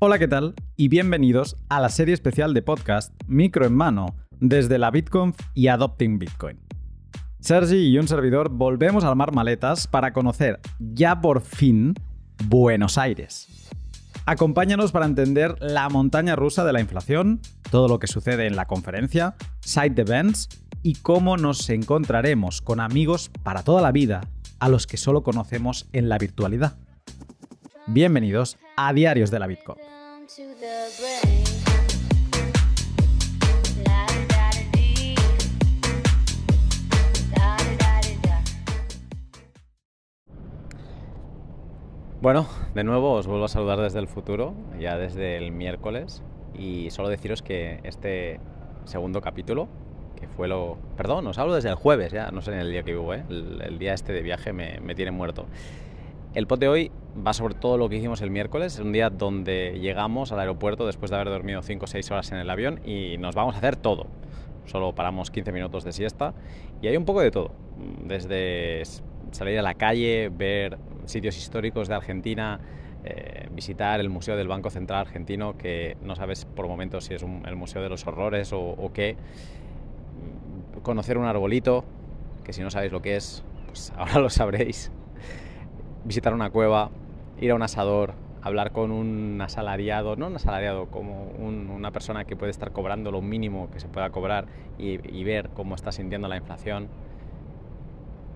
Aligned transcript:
Hola, 0.00 0.20
¿qué 0.20 0.28
tal? 0.28 0.54
Y 0.76 0.86
bienvenidos 0.86 1.56
a 1.68 1.80
la 1.80 1.88
serie 1.88 2.14
especial 2.14 2.54
de 2.54 2.62
podcast 2.62 3.12
Micro 3.26 3.66
en 3.66 3.74
Mano 3.74 4.14
desde 4.38 4.78
la 4.78 4.92
BitConf 4.92 5.36
y 5.54 5.66
Adopting 5.66 6.20
Bitcoin. 6.20 6.60
Sergi 7.40 7.88
y 7.88 7.98
un 7.98 8.06
servidor 8.06 8.48
volvemos 8.48 9.02
a 9.02 9.08
armar 9.08 9.34
maletas 9.34 9.88
para 9.88 10.12
conocer 10.12 10.60
ya 10.78 11.20
por 11.20 11.40
fin 11.40 11.94
Buenos 12.44 12.96
Aires. 12.96 13.68
Acompáñanos 14.24 14.92
para 14.92 15.04
entender 15.04 15.56
la 15.58 15.88
montaña 15.88 16.36
rusa 16.36 16.64
de 16.64 16.74
la 16.74 16.80
inflación, 16.80 17.40
todo 17.68 17.88
lo 17.88 17.98
que 17.98 18.06
sucede 18.06 18.46
en 18.46 18.54
la 18.54 18.66
conferencia, 18.66 19.34
side 19.62 20.00
events 20.00 20.48
y 20.84 20.94
cómo 20.94 21.36
nos 21.36 21.68
encontraremos 21.70 22.60
con 22.60 22.78
amigos 22.78 23.32
para 23.42 23.64
toda 23.64 23.82
la 23.82 23.90
vida 23.90 24.20
a 24.60 24.68
los 24.68 24.86
que 24.86 24.96
solo 24.96 25.24
conocemos 25.24 25.88
en 25.92 26.08
la 26.08 26.18
virtualidad. 26.18 26.78
Bienvenidos 27.90 28.58
a 28.76 28.92
Diarios 28.92 29.30
de 29.30 29.38
la 29.38 29.46
Bitcoin. 29.46 29.78
Bueno, 42.20 42.46
de 42.74 42.84
nuevo 42.84 43.14
os 43.14 43.26
vuelvo 43.26 43.46
a 43.46 43.48
saludar 43.48 43.80
desde 43.80 44.00
el 44.00 44.06
futuro, 44.06 44.52
ya 44.78 44.98
desde 44.98 45.38
el 45.38 45.50
miércoles, 45.50 46.22
y 46.52 46.90
solo 46.90 47.08
deciros 47.08 47.40
que 47.40 47.80
este 47.84 48.38
segundo 48.84 49.22
capítulo, 49.22 49.66
que 50.20 50.28
fue 50.28 50.46
lo... 50.46 50.76
Perdón, 50.98 51.26
os 51.26 51.38
hablo 51.38 51.54
desde 51.54 51.70
el 51.70 51.76
jueves, 51.76 52.12
ya 52.12 52.30
no 52.32 52.42
sé 52.42 52.52
en 52.52 52.58
el 52.58 52.70
día 52.70 52.82
que 52.82 52.92
vivo, 52.92 53.14
¿eh? 53.14 53.24
el, 53.30 53.78
día 53.78 53.94
este 53.94 54.12
de 54.12 54.20
viaje 54.20 54.52
me 54.52 54.94
tiene 54.94 55.10
muerto. 55.10 55.46
El 56.34 56.46
pod 56.46 56.58
de 56.58 56.68
hoy 56.68 56.90
va 57.26 57.32
sobre 57.32 57.54
todo 57.54 57.78
lo 57.78 57.88
que 57.88 57.96
hicimos 57.96 58.20
el 58.20 58.30
miércoles, 58.30 58.74
es 58.74 58.80
un 58.80 58.92
día 58.92 59.08
donde 59.08 59.78
llegamos 59.80 60.30
al 60.30 60.40
aeropuerto 60.40 60.86
después 60.86 61.10
de 61.10 61.16
haber 61.16 61.30
dormido 61.30 61.62
5 61.62 61.84
o 61.84 61.88
6 61.88 62.10
horas 62.10 62.32
en 62.32 62.38
el 62.38 62.50
avión 62.50 62.80
y 62.84 63.16
nos 63.16 63.34
vamos 63.34 63.54
a 63.54 63.58
hacer 63.58 63.76
todo. 63.76 64.06
Solo 64.66 64.94
paramos 64.94 65.30
15 65.30 65.52
minutos 65.52 65.84
de 65.84 65.92
siesta 65.92 66.34
y 66.82 66.88
hay 66.88 66.98
un 66.98 67.06
poco 67.06 67.22
de 67.22 67.30
todo, 67.30 67.52
desde 68.04 68.82
salir 69.30 69.58
a 69.58 69.62
la 69.62 69.72
calle, 69.72 70.28
ver 70.28 70.76
sitios 71.06 71.38
históricos 71.38 71.88
de 71.88 71.94
Argentina, 71.94 72.60
eh, 73.04 73.48
visitar 73.52 73.98
el 73.98 74.10
Museo 74.10 74.36
del 74.36 74.48
Banco 74.48 74.68
Central 74.68 75.00
Argentino, 75.00 75.56
que 75.56 75.96
no 76.02 76.14
sabes 76.14 76.44
por 76.44 76.68
momentos 76.68 77.04
si 77.04 77.14
es 77.14 77.22
el 77.22 77.56
Museo 77.56 77.80
de 77.80 77.88
los 77.88 78.06
Horrores 78.06 78.50
o, 78.52 78.90
qué, 78.92 79.16
conocer 80.82 81.16
un 81.16 81.24
arbolito, 81.24 81.84
que 82.44 82.52
si 82.52 82.60
no 82.60 82.70
sabéis 82.70 82.92
lo 82.92 83.00
que 83.00 83.16
es, 83.16 83.42
pues 83.66 83.94
ahora 83.96 84.20
lo 84.20 84.28
sabréis, 84.28 84.92
visitar 86.08 86.34
una 86.34 86.50
cueva, 86.50 86.90
ir 87.40 87.52
a 87.52 87.54
un 87.54 87.62
asador, 87.62 88.14
hablar 88.42 88.72
con 88.72 88.90
un 88.90 89.40
asalariado, 89.40 90.16
no 90.16 90.26
un 90.26 90.36
asalariado, 90.36 90.86
como 90.86 91.28
una 91.38 91.92
persona 91.92 92.24
que 92.24 92.34
puede 92.34 92.50
estar 92.50 92.72
cobrando 92.72 93.12
lo 93.12 93.22
mínimo 93.22 93.70
que 93.70 93.78
se 93.78 93.86
pueda 93.86 94.10
cobrar 94.10 94.46
y 94.78 95.24
ver 95.24 95.50
cómo 95.50 95.76
está 95.76 95.92
sintiendo 95.92 96.26
la 96.26 96.36
inflación. 96.36 96.88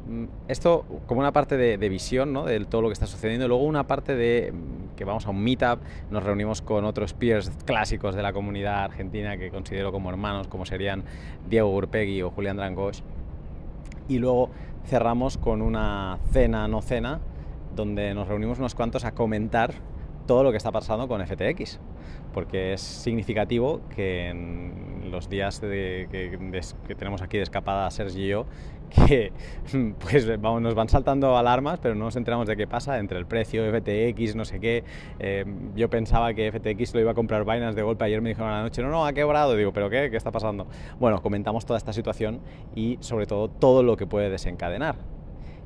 Mm, 0.08 0.24
esto 0.48 0.84
como 1.06 1.20
una 1.20 1.32
parte 1.32 1.56
de, 1.56 1.88
visión 1.88 2.32
¿no? 2.32 2.44
de 2.44 2.58
todo 2.64 2.82
lo 2.82 2.88
que 2.88 2.94
está 2.94 3.06
sucediendo, 3.06 3.46
luego 3.46 3.62
una 3.62 3.86
parte 3.86 4.16
de 4.16 4.52
mm, 4.52 4.96
que 4.96 5.04
vamos 5.04 5.26
a 5.26 5.30
un 5.30 5.42
meetup, 5.42 5.78
nos 6.10 6.24
reunimos 6.24 6.60
con 6.60 6.84
otros 6.84 7.14
peers 7.14 7.50
clásicos 7.64 8.14
de 8.16 8.22
la 8.22 8.32
comunidad 8.32 8.82
argentina 8.82 9.36
que 9.36 9.50
considero 9.50 9.92
como 9.92 10.10
hermanos, 10.10 10.48
como 10.48 10.66
serían 10.66 11.04
Diego 11.48 11.72
Urpegui 11.72 12.22
o 12.22 12.30
Julián 12.30 12.56
Drangosh, 12.56 13.00
y 14.08 14.18
luego 14.18 14.50
cerramos 14.86 15.38
con 15.38 15.62
una 15.62 16.18
cena, 16.32 16.66
no 16.66 16.82
cena, 16.82 17.20
donde 17.74 18.14
nos 18.14 18.28
reunimos 18.28 18.58
unos 18.58 18.74
cuantos 18.74 19.04
a 19.04 19.12
comentar 19.12 19.74
todo 20.26 20.42
lo 20.42 20.50
que 20.50 20.56
está 20.56 20.70
pasando 20.70 21.08
con 21.08 21.24
FTX, 21.26 21.80
porque 22.32 22.74
es 22.74 22.80
significativo 22.80 23.80
que 23.94 24.28
en 24.28 25.10
los 25.10 25.28
días 25.28 25.60
que, 25.60 26.38
tenemos 26.96 27.22
aquí 27.22 27.36
de 27.36 27.42
escapada 27.42 27.90
Sergio 27.90 28.24
y 28.24 28.28
yo, 28.28 28.46
que 29.06 29.32
pues 29.98 30.26
nos 30.38 30.74
van 30.74 30.88
saltando 30.88 31.36
alarmas, 31.36 31.80
pero 31.80 31.94
no 31.94 32.06
nos 32.06 32.16
enteramos 32.16 32.46
de 32.46 32.56
qué 32.56 32.66
pasa 32.66 32.98
entre 32.98 33.18
el 33.18 33.26
precio, 33.26 33.64
FTX, 33.70 34.36
no 34.36 34.44
sé 34.44 34.60
qué. 34.60 34.84
Eh, 35.18 35.44
yo 35.74 35.88
pensaba 35.88 36.34
que 36.34 36.52
FTX 36.52 36.94
lo 36.94 37.00
iba 37.00 37.12
a 37.12 37.14
comprar 37.14 37.44
Binance 37.44 37.74
de 37.74 37.82
golpe. 37.82 38.04
Ayer 38.04 38.20
me 38.20 38.30
dijeron 38.30 38.50
a 38.50 38.58
la 38.58 38.62
noche, 38.62 38.82
no, 38.82 38.90
no, 38.90 39.06
ha 39.06 39.12
quebrado. 39.12 39.56
Digo, 39.56 39.72
¿pero 39.72 39.88
qué? 39.88 40.10
¿Qué 40.10 40.16
está 40.16 40.30
pasando? 40.30 40.66
Bueno, 41.00 41.22
comentamos 41.22 41.64
toda 41.64 41.78
esta 41.78 41.92
situación 41.92 42.40
y 42.74 42.98
sobre 43.00 43.26
todo 43.26 43.48
todo 43.48 43.82
lo 43.82 43.96
que 43.96 44.06
puede 44.06 44.28
desencadenar. 44.28 44.96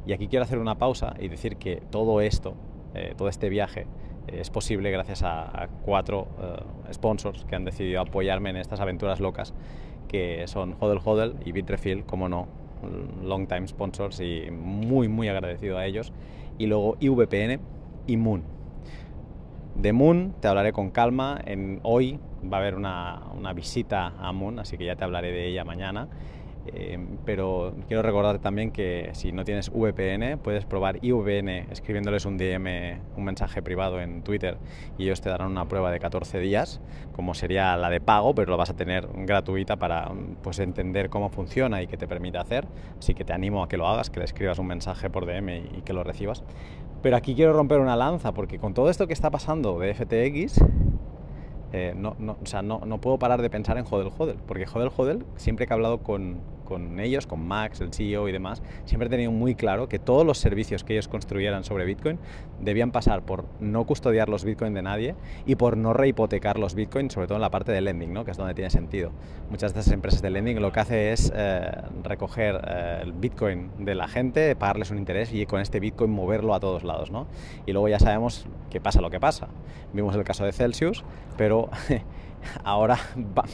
Y 0.06 0.12
aquí 0.12 0.28
quiero 0.28 0.44
hacer 0.44 0.58
una 0.58 0.76
pausa 0.76 1.14
y 1.18 1.28
decir 1.28 1.56
que 1.56 1.82
todo 1.90 2.20
esto, 2.20 2.54
eh, 2.94 3.14
todo 3.16 3.28
este 3.28 3.48
viaje, 3.48 3.86
eh, 4.28 4.38
es 4.40 4.50
posible 4.50 4.90
gracias 4.90 5.22
a, 5.22 5.68
cuatro 5.84 6.28
sponsors 6.92 7.44
que 7.44 7.56
han 7.56 7.64
decidido 7.64 8.00
apoyarme 8.00 8.50
en 8.50 8.56
estas 8.56 8.80
aventuras 8.80 9.20
locas, 9.20 9.52
que 10.08 10.46
son 10.46 10.76
Hodel 10.78 11.00
Hodel 11.04 11.34
y 11.44 11.52
Bitrefill, 11.52 12.04
como 12.04 12.28
no, 12.28 12.46
long 13.24 13.46
time 13.46 13.66
sponsors 13.66 14.20
y 14.20 14.50
muy 14.50 15.08
muy 15.08 15.28
agradecido 15.28 15.78
a 15.78 15.86
ellos. 15.86 16.12
Y 16.58 16.66
luego 16.66 16.96
IVPN 17.00 17.60
y 18.06 18.16
Moon. 18.16 18.42
De 19.74 19.92
Moon 19.92 20.34
te 20.40 20.48
hablaré 20.48 20.72
con 20.72 20.90
calma. 20.90 21.40
En, 21.44 21.80
hoy 21.82 22.18
va 22.50 22.58
a 22.58 22.60
haber 22.60 22.76
una, 22.76 23.22
una 23.36 23.52
visita 23.52 24.14
a 24.18 24.32
Moon, 24.32 24.58
así 24.58 24.78
que 24.78 24.86
ya 24.86 24.96
te 24.96 25.04
hablaré 25.04 25.32
de 25.32 25.48
ella 25.48 25.64
mañana. 25.64 26.08
Eh, 26.74 26.98
pero 27.24 27.74
quiero 27.88 28.02
recordarte 28.02 28.42
también 28.42 28.70
que 28.70 29.10
si 29.12 29.32
no 29.32 29.44
tienes 29.44 29.70
VPN, 29.70 30.38
puedes 30.38 30.64
probar 30.64 30.98
IVN 31.02 31.48
escribiéndoles 31.70 32.24
un 32.24 32.36
DM, 32.38 33.00
un 33.16 33.24
mensaje 33.24 33.62
privado 33.62 34.00
en 34.00 34.22
Twitter 34.22 34.58
y 34.98 35.04
ellos 35.04 35.20
te 35.20 35.28
darán 35.28 35.50
una 35.50 35.68
prueba 35.68 35.90
de 35.90 36.00
14 36.00 36.38
días, 36.40 36.80
como 37.12 37.34
sería 37.34 37.76
la 37.76 37.90
de 37.90 38.00
pago, 38.00 38.34
pero 38.34 38.50
lo 38.50 38.56
vas 38.56 38.70
a 38.70 38.76
tener 38.76 39.08
gratuita 39.14 39.76
para 39.76 40.10
pues, 40.42 40.58
entender 40.58 41.10
cómo 41.10 41.30
funciona 41.30 41.82
y 41.82 41.86
qué 41.86 41.96
te 41.96 42.06
permite 42.06 42.38
hacer. 42.38 42.66
Así 42.98 43.14
que 43.14 43.24
te 43.24 43.32
animo 43.32 43.62
a 43.62 43.68
que 43.68 43.76
lo 43.76 43.86
hagas, 43.86 44.10
que 44.10 44.20
le 44.20 44.24
escribas 44.24 44.58
un 44.58 44.66
mensaje 44.66 45.10
por 45.10 45.26
DM 45.26 45.56
y, 45.78 45.82
que 45.84 45.92
lo 45.92 46.04
recibas. 46.04 46.42
Pero 47.02 47.16
aquí 47.16 47.34
quiero 47.34 47.52
romper 47.52 47.78
una 47.78 47.96
lanza, 47.96 48.32
porque 48.32 48.58
con 48.58 48.74
todo 48.74 48.90
esto 48.90 49.06
que 49.06 49.12
está 49.12 49.30
pasando 49.30 49.78
de 49.78 49.94
FTX, 49.94 50.60
eh, 51.76 51.94
no, 51.94 52.16
no, 52.18 52.38
o 52.42 52.46
sea, 52.46 52.62
no, 52.62 52.80
no, 52.86 53.02
puedo 53.02 53.18
parar 53.18 53.42
de 53.42 53.50
pensar 53.50 53.76
en 53.76 53.84
Hodel 53.88 54.10
Hodel, 54.16 54.38
porque 54.46 54.64
Hodel 54.72 54.90
Hodel, 54.96 55.26
siempre 55.36 55.66
que 55.66 55.74
he 55.74 55.76
hablado 55.76 55.98
con, 55.98 56.38
con 56.66 57.00
ellos, 57.00 57.26
con 57.26 57.46
Max, 57.46 57.80
el 57.80 57.94
CEO 57.94 58.28
y 58.28 58.32
demás, 58.32 58.62
siempre 58.84 59.06
he 59.06 59.10
tenido 59.10 59.32
muy 59.32 59.54
claro 59.54 59.88
que 59.88 59.98
todos 59.98 60.26
los 60.26 60.38
servicios 60.38 60.84
que 60.84 60.92
ellos 60.92 61.08
construyeran 61.08 61.64
sobre 61.64 61.86
Bitcoin 61.86 62.18
debían 62.60 62.92
pasar 62.92 63.22
por 63.22 63.46
no 63.60 63.84
custodiar 63.86 64.28
los 64.28 64.44
Bitcoin 64.44 64.74
de 64.74 64.82
nadie 64.82 65.14
y 65.46 65.54
por 65.54 65.76
no 65.78 65.94
rehipotecar 65.94 66.58
los 66.58 66.74
Bitcoin, 66.74 67.10
sobre 67.10 67.26
todo 67.26 67.36
en 67.36 67.42
la 67.42 67.50
parte 67.50 67.72
de 67.72 67.80
lending, 67.80 68.12
¿no? 68.12 68.24
que 68.24 68.32
es 68.32 68.36
donde 68.36 68.54
tiene 68.54 68.70
sentido. 68.70 69.12
Muchas 69.50 69.72
de 69.72 69.80
estas 69.80 69.94
empresas 69.94 70.20
de 70.20 70.30
lending 70.30 70.60
lo 70.60 70.72
que 70.72 70.80
hace 70.80 71.12
es 71.12 71.32
eh, 71.34 71.70
recoger 72.02 72.60
eh, 72.66 73.00
el 73.02 73.12
Bitcoin 73.12 73.70
de 73.78 73.94
la 73.94 74.08
gente, 74.08 74.54
pagarles 74.56 74.90
un 74.90 74.98
interés 74.98 75.32
y 75.32 75.46
con 75.46 75.60
este 75.60 75.80
Bitcoin 75.80 76.10
moverlo 76.10 76.54
a 76.54 76.60
todos 76.60 76.84
lados. 76.84 77.10
¿no? 77.10 77.26
Y 77.64 77.72
luego 77.72 77.88
ya 77.88 77.98
sabemos 77.98 78.46
qué 78.70 78.80
pasa 78.80 79.00
lo 79.00 79.10
que 79.10 79.20
pasa. 79.20 79.48
Vimos 79.92 80.14
el 80.16 80.24
caso 80.24 80.44
de 80.44 80.52
Celsius, 80.52 81.04
pero 81.36 81.70
ahora 82.64 82.98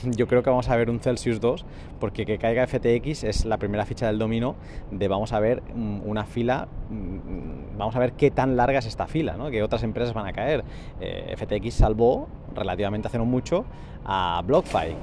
yo 0.04 0.26
creo 0.26 0.42
que 0.42 0.50
vamos 0.50 0.68
a 0.68 0.76
ver 0.76 0.90
un 0.90 1.00
Celsius 1.00 1.40
2 1.40 1.64
porque 2.00 2.26
que 2.26 2.38
caiga 2.38 2.66
FTX 2.66 3.24
es 3.24 3.44
la 3.44 3.58
primera 3.58 3.84
ficha 3.84 4.06
del 4.06 4.18
dominó 4.18 4.56
de 4.90 5.08
vamos 5.08 5.32
a 5.32 5.40
ver 5.40 5.62
mm, 5.74 6.00
una 6.04 6.24
fila, 6.24 6.68
mm, 6.90 7.78
vamos 7.78 7.96
a 7.96 7.98
ver 7.98 8.12
qué 8.12 8.30
tan 8.30 8.56
larga 8.56 8.78
es 8.78 8.86
esta 8.86 9.06
fila, 9.06 9.36
¿no? 9.36 9.50
que 9.50 9.62
otras 9.62 9.82
empresas 9.82 10.14
van 10.14 10.26
a 10.26 10.32
caer. 10.32 10.64
Eh, 11.00 11.34
FTX 11.36 11.74
salvó 11.74 12.28
relativamente 12.54 13.08
hace 13.08 13.18
no 13.18 13.24
mucho 13.24 13.64
a 14.04 14.42
BlockFi. 14.44 14.94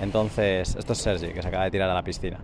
Entonces, 0.00 0.76
esto 0.76 0.92
es 0.92 0.98
Sergi 0.98 1.32
que 1.32 1.42
se 1.42 1.48
acaba 1.48 1.64
de 1.64 1.70
tirar 1.70 1.90
a 1.90 1.94
la 1.94 2.02
piscina. 2.02 2.38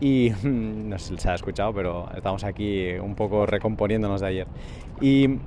Y 0.00 0.32
no 0.42 0.98
sé 0.98 1.14
si 1.14 1.18
se 1.18 1.30
ha 1.30 1.34
escuchado, 1.34 1.72
pero 1.72 2.08
estamos 2.16 2.44
aquí 2.44 2.92
un 2.94 3.14
poco 3.14 3.46
recomponiéndonos 3.46 4.20
de 4.20 4.26
ayer. 4.26 4.46
Y 5.00 5.38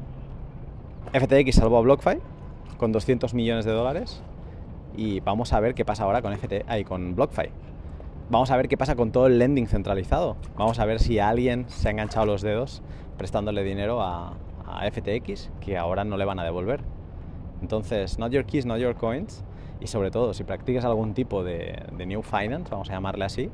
FTX 1.14 1.56
salvó 1.56 1.78
a 1.78 1.82
BlockFi 1.82 2.18
con 2.78 2.92
200 2.92 3.34
millones 3.34 3.66
de 3.66 3.72
dólares 3.72 4.22
y 4.98 5.20
vamos 5.22 5.54
a 5.54 5.60
ver 5.60 5.76
qué 5.76 5.86
pasa 5.86 6.04
ahora 6.04 6.22
con 6.22 6.34
FT, 6.34 6.66
y 6.80 6.84
con 6.84 7.16
BlockFi. 7.16 7.50
Vamos 8.30 8.52
a 8.52 8.58
ver 8.58 8.68
qué 8.68 8.76
pasa 8.76 8.96
con 8.96 9.12
todo 9.12 9.28
el 9.28 9.40
lending 9.40 9.68
centralizado. 9.68 10.36
Vamos 10.58 10.80
a 10.80 10.86
ver 10.86 11.00
si 11.00 11.20
alguien 11.20 11.70
se 11.70 11.88
ha 11.88 11.92
enganchado 11.92 12.26
los 12.26 12.42
dedos 12.42 12.82
prestándole 13.18 13.64
dinero 13.64 14.02
a, 14.02 14.34
FTX 14.92 15.50
que 15.62 15.78
ahora 15.78 16.04
no 16.04 16.18
le 16.18 16.26
van 16.26 16.40
a 16.40 16.44
devolver. 16.44 16.82
Entonces, 17.62 18.20
not 18.20 18.32
your 18.34 18.44
keys, 18.44 18.66
not 18.66 18.80
your 18.80 18.96
coins. 18.96 19.46
Y 19.80 19.88
sobre 19.88 20.12
todo, 20.12 20.34
si 20.34 20.44
practicas 20.44 20.84
algún 20.84 21.14
tipo 21.14 21.42
de, 21.44 21.84
de 21.94 22.06
New 22.06 22.22
Finance, 22.22 22.70
vamos 22.70 22.90
a 22.90 22.94
llamarle 22.94 23.24
así, 23.24 23.50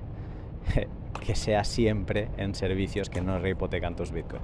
que 1.25 1.35
sea 1.35 1.63
siempre 1.63 2.29
en 2.37 2.55
servicios 2.55 3.11
que 3.11 3.21
no 3.21 3.37
rehipotecan 3.37 3.95
tus 3.95 4.11
bitcoins. 4.11 4.43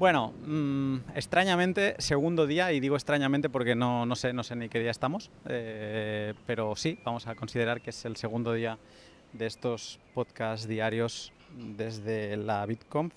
Bueno, 0.00 0.32
mm, 0.46 1.10
extrañamente, 1.14 1.94
segundo 1.98 2.46
día, 2.46 2.72
y 2.72 2.80
digo 2.80 2.96
extrañamente 2.96 3.50
porque 3.50 3.74
no, 3.74 4.06
no, 4.06 4.16
sé, 4.16 4.32
no 4.32 4.42
sé 4.42 4.56
ni 4.56 4.70
qué 4.70 4.78
día 4.78 4.90
estamos, 4.90 5.30
eh, 5.46 6.32
pero 6.46 6.74
sí, 6.74 6.98
vamos 7.04 7.26
a 7.26 7.34
considerar 7.34 7.82
que 7.82 7.90
es 7.90 8.06
el 8.06 8.16
segundo 8.16 8.54
día 8.54 8.78
de 9.34 9.44
estos 9.44 10.00
podcasts 10.14 10.66
diarios 10.66 11.34
desde 11.76 12.38
la 12.38 12.64
BitConf. 12.64 13.12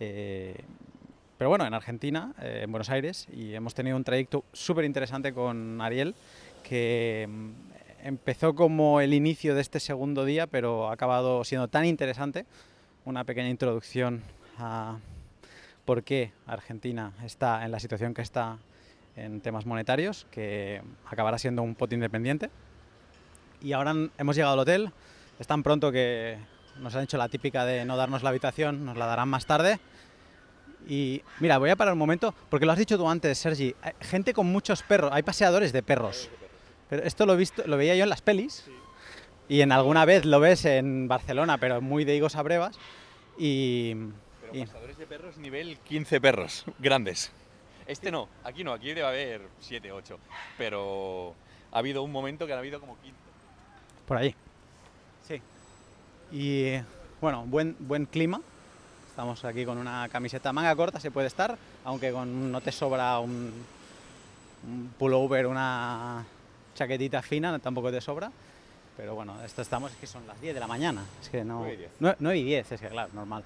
Eh, 0.00 0.56
pero 1.36 1.50
bueno, 1.50 1.66
en 1.66 1.74
Argentina, 1.74 2.32
eh, 2.40 2.62
en 2.62 2.72
Buenos 2.72 2.88
Aires, 2.88 3.28
y 3.30 3.52
hemos 3.52 3.74
tenido 3.74 3.94
un 3.98 4.04
trayecto 4.04 4.46
súper 4.54 4.86
interesante 4.86 5.34
con 5.34 5.78
Ariel, 5.82 6.14
que 6.62 7.28
mm, 7.28 7.50
empezó 8.06 8.54
como 8.54 9.02
el 9.02 9.12
inicio 9.12 9.54
de 9.54 9.60
este 9.60 9.78
segundo 9.78 10.24
día, 10.24 10.46
pero 10.46 10.88
ha 10.88 10.94
acabado 10.94 11.44
siendo 11.44 11.68
tan 11.68 11.84
interesante. 11.84 12.46
Una 13.04 13.24
pequeña 13.24 13.50
introducción 13.50 14.22
a 14.56 14.96
por 15.88 16.02
qué 16.02 16.32
Argentina 16.46 17.14
está 17.24 17.64
en 17.64 17.70
la 17.70 17.80
situación 17.80 18.12
que 18.12 18.20
está 18.20 18.58
en 19.16 19.40
temas 19.40 19.64
monetarios, 19.64 20.26
que 20.30 20.82
acabará 21.06 21.38
siendo 21.38 21.62
un 21.62 21.74
pot 21.74 21.90
independiente. 21.94 22.50
Y 23.62 23.72
ahora 23.72 23.94
hemos 24.18 24.36
llegado 24.36 24.52
al 24.52 24.58
hotel, 24.58 24.92
es 25.38 25.46
tan 25.46 25.62
pronto 25.62 25.90
que 25.90 26.36
nos 26.78 26.94
han 26.94 27.04
hecho 27.04 27.16
la 27.16 27.30
típica 27.30 27.64
de 27.64 27.86
no 27.86 27.96
darnos 27.96 28.22
la 28.22 28.28
habitación, 28.28 28.84
nos 28.84 28.98
la 28.98 29.06
darán 29.06 29.30
más 29.30 29.46
tarde. 29.46 29.80
Y 30.86 31.22
mira, 31.40 31.56
voy 31.56 31.70
a 31.70 31.76
parar 31.76 31.94
un 31.94 31.98
momento, 31.98 32.34
porque 32.50 32.66
lo 32.66 32.72
has 32.72 32.78
dicho 32.78 32.98
tú 32.98 33.08
antes, 33.08 33.38
Sergi, 33.38 33.74
hay 33.80 33.94
gente 34.02 34.34
con 34.34 34.44
muchos 34.44 34.82
perros, 34.82 35.10
hay 35.14 35.22
paseadores 35.22 35.72
de 35.72 35.82
perros. 35.82 36.28
Pero 36.90 37.02
esto 37.04 37.24
lo, 37.24 37.32
he 37.32 37.38
visto, 37.38 37.62
lo 37.66 37.78
veía 37.78 37.96
yo 37.96 38.02
en 38.02 38.10
las 38.10 38.20
pelis, 38.20 38.66
y 39.48 39.62
en 39.62 39.72
alguna 39.72 40.04
vez 40.04 40.26
lo 40.26 40.38
ves 40.38 40.66
en 40.66 41.08
Barcelona, 41.08 41.56
pero 41.56 41.80
muy 41.80 42.04
de 42.04 42.14
higos 42.14 42.36
a 42.36 42.42
brevas. 42.42 42.78
Y, 43.38 43.94
Pero 44.52 44.62
y- 44.62 44.66
pasadores 44.66 44.98
de 44.98 45.06
perros 45.06 45.36
nivel 45.36 45.78
15 45.78 46.20
perros, 46.20 46.64
grandes. 46.78 47.30
Este 47.86 48.10
no, 48.10 48.28
aquí 48.44 48.64
no, 48.64 48.72
aquí 48.72 48.88
debe 48.88 49.04
haber 49.06 49.42
7, 49.60 49.92
8. 49.92 50.18
Pero 50.58 51.34
ha 51.72 51.78
habido 51.78 52.02
un 52.02 52.12
momento 52.12 52.46
que 52.46 52.52
ha 52.52 52.58
habido 52.58 52.80
como 52.80 52.96
15. 52.98 53.16
Por 54.06 54.16
allí. 54.18 54.34
Sí. 55.26 55.40
Y 56.32 56.74
bueno, 57.20 57.44
buen, 57.46 57.76
buen 57.78 58.04
clima. 58.06 58.40
Estamos 59.08 59.44
aquí 59.44 59.64
con 59.64 59.78
una 59.78 60.08
camiseta 60.10 60.52
manga 60.52 60.76
corta, 60.76 61.00
se 61.00 61.10
puede 61.10 61.26
estar, 61.26 61.58
aunque 61.84 62.12
con, 62.12 62.52
no 62.52 62.60
te 62.60 62.70
sobra 62.70 63.18
un, 63.18 63.52
un 64.64 64.94
pullover, 64.98 65.46
una 65.46 66.24
chaquetita 66.76 67.20
fina, 67.22 67.58
tampoco 67.58 67.90
te 67.90 68.00
sobra. 68.00 68.30
Pero 68.96 69.14
bueno, 69.14 69.42
esto 69.44 69.62
estamos, 69.62 69.92
es 69.92 69.96
que 69.98 70.06
son 70.06 70.26
las 70.26 70.40
10 70.40 70.54
de 70.54 70.60
la 70.60 70.66
mañana. 70.66 71.04
Es 71.22 71.28
que 71.30 71.42
no. 71.44 71.60
Nueve 71.60 71.74
y 71.74 71.76
diez. 71.78 71.90
9 72.20 72.38
y 72.38 72.44
10, 72.44 72.72
es 72.72 72.80
que 72.80 72.88
claro, 72.88 73.10
normal. 73.14 73.44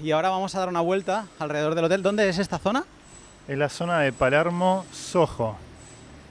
Y 0.00 0.10
ahora 0.12 0.30
vamos 0.30 0.54
a 0.54 0.58
dar 0.60 0.68
una 0.68 0.80
vuelta 0.80 1.26
alrededor 1.38 1.74
del 1.74 1.84
hotel. 1.84 2.02
¿Dónde 2.02 2.28
es 2.28 2.38
esta 2.38 2.58
zona? 2.58 2.84
Es 3.48 3.58
la 3.58 3.68
zona 3.68 4.00
de 4.00 4.12
Palermo 4.12 4.84
Soho. 4.92 5.56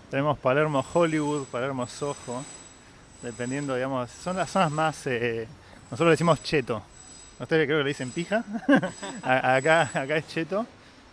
Tenemos 0.10 0.38
Palermo 0.40 0.84
Hollywood, 0.94 1.46
Palermo 1.46 1.86
Soho. 1.88 2.44
Dependiendo, 3.22 3.76
digamos, 3.76 4.10
son 4.10 4.38
las 4.38 4.50
zonas 4.50 4.72
más. 4.72 5.06
eh, 5.08 5.48
nosotros 5.86 6.08
le 6.08 6.12
decimos 6.12 6.42
cheto. 6.44 6.82
Ustedes 7.40 7.66
creo 7.68 7.80
que 7.80 7.84
le 7.84 7.90
dicen 7.90 8.12
pija. 8.12 8.44
Acá, 9.24 9.90
acá 9.94 10.18
es 10.18 10.28
cheto. 10.28 10.66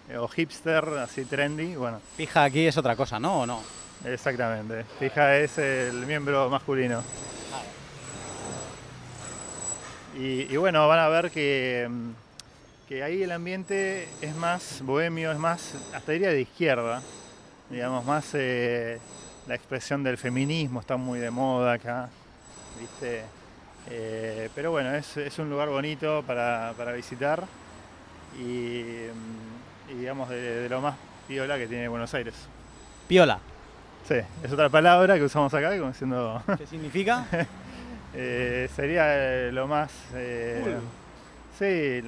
eh, 0.08 0.16
O 0.16 0.28
hipster, 0.28 0.84
así 0.98 1.24
trendy. 1.24 1.74
Bueno, 1.76 2.00
Pija 2.16 2.44
aquí 2.44 2.66
es 2.66 2.76
otra 2.76 2.96
cosa, 2.96 3.18
¿no? 3.20 3.40
¿O 3.40 3.46
no? 3.46 3.60
exactamente. 4.04 4.84
Pija 5.00 5.36
es 5.36 5.58
el 5.58 6.06
miembro 6.06 6.48
masculino. 6.50 7.02
Y, 10.18 10.52
y 10.52 10.56
bueno, 10.56 10.86
van 10.88 10.98
a 10.98 11.08
ver 11.08 11.30
que, 11.30 11.86
mm, 11.90 12.10
que 12.88 13.02
ahí 13.02 13.22
el 13.22 13.32
ambiente 13.32 14.08
es 14.20 14.34
más 14.36 14.80
bohemio, 14.82 15.30
es 15.30 15.38
más, 15.38 15.74
hasta 15.94 16.12
diría 16.12 16.30
de 16.30 16.40
izquierda, 16.40 17.02
digamos, 17.68 18.04
más 18.04 18.30
eh, 18.34 18.98
la 19.46 19.54
expresión 19.54 20.02
del 20.02 20.16
feminismo 20.16 20.80
está 20.80 20.96
muy 20.96 21.18
de 21.18 21.30
moda 21.30 21.74
acá, 21.74 22.08
¿viste? 22.80 23.24
Eh, 23.90 24.48
pero 24.54 24.70
bueno, 24.70 24.94
es, 24.94 25.16
es 25.16 25.38
un 25.38 25.50
lugar 25.50 25.68
bonito 25.68 26.24
para, 26.26 26.72
para 26.76 26.92
visitar 26.92 27.44
y, 28.38 28.82
mm, 29.12 29.92
y 29.92 29.94
digamos 29.98 30.28
de, 30.30 30.62
de 30.62 30.68
lo 30.68 30.80
más 30.80 30.96
piola 31.28 31.58
que 31.58 31.66
tiene 31.66 31.88
Buenos 31.88 32.14
Aires. 32.14 32.34
Piola. 33.06 33.38
Sí, 34.08 34.14
es 34.42 34.52
otra 34.52 34.68
palabra 34.68 35.16
que 35.16 35.24
usamos 35.24 35.52
acá, 35.52 35.76
como 35.76 35.90
diciendo, 35.90 36.42
¿Qué 36.56 36.66
significa? 36.66 37.26
eh, 38.14 38.68
sería 38.74 39.04
eh, 39.48 39.52
lo 39.52 39.66
más... 39.66 39.90
eh, 40.14 40.78
sí, 41.58 42.02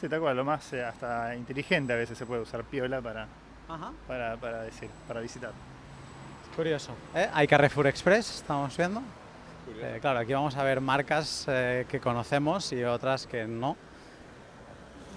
sí, 0.00 0.08
tal 0.08 0.20
cual, 0.20 0.36
lo 0.36 0.44
más 0.44 0.72
eh, 0.72 0.84
hasta 0.84 1.34
inteligente 1.34 1.92
a 1.92 1.96
veces 1.96 2.16
se 2.18 2.26
puede 2.26 2.42
usar 2.42 2.64
piola 2.64 3.00
para, 3.00 3.26
Ajá. 3.68 3.92
para, 4.06 4.36
para 4.36 4.62
decir, 4.62 4.90
para 5.08 5.20
visitar. 5.20 5.52
Curioso. 6.56 6.92
¿eh? 7.14 7.28
Hay 7.32 7.46
Carrefour 7.46 7.86
Express, 7.86 8.36
estamos 8.36 8.76
viendo. 8.76 9.02
Eh, 9.80 9.98
claro, 10.00 10.18
aquí 10.20 10.32
vamos 10.32 10.56
a 10.56 10.62
ver 10.62 10.80
marcas 10.80 11.46
eh, 11.48 11.86
que 11.88 11.98
conocemos 12.00 12.70
y 12.72 12.84
otras 12.84 13.26
que 13.26 13.46
no. 13.46 13.76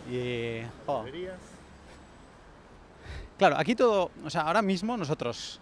Y. 0.09 0.61
oh, 0.85 1.05
Claro, 3.37 3.57
aquí 3.57 3.75
todo. 3.75 4.09
O 4.25 4.29
sea, 4.29 4.41
ahora 4.43 4.61
mismo 4.61 4.97
nosotros, 4.97 5.59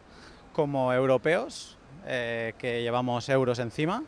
como 0.53 0.93
europeos, 0.93 1.77
eh, 2.05 2.53
que 2.57 2.81
llevamos 2.81 3.27
euros 3.27 3.59
encima, 3.59 4.03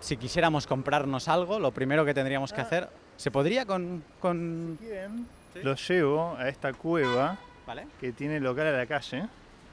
si 0.00 0.16
quisiéramos 0.16 0.66
comprarnos 0.66 1.28
algo, 1.28 1.58
lo 1.58 1.70
primero 1.72 2.04
que 2.04 2.14
tendríamos 2.14 2.52
que 2.52 2.60
Ah. 2.60 2.64
hacer. 2.64 2.88
¿Se 3.16 3.30
podría 3.30 3.66
con. 3.66 4.02
con... 4.18 4.76
Quieren, 4.80 5.26
Sí. 5.52 5.60
los 5.64 5.88
llevo 5.88 6.36
a 6.38 6.48
esta 6.48 6.72
cueva 6.72 7.36
¿Vale? 7.66 7.86
que 7.98 8.12
tiene 8.12 8.38
local 8.38 8.68
a 8.68 8.70
la 8.72 8.86
calle 8.86 9.24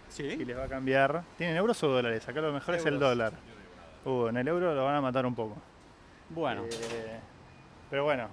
y 0.09 0.11
Sí. 0.11 0.43
les 0.45 0.57
va 0.57 0.63
a 0.63 0.67
cambiar. 0.67 1.23
¿Tienen 1.37 1.55
euros 1.55 1.81
o 1.83 1.87
dólares? 1.87 2.27
Acá 2.27 2.41
lo 2.41 2.51
mejor 2.51 2.75
es 2.75 2.85
el 2.87 2.97
dólar. 2.99 3.33
Uh, 4.05 4.27
en 4.27 4.37
el 4.37 4.47
euro 4.47 4.73
lo 4.73 4.83
van 4.85 4.95
a 4.95 5.01
matar 5.01 5.25
un 5.25 5.35
poco. 5.35 5.55
Bueno, 6.29 6.63
Eh, 6.65 7.19
pero 7.91 8.03
bueno, 8.05 8.27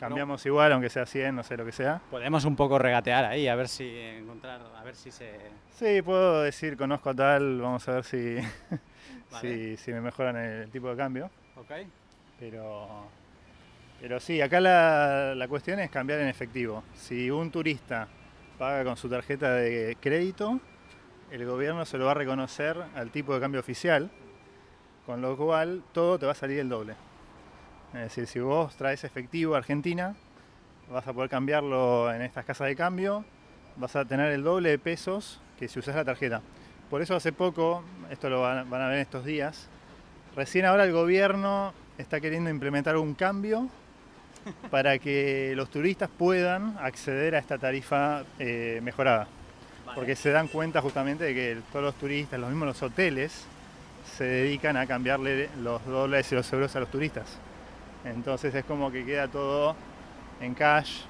cambiamos 0.00 0.44
igual, 0.46 0.72
aunque 0.72 0.88
sea 0.90 1.06
100, 1.06 1.36
no 1.36 1.42
sé 1.44 1.56
lo 1.56 1.64
que 1.64 1.72
sea. 1.72 2.00
podemos 2.10 2.44
un 2.44 2.56
poco 2.56 2.78
regatear 2.78 3.24
ahí, 3.24 3.46
a 3.48 3.54
ver 3.54 3.68
si 3.68 3.88
encontrar. 3.96 4.60
A 4.76 4.82
ver 4.82 4.96
si 4.96 5.10
se. 5.12 5.38
Sí, 5.72 6.02
puedo 6.02 6.42
decir 6.42 6.76
conozco 6.76 7.10
a 7.10 7.14
tal, 7.14 7.60
vamos 7.60 7.86
a 7.88 7.92
ver 7.92 8.04
si, 8.04 8.36
Vale. 9.30 9.76
si, 9.76 9.76
si 9.76 9.92
me 9.92 10.00
mejoran 10.00 10.36
el 10.36 10.70
tipo 10.70 10.88
de 10.88 10.96
cambio. 10.96 11.30
Ok. 11.56 11.70
Pero, 12.38 13.06
pero 14.00 14.18
sí, 14.18 14.40
acá 14.40 14.60
la, 14.60 15.34
la 15.34 15.48
cuestión 15.48 15.78
es 15.80 15.90
cambiar 15.90 16.20
en 16.20 16.28
efectivo. 16.28 16.82
Si 16.94 17.30
un 17.30 17.50
turista 17.50 18.08
paga 18.58 18.84
con 18.84 18.96
su 18.96 19.08
tarjeta 19.08 19.54
de 19.54 19.96
crédito, 20.00 20.60
el 21.30 21.44
gobierno 21.46 21.84
se 21.84 21.98
lo 21.98 22.06
va 22.06 22.12
a 22.12 22.14
reconocer 22.14 22.76
al 22.94 23.10
tipo 23.10 23.34
de 23.34 23.40
cambio 23.40 23.60
oficial, 23.60 24.10
con 25.06 25.22
lo 25.22 25.36
cual 25.36 25.82
todo 25.92 26.18
te 26.18 26.26
va 26.26 26.32
a 26.32 26.34
salir 26.34 26.58
el 26.58 26.68
doble. 26.68 26.94
Es 27.94 28.00
decir, 28.00 28.26
si 28.26 28.40
vos 28.40 28.76
traes 28.76 29.04
efectivo 29.04 29.54
a 29.54 29.58
Argentina, 29.58 30.14
vas 30.90 31.06
a 31.06 31.12
poder 31.12 31.30
cambiarlo 31.30 32.12
en 32.12 32.22
estas 32.22 32.44
casas 32.44 32.68
de 32.68 32.76
cambio, 32.76 33.24
vas 33.76 33.96
a 33.96 34.04
tener 34.04 34.32
el 34.32 34.42
doble 34.42 34.70
de 34.70 34.78
pesos 34.78 35.40
que 35.58 35.68
si 35.68 35.78
usas 35.78 35.94
la 35.94 36.04
tarjeta. 36.04 36.42
Por 36.90 37.02
eso 37.02 37.14
hace 37.14 37.32
poco, 37.32 37.84
esto 38.10 38.28
lo 38.28 38.42
van, 38.42 38.68
van 38.68 38.82
a 38.82 38.88
ver 38.88 38.96
en 38.96 39.02
estos 39.02 39.24
días, 39.24 39.68
recién 40.34 40.66
ahora 40.66 40.84
el 40.84 40.92
gobierno 40.92 41.72
está 41.98 42.20
queriendo 42.20 42.50
implementar 42.50 42.96
un 42.96 43.14
cambio 43.14 43.68
para 44.70 44.98
que 44.98 45.52
los 45.54 45.70
turistas 45.70 46.08
puedan 46.08 46.76
acceder 46.80 47.36
a 47.36 47.38
esta 47.38 47.58
tarifa 47.58 48.24
eh, 48.38 48.80
mejorada. 48.82 49.28
Porque 49.94 50.14
se 50.14 50.30
dan 50.30 50.48
cuenta 50.48 50.80
justamente 50.80 51.24
de 51.24 51.34
que 51.34 51.58
todos 51.72 51.84
los 51.84 51.94
turistas, 51.94 52.38
los 52.38 52.48
mismos 52.48 52.68
los 52.68 52.82
hoteles, 52.82 53.44
se 54.16 54.24
dedican 54.24 54.76
a 54.76 54.86
cambiarle 54.86 55.48
los 55.62 55.84
dólares 55.84 56.30
y 56.30 56.34
los 56.34 56.52
euros 56.52 56.74
a 56.76 56.80
los 56.80 56.90
turistas. 56.90 57.38
Entonces 58.04 58.54
es 58.54 58.64
como 58.64 58.90
que 58.90 59.04
queda 59.04 59.28
todo 59.28 59.74
en 60.40 60.54
cash, 60.54 61.02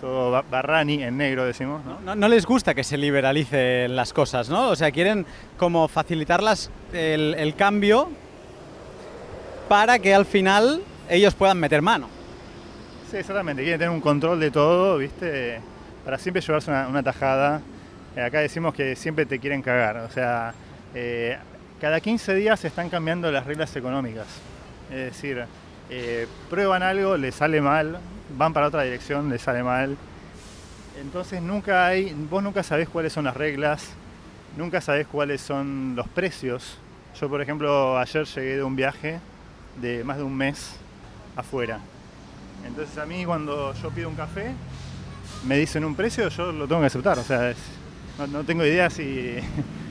todo 0.00 0.30
ba- 0.30 0.44
barrani, 0.50 1.02
en 1.02 1.16
negro 1.16 1.44
decimos, 1.44 1.84
¿no? 1.84 2.00
No, 2.00 2.14
no 2.14 2.28
les 2.28 2.44
gusta 2.46 2.74
que 2.74 2.84
se 2.84 2.96
liberalicen 2.96 3.94
las 3.96 4.12
cosas, 4.12 4.48
¿no? 4.50 4.68
O 4.70 4.76
sea, 4.76 4.90
quieren 4.90 5.24
como 5.56 5.88
facilitarlas 5.88 6.70
el, 6.92 7.34
el 7.38 7.54
cambio 7.54 8.08
para 9.68 9.98
que 9.98 10.14
al 10.14 10.26
final 10.26 10.82
ellos 11.08 11.34
puedan 11.34 11.58
meter 11.58 11.82
mano. 11.82 12.08
Sí, 13.10 13.16
exactamente, 13.18 13.62
quieren 13.62 13.78
tener 13.78 13.90
un 13.94 14.00
control 14.00 14.40
de 14.40 14.50
todo, 14.50 14.98
¿viste? 14.98 15.60
Para 16.04 16.18
siempre 16.18 16.42
llevarse 16.42 16.70
una, 16.70 16.88
una 16.88 17.02
tajada. 17.02 17.60
Eh, 18.16 18.20
acá 18.22 18.40
decimos 18.40 18.74
que 18.74 18.94
siempre 18.96 19.26
te 19.26 19.38
quieren 19.38 19.62
cagar, 19.62 19.96
o 19.98 20.10
sea, 20.10 20.54
eh, 20.94 21.36
cada 21.80 22.00
15 22.00 22.34
días 22.34 22.60
se 22.60 22.68
están 22.68 22.88
cambiando 22.90 23.30
las 23.32 23.46
reglas 23.46 23.74
económicas. 23.76 24.26
Es 24.90 24.96
decir, 25.06 25.44
eh, 25.90 26.26
prueban 26.50 26.82
algo, 26.82 27.16
les 27.16 27.34
sale 27.34 27.60
mal, 27.60 27.98
van 28.36 28.52
para 28.52 28.66
otra 28.68 28.82
dirección, 28.82 29.28
les 29.30 29.42
sale 29.42 29.62
mal. 29.62 29.96
Entonces 31.00 31.42
nunca 31.42 31.86
hay, 31.86 32.14
vos 32.30 32.42
nunca 32.42 32.62
sabés 32.62 32.88
cuáles 32.88 33.12
son 33.12 33.24
las 33.24 33.36
reglas, 33.36 33.88
nunca 34.56 34.80
sabés 34.80 35.06
cuáles 35.06 35.40
son 35.40 35.94
los 35.96 36.08
precios. 36.08 36.78
Yo, 37.20 37.28
por 37.28 37.40
ejemplo, 37.42 37.98
ayer 37.98 38.24
llegué 38.26 38.56
de 38.56 38.62
un 38.62 38.76
viaje 38.76 39.18
de 39.80 40.04
más 40.04 40.16
de 40.16 40.22
un 40.22 40.36
mes 40.36 40.76
afuera. 41.36 41.78
Entonces 42.66 42.96
a 42.98 43.06
mí 43.06 43.24
cuando 43.24 43.74
yo 43.74 43.90
pido 43.90 44.08
un 44.08 44.14
café, 44.14 44.52
me 45.46 45.56
dicen 45.58 45.84
un 45.84 45.94
precio, 45.94 46.28
yo 46.28 46.52
lo 46.52 46.66
tengo 46.66 46.80
que 46.80 46.86
aceptar. 46.86 47.18
O 47.18 47.22
sea, 47.24 47.50
es- 47.50 47.56
no, 48.18 48.26
no 48.28 48.44
tengo 48.44 48.64
idea 48.64 48.88
si... 48.90 49.36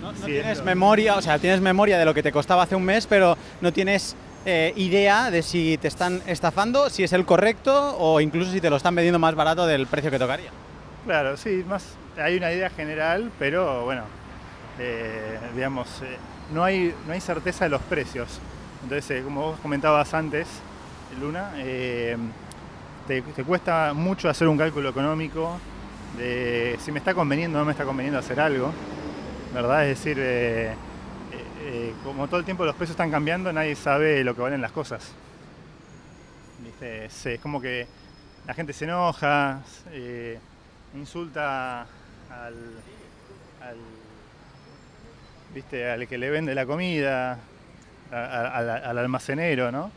No, 0.01 0.11
no 0.13 0.17
si 0.17 0.25
tienes 0.25 0.53
esto- 0.53 0.63
memoria, 0.65 1.15
o 1.15 1.21
sea, 1.21 1.37
tienes 1.39 1.59
memoria 1.61 1.97
de 1.97 2.05
lo 2.05 2.13
que 2.13 2.23
te 2.23 2.31
costaba 2.31 2.63
hace 2.63 2.75
un 2.75 2.83
mes, 2.83 3.05
pero 3.05 3.37
no 3.61 3.71
tienes 3.73 4.15
eh, 4.45 4.73
idea 4.75 5.31
de 5.31 5.41
si 5.41 5.77
te 5.77 5.87
están 5.87 6.21
estafando, 6.27 6.89
si 6.89 7.03
es 7.03 7.13
el 7.13 7.25
correcto 7.25 7.95
o 7.97 8.19
incluso 8.19 8.51
si 8.51 8.59
te 8.59 8.69
lo 8.69 8.75
están 8.75 8.93
vendiendo 8.93 9.19
más 9.19 9.35
barato 9.35 9.65
del 9.65 9.87
precio 9.87 10.11
que 10.11 10.19
tocaría. 10.19 10.51
Claro, 11.05 11.37
sí, 11.37 11.63
más 11.67 11.95
hay 12.17 12.37
una 12.37 12.51
idea 12.51 12.69
general, 12.69 13.31
pero 13.39 13.85
bueno, 13.85 14.03
eh, 14.79 15.39
digamos, 15.55 15.87
eh, 16.01 16.17
no, 16.53 16.63
hay, 16.63 16.93
no 17.07 17.13
hay 17.13 17.21
certeza 17.21 17.65
de 17.65 17.69
los 17.69 17.81
precios. 17.83 18.39
Entonces, 18.83 19.23
como 19.23 19.41
vos 19.43 19.59
comentabas 19.61 20.13
antes, 20.13 20.47
Luna, 21.21 21.51
te, 21.55 23.21
te 23.21 23.43
cuesta 23.45 23.93
mucho 23.93 24.27
hacer 24.27 24.47
un 24.47 24.57
cálculo 24.57 24.89
económico 24.89 25.57
de 26.17 26.77
si 26.83 26.91
me 26.91 26.99
está 26.99 27.13
conveniendo 27.13 27.57
o 27.57 27.61
no 27.61 27.65
me 27.65 27.71
está 27.71 27.85
conveniendo 27.85 28.19
hacer 28.19 28.41
algo, 28.41 28.73
¿verdad? 29.53 29.87
Es 29.87 30.03
decir, 30.03 30.17
eh, 31.65 31.93
como 32.03 32.27
todo 32.27 32.39
el 32.39 32.45
tiempo 32.45 32.65
los 32.65 32.75
precios 32.75 32.93
están 32.95 33.11
cambiando, 33.11 33.51
nadie 33.53 33.75
sabe 33.75 34.23
lo 34.23 34.35
que 34.35 34.41
valen 34.41 34.61
las 34.61 34.71
cosas. 34.71 35.11
¿Viste? 36.63 37.05
Es, 37.05 37.25
es 37.25 37.39
como 37.39 37.61
que 37.61 37.87
la 38.45 38.53
gente 38.53 38.73
se 38.73 38.85
enoja, 38.85 39.61
eh, 39.91 40.39
insulta 40.95 41.81
al, 41.81 42.55
al, 43.61 43.77
¿viste? 45.53 45.89
al 45.89 46.07
que 46.07 46.17
le 46.17 46.29
vende 46.29 46.53
la 46.55 46.65
comida, 46.65 47.39
a- 48.11 48.15
a- 48.17 48.57
al, 48.57 48.69
al 48.69 48.97
almacenero, 48.97 49.71
¿no? 49.71 49.91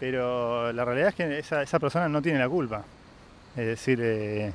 Pero 0.00 0.72
la 0.72 0.84
realidad 0.84 1.10
es 1.10 1.14
que 1.14 1.38
esa, 1.38 1.62
esa 1.62 1.78
persona 1.78 2.08
no 2.08 2.20
tiene 2.20 2.38
la 2.40 2.48
culpa. 2.48 2.82
Es 3.56 3.66
decir, 3.66 4.00
eh, 4.02 4.52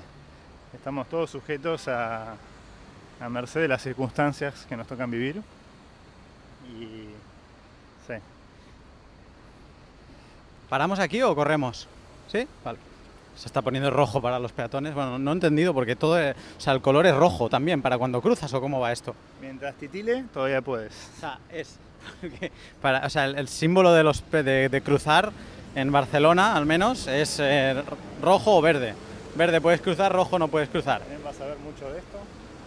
estamos 0.73 1.07
todos 1.07 1.29
sujetos 1.29 1.87
a, 1.87 2.33
a 3.21 3.29
merced 3.29 3.61
de 3.61 3.67
las 3.69 3.81
circunstancias 3.81 4.65
que 4.67 4.75
nos 4.75 4.85
tocan 4.87 5.09
vivir. 5.09 5.41
Y 6.79 7.07
sí. 8.07 8.13
¿Paramos 10.69 10.99
aquí 10.99 11.21
o 11.21 11.35
corremos? 11.35 11.87
¿Sí? 12.31 12.47
Vale. 12.63 12.77
Se 13.35 13.45
está 13.47 13.61
poniendo 13.61 13.89
rojo 13.91 14.21
para 14.21 14.39
los 14.39 14.51
peatones. 14.51 14.93
Bueno, 14.95 15.19
no 15.19 15.31
he 15.31 15.33
entendido 15.33 15.73
porque 15.73 15.95
todo, 15.95 16.17
es- 16.19 16.35
o 16.57 16.59
sea, 16.59 16.73
el 16.73 16.81
color 16.81 17.05
es 17.05 17.15
rojo 17.15 17.49
también 17.49 17.81
para 17.81 17.97
cuando 17.97 18.21
cruzas 18.21 18.51
o 18.53 18.59
cómo 18.61 18.79
va 18.79 18.91
esto. 18.91 19.15
Mientras 19.41 19.75
titile, 19.75 20.25
todavía 20.33 20.61
puedes. 20.61 20.93
O 21.17 21.19
sea, 21.19 21.39
es 21.51 21.77
para, 22.81 23.05
o 23.05 23.09
sea, 23.09 23.25
el, 23.25 23.37
el 23.37 23.47
símbolo 23.47 23.93
de 23.93 24.03
los 24.03 24.23
de, 24.31 24.69
de 24.69 24.81
cruzar 24.81 25.31
en 25.75 25.91
Barcelona, 25.91 26.55
al 26.55 26.65
menos, 26.65 27.07
es 27.07 27.37
eh, 27.39 27.81
rojo 28.21 28.57
o 28.57 28.61
verde. 28.61 28.95
Verde 29.35 29.61
puedes 29.61 29.81
cruzar, 29.81 30.11
rojo 30.11 30.39
no 30.39 30.47
puedes 30.47 30.69
cruzar. 30.69 31.01
También 31.01 31.23
vas 31.23 31.39
a 31.39 31.45
ver 31.45 31.57
mucho 31.59 31.87
de 31.91 31.99
esto. 31.99 32.17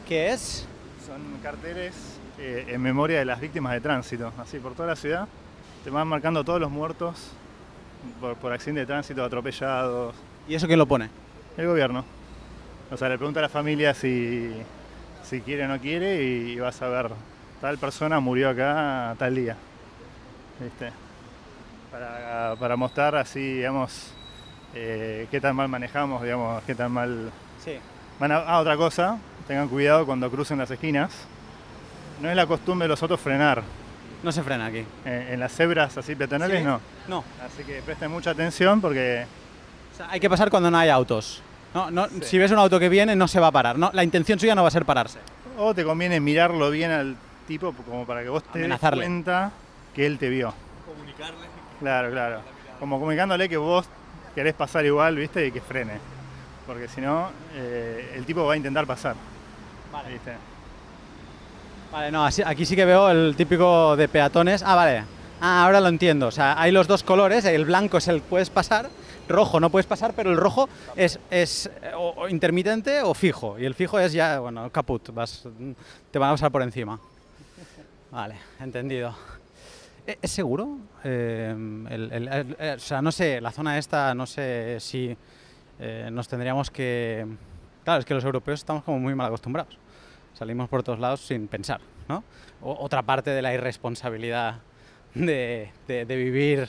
¿Qué 0.07 0.31
es? 0.31 0.65
Son 1.05 1.21
carteles 1.43 1.95
eh, 2.41 2.65
en 2.69 2.81
memoria 2.81 3.19
de 3.19 3.25
las 3.25 3.41
víctimas 3.41 3.73
de 3.73 3.81
tránsito. 3.81 4.33
Así 4.39 4.59
por 4.59 4.75
toda 4.75 4.89
la 4.89 4.97
ciudad 4.97 5.29
te 5.85 5.91
van 5.91 6.09
marcando 6.09 6.43
todos 6.43 6.61
los 6.61 6.71
muertos 6.71 7.31
por, 8.21 8.37
por 8.37 8.53
accidente 8.53 8.81
de 8.81 8.87
tránsito, 8.87 9.23
atropellados. 9.23 10.15
¿Y 10.49 10.55
eso 10.55 10.67
quién 10.67 10.79
lo 10.79 10.87
pone? 10.87 11.11
El 11.57 11.67
gobierno. 11.67 12.05
O 12.91 12.97
sea, 12.97 13.09
le 13.09 13.19
pregunta 13.19 13.41
a 13.41 13.43
la 13.43 13.49
familia 13.49 13.95
si, 13.95 14.51
si 15.23 15.41
quiere 15.43 15.65
o 15.65 15.69
no 15.69 15.79
quiere 15.79 16.23
y 16.23 16.59
vas 16.59 16.81
a 16.83 16.89
ver, 16.89 17.11
tal 17.61 17.79
persona 17.79 18.19
murió 18.21 18.51
acá 18.51 19.15
tal 19.19 19.35
día. 19.35 19.57
¿Viste? 20.59 20.91
Para, 21.93 22.57
para 22.57 22.77
mostrar 22.77 23.17
así, 23.17 23.55
digamos, 23.55 24.13
eh, 24.75 25.29
qué 25.31 25.41
tan 25.41 25.55
mal 25.55 25.69
manejamos, 25.69 26.23
digamos, 26.23 26.63
qué 26.65 26.75
tan 26.75 26.93
mal 26.93 27.31
Sí. 27.65 27.79
Van 28.19 28.33
a, 28.33 28.39
ah, 28.39 28.61
otra 28.61 28.77
cosa, 28.77 29.19
tengan 29.47 29.69
cuidado 29.69 30.07
cuando 30.07 30.31
crucen 30.31 30.59
las 30.59 30.71
esquinas. 30.71 31.13
No 32.21 32.29
es 32.31 32.37
la 32.37 32.47
costumbre 32.47 32.85
de 32.85 32.89
los 32.91 33.03
autos 33.03 33.21
frenar. 33.21 33.63
No 34.23 34.33
se 34.33 34.43
frena 34.43 34.67
aquí. 34.67 34.85
Eh, 35.07 35.31
en 35.33 35.41
las 35.41 35.53
cebras 35.53 35.97
así 35.97 36.15
peatonales 36.15 36.59
¿Sí? 36.59 36.65
no. 36.65 36.81
No. 37.09 37.25
Así 37.45 37.65
que 37.65 37.81
presten 37.83 38.11
mucha 38.11 38.31
atención 38.31 38.81
porque 38.81 39.25
O 39.95 39.97
sea, 39.97 40.11
hay 40.11 40.21
que 40.21 40.29
pasar 40.29 40.51
cuando 40.51 40.71
no 40.71 40.77
hay 40.79 40.91
autos. 40.91 41.43
No, 41.73 41.91
no, 41.91 42.09
Sí. 42.09 42.23
Si 42.23 42.39
ves 42.39 42.51
un 42.51 42.59
auto 42.59 42.79
que 42.79 42.89
viene, 42.89 43.17
no 43.17 43.29
se 43.29 43.41
va 43.41 43.47
a 43.47 43.53
parar. 43.53 43.79
No, 43.79 43.91
la 43.95 44.05
intención 44.05 44.39
suya 44.39 44.55
no 44.55 44.63
va 44.63 44.69
a 44.69 44.73
ser 44.73 44.85
pararse. 44.85 45.19
o 45.57 45.75
te 45.75 45.85
conviene 45.85 46.21
mirarlo 46.21 46.71
bien 46.71 46.91
al 46.91 47.17
tipo 47.47 47.73
como 47.73 48.07
para 48.07 48.23
que 48.23 48.29
vos 48.29 48.43
te 48.45 48.59
des 48.61 48.79
cuenta 48.79 49.51
que 49.95 50.07
él 50.07 50.19
te 50.19 50.29
vio. 50.29 50.53
Comunicarle. 50.87 51.47
Claro, 51.79 52.11
claro. 52.11 52.41
Como 52.79 52.99
comunicándole 52.99 53.49
que 53.49 53.57
vos 53.57 53.87
querés 54.35 54.55
pasar 54.55 54.85
igual, 54.85 55.17
¿viste? 55.17 55.47
Y 55.47 55.53
que 55.53 55.61
frene. 55.61 55.95
Porque 56.67 56.89
si 56.89 57.01
no, 57.01 57.31
eh, 57.55 58.15
el 58.17 58.25
tipo 58.27 58.45
va 58.45 58.55
a 58.55 58.57
intentar 58.57 58.87
pasar. 58.87 59.17
Vale. 59.93 60.11
¿viste? 60.11 60.33
Vale, 61.93 62.13
no, 62.13 62.25
aquí 62.25 62.65
sí 62.67 62.77
que 62.77 62.85
veo 62.85 63.11
el 63.11 63.35
típico 63.37 63.97
de 63.97 64.09
peatones. 64.09 64.63
Ah, 64.65 64.77
vale. 64.77 65.05
Ah, 65.41 65.65
ahora 65.65 65.81
lo 65.81 65.89
entiendo. 65.89 66.29
O 66.29 66.31
sea, 66.31 66.61
hay 66.61 66.71
los 66.71 66.87
dos 66.87 67.03
colores. 67.03 67.45
El 67.45 67.65
blanco 67.65 67.99
es 67.99 68.07
el 68.09 68.21
puedes 68.21 68.49
pasar, 68.51 68.89
rojo 69.29 69.59
no 69.59 69.71
puedes 69.71 69.87
pasar, 69.87 70.13
pero 70.15 70.31
el 70.31 70.37
rojo 70.37 70.69
es, 70.95 71.19
es 71.31 71.67
eh, 71.83 71.91
o, 71.97 72.29
intermitente 72.29 73.03
o 73.03 73.13
fijo. 73.15 73.59
Y 73.59 73.65
el 73.65 73.75
fijo 73.75 73.99
es 73.99 74.13
ya, 74.13 74.39
bueno, 74.39 74.71
caput. 74.71 75.11
Vas, 75.13 75.45
te 76.11 76.19
van 76.19 76.31
a 76.31 76.33
pasar 76.35 76.53
por 76.53 76.63
encima. 76.63 77.01
Vale, 78.13 78.37
entendido. 78.61 79.17
¿E- 80.07 80.19
¿Es 80.23 80.31
seguro? 80.31 80.79
Eh, 81.03 81.55
eh, 81.91 82.75
o 82.77 82.81
sea, 82.81 83.03
no 83.03 83.11
sé, 83.11 83.41
la 83.41 83.51
zona 83.51 83.79
esta, 83.79 84.15
no 84.15 84.27
sé 84.27 84.79
si 84.81 85.17
nos 86.11 86.29
tendríamos 86.29 86.71
que... 86.71 87.27
Claro, 87.85 88.01
es 88.01 88.05
que 88.05 88.13
los 88.13 88.23
europeos 88.23 88.61
estamos 88.61 88.85
como 88.85 88.99
muy 88.99 89.15
mal 89.15 89.29
acostumbrados. 89.29 89.79
Salimos 90.41 90.71
por 90.71 90.83
todos 90.83 90.99
lados 90.99 91.21
sin 91.21 91.49
pensar, 91.49 91.83
¿no? 92.09 92.25
O- 92.63 92.79
otra 92.83 93.03
parte 93.03 93.29
de 93.29 93.43
la 93.43 93.53
irresponsabilidad 93.53 94.57
de, 95.15 95.71
vivir... 96.09 96.67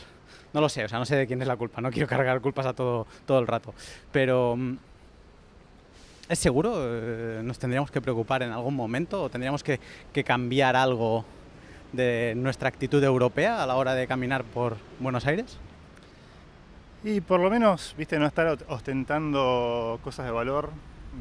No 0.54 0.60
lo 0.60 0.68
sé, 0.68 0.84
o 0.84 0.90
sea, 0.90 1.00
no 1.00 1.06
sé 1.06 1.16
de 1.16 1.26
quién 1.26 1.42
es 1.42 1.48
la 1.48 1.56
culpa, 1.56 1.80
no 1.80 1.90
quiero 1.90 2.06
cargar 2.06 2.42
culpas 2.42 2.66
a 2.66 2.74
todo, 2.74 3.08
todo 3.26 3.40
el 3.40 3.48
rato. 3.48 3.74
Pero... 4.12 4.58
mm, 4.58 4.76
¿Es 6.28 6.40
seguro? 6.40 6.74
Eh, 6.78 7.40
¿Nos 7.46 7.60
tendríamos 7.60 7.90
que 7.92 8.02
preocupar 8.02 8.44
en 8.44 8.52
algún 8.52 8.76
momento 8.76 9.24
o 9.24 9.30
tendríamos 9.30 9.64
que, 9.64 9.80
que 10.12 10.26
cambiar 10.26 10.76
algo 10.76 11.24
de 11.94 12.34
nuestra 12.36 12.68
actitud 12.68 13.02
europea 13.02 13.64
a 13.64 13.66
la 13.68 13.76
hora 13.76 13.94
de 13.94 14.06
caminar 14.06 14.44
por 14.44 14.76
Buenos 15.00 15.26
Aires? 15.28 15.58
Y 17.06 17.22
por 17.22 17.40
lo 17.40 17.50
menos, 17.50 17.96
viste, 17.98 18.20
no 18.20 18.26
estar 18.28 18.58
ostentando 18.68 19.98
cosas 20.04 20.26
de 20.26 20.32
valor, 20.34 20.72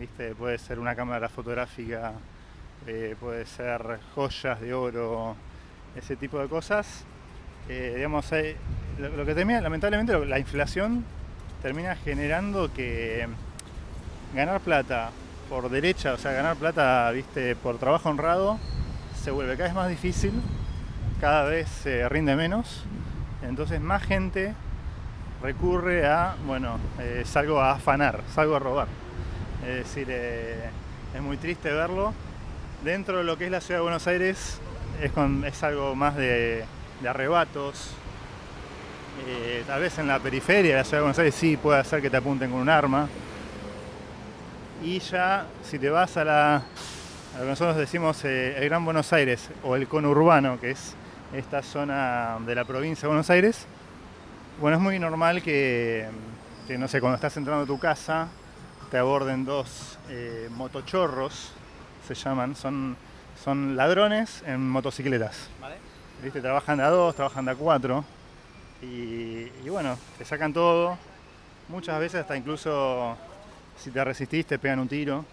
viste, 0.00 0.34
puede 0.34 0.58
ser 0.58 0.80
una 0.80 0.94
cámara 0.96 1.28
fotográfica, 1.28 2.12
eh, 2.86 3.14
puede 3.20 3.46
ser 3.46 4.00
joyas 4.14 4.60
de 4.60 4.72
oro, 4.74 5.36
ese 5.96 6.16
tipo 6.16 6.38
de 6.38 6.48
cosas. 6.48 7.04
Eh, 7.68 7.92
digamos, 7.96 8.30
lo, 8.98 9.24
que 9.26 9.34
termina, 9.34 9.60
lamentablemente, 9.60 10.18
la 10.26 10.38
inflación 10.38 11.04
termina 11.62 11.94
generando 11.94 12.72
que 12.72 13.28
ganar 14.34 14.60
plata 14.60 15.10
por 15.48 15.68
derecha, 15.68 16.14
o 16.14 16.16
sea, 16.16 16.32
ganar 16.32 16.56
plata, 16.56 17.10
viste, 17.10 17.54
por 17.56 17.78
trabajo 17.78 18.08
honrado, 18.08 18.58
se 19.22 19.30
vuelve 19.30 19.56
cada 19.56 19.68
vez 19.68 19.74
más 19.74 19.88
difícil, 19.88 20.32
cada 21.20 21.44
vez 21.44 21.68
se 21.68 22.08
rinde 22.08 22.34
menos, 22.36 22.84
entonces 23.42 23.80
más 23.80 24.02
gente 24.02 24.54
recurre 25.42 26.06
a, 26.06 26.36
bueno, 26.46 26.78
eh, 26.98 27.22
salgo 27.26 27.60
a 27.60 27.72
afanar, 27.72 28.22
salgo 28.32 28.56
a 28.56 28.58
robar. 28.58 28.88
Es 29.66 29.76
decir, 29.76 30.10
es 30.10 31.22
muy 31.22 31.36
triste 31.36 31.70
verlo. 31.70 32.14
Dentro 32.84 33.18
de 33.18 33.24
lo 33.24 33.36
que 33.36 33.44
es 33.44 33.50
la 33.50 33.60
ciudad 33.60 33.80
de 33.80 33.82
Buenos 33.82 34.06
Aires 34.06 34.58
es, 35.02 35.12
es 35.44 35.62
algo 35.62 35.94
más 35.94 36.16
de, 36.16 36.64
de 37.02 37.08
arrebatos. 37.08 37.90
Eh, 39.26 39.64
tal 39.66 39.82
vez 39.82 39.98
en 39.98 40.06
la 40.06 40.18
periferia 40.18 40.70
de 40.70 40.76
la 40.78 40.84
ciudad 40.84 40.98
de 40.98 41.02
Buenos 41.02 41.18
Aires 41.18 41.34
sí 41.34 41.58
puede 41.58 41.78
hacer 41.78 42.00
que 42.00 42.08
te 42.08 42.16
apunten 42.16 42.50
con 42.50 42.60
un 42.60 42.70
arma. 42.70 43.06
Y 44.82 44.98
ya, 45.00 45.44
si 45.62 45.78
te 45.78 45.90
vas 45.90 46.16
a 46.16 46.24
la, 46.24 46.56
a 46.56 47.38
lo 47.38 47.40
que 47.42 47.50
nosotros 47.50 47.76
decimos 47.76 48.24
eh, 48.24 48.56
el 48.56 48.64
Gran 48.70 48.82
Buenos 48.82 49.12
Aires 49.12 49.50
o 49.62 49.76
el 49.76 49.86
conurbano, 49.86 50.58
que 50.58 50.70
es 50.70 50.94
esta 51.34 51.62
zona 51.62 52.38
de 52.46 52.54
la 52.54 52.64
provincia 52.64 53.02
de 53.02 53.08
Buenos 53.08 53.28
Aires, 53.28 53.66
bueno, 54.58 54.78
es 54.78 54.82
muy 54.82 54.98
normal 54.98 55.42
que, 55.42 56.08
que, 56.66 56.78
no 56.78 56.88
sé, 56.88 56.98
cuando 57.02 57.16
estás 57.16 57.36
entrando 57.36 57.64
a 57.64 57.66
tu 57.66 57.78
casa, 57.78 58.28
te 58.90 58.96
aborden 58.96 59.44
dos 59.44 59.98
eh, 60.08 60.48
motochorros, 60.50 61.52
se 62.14 62.24
llaman, 62.28 62.54
son, 62.56 62.96
son 63.42 63.76
ladrones 63.76 64.42
en 64.46 64.68
motocicletas. 64.68 65.48
¿Viste? 66.22 66.40
Trabajan 66.40 66.78
de 66.78 66.84
a 66.84 66.88
dos, 66.90 67.14
trabajan 67.14 67.44
de 67.44 67.50
a 67.52 67.54
cuatro. 67.54 68.04
Y, 68.82 68.86
y 69.64 69.68
bueno, 69.68 69.96
te 70.18 70.24
sacan 70.24 70.52
todo. 70.52 70.96
Muchas 71.68 71.98
veces 72.00 72.20
hasta 72.22 72.36
incluso 72.36 73.16
si 73.78 73.90
te 73.90 74.02
resistís 74.04 74.46
te 74.46 74.58
pegan 74.58 74.80
un 74.80 74.88
tiro. 74.88 75.24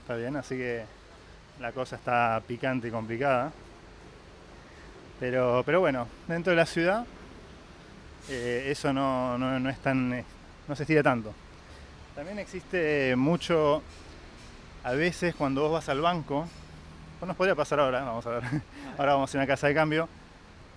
Está 0.00 0.16
bien, 0.16 0.36
así 0.36 0.56
que 0.56 0.84
la 1.60 1.72
cosa 1.72 1.96
está 1.96 2.42
picante 2.46 2.88
y 2.88 2.90
complicada. 2.90 3.52
Pero, 5.20 5.62
pero 5.64 5.80
bueno, 5.80 6.08
dentro 6.26 6.50
de 6.50 6.56
la 6.56 6.66
ciudad 6.66 7.04
eh, 8.28 8.68
eso 8.70 8.92
no, 8.92 9.38
no- 9.38 9.60
no 9.60 9.70
es 9.70 9.78
tan, 9.78 10.12
eh, 10.12 10.24
no 10.66 10.74
se 10.74 10.82
estira 10.82 11.02
tanto. 11.02 11.32
También 12.14 12.38
existe 12.38 13.14
mucho, 13.16 13.82
a 14.84 14.92
veces 14.92 15.34
cuando 15.34 15.62
vos 15.62 15.72
vas 15.72 15.88
al 15.88 16.00
banco, 16.00 16.46
pues 17.18 17.26
nos 17.26 17.36
podría 17.36 17.54
pasar 17.54 17.80
ahora, 17.80 18.02
vamos 18.04 18.26
a 18.26 18.30
ver, 18.30 18.42
ahora 18.98 19.14
vamos 19.14 19.34
a 19.34 19.38
una 19.38 19.46
casa 19.46 19.66
de 19.66 19.74
cambio, 19.74 20.08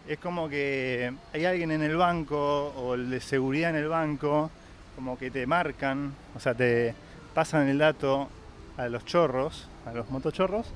es 0.07 0.17
como 0.19 0.47
que 0.49 1.13
hay 1.33 1.45
alguien 1.45 1.71
en 1.71 1.83
el 1.83 1.97
banco 1.97 2.67
o 2.77 2.93
el 2.95 3.09
de 3.09 3.19
seguridad 3.19 3.69
en 3.71 3.75
el 3.75 3.89
banco, 3.89 4.49
como 4.95 5.17
que 5.17 5.29
te 5.29 5.45
marcan, 5.45 6.13
o 6.35 6.39
sea, 6.39 6.53
te 6.55 6.95
pasan 7.33 7.67
el 7.67 7.77
dato 7.77 8.29
a 8.77 8.87
los 8.87 9.05
chorros, 9.05 9.67
a 9.85 9.91
los 9.91 10.09
motochorros, 10.09 10.67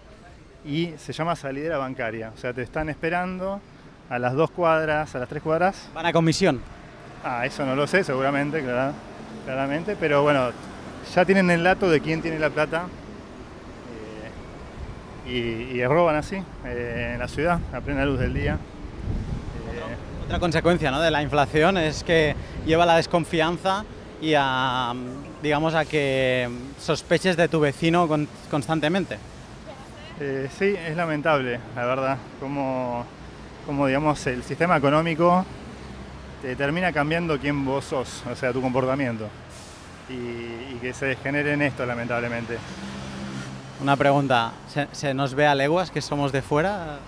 y 0.66 0.94
se 0.98 1.12
llama 1.14 1.36
salidera 1.36 1.78
bancaria. 1.80 2.32
O 2.36 2.38
sea, 2.38 2.54
te 2.54 2.62
están 2.62 2.90
esperando 2.90 3.60
a 4.10 4.20
las 4.20 4.34
dos 4.34 4.52
cuadras, 4.52 5.16
a 5.16 5.20
las 5.20 5.28
tres 5.30 5.42
cuadras. 5.42 5.90
Van 5.96 6.06
a 6.06 6.14
comisión. 6.14 6.62
Ah, 7.24 7.46
eso 7.46 7.66
no 7.66 7.76
lo 7.76 7.88
sé, 7.88 8.04
seguramente, 8.04 8.62
clara- 8.62 8.94
claramente, 9.46 9.96
pero 10.00 10.22
bueno, 10.22 10.50
ya 11.16 11.26
tienen 11.26 11.50
el 11.50 11.64
dato 11.64 11.90
de 11.90 12.00
quién 12.02 12.22
tiene 12.22 12.38
la 12.38 12.50
plata 12.52 12.84
y, 15.32 15.78
y 15.78 15.86
roban 15.86 16.16
así 16.16 16.36
eh, 16.66 17.12
en 17.14 17.20
la 17.20 17.28
ciudad, 17.28 17.60
a 17.74 17.82
plena 17.82 18.06
luz 18.06 18.20
del 18.20 18.34
día. 18.34 18.58
Otra 20.26 20.40
consecuencia 20.40 20.92
¿no? 20.92 21.02
de 21.02 21.12
la 21.12 21.22
inflación 21.22 21.78
es 21.78 22.04
que 22.04 22.36
lleva 22.66 22.84
a 22.84 22.88
la 22.88 22.96
desconfianza 22.98 23.84
y 24.22 24.34
a, 24.38 24.94
digamos, 25.42 25.74
a 25.76 25.84
que 25.86 26.50
sospeches 26.80 27.36
de 27.36 27.48
tu 27.48 27.60
vecino 27.60 28.08
con- 28.08 28.28
constantemente. 28.50 29.18
Eh, 30.20 30.48
sí, 30.58 30.76
es 30.88 30.96
lamentable, 30.96 31.60
la 31.76 31.86
verdad, 31.86 32.18
como, 32.40 33.04
como 33.66 33.88
digamos 33.88 34.26
el 34.28 34.44
sistema 34.44 34.78
económico 34.78 35.44
te 36.42 36.56
termina 36.56 36.92
cambiando 36.94 37.38
quién 37.40 37.66
vos 37.66 37.86
sos, 37.86 38.24
o 38.32 38.36
sea, 38.36 38.52
tu 38.54 38.62
comportamiento. 38.62 39.28
Y, 40.10 40.14
y 40.14 40.78
que 40.82 40.94
se 40.94 41.16
genere 41.18 41.54
en 41.54 41.62
esto, 41.62 41.86
lamentablemente. 41.86 42.58
Una 43.82 43.96
pregunta, 43.98 44.52
¿se, 44.92 45.14
nos 45.14 45.34
ve 45.34 45.48
a 45.48 45.56
leguas 45.56 45.90
que 45.90 46.02
somos 46.02 46.32
de 46.32 46.42
fuera? 46.42 47.00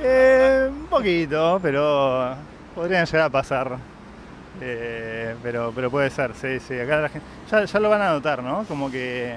Eh, 0.00 0.68
un 0.70 0.86
poquito, 0.86 1.60
pero 1.62 2.34
podrían 2.74 3.04
llegar 3.04 3.26
a 3.26 3.30
pasar. 3.30 3.76
Eh, 4.60 5.34
pero, 5.42 5.72
pero 5.74 5.90
puede 5.90 6.08
ser, 6.10 6.34
sí, 6.34 6.58
sí. 6.60 6.78
Acá 6.78 6.96
la 7.00 7.08
gen- 7.08 7.22
ya, 7.50 7.80
lo 7.80 7.90
van 7.90 8.02
a 8.02 8.10
notar, 8.12 8.42
¿no? 8.42 8.64
Como 8.64 8.90
que 8.90 9.36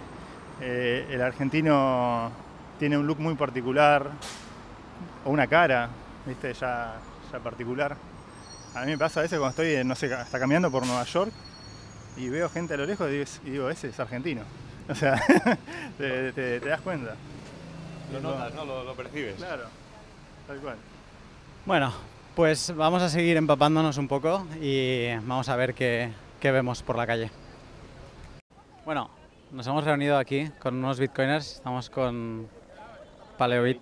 eh, 0.62 1.08
el 1.10 1.22
argentino 1.22 2.32
tiene 2.80 2.98
un 2.98 3.08
look 3.08 3.20
muy 3.20 3.36
particular, 3.36 4.08
o 5.26 5.30
una 5.32 5.48
cara, 5.48 5.90
¿viste? 6.26 6.54
Ya, 6.54 6.94
ya 7.32 7.40
particular. 7.40 7.96
A 8.74 8.82
mí 8.82 8.88
me 8.92 8.98
pasa 8.98 9.20
a 9.20 9.24
veces 9.24 9.38
cuando 9.40 9.62
estoy, 9.62 9.84
no 9.86 9.96
sé, 9.96 10.14
hasta 10.14 10.40
caminando 10.40 10.72
por 10.72 10.86
Nueva 10.86 11.04
York 11.04 11.32
y 12.18 12.30
veo 12.30 12.50
gente 12.50 12.74
a 12.76 12.78
lo 12.78 12.86
lejos 12.86 13.10
y 13.46 13.50
digo, 13.50 13.70
ese 13.70 13.90
es 13.90 14.00
argentino. 14.00 14.42
O 14.90 14.96
sea, 14.96 15.22
te, 15.98 16.32
te- 16.34 16.60
te 16.60 16.70
das 16.70 16.82
cuenta. 16.82 17.16
Lo 18.14 18.20
notas, 18.20 18.54
¿no? 18.54 18.66
Lo, 18.66 18.84
lo 18.84 18.94
percibes. 18.96 19.36
Claro, 19.36 19.64
tal 20.48 20.58
cual. 20.60 20.76
Bueno, 21.66 21.92
pues 22.36 22.74
vamos 22.76 23.02
a 23.02 23.10
seguir 23.10 23.38
empapándonos 23.38 23.98
un 23.98 24.08
poco 24.08 24.46
y 24.62 25.08
vamos 25.24 25.50
a 25.50 25.56
ver 25.56 25.74
qué, 25.74 26.12
qué 26.40 26.52
vemos 26.52 26.84
por 26.84 26.98
la 26.98 27.08
calle. 27.08 27.32
Bueno, 28.86 29.10
nos 29.52 29.66
hemos 29.66 29.84
reunido 29.84 30.18
aquí 30.18 30.50
con 30.60 30.76
unos 30.76 31.00
bitcoiners, 31.00 31.54
estamos 31.56 31.90
con 31.90 32.48
Paleobit. 33.40 33.82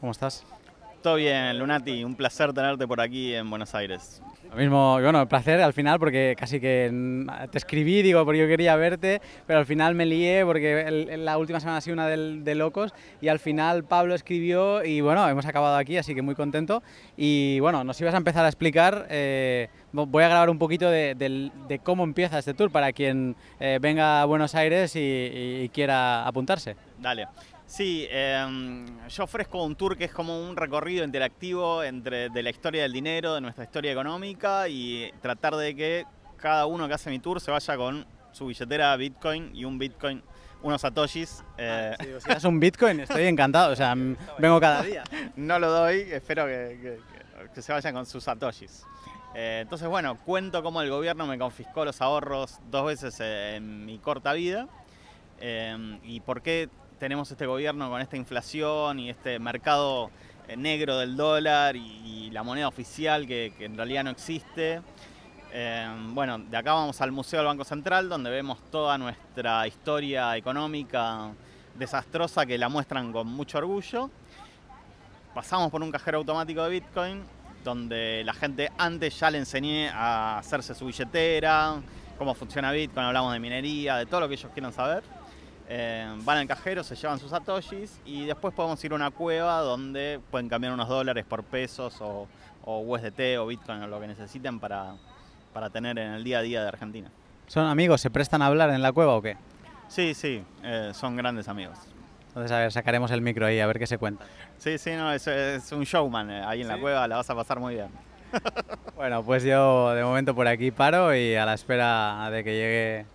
¿Cómo 0.00 0.12
estás? 0.12 0.44
Todo 1.02 1.14
bien, 1.14 1.58
Lunati, 1.58 2.04
un 2.04 2.14
placer 2.14 2.52
tenerte 2.52 2.86
por 2.86 3.00
aquí 3.00 3.34
en 3.34 3.48
Buenos 3.48 3.74
Aires. 3.74 4.20
Lo 4.52 4.58
mismo, 4.58 5.00
bueno, 5.00 5.26
placer 5.26 5.62
al 5.62 5.72
final 5.72 5.98
porque 5.98 6.34
casi 6.38 6.60
que 6.60 6.92
te 7.50 7.56
escribí, 7.56 8.02
digo, 8.02 8.22
porque 8.26 8.38
yo 8.40 8.46
quería 8.46 8.76
verte, 8.76 9.22
pero 9.46 9.58
al 9.58 9.64
final 9.64 9.94
me 9.94 10.04
lié 10.04 10.44
porque 10.44 10.82
el- 10.82 11.24
la 11.24 11.38
última 11.38 11.58
semana 11.58 11.78
ha 11.78 11.80
sido 11.80 11.94
una 11.94 12.06
del- 12.06 12.44
de, 12.44 12.54
locos 12.54 12.92
y 13.22 13.28
al 13.28 13.38
final 13.38 13.84
Pablo 13.84 14.14
escribió 14.14 14.84
y 14.84 15.00
bueno, 15.00 15.26
hemos 15.26 15.46
acabado 15.46 15.76
aquí, 15.76 15.96
así 15.96 16.14
que 16.14 16.20
muy 16.20 16.34
contento. 16.34 16.82
Y 17.16 17.60
bueno, 17.60 17.82
nos 17.82 17.98
ibas 18.02 18.12
a 18.12 18.18
empezar 18.18 18.44
a 18.44 18.48
explicar, 18.48 19.06
eh, 19.08 19.68
vo- 19.90 20.06
voy 20.06 20.22
a 20.24 20.28
grabar 20.28 20.50
un 20.50 20.58
poquito 20.58 20.90
de, 20.90 21.14
del- 21.14 21.50
de 21.66 21.78
cómo 21.78 22.04
empieza 22.04 22.38
este 22.38 22.52
tour 22.52 22.70
para 22.70 22.92
quien 22.92 23.34
eh, 23.58 23.78
venga 23.80 24.20
a 24.20 24.26
Buenos 24.26 24.54
Aires 24.54 24.94
y, 24.96 25.00
y- 25.00 25.60
y 25.62 25.68
quiera 25.70 26.26
apuntarse. 26.26 26.76
Dale. 26.98 27.26
Sí, 27.72 28.06
em, 28.10 28.84
yo 29.08 29.24
ofrezco 29.24 29.64
un 29.64 29.74
tour 29.76 29.96
que 29.96 30.04
es 30.04 30.12
como 30.12 30.38
un 30.46 30.54
recorrido 30.56 31.06
interactivo 31.06 31.82
entre 31.82 32.28
de 32.28 32.42
la 32.42 32.50
historia 32.50 32.82
del 32.82 32.92
dinero, 32.92 33.32
de 33.34 33.40
nuestra 33.40 33.64
historia 33.64 33.92
económica 33.92 34.68
y 34.68 35.10
tratar 35.22 35.56
de 35.56 35.74
que 35.74 36.04
cada 36.36 36.66
uno 36.66 36.86
que 36.86 36.92
hace 36.92 37.08
mi 37.08 37.18
tour 37.18 37.40
se 37.40 37.50
vaya 37.50 37.74
con 37.78 38.04
su 38.30 38.44
billetera 38.44 38.94
Bitcoin 38.96 39.52
y 39.56 39.64
un 39.64 39.78
Bitcoin, 39.78 40.22
unos 40.62 40.82
satoshis. 40.82 41.42
eh, 41.56 41.96
Si 42.20 42.28
das 42.28 42.44
un 42.44 42.60
Bitcoin, 42.60 43.00
estoy 43.00 43.22
encantado, 43.24 43.72
o 43.72 43.76
sea, 43.76 43.94
vengo 44.38 44.60
cada 44.60 44.82
día. 44.82 45.02
no 45.36 45.58
lo 45.58 45.70
doy, 45.70 46.00
espero 46.12 46.44
que, 46.44 46.98
que- 47.54 47.62
se 47.62 47.72
vayan 47.72 47.94
con 47.94 48.04
sus 48.04 48.22
satoshis. 48.24 48.84
Eh, 49.34 49.60
entonces, 49.62 49.88
bueno, 49.88 50.18
cuento 50.26 50.62
cómo 50.62 50.82
el 50.82 50.90
gobierno 50.90 51.26
me 51.26 51.38
confiscó 51.38 51.86
los 51.86 52.02
ahorros 52.02 52.60
dos 52.70 52.84
veces 52.84 53.18
en 53.20 53.86
mi 53.86 53.98
corta 53.98 54.34
vida 54.34 54.68
eh, 55.40 55.98
y 56.04 56.20
por 56.20 56.42
qué 56.42 56.68
tenemos 57.02 57.28
este 57.32 57.46
gobierno 57.46 57.90
con 57.90 58.00
esta 58.00 58.16
inflación 58.16 59.00
y 59.00 59.10
este 59.10 59.40
mercado 59.40 60.12
eh, 60.46 60.56
negro 60.56 60.98
del 60.98 61.16
dólar 61.16 61.74
y, 61.74 61.80
y 61.80 62.30
la 62.30 62.44
moneda 62.44 62.68
oficial 62.68 63.26
que, 63.26 63.52
que 63.58 63.64
en 63.64 63.76
realidad 63.76 64.04
no 64.04 64.10
existe. 64.10 64.80
Eh, 65.52 65.88
bueno, 66.10 66.38
de 66.38 66.56
acá 66.56 66.74
vamos 66.74 67.00
al 67.00 67.10
Museo 67.10 67.40
del 67.40 67.48
Banco 67.48 67.64
Central, 67.64 68.08
donde 68.08 68.30
vemos 68.30 68.60
toda 68.70 68.96
nuestra 68.98 69.66
historia 69.66 70.36
económica 70.36 71.32
desastrosa 71.74 72.46
que 72.46 72.56
la 72.56 72.68
muestran 72.68 73.12
con 73.12 73.26
mucho 73.26 73.58
orgullo. 73.58 74.08
Pasamos 75.34 75.72
por 75.72 75.82
un 75.82 75.90
cajero 75.90 76.18
automático 76.18 76.62
de 76.62 76.70
Bitcoin, 76.70 77.24
donde 77.64 78.22
la 78.24 78.32
gente 78.32 78.70
antes 78.78 79.18
ya 79.18 79.28
le 79.28 79.38
enseñé 79.38 79.88
a 79.88 80.38
hacerse 80.38 80.72
su 80.72 80.86
billetera, 80.86 81.82
cómo 82.16 82.32
funciona 82.34 82.70
Bitcoin, 82.70 83.06
hablamos 83.06 83.32
de 83.32 83.40
minería, 83.40 83.96
de 83.96 84.06
todo 84.06 84.20
lo 84.20 84.28
que 84.28 84.34
ellos 84.34 84.52
quieran 84.54 84.72
saber. 84.72 85.02
Eh, 85.68 86.06
van 86.24 86.38
al 86.38 86.46
cajero, 86.46 86.82
se 86.84 86.94
llevan 86.96 87.18
sus 87.18 87.30
satoshis 87.30 88.00
y 88.04 88.26
después 88.26 88.52
podemos 88.54 88.82
ir 88.84 88.92
a 88.92 88.94
una 88.94 89.10
cueva 89.10 89.60
donde 89.60 90.20
pueden 90.30 90.48
cambiar 90.48 90.72
unos 90.72 90.88
dólares 90.88 91.24
por 91.26 91.44
pesos 91.44 92.00
o, 92.00 92.28
o 92.64 92.80
USDT 92.80 93.38
o 93.38 93.46
Bitcoin 93.46 93.82
o 93.82 93.86
lo 93.86 94.00
que 94.00 94.08
necesiten 94.08 94.60
para, 94.60 94.94
para 95.52 95.70
tener 95.70 95.98
en 95.98 96.12
el 96.12 96.24
día 96.24 96.38
a 96.38 96.42
día 96.42 96.62
de 96.62 96.68
Argentina. 96.68 97.10
¿Son 97.46 97.66
amigos? 97.66 98.00
¿Se 98.00 98.10
prestan 98.10 98.42
a 98.42 98.46
hablar 98.46 98.70
en 98.70 98.82
la 98.82 98.92
cueva 98.92 99.14
o 99.14 99.22
qué? 99.22 99.36
Sí, 99.88 100.14
sí, 100.14 100.42
eh, 100.62 100.90
son 100.94 101.16
grandes 101.16 101.48
amigos. 101.48 101.78
Entonces, 102.28 102.50
a 102.52 102.58
ver, 102.60 102.72
sacaremos 102.72 103.10
el 103.10 103.20
micro 103.20 103.44
ahí, 103.44 103.60
a 103.60 103.66
ver 103.66 103.78
qué 103.78 103.86
se 103.86 103.98
cuenta. 103.98 104.24
Sí, 104.56 104.78
sí, 104.78 104.92
no, 104.92 105.12
es, 105.12 105.26
es 105.26 105.70
un 105.72 105.84
showman 105.84 106.30
eh, 106.30 106.42
ahí 106.46 106.62
en 106.62 106.68
la 106.68 106.78
cueva, 106.78 107.06
la 107.06 107.16
vas 107.16 107.28
a 107.28 107.34
pasar 107.34 107.60
muy 107.60 107.74
bien. 107.74 107.88
Bueno, 108.94 109.24
pues 109.24 109.42
yo 109.42 109.90
de 109.94 110.04
momento 110.04 110.32
por 110.32 110.46
aquí 110.46 110.70
paro 110.70 111.14
y 111.14 111.34
a 111.34 111.44
la 111.44 111.54
espera 111.54 112.30
de 112.30 112.44
que 112.44 112.52
llegue 112.52 113.06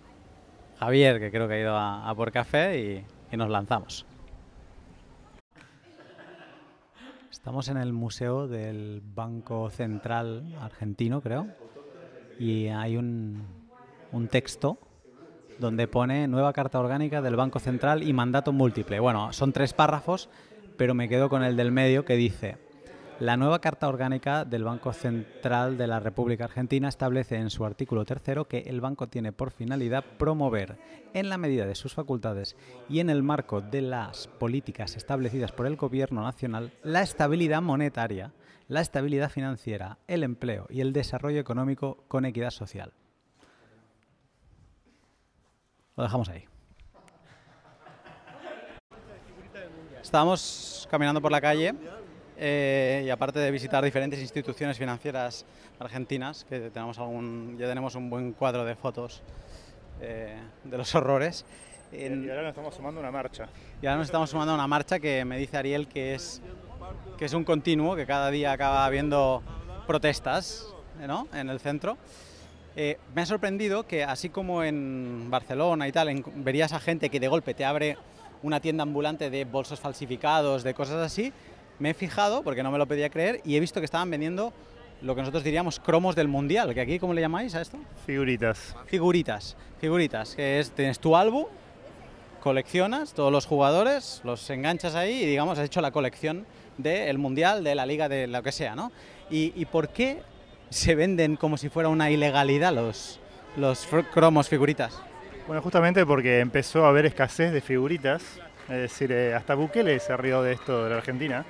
Javier, 0.78 1.18
que 1.18 1.30
creo 1.30 1.48
que 1.48 1.54
ha 1.54 1.60
ido 1.60 1.76
a, 1.76 2.14
por 2.14 2.30
café, 2.30 2.78
y, 2.78 3.04
y 3.34 3.36
nos 3.36 3.50
lanzamos. 3.50 4.06
Estamos 7.30 7.68
en 7.68 7.78
el 7.78 7.92
Museo 7.92 8.46
del 8.46 9.02
Banco 9.02 9.70
Central 9.70 10.54
Argentino, 10.60 11.20
creo, 11.20 11.46
y 12.38 12.68
hay 12.68 12.96
un, 12.96 13.42
un 14.12 14.28
texto 14.28 14.78
donde 15.58 15.88
pone 15.88 16.28
nueva 16.28 16.52
carta 16.52 16.78
orgánica 16.78 17.22
del 17.22 17.34
Banco 17.34 17.58
Central 17.58 18.02
y 18.02 18.12
mandato 18.12 18.52
múltiple. 18.52 19.00
Bueno, 19.00 19.32
son 19.32 19.52
tres 19.52 19.72
párrafos, 19.72 20.28
pero 20.76 20.94
me 20.94 21.08
quedo 21.08 21.28
con 21.28 21.42
el 21.42 21.56
del 21.56 21.72
medio 21.72 22.04
que 22.04 22.14
dice, 22.14 22.58
la 23.20 23.36
nueva 23.36 23.60
Carta 23.60 23.88
Orgánica 23.88 24.44
del 24.44 24.62
Banco 24.62 24.92
Central 24.92 25.76
de 25.76 25.88
la 25.88 25.98
República 25.98 26.44
Argentina 26.44 26.88
establece 26.88 27.36
en 27.36 27.50
su 27.50 27.64
artículo 27.64 28.04
tercero 28.04 28.46
que 28.46 28.58
el 28.58 28.80
banco 28.80 29.08
tiene 29.08 29.32
por 29.32 29.50
finalidad 29.50 30.04
promover, 30.18 30.78
en 31.14 31.28
la 31.28 31.36
medida 31.36 31.66
de 31.66 31.74
sus 31.74 31.94
facultades 31.94 32.56
y 32.88 33.00
en 33.00 33.10
el 33.10 33.24
marco 33.24 33.60
de 33.60 33.82
las 33.82 34.28
políticas 34.28 34.96
establecidas 34.96 35.50
por 35.50 35.66
el 35.66 35.74
Gobierno 35.76 36.22
Nacional, 36.22 36.72
la 36.84 37.02
estabilidad 37.02 37.60
monetaria, 37.60 38.32
la 38.68 38.82
estabilidad 38.82 39.30
financiera, 39.30 39.98
el 40.06 40.22
empleo 40.22 40.66
y 40.70 40.80
el 40.80 40.92
desarrollo 40.92 41.40
económico 41.40 42.04
con 42.06 42.24
equidad 42.24 42.50
social. 42.50 42.92
Lo 45.96 46.04
dejamos 46.04 46.28
ahí. 46.28 46.44
Estábamos 50.00 50.86
caminando 50.88 51.20
por 51.20 51.32
la 51.32 51.40
calle 51.40 51.74
eh, 52.38 53.02
y 53.04 53.10
aparte 53.10 53.38
de 53.40 53.50
visitar 53.50 53.84
diferentes 53.84 54.20
instituciones 54.20 54.78
financieras 54.78 55.44
argentinas, 55.78 56.44
que 56.48 56.70
tenemos 56.70 56.98
algún, 56.98 57.56
ya 57.58 57.66
tenemos 57.66 57.94
un 57.94 58.08
buen 58.10 58.32
cuadro 58.32 58.64
de 58.64 58.74
fotos 58.76 59.22
eh, 60.00 60.36
de 60.64 60.78
los 60.78 60.94
horrores. 60.94 61.44
en- 61.92 62.24
Y 62.24 62.28
ahora 62.30 62.42
nos 62.42 62.50
estamos 62.50 62.74
sumando 62.74 63.00
una 63.00 63.10
marcha. 63.10 63.48
y 63.82 63.86
ahora 63.86 63.98
nos 63.98 64.06
estamos 64.08 64.30
sumando 64.30 64.52
a 64.52 64.54
una 64.54 64.66
marcha 64.66 64.98
que 65.00 65.24
me 65.24 65.38
dice 65.38 65.56
Ariel 65.56 65.88
que 65.88 66.14
es, 66.14 66.40
que 67.16 67.24
es 67.24 67.32
un 67.34 67.44
continuo, 67.44 67.96
que 67.96 68.06
cada 68.06 68.30
día 68.30 68.52
acaba 68.52 68.84
habiendo 68.86 69.42
protestas 69.86 70.66
¿no? 71.06 71.26
en 71.32 71.48
el 71.48 71.58
centro. 71.60 71.96
Eh, 72.76 72.98
me 73.14 73.22
ha 73.22 73.26
sorprendido 73.26 73.86
que 73.86 74.04
así 74.04 74.28
como 74.28 74.62
en 74.62 75.28
Barcelona 75.30 75.88
y 75.88 75.92
tal, 75.92 76.08
en- 76.10 76.22
verías 76.44 76.72
a 76.72 76.78
gente 76.78 77.08
que 77.10 77.18
de 77.18 77.26
golpe 77.26 77.54
te 77.54 77.64
abre 77.64 77.96
una 78.42 78.60
tienda 78.60 78.82
ambulante 78.84 79.30
de 79.30 79.44
bolsos 79.44 79.80
falsificados, 79.80 80.62
de 80.62 80.74
cosas 80.74 80.96
así, 81.04 81.32
me 81.78 81.90
he 81.90 81.94
fijado, 81.94 82.42
porque 82.42 82.62
no 82.62 82.70
me 82.70 82.78
lo 82.78 82.86
pedía 82.86 83.10
creer, 83.10 83.40
y 83.44 83.56
he 83.56 83.60
visto 83.60 83.80
que 83.80 83.84
estaban 83.84 84.10
vendiendo 84.10 84.52
lo 85.02 85.14
que 85.14 85.20
nosotros 85.20 85.44
diríamos 85.44 85.78
cromos 85.78 86.16
del 86.16 86.28
mundial, 86.28 86.74
que 86.74 86.80
aquí, 86.80 86.98
¿cómo 86.98 87.14
le 87.14 87.20
llamáis 87.20 87.54
a 87.54 87.60
esto? 87.60 87.78
Figuritas. 88.04 88.74
Figuritas, 88.86 89.56
figuritas, 89.80 90.34
que 90.34 90.58
es, 90.58 90.72
tienes 90.72 90.98
tu 90.98 91.16
álbum, 91.16 91.46
coleccionas 92.40 93.12
todos 93.12 93.30
los 93.30 93.46
jugadores, 93.46 94.20
los 94.24 94.48
enganchas 94.50 94.94
ahí 94.94 95.22
y 95.22 95.26
digamos 95.26 95.58
has 95.58 95.66
hecho 95.66 95.80
la 95.80 95.90
colección 95.90 96.46
del 96.78 97.18
mundial, 97.18 97.62
de 97.64 97.74
la 97.74 97.86
liga, 97.86 98.08
de 98.08 98.26
lo 98.26 98.42
que 98.42 98.52
sea, 98.52 98.74
¿no? 98.74 98.92
¿Y, 99.30 99.52
y 99.56 99.66
por 99.66 99.88
qué 99.88 100.22
se 100.70 100.94
venden 100.94 101.36
como 101.36 101.56
si 101.56 101.68
fuera 101.68 101.88
una 101.88 102.10
ilegalidad 102.10 102.72
los, 102.72 103.20
los 103.56 103.86
cromos 104.12 104.48
figuritas? 104.48 105.00
Bueno, 105.46 105.62
justamente 105.62 106.04
porque 106.04 106.40
empezó 106.40 106.84
a 106.84 106.90
haber 106.90 107.06
escasez 107.06 107.52
de 107.52 107.60
figuritas, 107.60 108.22
es 108.68 108.76
decir, 108.76 109.10
eh, 109.12 109.34
hasta 109.34 109.54
Bukele 109.54 109.98
se 109.98 110.16
rió 110.16 110.42
de 110.42 110.52
esto 110.52 110.84
de 110.84 110.90
la 110.90 110.96
Argentina, 110.96 111.44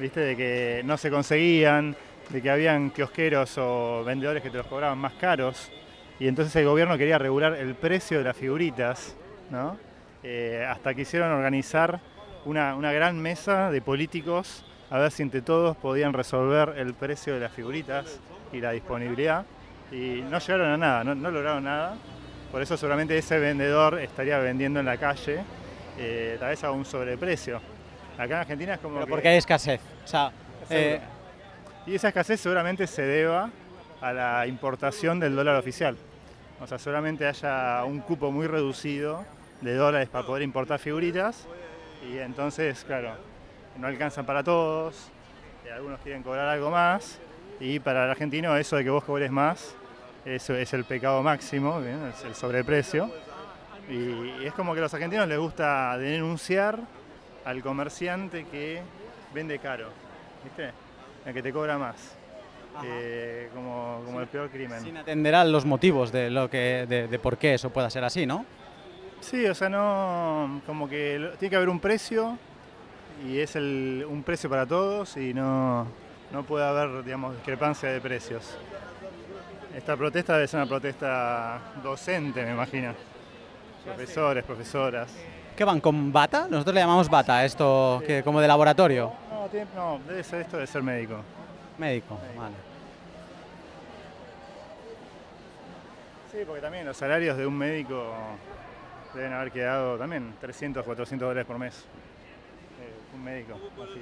¿viste? 0.00 0.20
De 0.20 0.36
que 0.36 0.82
no 0.84 0.96
se 0.96 1.10
conseguían, 1.10 1.94
de 2.30 2.42
que 2.42 2.50
habían 2.50 2.90
kiosqueros 2.90 3.58
o 3.58 4.02
vendedores 4.04 4.42
que 4.42 4.50
te 4.50 4.56
los 4.56 4.66
cobraban 4.66 4.98
más 4.98 5.12
caros, 5.14 5.70
y 6.18 6.26
entonces 6.26 6.54
el 6.56 6.66
gobierno 6.66 6.96
quería 6.98 7.18
regular 7.18 7.54
el 7.54 7.74
precio 7.74 8.18
de 8.18 8.24
las 8.24 8.36
figuritas, 8.36 9.16
¿no? 9.50 9.76
Eh, 10.22 10.66
hasta 10.68 10.94
quisieron 10.94 11.30
organizar 11.32 12.00
una, 12.44 12.74
una 12.74 12.92
gran 12.92 13.18
mesa 13.20 13.70
de 13.70 13.80
políticos 13.80 14.64
a 14.90 14.98
ver 14.98 15.12
si 15.12 15.22
entre 15.22 15.40
todos 15.40 15.76
podían 15.76 16.12
resolver 16.12 16.74
el 16.76 16.94
precio 16.94 17.34
de 17.34 17.40
las 17.40 17.52
figuritas 17.52 18.20
y 18.52 18.60
la 18.60 18.72
disponibilidad, 18.72 19.44
y 19.92 20.22
no 20.28 20.38
llegaron 20.38 20.70
a 20.70 20.76
nada, 20.76 21.04
no, 21.04 21.14
no 21.14 21.30
lograron 21.30 21.64
nada. 21.64 21.96
Por 22.50 22.62
eso 22.62 22.76
seguramente 22.76 23.16
ese 23.16 23.38
vendedor 23.38 24.00
estaría 24.00 24.38
vendiendo 24.38 24.80
en 24.80 24.86
la 24.86 24.96
calle, 24.96 25.40
eh, 25.98 26.36
tal 26.40 26.50
vez 26.50 26.64
a 26.64 26.72
un 26.72 26.84
sobreprecio. 26.84 27.60
Acá 28.20 28.34
en 28.34 28.40
Argentina 28.40 28.74
es 28.74 28.80
como 28.80 28.94
Pero 28.96 29.06
que- 29.06 29.10
porque 29.10 29.28
hay 29.28 29.36
escasez. 29.38 29.80
O 30.04 30.06
sea, 30.06 30.30
eh. 30.68 31.00
Y 31.86 31.94
esa 31.94 32.08
escasez 32.08 32.38
seguramente 32.40 32.86
se 32.86 33.02
deba 33.02 33.50
a 34.00 34.12
la 34.12 34.46
importación 34.46 35.18
del 35.18 35.34
dólar 35.34 35.56
oficial. 35.56 35.96
O 36.60 36.66
sea, 36.66 36.78
seguramente 36.78 37.26
haya 37.26 37.82
un 37.84 38.00
cupo 38.00 38.30
muy 38.30 38.46
reducido 38.46 39.24
de 39.62 39.74
dólares 39.74 40.08
para 40.10 40.26
poder 40.26 40.42
importar 40.42 40.78
figuritas 40.78 41.46
y 42.06 42.18
entonces, 42.18 42.84
claro, 42.84 43.14
no 43.78 43.86
alcanzan 43.86 44.26
para 44.26 44.42
todos, 44.44 45.08
algunos 45.74 46.00
quieren 46.00 46.22
cobrar 46.22 46.48
algo 46.48 46.70
más 46.70 47.18
y 47.60 47.78
para 47.78 48.04
el 48.04 48.10
argentino 48.10 48.54
eso 48.56 48.76
de 48.76 48.84
que 48.84 48.90
vos 48.90 49.04
cobres 49.04 49.30
más, 49.30 49.74
eso 50.26 50.54
es 50.54 50.72
el 50.74 50.84
pecado 50.84 51.22
máximo, 51.22 51.80
¿bien? 51.80 52.12
es 52.14 52.22
el 52.24 52.34
sobreprecio. 52.34 53.10
Y 53.88 54.44
es 54.44 54.52
como 54.52 54.72
que 54.74 54.80
a 54.80 54.82
los 54.82 54.92
argentinos 54.94 55.26
les 55.28 55.38
gusta 55.38 55.96
denunciar 55.98 56.78
al 57.44 57.62
comerciante 57.62 58.44
que 58.46 58.80
vende 59.34 59.58
caro, 59.58 59.88
¿viste? 60.44 60.70
El 61.24 61.34
que 61.34 61.42
te 61.42 61.52
cobra 61.52 61.78
más. 61.78 62.16
Eh, 62.84 63.50
como, 63.52 64.00
como 64.06 64.20
el 64.20 64.28
peor 64.28 64.48
crimen. 64.48 64.80
sin 64.80 64.96
atender 64.96 65.34
a 65.34 65.44
los 65.44 65.64
motivos 65.64 66.12
de, 66.12 66.30
lo 66.30 66.48
que, 66.48 66.86
de, 66.88 67.08
de 67.08 67.18
por 67.18 67.36
qué 67.36 67.54
eso 67.54 67.70
pueda 67.70 67.90
ser 67.90 68.04
así, 68.04 68.26
¿no? 68.26 68.46
Sí, 69.20 69.44
o 69.46 69.54
sea, 69.54 69.68
no. 69.68 70.62
Como 70.66 70.88
que 70.88 71.32
tiene 71.38 71.50
que 71.50 71.56
haber 71.56 71.68
un 71.68 71.80
precio 71.80 72.38
y 73.26 73.38
es 73.38 73.56
el, 73.56 74.06
un 74.08 74.22
precio 74.22 74.48
para 74.48 74.66
todos 74.66 75.16
y 75.16 75.34
no, 75.34 75.86
no 76.32 76.42
puede 76.44 76.64
haber, 76.64 77.04
digamos, 77.04 77.34
discrepancia 77.34 77.90
de 77.90 78.00
precios. 78.00 78.56
Esta 79.76 79.96
protesta 79.96 80.34
debe 80.34 80.48
ser 80.48 80.60
una 80.60 80.68
protesta 80.68 81.60
docente, 81.82 82.44
me 82.44 82.52
imagino. 82.52 82.94
Profesores, 83.84 84.44
profesoras. 84.44 85.12
¿Qué 85.60 85.64
van 85.66 85.82
con 85.82 86.10
bata? 86.10 86.46
Nosotros 86.48 86.74
le 86.74 86.80
llamamos 86.80 87.10
bata, 87.10 87.44
esto 87.44 88.02
que 88.06 88.22
como 88.22 88.40
de 88.40 88.48
laboratorio. 88.48 89.12
No, 89.30 89.46
no, 89.76 90.00
debe 90.08 90.24
ser 90.24 90.40
esto 90.40 90.56
de 90.56 90.66
ser 90.66 90.82
médico. 90.82 91.16
Médico, 91.76 92.18
vale. 92.34 92.54
Sí, 96.32 96.38
porque 96.46 96.62
también 96.62 96.86
los 96.86 96.96
salarios 96.96 97.36
de 97.36 97.44
un 97.44 97.58
médico 97.58 98.10
deben 99.12 99.34
haber 99.34 99.52
quedado 99.52 99.98
también 99.98 100.32
300, 100.40 100.82
400 100.82 101.28
dólares 101.28 101.46
por 101.46 101.58
mes. 101.58 101.84
Eh, 102.80 103.14
un 103.14 103.22
médico, 103.22 103.52
así. 103.82 104.00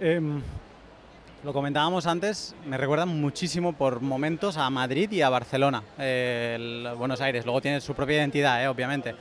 Em, 0.00 0.40
lo 1.44 1.52
comentábamos 1.52 2.06
antes, 2.06 2.54
me 2.64 2.78
recuerda 2.78 3.04
muchísimo 3.04 3.74
por 3.74 4.00
momentos 4.00 4.56
a 4.56 4.70
Madrid 4.70 5.12
y 5.12 5.20
a 5.20 5.28
Barcelona, 5.28 5.82
eh, 5.98 6.54
el 6.56 6.94
Buenos 6.96 7.20
Aires. 7.20 7.44
Luego 7.44 7.60
tiene 7.60 7.82
su 7.82 7.92
propia 7.92 8.16
identidad, 8.16 8.64
eh, 8.64 8.68
obviamente. 8.68 9.14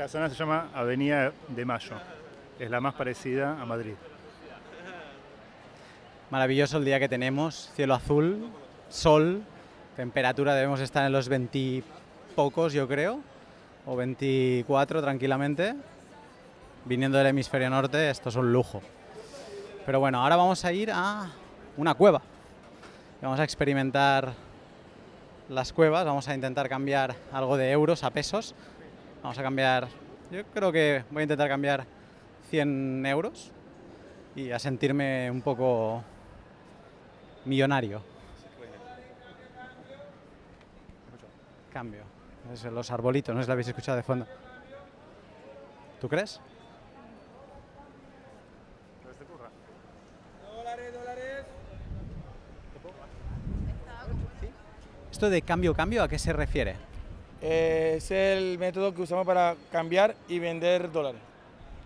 Esta 0.00 0.12
zona 0.12 0.30
se 0.30 0.34
llama 0.34 0.70
Avenida 0.74 1.30
de 1.48 1.64
Mayo. 1.66 1.94
Es 2.58 2.70
la 2.70 2.80
más 2.80 2.94
parecida 2.94 3.60
a 3.60 3.66
Madrid. 3.66 3.92
Maravilloso 6.30 6.78
el 6.78 6.86
día 6.86 6.98
que 6.98 7.06
tenemos, 7.06 7.70
cielo 7.74 7.92
azul, 7.92 8.48
sol, 8.88 9.42
temperatura 9.96 10.54
debemos 10.54 10.80
estar 10.80 11.04
en 11.04 11.12
los 11.12 11.28
20 11.28 11.84
pocos, 12.34 12.72
yo 12.72 12.88
creo, 12.88 13.20
o 13.84 13.94
24 13.94 15.02
tranquilamente. 15.02 15.74
Viniendo 16.86 17.18
del 17.18 17.26
hemisferio 17.26 17.68
norte, 17.68 18.08
esto 18.08 18.30
es 18.30 18.36
un 18.36 18.54
lujo. 18.54 18.80
Pero 19.84 20.00
bueno, 20.00 20.22
ahora 20.22 20.36
vamos 20.36 20.64
a 20.64 20.72
ir 20.72 20.90
a 20.90 21.30
una 21.76 21.92
cueva. 21.92 22.22
Vamos 23.20 23.38
a 23.38 23.44
experimentar 23.44 24.32
las 25.50 25.74
cuevas, 25.74 26.06
vamos 26.06 26.26
a 26.26 26.34
intentar 26.34 26.70
cambiar 26.70 27.14
algo 27.32 27.58
de 27.58 27.70
euros 27.70 28.02
a 28.02 28.08
pesos. 28.08 28.54
Vamos 29.22 29.38
a 29.38 29.42
cambiar, 29.42 29.88
yo 30.30 30.44
creo 30.46 30.72
que 30.72 31.04
voy 31.10 31.20
a 31.20 31.22
intentar 31.24 31.48
cambiar 31.48 31.84
100 32.48 33.04
euros 33.04 33.52
y 34.34 34.50
a 34.50 34.58
sentirme 34.58 35.30
un 35.30 35.42
poco 35.42 36.02
millonario. 37.44 38.02
Cambio. 41.70 42.02
Es 42.52 42.64
los 42.64 42.90
arbolitos, 42.90 43.34
no 43.34 43.40
sé 43.40 43.44
si 43.44 43.48
lo 43.48 43.52
habéis 43.52 43.68
escuchado 43.68 43.96
de 43.96 44.02
fondo. 44.02 44.26
¿Tú 46.00 46.08
crees? 46.08 46.40
¿Esto 55.12 55.28
de 55.28 55.42
cambio, 55.42 55.74
cambio, 55.74 56.02
a 56.02 56.08
qué 56.08 56.18
se 56.18 56.32
refiere? 56.32 56.89
Eh, 57.42 57.94
es 57.96 58.10
el 58.10 58.58
método 58.58 58.94
que 58.94 59.02
usamos 59.02 59.26
para 59.26 59.56
cambiar 59.72 60.14
y 60.28 60.38
vender 60.38 60.90
dólares. 60.92 61.20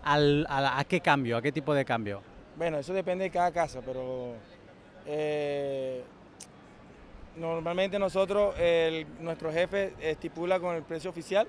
Al- 0.03 0.45
a, 0.49 0.79
¿A 0.79 0.83
qué 0.83 0.99
cambio? 0.99 1.37
¿A 1.37 1.41
qué 1.41 1.51
tipo 1.51 1.73
de 1.73 1.85
cambio? 1.85 2.21
Bueno, 2.57 2.77
eso 2.77 2.93
depende 2.93 3.23
de 3.25 3.29
cada 3.31 3.51
casa, 3.51 3.81
pero 3.85 4.33
eh, 5.05 6.03
normalmente 7.37 7.97
nosotros, 7.99 8.55
el- 8.59 9.05
nuestro 9.19 9.51
jefe 9.51 9.93
estipula 10.01 10.59
con 10.59 10.75
el 10.75 10.83
precio 10.83 11.09
oficial 11.09 11.47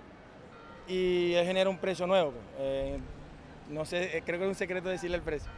y 0.89 1.35
él 1.35 1.45
genera 1.47 1.69
un 1.71 1.79
precio 1.79 2.07
nuevo. 2.07 2.31
pues. 2.33 2.45
Eh, 2.59 2.99
no 3.71 3.85
sé, 3.85 4.23
creo 4.25 4.39
que 4.39 4.45
es 4.45 4.49
un 4.51 4.55
secreto 4.55 4.89
decirle 4.89 5.17
el 5.17 5.23
precio. 5.23 5.51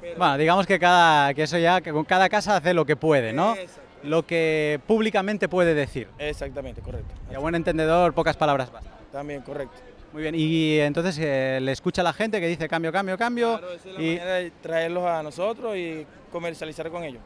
Pero- 0.00 0.16
Bueno, 0.18 0.38
digamos 0.38 0.66
que 0.66 0.78
cada 0.78 1.34
que 1.34 1.42
eso 1.42 1.58
ya 1.58 1.80
que 1.80 1.90
con 1.92 2.04
cada 2.04 2.28
casa 2.28 2.56
hace 2.56 2.72
lo 2.72 2.86
que 2.86 2.94
puede, 2.96 3.32
¿no? 3.32 3.54
Exacto. 3.56 3.82
Lo 4.02 4.24
que 4.26 4.80
públicamente 4.86 5.48
puede 5.48 5.74
decir. 5.74 6.08
Exactamente, 6.18 6.80
correcto. 6.80 7.12
Y 7.30 7.34
a 7.34 7.38
buen 7.38 7.54
entendedor, 7.54 8.12
pocas 8.14 8.36
palabras 8.36 8.70
bastan. 8.70 8.92
También, 9.12 9.42
correcto. 9.42 9.74
Muy 10.12 10.22
bien, 10.22 10.34
y 10.34 10.78
entonces 10.78 11.18
eh, 11.20 11.58
le 11.60 11.72
escucha 11.72 12.00
a 12.00 12.04
la 12.04 12.12
gente 12.14 12.40
que 12.40 12.46
dice 12.46 12.66
cambio, 12.68 12.90
cambio, 12.92 13.18
cambio. 13.18 13.58
Claro, 13.58 13.72
esa 13.74 13.88
es 13.88 13.94
la 13.94 14.00
y, 14.02 14.06
manera 14.16 14.34
de 14.34 14.50
traerlos 14.62 15.04
a 15.04 15.22
nosotros 15.22 15.76
y 15.76 16.06
comercializar 16.32 16.88
con 16.90 17.04
ellos. 17.04 17.20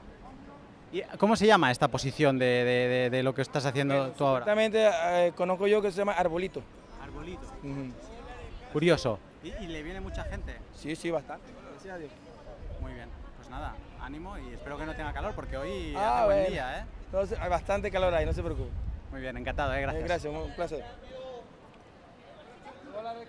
y 0.93 1.03
¿Cómo 1.19 1.37
se 1.37 1.47
llama 1.47 1.71
esta 1.71 1.87
posición 1.89 2.39
de, 2.41 2.45
de- 2.47 2.89
de- 2.89 3.11
de 3.11 3.23
lo 3.23 3.35
que 3.35 3.43
estás 3.43 3.65
haciendo 3.67 4.11
tú 4.13 4.25
ahora? 4.25 4.41
Exactamente, 4.41 4.89
eh, 5.05 5.33
conozco 5.37 5.67
yo 5.69 5.81
que 5.81 5.93
se 5.93 5.99
llama 5.99 6.13
arbolito. 6.13 6.61
Arbolito. 7.01 7.43
Curioso. 8.73 9.19
¿Y, 9.45 9.49
y 9.65 9.67
le 9.69 9.83
viene 9.83 10.01
mucha 10.01 10.25
gente? 10.25 10.55
Sí, 10.75 10.97
sí, 10.97 11.11
bastante. 11.11 11.47
Gracias 11.73 11.95
a 11.95 11.99
Dios. 11.99 12.11
Muy 12.81 12.95
bien, 12.95 13.09
pues 13.37 13.49
nada, 13.51 13.75
ánimo 14.03 14.37
y 14.39 14.53
espero 14.55 14.77
que 14.77 14.85
no 14.87 14.95
tenga 14.95 15.13
calor 15.13 15.33
porque 15.35 15.57
hoy 15.57 15.95
Ah, 15.97 16.19
hace 16.19 16.25
buen 16.27 16.37
bueno. 16.39 16.51
día, 16.51 16.79
¿eh? 16.81 16.85
Entonces, 17.07 17.39
hay 17.41 17.49
bastante 17.49 17.91
calor 17.91 18.13
ahí, 18.15 18.27
no 18.27 18.33
se 18.33 18.43
preocupe. 18.43 18.71
Muy 19.11 19.21
bien, 19.21 19.37
encantado, 19.37 19.73
¿eh? 19.75 19.79
Eh, 19.79 19.83
Gracias. 19.83 20.05
gracias, 20.05 20.35
un 20.35 20.51
placer. 20.55 20.83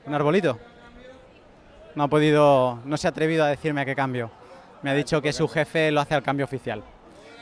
¿Un 0.05 0.13
arbolito? 0.13 0.57
No 1.95 2.03
ha 2.03 2.07
podido, 2.07 2.79
no 2.85 2.97
se 2.97 3.07
ha 3.07 3.11
atrevido 3.11 3.43
a 3.43 3.47
decirme 3.49 3.81
a 3.81 3.85
qué 3.85 3.95
cambio. 3.95 4.31
Me 4.81 4.89
ha 4.89 4.93
dicho 4.93 5.21
que 5.21 5.31
su 5.31 5.47
jefe 5.47 5.91
lo 5.91 6.01
hace 6.01 6.15
al 6.15 6.23
cambio 6.23 6.45
oficial. 6.45 6.83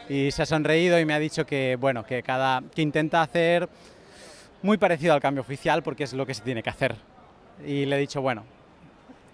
Y 0.10 0.32
se 0.32 0.41
ha 0.41 0.46
sonreído 0.46 1.00
y 1.00 1.06
me 1.06 1.13
ha 1.13 1.20
dicho 1.20 1.46
que, 1.46 1.78
bueno, 1.80 2.04
que 2.04 2.22
cada, 2.22 2.62
que 2.76 2.82
intenta 2.82 3.22
hacer 3.22 3.70
muy 4.62 4.78
parecido 4.78 5.13
al 5.13 5.22
cambio 5.22 5.41
oficial 5.41 5.82
porque 5.84 6.04
es 6.04 6.13
lo 6.13 6.26
que 6.26 6.34
se 6.34 6.41
tiene 6.44 6.62
que 6.62 6.70
hacer. 6.70 6.96
Y 7.65 7.86
le 7.86 7.96
he 7.96 8.00
dicho, 8.00 8.22
bueno, 8.22 8.44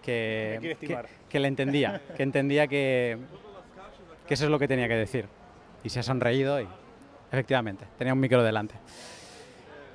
que, 0.03 0.77
que, 0.79 0.99
que 1.27 1.39
le 1.39 1.47
entendía, 1.47 2.01
que 2.15 2.23
entendía 2.23 2.67
que, 2.67 3.17
que 4.27 4.33
eso 4.33 4.45
es 4.45 4.51
lo 4.51 4.59
que 4.59 4.67
tenía 4.67 4.87
que 4.87 4.95
decir. 4.95 5.27
Y 5.83 5.89
se 5.89 5.99
ha 5.99 6.03
sonreído 6.03 6.61
y, 6.61 6.67
efectivamente, 7.31 7.85
tenía 7.97 8.13
un 8.13 8.19
micro 8.19 8.43
delante. 8.43 8.75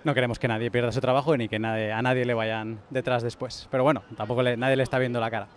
No 0.05 0.15
queremos 0.15 0.39
que 0.39 0.49
nadie 0.49 0.71
pierda 0.71 0.91
su 0.91 1.01
trabajo 1.01 1.37
ni 1.37 1.49
que 1.49 1.57
a 1.57 2.03
nadie 2.03 2.25
le 2.25 2.35
vayan 2.35 2.81
detrás 2.91 3.23
después. 3.23 3.69
Pero 3.71 3.85
bueno, 3.85 4.03
tampoco 4.17 4.43
nadie 4.43 4.77
le 4.77 4.83
está 4.83 4.99
viendo 4.99 5.21
la 5.21 5.31
cara. 5.31 5.49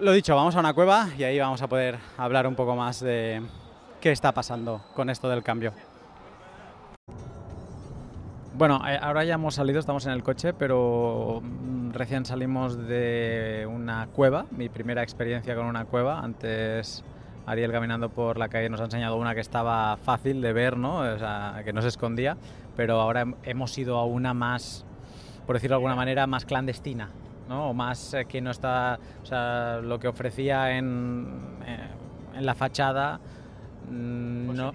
Lo 0.00 0.12
dicho, 0.12 0.34
vamos 0.34 0.56
a 0.56 0.60
una 0.60 0.74
cueva 0.74 1.08
y 1.16 1.22
ahí 1.22 1.38
vamos 1.38 1.62
a 1.62 1.68
poder 1.68 1.98
hablar 2.16 2.48
un 2.48 2.56
poco 2.56 2.74
más 2.74 2.98
de 3.00 3.40
qué 4.00 4.10
está 4.10 4.32
pasando 4.32 4.82
con 4.94 5.08
esto 5.08 5.28
del 5.28 5.44
cambio. 5.44 5.72
Bueno, 8.54 8.82
eh, 8.88 8.98
ahora 9.00 9.22
ya 9.22 9.34
hemos 9.34 9.54
salido, 9.54 9.78
estamos 9.78 10.04
en 10.06 10.12
el 10.12 10.24
coche, 10.24 10.52
pero 10.52 11.40
mm, 11.44 11.92
recién 11.92 12.24
salimos 12.24 12.76
de 12.88 13.68
una 13.70 14.08
cueva, 14.08 14.46
mi 14.50 14.68
primera 14.68 15.04
experiencia 15.04 15.54
con 15.54 15.66
una 15.66 15.84
cueva. 15.84 16.18
Antes 16.18 17.04
Ariel 17.50 17.72
caminando 17.72 18.10
por 18.10 18.36
la 18.38 18.48
calle 18.48 18.68
nos 18.68 18.80
ha 18.80 18.84
enseñado 18.84 19.16
una 19.16 19.34
que 19.34 19.40
estaba 19.40 19.96
fácil 19.96 20.40
de 20.42 20.52
ver, 20.52 20.76
¿no? 20.76 20.98
O 20.98 21.18
sea, 21.18 21.62
que 21.64 21.72
no 21.72 21.80
se 21.82 21.88
escondía, 21.88 22.36
pero 22.76 23.00
ahora 23.00 23.24
hem- 23.24 23.34
hemos 23.42 23.76
ido 23.78 23.96
a 23.98 24.04
una 24.04 24.34
más, 24.34 24.84
por 25.46 25.56
decirlo 25.56 25.74
de 25.74 25.78
alguna 25.78 25.96
manera, 25.96 26.26
más 26.26 26.44
clandestina, 26.44 27.10
¿no? 27.48 27.70
O 27.70 27.74
más 27.74 28.12
eh, 28.14 28.26
que 28.26 28.40
no 28.40 28.50
está, 28.50 28.98
o 29.22 29.26
sea, 29.26 29.80
lo 29.82 29.98
que 29.98 30.08
ofrecía 30.08 30.76
en, 30.76 31.26
eh, 31.66 31.88
en 32.36 32.44
la 32.46 32.54
fachada 32.54 33.18
mm, 33.90 34.54
no, 34.54 34.72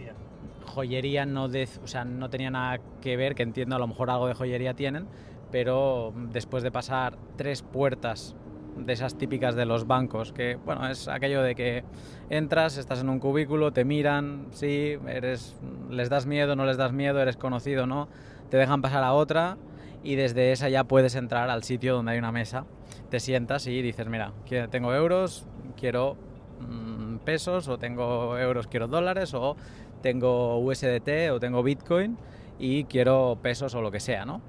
joyería 0.66 1.26
no, 1.26 1.48
de, 1.50 1.70
o 1.84 1.88
sea, 1.88 2.04
no 2.06 2.30
tenía 2.30 2.50
nada 2.50 2.80
que 3.02 3.16
ver, 3.18 3.36
que 3.36 3.44
entiendo 3.44 3.76
a 3.76 3.80
lo 3.80 3.88
mejor 3.88 4.10
algo 4.10 4.28
de 4.28 4.34
joyería 4.34 4.74
tienen, 4.74 5.08
pero 5.52 6.12
después 6.32 6.64
de 6.64 6.72
pasar 6.72 7.16
tres 7.38 7.62
puertas 7.62 8.36
de 8.78 8.94
esas 8.94 9.18
típicas 9.18 9.56
de 9.56 9.66
los 9.66 9.88
bancos, 9.88 10.34
que 10.34 10.58
bueno, 10.66 10.88
es 10.90 11.08
aquello 11.08 11.42
de 11.42 11.56
que 11.56 11.84
entras, 12.30 12.78
estás 12.78 13.02
en 13.02 13.10
un 13.10 13.20
cubículo, 13.20 13.72
te 13.72 13.86
miran, 13.86 14.48
sí, 14.52 14.98
eres, 15.08 15.56
les 15.90 16.10
das 16.10 16.26
miedo, 16.26 16.56
no 16.56 16.66
les 16.66 16.78
das 16.78 16.92
miedo, 16.92 17.22
eres 17.22 17.38
conocido, 17.38 17.86
no, 17.86 18.08
te 18.50 18.58
dejan 18.58 18.82
pasar 18.82 19.04
a 19.04 19.14
otra 19.14 19.58
y 20.04 20.16
desde 20.16 20.52
esa 20.52 20.70
ya 20.70 20.84
puedes 20.84 21.16
entrar 21.16 21.50
al 21.50 21.64
sitio 21.64 21.96
donde 21.96 22.14
hay 22.14 22.20
una 22.20 22.32
mesa, 22.32 22.66
te 23.10 23.20
sientas 23.20 23.68
y 23.68 23.82
dices, 23.82 24.08
mira, 24.08 24.34
tengo 24.70 24.94
euros, 24.94 25.46
quiero 25.78 26.18
mm, 26.60 27.18
pesos, 27.18 27.68
o 27.68 27.78
tengo 27.78 28.38
euros, 28.38 28.68
quiero 28.68 28.88
dólares, 28.88 29.34
o 29.34 29.56
tengo 30.02 30.60
USDT 30.60 31.32
o 31.32 31.40
tengo 31.40 31.64
Bitcoin 31.64 32.18
y 32.60 32.84
quiero 32.84 33.40
pesos 33.42 33.74
o 33.74 33.82
lo 33.82 33.90
que 33.90 34.00
sea, 34.00 34.26
¿no? 34.26 34.42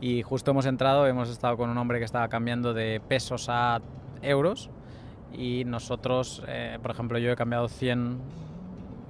Y 0.00 0.22
justo 0.22 0.50
hemos 0.50 0.66
entrado, 0.66 1.06
hemos 1.06 1.30
estado 1.30 1.56
con 1.56 1.70
un 1.70 1.78
hombre 1.78 1.98
que 1.98 2.04
estaba 2.04 2.28
cambiando 2.28 2.74
de 2.74 3.00
pesos 3.06 3.46
a 3.48 3.80
euros 4.22 4.70
y 5.32 5.64
nosotros, 5.64 6.42
eh, 6.46 6.78
por 6.82 6.90
ejemplo, 6.90 7.18
yo 7.18 7.32
he 7.32 7.36
cambiado 7.36 7.68
100 7.68 8.18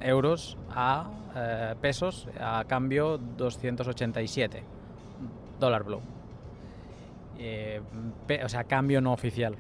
euros 0.01 0.57
a 0.71 1.11
eh, 1.35 1.75
pesos 1.81 2.29
a 2.41 2.65
cambio 2.67 3.19
287 3.19 4.63
dólar 5.59 5.85
blue. 5.85 6.01
Eh, 7.39 7.81
o 8.43 8.49
sea, 8.49 8.65
cambio 8.65 9.01
no 9.01 9.13
oficial, 9.13 9.57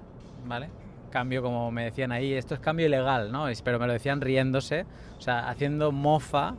¿vale? 0.47 0.69
Cambio, 1.11 1.43
como 1.43 1.71
me 1.71 1.85
decían 1.85 2.13
ahí, 2.13 2.33
esto 2.33 2.55
es 2.55 2.61
cambio 2.61 2.87
ilegal, 2.87 3.31
¿no? 3.31 3.47
Pero 3.63 3.79
me 3.79 3.87
lo 3.87 3.93
decían 3.93 4.21
riéndose, 4.21 4.85
o 5.19 5.21
sea, 5.21 5.49
haciendo 5.49 5.93
mofa 5.93 6.55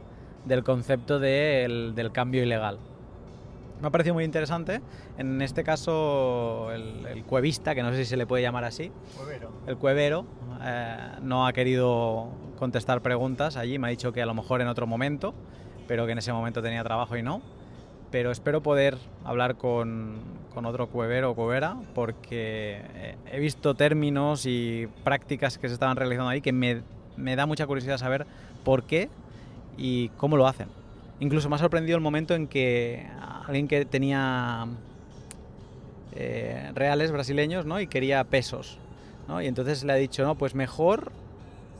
del 0.45 0.63
concepto 0.63 1.19
del 1.19 2.11
cambio 2.13 2.43
ilegal. 2.43 2.79
Me 3.81 3.87
ha 3.87 3.91
parecido 3.91 4.13
muy 4.13 4.23
interesante. 4.23 4.81
En 5.17 5.41
este 5.41 5.63
caso, 5.63 6.71
el, 6.71 7.05
el 7.07 7.23
cuevista, 7.23 7.75
que 7.75 7.83
no 7.83 7.91
sé 7.91 7.97
si 7.97 8.05
se 8.05 8.17
le 8.17 8.25
puede 8.25 8.41
llamar 8.41 8.63
así, 8.63 8.91
el 9.67 9.77
cuevero, 9.77 10.25
eh, 10.63 10.97
no 11.21 11.45
ha 11.45 11.53
querido 11.53 12.29
contestar 12.57 13.01
preguntas 13.01 13.57
allí. 13.57 13.77
Me 13.77 13.87
ha 13.87 13.89
dicho 13.89 14.11
que 14.13 14.21
a 14.21 14.25
lo 14.25 14.33
mejor 14.33 14.61
en 14.61 14.67
otro 14.67 14.87
momento, 14.87 15.33
pero 15.87 16.05
que 16.05 16.13
en 16.13 16.19
ese 16.19 16.31
momento 16.31 16.61
tenía 16.61 16.83
trabajo 16.83 17.17
y 17.17 17.23
no. 17.23 17.41
Pero 18.11 18.31
espero 18.31 18.61
poder 18.61 18.97
hablar 19.25 19.57
con, 19.57 20.19
con 20.53 20.65
otro 20.65 20.87
cuevero 20.87 21.31
o 21.31 21.35
cuevera 21.35 21.75
porque 21.93 22.81
eh, 22.95 23.15
he 23.29 23.39
visto 23.39 23.75
términos 23.75 24.45
y 24.45 24.87
prácticas 25.03 25.57
que 25.57 25.67
se 25.67 25.73
estaban 25.73 25.97
realizando 25.97 26.29
ahí 26.29 26.39
que 26.39 26.53
me, 26.53 26.81
me 27.17 27.35
da 27.35 27.45
mucha 27.45 27.67
curiosidad 27.67 27.97
saber 27.97 28.25
por 28.63 28.83
qué 28.83 29.09
y 29.77 30.09
cómo 30.09 30.37
lo 30.37 30.47
hacen. 30.47 30.69
Incluso 31.19 31.49
me 31.49 31.55
ha 31.55 31.59
sorprendido 31.59 31.95
el 31.97 32.01
momento 32.03 32.33
en 32.35 32.47
que 32.47 33.07
alguien 33.47 33.67
que 33.67 33.85
tenía 33.85 34.67
eh, 36.13 36.71
reales 36.73 37.11
brasileños 37.11 37.65
¿no? 37.65 37.79
y 37.79 37.87
quería 37.87 38.23
pesos. 38.23 38.77
¿no? 39.27 39.41
Y 39.41 39.47
entonces 39.47 39.83
le 39.83 39.93
ha 39.93 39.95
dicho, 39.95 40.23
no, 40.25 40.35
pues 40.35 40.55
mejor 40.55 41.11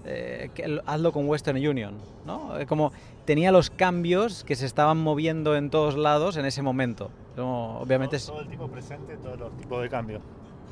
eh, 0.05 0.49
que 0.55 0.67
lo- 0.67 0.83
hazlo 0.85 1.11
con 1.11 1.27
Western 1.27 1.57
Union. 1.57 1.95
¿no? 2.25 2.57
Eh, 2.59 2.65
Como 2.65 2.91
tenía 3.25 3.51
los 3.51 3.69
cambios 3.69 4.43
que 4.43 4.55
se 4.55 4.65
estaban 4.65 4.97
moviendo 4.97 5.55
en 5.55 5.69
todos 5.69 5.95
lados 5.97 6.37
en 6.37 6.45
ese 6.45 6.61
momento. 6.61 7.11
Obviamente 7.37 8.15
es... 8.15 8.27
todo, 8.27 8.39
el 8.41 8.47
tiempo 8.47 8.67
presente, 8.69 9.17
todos 9.17 9.37
los 9.39 9.57
tipos 9.57 9.81
de 9.81 9.89
cambio 9.89 10.21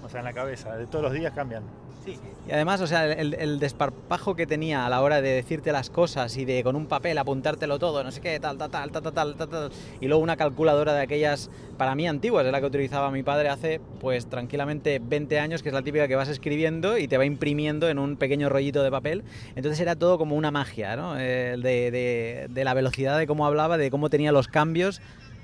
o 0.04 0.10
sea, 0.10 0.20
en 0.20 0.26
la 0.26 0.34
cabeza, 0.34 0.76
de 0.76 0.86
todos 0.86 1.04
los 1.04 1.14
días 1.14 1.34
cambian. 1.34 1.64
Sí, 2.06 2.20
y 2.50 2.52
además, 2.52 2.82
o 2.82 2.88
sea, 2.88 3.10
el, 3.10 3.60
desparpajo 3.60 4.36
que 4.36 4.46
tenía 4.46 4.86
a 4.86 4.90
la 4.90 5.02
hora 5.02 5.22
de 5.22 5.30
decirte 5.30 5.72
las 5.72 5.90
cosas 5.90 6.36
y 6.36 6.44
de 6.44 6.62
con 6.62 6.76
un 6.76 6.88
papel 6.88 7.18
apuntártelo 7.18 7.80
todo, 7.80 8.04
no 8.04 8.12
sé 8.12 8.20
qué, 8.20 8.38
tal, 8.42 8.58
tal, 8.58 8.70
tal, 8.70 8.92
tal, 8.92 9.02
tal, 9.02 9.36
tal, 9.36 9.50
tal, 9.50 9.72
y 10.02 10.08
luego 10.08 10.22
una 10.22 10.36
calculadora 10.36 10.94
de 10.94 11.02
aquellas, 11.02 11.50
para 11.78 11.96
mí 11.96 12.06
antiguas, 12.06 12.46
es 12.46 12.52
la 12.52 12.60
que 12.60 12.66
utilizaba 12.66 13.10
mi 13.12 13.24
padre 13.24 13.48
hace, 13.48 13.80
pues 14.02 14.26
tranquilamente 14.26 15.00
20 15.00 15.40
años, 15.40 15.64
que 15.64 15.70
es 15.70 15.74
la 15.74 15.82
típica 15.82 16.10
que 16.10 16.16
vas 16.16 16.28
escribiendo 16.28 16.98
y 16.98 17.08
te 17.08 17.18
va 17.18 17.24
imprimiendo 17.24 17.88
en 17.88 17.98
un 17.98 18.18
pequeño 18.18 18.50
rollito 18.50 18.84
de 18.84 18.92
papel, 18.92 19.24
entonces 19.56 19.80
era 19.80 19.96
todo 19.96 20.18
como 20.18 20.36
una 20.36 20.52
magia, 20.52 20.98
¿no? 20.98 21.14
De 21.14 22.50
la 22.54 22.74
velocidad 22.74 23.18
de 23.18 23.28
cómo 23.28 23.46
hablaba, 23.46 23.78
de 23.78 23.90
cómo 23.90 24.10
tenía 24.10 24.34
los 24.34 24.50
cambios, 24.50 25.02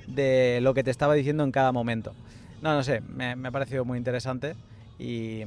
de 0.08 0.60
lo 0.62 0.74
que 0.74 0.84
te 0.84 0.92
estaba 0.92 1.14
diciendo 1.14 1.46
en 1.46 1.52
cada 1.54 1.72
momento. 1.72 2.14
No, 2.62 2.74
no 2.74 2.84
sé, 2.84 3.02
me, 3.02 3.36
me 3.36 3.48
ha 3.48 3.52
parecido 3.52 3.86
muy 3.86 3.98
interesante 3.98 4.56
y, 4.98 5.44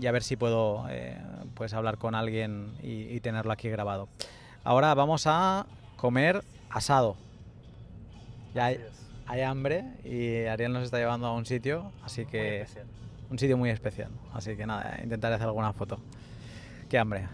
y 0.00 0.06
a 0.06 0.12
ver 0.12 0.22
si 0.22 0.36
puedo 0.36 0.86
eh, 0.90 1.16
pues 1.54 1.74
hablar 1.74 1.98
con 1.98 2.14
alguien 2.14 2.72
y, 2.82 3.14
y 3.14 3.20
tenerlo 3.20 3.52
aquí 3.52 3.68
grabado. 3.68 4.08
Ahora 4.64 4.94
vamos 4.94 5.24
a 5.26 5.66
comer 5.96 6.42
asado. 6.70 7.16
Ya 8.54 8.66
hay, 8.66 8.80
hay 9.26 9.40
hambre 9.42 9.84
y 10.04 10.44
Ariel 10.46 10.72
nos 10.72 10.84
está 10.84 10.98
llevando 10.98 11.26
a 11.26 11.34
un 11.34 11.46
sitio, 11.46 11.90
así 12.04 12.26
que 12.26 12.66
un 13.30 13.38
sitio 13.38 13.56
muy 13.56 13.70
especial. 13.70 14.10
Así 14.32 14.56
que 14.56 14.66
nada, 14.66 15.00
intentaré 15.02 15.34
hacer 15.34 15.48
alguna 15.48 15.72
foto. 15.72 15.98
Qué 16.88 16.98
hambre. 16.98 17.26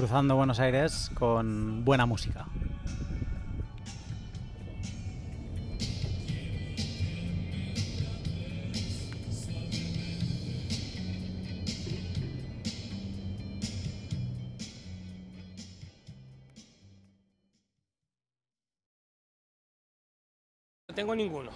Cruzando 0.00 0.34
Buenos 0.34 0.58
Aires 0.60 1.10
con 1.12 1.84
buena 1.84 2.06
música. 2.06 2.46
No 20.88 20.94
tengo 20.94 21.14
ninguno. 21.14 21.50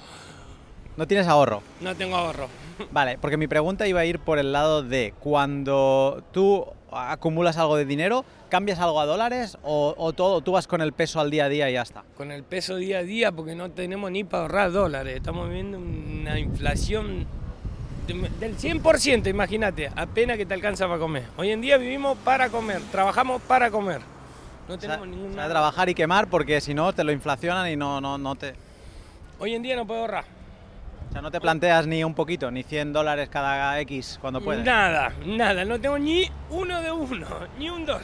No 0.98 1.06
tienes 1.06 1.26
ahorro. 1.28 1.62
No 1.80 1.96
tengo 1.96 2.14
ahorro. 2.14 2.48
Vale, 2.90 3.16
porque 3.16 3.38
mi 3.38 3.48
pregunta 3.48 3.86
iba 3.86 4.00
a 4.00 4.04
ir 4.04 4.18
por 4.18 4.38
el 4.38 4.52
lado 4.52 4.82
de 4.82 5.14
cuando 5.18 6.22
tú 6.30 6.66
acumulas 6.96 7.56
algo 7.56 7.76
de 7.76 7.84
dinero, 7.84 8.24
¿cambias 8.48 8.78
algo 8.78 9.00
a 9.00 9.06
dólares 9.06 9.58
o, 9.62 9.94
o 9.96 10.12
todo, 10.12 10.40
tú 10.40 10.52
vas 10.52 10.66
con 10.66 10.80
el 10.80 10.92
peso 10.92 11.20
al 11.20 11.30
día 11.30 11.46
a 11.46 11.48
día 11.48 11.70
y 11.70 11.74
ya 11.74 11.82
está? 11.82 12.04
Con 12.16 12.30
el 12.30 12.42
peso 12.42 12.76
día 12.76 12.98
a 12.98 13.02
día 13.02 13.32
porque 13.32 13.54
no 13.54 13.70
tenemos 13.70 14.10
ni 14.10 14.24
para 14.24 14.44
ahorrar 14.44 14.72
dólares. 14.72 15.16
Estamos 15.16 15.50
viendo 15.50 15.78
una 15.78 16.38
inflación 16.38 17.26
del 18.06 18.56
100%, 18.58 19.28
imagínate, 19.28 19.90
apenas 19.96 20.36
que 20.36 20.44
te 20.44 20.54
alcanza 20.54 20.86
para 20.86 20.98
comer. 20.98 21.24
Hoy 21.36 21.50
en 21.50 21.60
día 21.60 21.78
vivimos 21.78 22.18
para 22.18 22.50
comer, 22.50 22.82
trabajamos 22.92 23.40
para 23.42 23.70
comer. 23.70 24.00
No 24.68 24.74
O 24.74 24.78
sea, 24.78 24.90
tenemos 24.98 25.06
o 25.06 25.10
ninguna... 25.10 25.42
sea, 25.42 25.48
trabajar 25.50 25.88
y 25.88 25.94
quemar 25.94 26.28
porque 26.28 26.60
si 26.60 26.74
no 26.74 26.92
te 26.92 27.04
lo 27.04 27.12
inflacionan 27.12 27.70
y 27.70 27.76
no, 27.76 28.00
no, 28.00 28.18
no 28.18 28.34
te... 28.34 28.54
Hoy 29.38 29.54
en 29.54 29.62
día 29.62 29.76
no 29.76 29.86
puedo 29.86 30.00
ahorrar. 30.00 30.33
O 31.14 31.16
sea, 31.16 31.22
no 31.22 31.30
te 31.30 31.40
planteas 31.40 31.86
ni 31.86 32.02
un 32.02 32.12
poquito, 32.12 32.50
ni 32.50 32.64
100 32.64 32.92
dólares 32.92 33.28
cada 33.28 33.78
X 33.80 34.18
cuando 34.20 34.40
puedes. 34.40 34.64
Nada, 34.64 35.12
nada, 35.24 35.64
no 35.64 35.80
tengo 35.80 35.96
ni 35.98 36.28
uno 36.50 36.80
de 36.82 36.90
uno, 36.90 37.26
ni 37.58 37.70
un 37.70 37.86
dólar. 37.86 38.02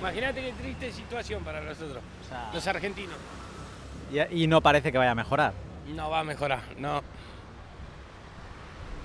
Imagínate 0.00 0.42
qué 0.42 0.52
triste 0.52 0.92
situación 0.92 1.42
para 1.42 1.60
nosotros, 1.62 2.02
O 2.24 2.28
sea, 2.28 2.50
los 2.52 2.66
argentinos. 2.66 3.16
y, 4.12 4.44
y 4.44 4.46
no 4.46 4.60
parece 4.60 4.92
que 4.92 4.98
vaya 4.98 5.12
a 5.12 5.14
mejorar. 5.14 5.52
No 5.94 6.10
va 6.10 6.20
a 6.20 6.24
mejorar, 6.24 6.60
no. 6.78 7.02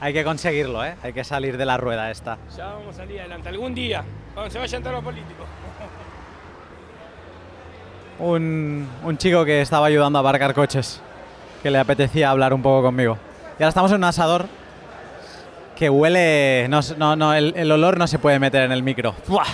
Hay 0.01 0.11
que 0.11 0.25
conseguirlo, 0.25 0.83
¿eh? 0.85 0.95
Hay 1.03 1.13
que 1.13 1.23
salir 1.23 1.55
de 1.57 1.65
la 1.65 1.77
rueda 1.77 2.11
esta. 2.11 2.37
Ya 2.55 2.67
vamos 2.67 2.95
a 2.95 2.97
salir 2.99 3.19
adelante, 3.21 3.47
algún 3.47 3.73
día, 3.73 4.03
cuando 4.33 4.51
se 4.51 4.59
vayan 4.59 4.83
todos 4.83 4.95
los 4.97 5.03
políticos. 5.05 5.47
Un, 8.19 8.87
un 9.03 9.17
chico 9.17 9.43
que 9.45 9.61
estaba 9.61 9.87
ayudando 9.87 10.19
a 10.19 10.21
aparcar 10.21 10.53
coches, 10.53 11.01
que 11.61 11.71
le 11.71 11.79
apetecía 11.79 12.29
hablar 12.29 12.53
un 12.53 12.61
poco 12.61 12.83
conmigo. 12.83 13.17
Y 13.57 13.63
ahora 13.63 13.69
estamos 13.69 13.91
en 13.91 13.97
un 13.97 14.03
asador 14.03 14.47
que 15.75 15.89
huele... 15.89 16.67
No, 16.69 16.79
no, 16.97 17.15
no, 17.15 17.33
el, 17.33 17.71
olor 17.71 17.97
no 17.97 18.07
se 18.07 18.19
puede 18.19 18.39
meter 18.39 18.63
en 18.63 18.71
el 18.71 18.83
micro. 18.83 19.13
¡Buah! 19.27 19.45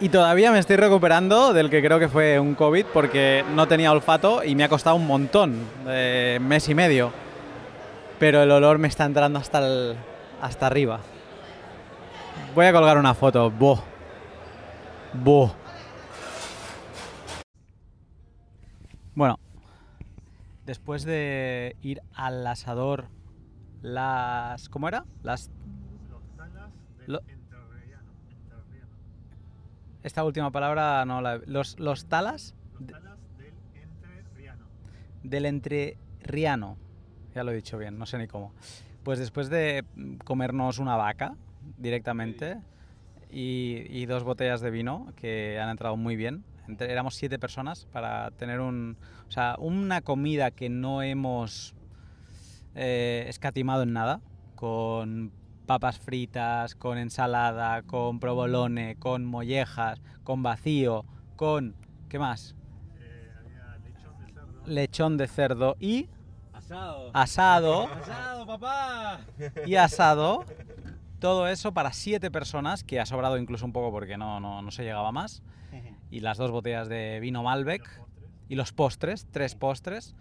Y 0.00 0.10
todavía 0.10 0.52
me 0.52 0.60
estoy 0.60 0.76
recuperando 0.76 1.52
del 1.52 1.70
que 1.70 1.82
creo 1.82 1.98
que 1.98 2.08
fue 2.08 2.38
un 2.38 2.54
COVID 2.54 2.86
porque 2.92 3.44
no 3.54 3.66
tenía 3.66 3.90
olfato 3.90 4.44
y 4.44 4.54
me 4.54 4.62
ha 4.62 4.68
costado 4.68 4.94
un 4.94 5.06
montón, 5.06 5.58
de 5.84 6.38
mes 6.40 6.68
y 6.68 6.74
medio. 6.74 7.12
Pero 8.20 8.42
el 8.42 8.50
olor 8.50 8.78
me 8.78 8.86
está 8.86 9.04
entrando 9.04 9.40
hasta, 9.40 9.58
el- 9.58 9.96
hasta 10.40 10.66
arriba. 10.66 11.00
Voy 12.54 12.66
a 12.66 12.72
colgar 12.72 12.96
una 12.96 13.14
foto. 13.14 13.50
Buh. 13.50 13.78
Buh. 15.12 15.50
Bueno, 19.14 19.38
después 20.68 21.02
de 21.04 21.76
ir 21.80 22.02
al 22.14 22.46
asador, 22.46 23.08
las. 23.82 24.68
¿Cómo 24.68 24.86
era? 24.86 25.04
Las. 25.22 25.50
Lo- 27.06 27.20
Esta 30.02 30.24
última 30.24 30.50
palabra 30.52 31.04
no 31.06 31.20
la. 31.22 31.40
Los, 31.46 31.78
los 31.80 32.04
talas 32.06 32.54
de- 32.78 32.92
del 35.22 35.46
entrerriano. 35.46 36.76
Ya 37.34 37.44
lo 37.44 37.50
he 37.52 37.54
dicho 37.54 37.78
bien, 37.78 37.98
no 37.98 38.04
sé 38.06 38.18
ni 38.18 38.26
cómo. 38.28 38.52
Pues 39.04 39.18
después 39.18 39.48
de 39.48 39.84
comernos 40.24 40.78
una 40.78 40.96
vaca 40.96 41.34
directamente 41.78 42.58
y, 43.30 43.84
y 43.88 44.04
dos 44.06 44.22
botellas 44.22 44.60
de 44.60 44.70
vino 44.70 45.12
que 45.16 45.58
han 45.58 45.70
entrado 45.70 45.96
muy 45.96 46.14
bien. 46.16 46.44
Entre- 46.66 46.92
éramos 46.92 47.14
siete 47.14 47.38
personas 47.38 47.86
para 47.86 48.30
tener 48.32 48.60
un, 48.60 48.96
o 49.28 49.30
sea, 49.30 49.56
una 49.58 50.00
comida 50.00 50.50
que 50.50 50.70
no 50.70 51.02
hemos 51.02 51.74
eh, 52.74 53.26
escatimado 53.28 53.82
en 53.82 53.92
nada, 53.92 54.20
con 54.54 55.32
papas 55.66 55.98
fritas, 55.98 56.74
con 56.74 56.96
ensalada, 56.96 57.82
con 57.82 58.20
provolone, 58.20 58.96
con 58.96 59.26
mollejas, 59.26 60.00
con 60.24 60.42
vacío, 60.42 61.04
con... 61.36 61.76
¿Qué 62.08 62.18
más? 62.18 62.54
Lechón 64.64 65.18
de 65.18 65.28
cerdo 65.28 65.76
y 65.78 66.08
Asado. 66.52 67.10
asado 67.14 67.86
Asado, 67.86 68.46
papá. 68.46 69.20
y 69.66 69.74
asado. 69.76 70.44
Todo 71.18 71.48
eso 71.48 71.72
para 71.72 71.92
siete 71.92 72.30
personas, 72.30 72.82
que 72.84 73.00
ha 73.00 73.06
sobrado 73.06 73.36
incluso 73.38 73.66
un 73.66 73.72
poco 73.72 73.90
porque 73.90 74.16
no, 74.16 74.40
no, 74.40 74.62
no 74.62 74.70
se 74.70 74.84
llegaba 74.84 75.12
más. 75.12 75.42
Y 76.10 76.20
las 76.20 76.38
dos 76.38 76.50
botellas 76.50 76.88
de 76.88 77.20
vino 77.20 77.42
Malbec 77.42 78.07
y 78.48 78.54
los 78.54 78.72
postres, 78.72 79.26
tres 79.30 79.54
postres. 79.54 80.14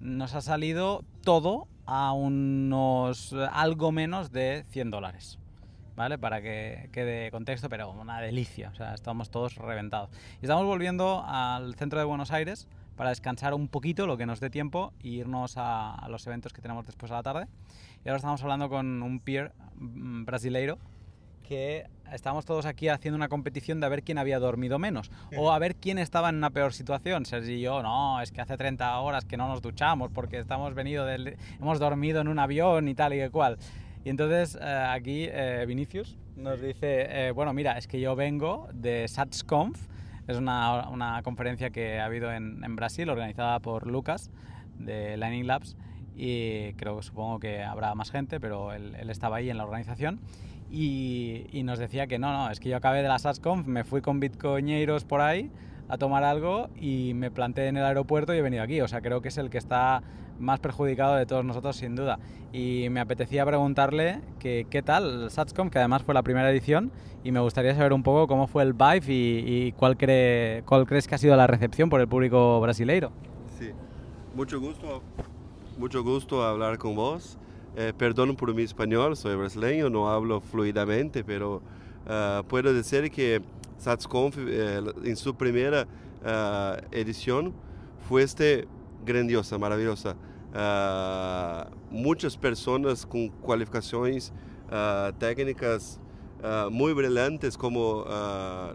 Nos 0.00 0.34
ha 0.34 0.40
salido 0.40 1.04
todo 1.22 1.68
a 1.86 2.12
unos 2.12 3.32
eh, 3.32 3.46
algo 3.52 3.92
menos 3.92 4.32
de 4.32 4.64
100 4.70 4.90
dólares. 4.90 5.38
¿Vale? 5.96 6.18
Para 6.18 6.42
que 6.42 6.88
quede 6.92 7.30
contexto, 7.30 7.68
pero 7.68 7.90
una 7.92 8.20
delicia. 8.20 8.70
O 8.70 8.74
sea, 8.74 8.94
estamos 8.94 9.30
todos 9.30 9.54
reventados. 9.54 10.10
Y 10.42 10.46
estamos 10.46 10.64
volviendo 10.64 11.22
al 11.24 11.76
centro 11.76 12.00
de 12.00 12.04
Buenos 12.04 12.32
Aires 12.32 12.66
para 12.96 13.10
descansar 13.10 13.54
un 13.54 13.68
poquito, 13.68 14.06
lo 14.06 14.16
que 14.16 14.26
nos 14.26 14.40
dé 14.40 14.50
tiempo, 14.50 14.92
e 15.00 15.08
irnos 15.08 15.56
a, 15.56 15.94
a 15.94 16.08
los 16.08 16.26
eventos 16.26 16.52
que 16.52 16.60
tenemos 16.60 16.84
después 16.86 17.12
a 17.12 17.16
la 17.16 17.22
tarde. 17.22 17.46
Y 18.04 18.08
ahora 18.08 18.16
estamos 18.16 18.42
hablando 18.42 18.68
con 18.68 19.02
un 19.02 19.20
peer 19.20 19.52
mm, 19.76 20.24
brasileiro 20.24 20.78
que 21.44 21.86
estábamos 22.12 22.44
todos 22.44 22.66
aquí 22.66 22.88
haciendo 22.88 23.16
una 23.16 23.28
competición 23.28 23.80
de 23.80 23.86
a 23.86 23.88
ver 23.88 24.02
quién 24.02 24.18
había 24.18 24.38
dormido 24.38 24.78
menos 24.78 25.10
o 25.36 25.52
a 25.52 25.58
ver 25.58 25.76
quién 25.76 25.98
estaba 25.98 26.28
en 26.28 26.36
una 26.36 26.50
peor 26.50 26.72
situación. 26.72 27.24
Sergi 27.24 27.54
y 27.54 27.60
yo, 27.60 27.82
no, 27.82 28.20
es 28.20 28.32
que 28.32 28.40
hace 28.40 28.56
30 28.56 28.98
horas 28.98 29.24
que 29.24 29.36
no 29.36 29.48
nos 29.48 29.62
duchamos 29.62 30.10
porque 30.12 30.38
estamos 30.38 30.74
venido 30.74 31.04
del, 31.04 31.36
hemos 31.60 31.78
dormido 31.78 32.20
en 32.20 32.28
un 32.28 32.38
avión 32.38 32.88
y 32.88 32.94
tal 32.94 33.14
y 33.14 33.28
cual. 33.30 33.58
Y 34.04 34.10
entonces 34.10 34.58
eh, 34.60 34.86
aquí 34.88 35.26
eh, 35.30 35.64
Vinicius 35.66 36.18
nos 36.36 36.60
dice, 36.60 37.28
eh, 37.28 37.30
bueno, 37.30 37.52
mira, 37.52 37.78
es 37.78 37.86
que 37.86 38.00
yo 38.00 38.14
vengo 38.14 38.68
de 38.72 39.08
SatsConf, 39.08 39.78
es 40.26 40.36
una, 40.36 40.88
una 40.88 41.22
conferencia 41.22 41.70
que 41.70 42.00
ha 42.00 42.06
habido 42.06 42.32
en, 42.32 42.62
en 42.64 42.76
Brasil 42.76 43.08
organizada 43.08 43.60
por 43.60 43.86
Lucas 43.86 44.30
de 44.78 45.16
Lightning 45.16 45.46
Labs 45.46 45.76
y 46.16 46.72
creo 46.74 46.96
que 46.96 47.02
supongo 47.02 47.40
que 47.40 47.62
habrá 47.62 47.94
más 47.94 48.10
gente, 48.10 48.40
pero 48.40 48.72
él, 48.72 48.94
él 48.98 49.10
estaba 49.10 49.36
ahí 49.36 49.50
en 49.50 49.58
la 49.58 49.64
organización 49.64 50.20
y, 50.74 51.46
y 51.52 51.62
nos 51.62 51.78
decía 51.78 52.06
que 52.08 52.18
no, 52.18 52.32
no, 52.32 52.50
es 52.50 52.58
que 52.58 52.68
yo 52.68 52.76
acabé 52.76 53.02
de 53.02 53.08
la 53.08 53.18
SatsConf, 53.18 53.66
me 53.66 53.84
fui 53.84 54.00
con 54.00 54.18
bitcoñeiros 54.18 55.04
por 55.04 55.20
ahí 55.20 55.50
a 55.88 55.98
tomar 55.98 56.24
algo 56.24 56.68
y 56.76 57.12
me 57.14 57.30
planté 57.30 57.68
en 57.68 57.76
el 57.76 57.84
aeropuerto 57.84 58.34
y 58.34 58.38
he 58.38 58.42
venido 58.42 58.62
aquí. 58.62 58.80
O 58.80 58.88
sea, 58.88 59.00
creo 59.00 59.20
que 59.20 59.28
es 59.28 59.38
el 59.38 59.50
que 59.50 59.58
está 59.58 60.02
más 60.40 60.58
perjudicado 60.58 61.14
de 61.14 61.26
todos 61.26 61.44
nosotros, 61.44 61.76
sin 61.76 61.94
duda. 61.94 62.18
Y 62.52 62.88
me 62.90 62.98
apetecía 62.98 63.46
preguntarle 63.46 64.20
que, 64.40 64.66
qué 64.68 64.82
tal 64.82 65.30
SatsConf, 65.30 65.70
que 65.70 65.78
además 65.78 66.02
fue 66.02 66.12
la 66.12 66.22
primera 66.22 66.50
edición, 66.50 66.90
y 67.22 67.30
me 67.30 67.40
gustaría 67.40 67.74
saber 67.74 67.92
un 67.92 68.02
poco 68.02 68.26
cómo 68.26 68.48
fue 68.48 68.64
el 68.64 68.72
vibe 68.72 69.12
y, 69.12 69.44
y 69.46 69.72
cuál, 69.72 69.96
cree, 69.96 70.64
cuál 70.66 70.86
crees 70.86 71.06
que 71.06 71.14
ha 71.14 71.18
sido 71.18 71.36
la 71.36 71.46
recepción 71.46 71.88
por 71.88 72.00
el 72.00 72.08
público 72.08 72.60
brasileiro. 72.60 73.12
Sí, 73.58 73.70
mucho 74.34 74.60
gusto, 74.60 75.02
mucho 75.78 76.02
gusto 76.02 76.42
hablar 76.42 76.78
con 76.78 76.96
vos. 76.96 77.38
Eh, 77.76 77.92
perdón 77.96 78.36
por 78.36 78.54
mi 78.54 78.62
español, 78.62 79.16
soy 79.16 79.34
brasileño, 79.34 79.90
no 79.90 80.08
hablo 80.08 80.40
fluidamente, 80.40 81.24
pero 81.24 81.60
ah, 82.06 82.44
puedo 82.46 82.72
decir 82.72 83.10
que 83.10 83.42
SatsConf 83.78 84.36
eh, 84.38 84.80
en 85.04 85.16
su 85.16 85.34
primera 85.34 85.88
ah, 86.24 86.76
edición 86.92 87.52
fue 88.08 88.22
este 88.22 88.68
grandiosa, 89.04 89.58
maravillosa. 89.58 90.16
Muchas 91.90 92.36
personas 92.36 93.04
con 93.04 93.28
cualificaciones 93.28 94.32
técnicas 95.18 95.98
muy 96.70 96.92
brillantes 96.92 97.58
como 97.58 98.04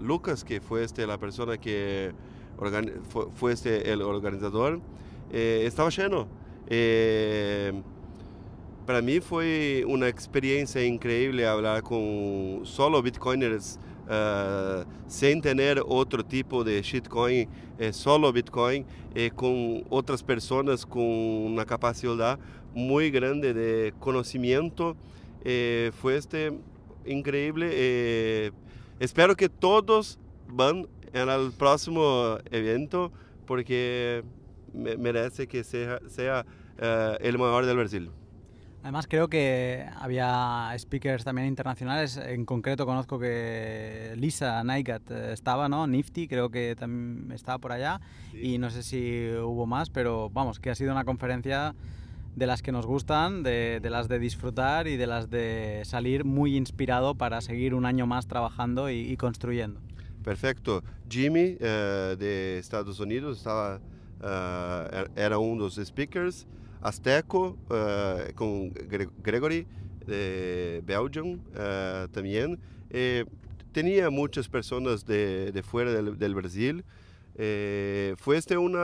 Lucas, 0.02 0.44
que 0.44 0.60
fue 0.60 0.84
este, 0.84 1.08
la 1.08 1.18
persona 1.18 1.58
que 1.58 2.12
fue, 3.10 3.28
fue 3.34 3.54
este, 3.54 3.92
el 3.92 4.02
organizador, 4.02 4.82
eh, 5.32 5.64
estaba 5.66 5.90
lleno. 5.90 6.28
Eh, 8.90 8.92
para 8.92 9.02
mí 9.04 9.20
fue 9.20 9.84
una 9.88 10.08
experiencia 10.08 10.84
increíble 10.84 11.46
hablar 11.46 11.84
con 11.84 12.62
solo 12.64 13.02
bitcoiners 13.04 13.80
ah, 14.10 14.84
sin 15.08 15.42
tener 15.42 15.82
otro 15.86 16.24
tipo 16.26 16.64
de 16.64 16.82
shitcoin, 16.82 17.48
eh, 17.78 17.94
solo 17.94 18.34
bitcoin, 18.34 18.86
eh, 19.14 19.30
con 19.36 19.84
otras 19.92 20.24
personas 20.24 20.86
con 20.88 21.04
una 21.04 21.66
capacidad 21.66 22.40
muy 22.74 23.12
grande 23.12 23.54
de 23.54 23.94
conocimiento. 24.00 24.96
Eh, 25.44 25.92
fue 26.02 26.18
este 26.18 26.52
increíble. 27.06 27.70
eh, 27.72 28.52
espero 29.00 29.36
que 29.36 29.50
todos 29.50 30.18
van 30.48 30.88
el 31.14 31.52
próximo 31.58 32.38
evento 32.52 33.12
porque 33.46 34.24
me- 34.74 34.98
merece 34.98 35.48
que 35.48 35.64
sea, 35.64 36.00
eh, 36.80 37.18
el 37.22 37.38
mejor 37.38 37.66
del 37.68 37.78
Brasil. 37.78 38.10
Además 38.82 39.08
creo 39.08 39.28
que 39.28 39.86
había 39.98 40.74
speakers 40.78 41.24
también 41.26 41.48
internacionales, 41.48 42.16
en 42.18 42.46
concreto 42.46 42.86
conozco 42.86 43.20
que 43.20 44.14
Lisa 44.16 44.64
Nygat 44.64 45.12
eh, 45.12 45.34
estaba, 45.34 45.68
¿no? 45.68 45.86
Nifty 45.86 46.28
creo 46.30 46.50
que 46.50 46.76
también 46.78 47.32
estaba 47.34 47.58
por 47.58 47.74
allá 47.74 48.00
y 48.34 48.58
no 48.58 48.70
sé 48.70 48.82
si 48.84 49.30
hubo 49.44 49.66
más, 49.66 49.90
pero 49.90 50.30
vamos, 50.30 50.60
que 50.60 50.70
ha 50.70 50.76
sido 50.76 50.94
una 50.94 51.04
conferencia 51.04 51.76
de 52.38 52.48
las 52.48 52.62
que 52.62 52.72
nos 52.72 52.86
gustan, 52.86 53.44
de, 53.44 53.80
de 53.82 53.90
las 53.90 54.08
de 54.08 54.18
disfrutar 54.18 54.88
y 54.88 54.96
de 54.96 55.08
las 55.08 55.30
de 55.30 55.82
salir 55.84 56.24
muy 56.24 56.56
inspirado 56.56 57.16
para 57.16 57.42
seguir 57.42 57.74
un 57.74 57.86
año 57.86 58.08
más 58.08 58.28
trabajando 58.28 58.90
y, 58.90 59.00
y 59.00 59.18
construyendo. 59.18 59.82
Perfecto. 60.24 60.84
Jimmy 61.10 61.58
eh, 61.60 62.16
de 62.18 62.58
Estados 62.60 63.00
Unidos 63.02 63.40
estaba, 63.40 63.82
eh, 64.24 64.88
er- 64.94 65.12
era 65.18 65.38
um 65.38 65.58
dos 65.58 65.76
speakers. 65.76 66.48
Azteco, 66.82 67.58
uh, 67.70 68.34
con 68.36 68.72
Gre 68.74 69.08
Gregory 69.24 69.68
de 70.06 70.82
Belgium 70.86 71.40
uh, 71.54 72.08
también. 72.10 72.60
Eh, 72.90 73.26
tenía 73.72 74.10
muchas 74.10 74.48
personas 74.48 75.06
de, 75.06 75.64
fuera 75.66 75.92
del, 75.92 76.36
Brasil. 76.36 76.84
Eh, 77.36 78.16
fue 78.18 78.38
este 78.38 78.58
un 78.58 78.76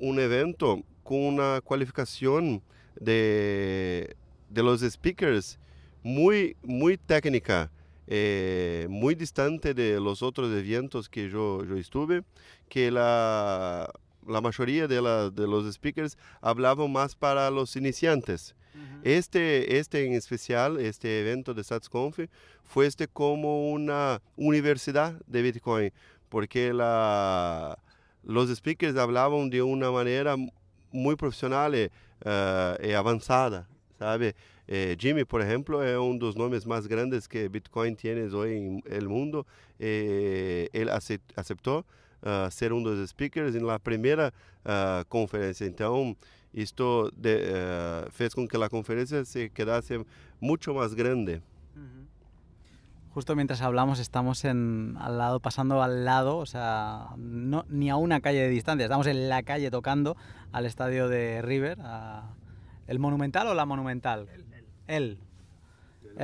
evento 0.00 0.82
con 1.02 1.20
una 1.20 1.60
cualificación 1.62 2.62
de, 2.98 4.16
de 4.48 4.62
los 4.62 4.80
speakers 4.80 5.58
muy, 6.02 6.56
muy 6.62 6.96
técnica, 6.96 7.70
eh, 8.06 8.86
muy 8.88 9.14
distante 9.14 9.74
de 9.74 10.00
los 10.00 10.22
otros 10.22 10.50
eventos 10.56 11.08
que 11.08 11.28
yo, 11.28 11.64
yo 11.64 11.76
estuve, 11.76 12.22
que 12.68 12.90
la, 12.90 13.92
la 14.28 14.40
mayoría 14.40 14.86
de, 14.86 15.00
la, 15.00 15.30
de, 15.30 15.46
los 15.46 15.72
speakers 15.72 16.16
hablaban 16.40 16.92
más 16.92 17.14
para 17.14 17.50
los 17.50 17.76
iniciantes. 17.76 18.54
Uh 18.74 18.78
-huh. 18.78 19.00
este, 19.02 19.78
este 19.78 20.06
en 20.06 20.12
especial, 20.12 20.78
este 20.78 21.20
evento 21.20 21.54
de 21.54 21.64
SatsConf, 21.64 22.18
fue 22.64 22.86
este 22.86 23.08
como 23.08 23.70
una 23.70 24.20
universidad 24.36 25.14
de 25.26 25.42
Bitcoin, 25.42 25.92
porque 26.28 26.72
la, 26.72 27.78
los 28.22 28.50
speakers 28.54 28.96
hablaban 28.96 29.50
de 29.50 29.62
una 29.62 29.90
manera 29.90 30.36
muy 30.92 31.16
profesional 31.16 31.74
y, 31.74 31.90
uh, 32.24 32.86
y 32.86 32.92
avanzada, 32.92 33.68
¿sabe? 33.98 34.34
Eh, 34.70 34.96
Jimmy, 35.00 35.24
por 35.24 35.40
ejemplo, 35.40 35.82
es 35.82 35.96
uno 35.96 36.18
de 36.18 36.26
los 36.26 36.36
nombres 36.36 36.66
más 36.66 36.86
grandes 36.86 37.26
que 37.26 37.48
Bitcoin 37.48 37.96
tiene 37.96 38.28
hoy 38.34 38.56
en 38.56 38.82
el 38.86 39.08
mundo. 39.08 39.46
Eh, 39.78 40.68
él 40.74 40.90
aceptó 40.90 41.86
uh, 42.22 42.50
ser 42.50 42.72
uno 42.72 42.90
de 42.90 42.96
los 42.96 43.10
speakers 43.10 43.54
en 43.54 43.66
la 43.66 43.78
primera 43.78 44.32
uh, 44.64 45.04
conferencia. 45.08 45.66
Entonces, 45.66 46.16
esto 46.52 47.10
de, 47.16 48.06
uh, 48.06 48.10
fez 48.10 48.34
con 48.34 48.48
que 48.48 48.58
la 48.58 48.68
conferencia 48.68 49.24
se 49.24 49.50
quedase 49.50 50.04
mucho 50.40 50.74
más 50.74 50.94
grande. 50.94 51.42
Justo 53.14 53.34
mientras 53.34 53.62
hablamos 53.62 53.98
estamos 53.98 54.44
en, 54.44 54.96
al 55.00 55.18
lado, 55.18 55.40
pasando 55.40 55.82
al 55.82 56.04
lado, 56.04 56.36
o 56.36 56.46
sea, 56.46 57.08
no, 57.16 57.64
ni 57.68 57.90
a 57.90 57.96
una 57.96 58.20
calle 58.20 58.42
de 58.42 58.48
distancia, 58.48 58.84
estamos 58.84 59.08
en 59.08 59.28
la 59.28 59.42
calle 59.42 59.70
tocando 59.70 60.16
al 60.52 60.66
estadio 60.66 61.08
de 61.08 61.42
River. 61.42 61.78
A, 61.80 62.34
¿El 62.86 63.00
Monumental 63.00 63.48
o 63.48 63.54
la 63.54 63.66
Monumental? 63.66 64.28
El, 64.32 64.44
el. 64.52 64.64
el 64.86 65.27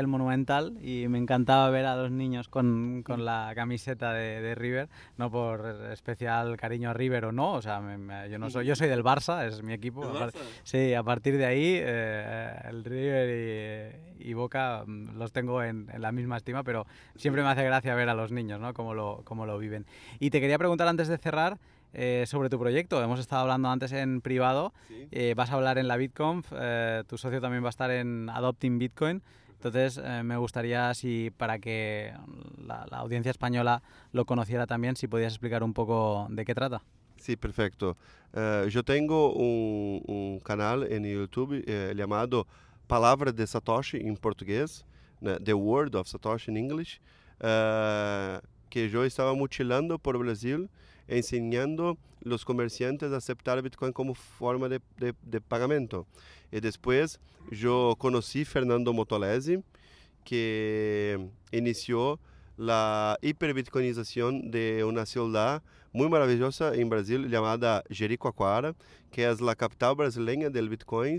Monumental 0.07 0.77
y 0.83 1.07
me 1.09 1.19
encantaba 1.19 1.71
ver 1.71 1.87
a 1.87 1.97
los 1.97 2.11
niños 2.11 2.49
con, 2.49 3.03
con 3.05 3.25
la 3.25 3.53
camiseta 3.55 4.13
de, 4.13 4.41
de, 4.41 4.55
River, 4.55 4.89
no 5.17 5.31
por 5.31 5.67
especial 5.93 6.57
cariño 6.57 6.91
a 6.91 6.93
River 6.93 7.27
o 7.27 7.33
no, 7.33 7.53
o 7.55 7.63
sea, 7.63 7.81
me, 7.81 7.97
me, 7.97 8.29
yo 8.29 8.39
no 8.39 8.51
soy, 8.51 8.67
yo 8.67 8.77
soy 8.77 8.89
del 8.89 9.05
Barça, 9.05 9.47
es 9.47 9.63
mi 9.63 9.73
equipo. 9.73 10.05
A 10.05 10.31
sí, 10.65 10.95
a 10.95 11.03
partir 11.03 11.39
de 11.39 11.47
ahí 11.47 11.79
eh, 11.81 12.55
el 12.69 12.85
River 12.85 13.95
y, 14.19 14.31
y, 14.31 14.35
Boca 14.35 14.85
mm, 14.87 15.17
los 15.17 15.33
tengo 15.33 15.63
en, 15.63 15.89
en, 15.93 16.03
la 16.03 16.13
misma 16.13 16.37
estima, 16.37 16.65
pero 16.65 16.87
siempre 17.17 17.43
me 17.43 17.49
hace 17.49 17.65
gracia 17.65 17.95
ver 17.95 18.09
a 18.09 18.15
los 18.15 18.33
niños, 18.33 18.61
¿no? 18.61 18.75
Cómo 18.75 18.95
lo, 18.95 19.23
cómo 19.25 19.47
lo 19.47 19.59
viven. 19.59 19.87
Y 20.19 20.31
te 20.31 20.41
quería 20.41 20.59
preguntar 20.59 20.89
antes 20.89 21.09
de 21.09 21.19
cerrar, 21.19 21.59
eh, 21.97 22.25
sobre 22.27 22.51
tu 22.51 22.59
proyecto. 22.59 23.01
Hemos 23.01 23.21
estado 23.21 23.43
hablando 23.43 23.69
antes 23.69 23.93
en 23.93 24.21
privado, 24.21 24.73
sí. 24.89 25.07
eh, 25.13 25.35
vas 25.37 25.51
a 25.51 25.55
hablar 25.55 25.79
en 25.79 25.87
la 25.87 25.97
BitConf, 25.97 26.53
eh, 26.53 27.05
tu 27.07 27.17
socio 27.19 27.41
también 27.41 27.63
va 27.63 27.69
a 27.69 27.71
estar 27.71 27.93
en 27.93 28.29
Adopting 28.29 28.81
Bitcoin. 28.81 29.23
Entonces, 29.65 29.99
eh, 30.05 30.23
me 30.23 30.37
gustaría, 30.37 30.93
si 30.93 31.31
para 31.39 31.59
que 31.59 32.13
la, 32.67 32.87
la, 32.91 32.99
audiencia 32.99 33.31
española 33.31 33.83
lo 34.13 34.27
conociera 34.27 34.67
también, 34.67 34.95
si 34.95 35.09
podías 35.09 35.33
explicar 35.33 35.63
un 35.63 35.73
poco 35.73 36.27
de 36.29 36.45
qué 36.45 36.55
trata. 36.55 36.83
Sí, 37.17 37.35
perfecto. 37.35 37.97
Uh, 38.35 38.69
yo 38.69 38.83
tengo 38.83 39.33
un, 39.33 40.03
un, 40.07 40.41
canal 40.41 40.87
en 40.93 41.07
YouTube 41.07 41.65
eh, 41.67 41.95
llamado 41.97 42.47
Palabras 42.87 43.35
de 43.35 43.47
Satoshi 43.47 43.97
en 43.97 44.19
portugués, 44.19 44.85
The 45.23 45.55
Word 45.55 45.95
of 45.95 46.09
Satoshi 46.09 46.51
en 46.51 46.59
inglés, 46.59 47.01
uh, 47.41 48.47
que 48.69 48.91
yo 48.91 49.03
estaba 49.03 49.33
mutilando 49.33 49.99
por 49.99 50.19
Brasil, 50.19 50.69
enseñando 51.09 51.97
los 52.21 52.45
comerciantes 52.45 53.13
a 53.13 53.17
aceptar 53.17 53.63
Bitcoin 53.63 53.95
como 53.95 54.15
forma 54.15 54.69
de, 54.69 54.83
de, 54.99 55.15
de 55.23 55.41
pagamento. 55.41 56.07
Y 56.55 56.61
después 56.61 57.19
yo 57.51 57.97
conocí 57.99 58.45
Fernando 58.45 58.93
Motolesi, 58.93 59.59
que 60.25 61.19
inició 61.51 62.21
la 62.57 63.19
hiperbitcoinización 63.23 64.53
de 64.53 64.85
una 64.85 65.05
ciudad 65.05 65.65
muy 65.93 66.09
maravillosa 66.09 66.73
en 66.73 66.89
Brasil 66.89 67.29
llamada 67.29 67.83
Jericoacoara, 67.91 68.77
que 69.11 69.29
es 69.29 69.41
la 69.41 69.57
capital 69.57 69.97
brasileña 69.97 70.49
del 70.49 70.69
Bitcoin. 70.69 71.19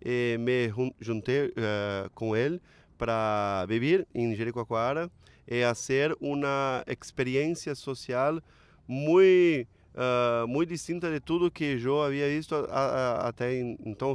Y 0.00 0.36
me 0.38 0.70
junté 0.70 1.52
uh, 1.58 2.08
con 2.14 2.34
él 2.34 2.62
para 2.96 3.66
vivir 3.68 4.08
en 4.14 4.34
Jericoacoara 4.34 5.10
y 5.46 5.60
hacer 5.60 6.16
una 6.20 6.84
experiencia 6.86 7.74
social 7.74 8.42
muy, 8.86 9.68
uh, 9.94 10.46
muy 10.46 10.64
distinta 10.64 11.10
de 11.10 11.20
tudo 11.20 11.50
que 11.50 11.78
eu 11.84 12.00
havia 12.00 12.28
visto 12.28 12.54
a, 12.54 13.26
a, 13.26 13.28
até 13.28 13.60
então. 13.84 14.14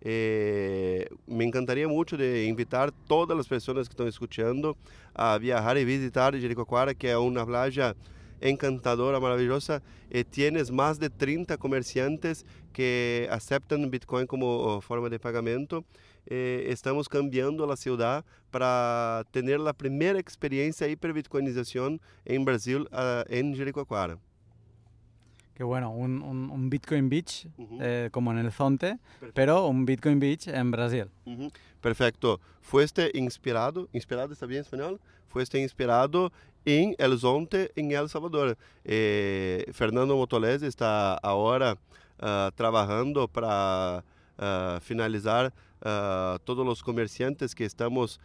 Eh, 0.00 1.08
me 1.26 1.44
encantaria 1.44 1.88
muito 1.88 2.16
de 2.16 2.46
invitar 2.48 2.90
todas 3.06 3.38
as 3.38 3.48
pessoas 3.48 3.88
que 3.88 3.94
estão 3.94 4.06
escutando 4.06 4.76
a 5.14 5.36
viajar 5.38 5.76
e 5.76 5.84
visitar 5.84 6.36
Jericoacoara, 6.36 6.94
que 6.94 7.06
é 7.06 7.18
uma 7.18 7.44
playa 7.44 7.96
encantadora, 8.40 9.18
maravilhosa, 9.18 9.82
e 10.10 10.22
tienes 10.22 10.70
mais 10.70 10.98
de 10.98 11.08
30 11.08 11.58
comerciantes 11.58 12.44
que 12.72 13.26
aceitam 13.30 13.88
Bitcoin 13.88 14.26
como 14.26 14.80
forma 14.80 15.10
de 15.10 15.18
pagamento. 15.18 15.84
Eh, 16.30 16.66
estamos 16.68 17.08
cambiando 17.08 17.64
a 17.70 17.76
cidade 17.76 18.24
para 18.50 19.24
ter 19.32 19.60
a 19.60 19.74
primeira 19.74 20.20
experiência 20.20 20.86
de 20.86 20.92
hiperbitcoinização 20.92 21.98
em 22.24 22.42
Brasil, 22.44 22.82
uh, 22.82 23.24
em 23.30 23.54
Jericoacoara. 23.54 24.18
Qué 25.58 25.64
bueno, 25.64 25.90
un, 25.90 26.22
un, 26.22 26.50
un 26.52 26.70
Bitcoin 26.70 27.08
Beach 27.08 27.48
uh 27.56 27.62
-huh. 27.64 27.78
eh, 27.80 28.08
como 28.12 28.30
en 28.30 28.38
el 28.38 28.52
Zonte, 28.52 28.96
Perfecto. 28.96 29.32
pero 29.34 29.66
un 29.66 29.84
Bitcoin 29.84 30.20
Beach 30.20 30.46
en 30.46 30.70
Brasil. 30.70 31.06
Uh 31.26 31.30
-huh. 31.32 31.52
Perfecto. 31.80 32.38
Fuiste 32.60 33.10
inspirado, 33.14 33.88
inspirado 33.92 34.32
está 34.32 34.46
bien 34.46 34.58
en 34.58 34.64
español? 34.66 35.00
Fuiste 35.26 35.58
inspirado 35.58 36.30
en 36.64 36.94
el 36.96 37.18
Zonte 37.18 37.72
en 37.74 37.90
El 37.90 38.08
Salvador. 38.08 38.56
Eh, 38.84 39.64
Fernando 39.72 40.14
Motolese 40.16 40.68
está 40.68 41.14
ahora 41.14 41.76
uh, 42.22 42.52
trabajando 42.54 43.26
para 43.26 44.04
uh, 44.38 44.78
finalizar 44.80 45.52
uh, 45.82 46.38
todos 46.44 46.64
los 46.64 46.84
comerciantes 46.84 47.52
que 47.52 47.64
estamos 47.64 48.20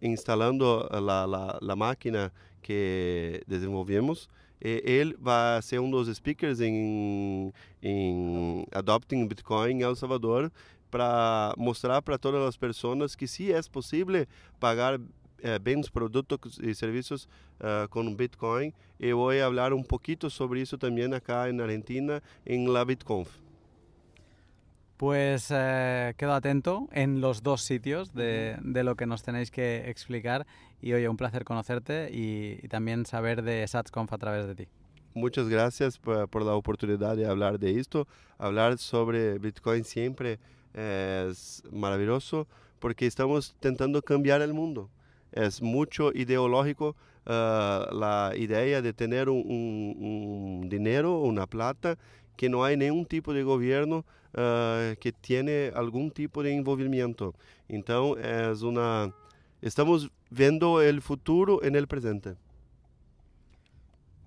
instalando 0.00 0.86
la, 0.92 1.26
la, 1.26 1.58
la 1.60 1.74
máquina 1.74 2.30
que 2.60 3.42
desenvolvemos. 3.46 4.28
Ele 4.60 5.16
vai 5.18 5.60
ser 5.62 5.80
um 5.80 5.90
dos 5.90 6.14
speakers 6.14 6.60
em, 6.60 7.52
em 7.82 8.66
Adopting 8.72 9.26
Bitcoin 9.26 9.72
em 9.72 9.82
El 9.82 9.94
Salvador 9.94 10.50
para 10.90 11.54
mostrar 11.58 12.00
para 12.02 12.16
todas 12.16 12.42
as 12.42 12.56
pessoas 12.56 13.14
que 13.14 13.26
sim 13.26 13.50
é 13.50 13.60
possível 13.70 14.26
pagar 14.58 14.98
eh, 15.42 15.58
bens, 15.58 15.90
produtos 15.90 16.58
e 16.62 16.74
serviços 16.74 17.28
uh, 17.60 17.88
com 17.90 18.14
Bitcoin. 18.14 18.72
E 18.98 19.12
vou 19.12 19.30
falar 19.30 19.72
um 19.72 19.82
pouquinho 19.82 20.30
sobre 20.30 20.60
isso 20.60 20.78
também 20.78 21.12
acá 21.12 21.52
na 21.52 21.64
Argentina, 21.64 22.22
em 22.46 22.66
la 22.66 22.84
BitConf. 22.84 23.45
Pues 24.96 25.48
eh, 25.50 26.14
quedo 26.16 26.32
atento 26.32 26.88
en 26.92 27.20
los 27.20 27.42
dos 27.42 27.62
sitios 27.62 28.14
de, 28.14 28.56
de, 28.62 28.82
lo 28.82 28.96
que 28.96 29.04
nos 29.04 29.22
tenéis 29.22 29.50
que 29.50 29.90
explicar 29.90 30.46
y 30.80 30.94
oye, 30.94 31.08
un 31.08 31.18
placer 31.18 31.44
conocerte 31.44 32.08
y, 32.10 32.58
y 32.62 32.68
también 32.68 33.04
saber 33.04 33.42
de 33.42 33.66
SatsConf 33.66 34.12
a 34.12 34.18
través 34.18 34.46
de 34.46 34.54
ti. 34.54 34.68
Muchas 35.12 35.48
gracias 35.48 35.98
por, 35.98 36.28
por, 36.28 36.42
la 36.42 36.54
oportunidad 36.54 37.16
de 37.16 37.26
hablar 37.26 37.58
de 37.58 37.78
esto. 37.78 38.06
Hablar 38.38 38.78
sobre 38.78 39.38
Bitcoin 39.38 39.84
siempre 39.84 40.38
es 40.72 41.62
maravilloso 41.70 42.46
porque 42.78 43.06
estamos 43.06 43.52
intentando 43.54 44.02
cambiar 44.02 44.42
el 44.42 44.54
mundo. 44.54 44.90
Es 45.32 45.60
mucho 45.60 46.12
ideológico 46.12 46.96
uh, 47.26 47.94
la 47.94 48.32
idea 48.36 48.80
de 48.80 48.92
tener 48.92 49.28
un, 49.28 49.42
un, 49.46 50.60
un 50.62 50.68
dinero, 50.68 51.18
una 51.20 51.46
plata, 51.46 51.98
que 52.36 52.48
no 52.48 52.64
hay 52.64 52.76
ningún 52.76 53.06
tipo 53.06 53.32
de 53.32 53.42
gobierno 53.42 54.04
uh, 54.36 54.96
que 55.00 55.12
tiene 55.12 55.72
algún 55.74 56.10
tipo 56.10 56.42
de 56.42 56.52
envolvimiento. 56.52 57.34
Então, 57.68 58.16
é 58.18 58.52
uma 58.62 59.12
estamos 59.62 60.10
vendo 60.30 60.74
o 60.74 61.00
futuro 61.00 61.62
en 61.62 61.74
el 61.74 61.86
presente. 61.86 62.36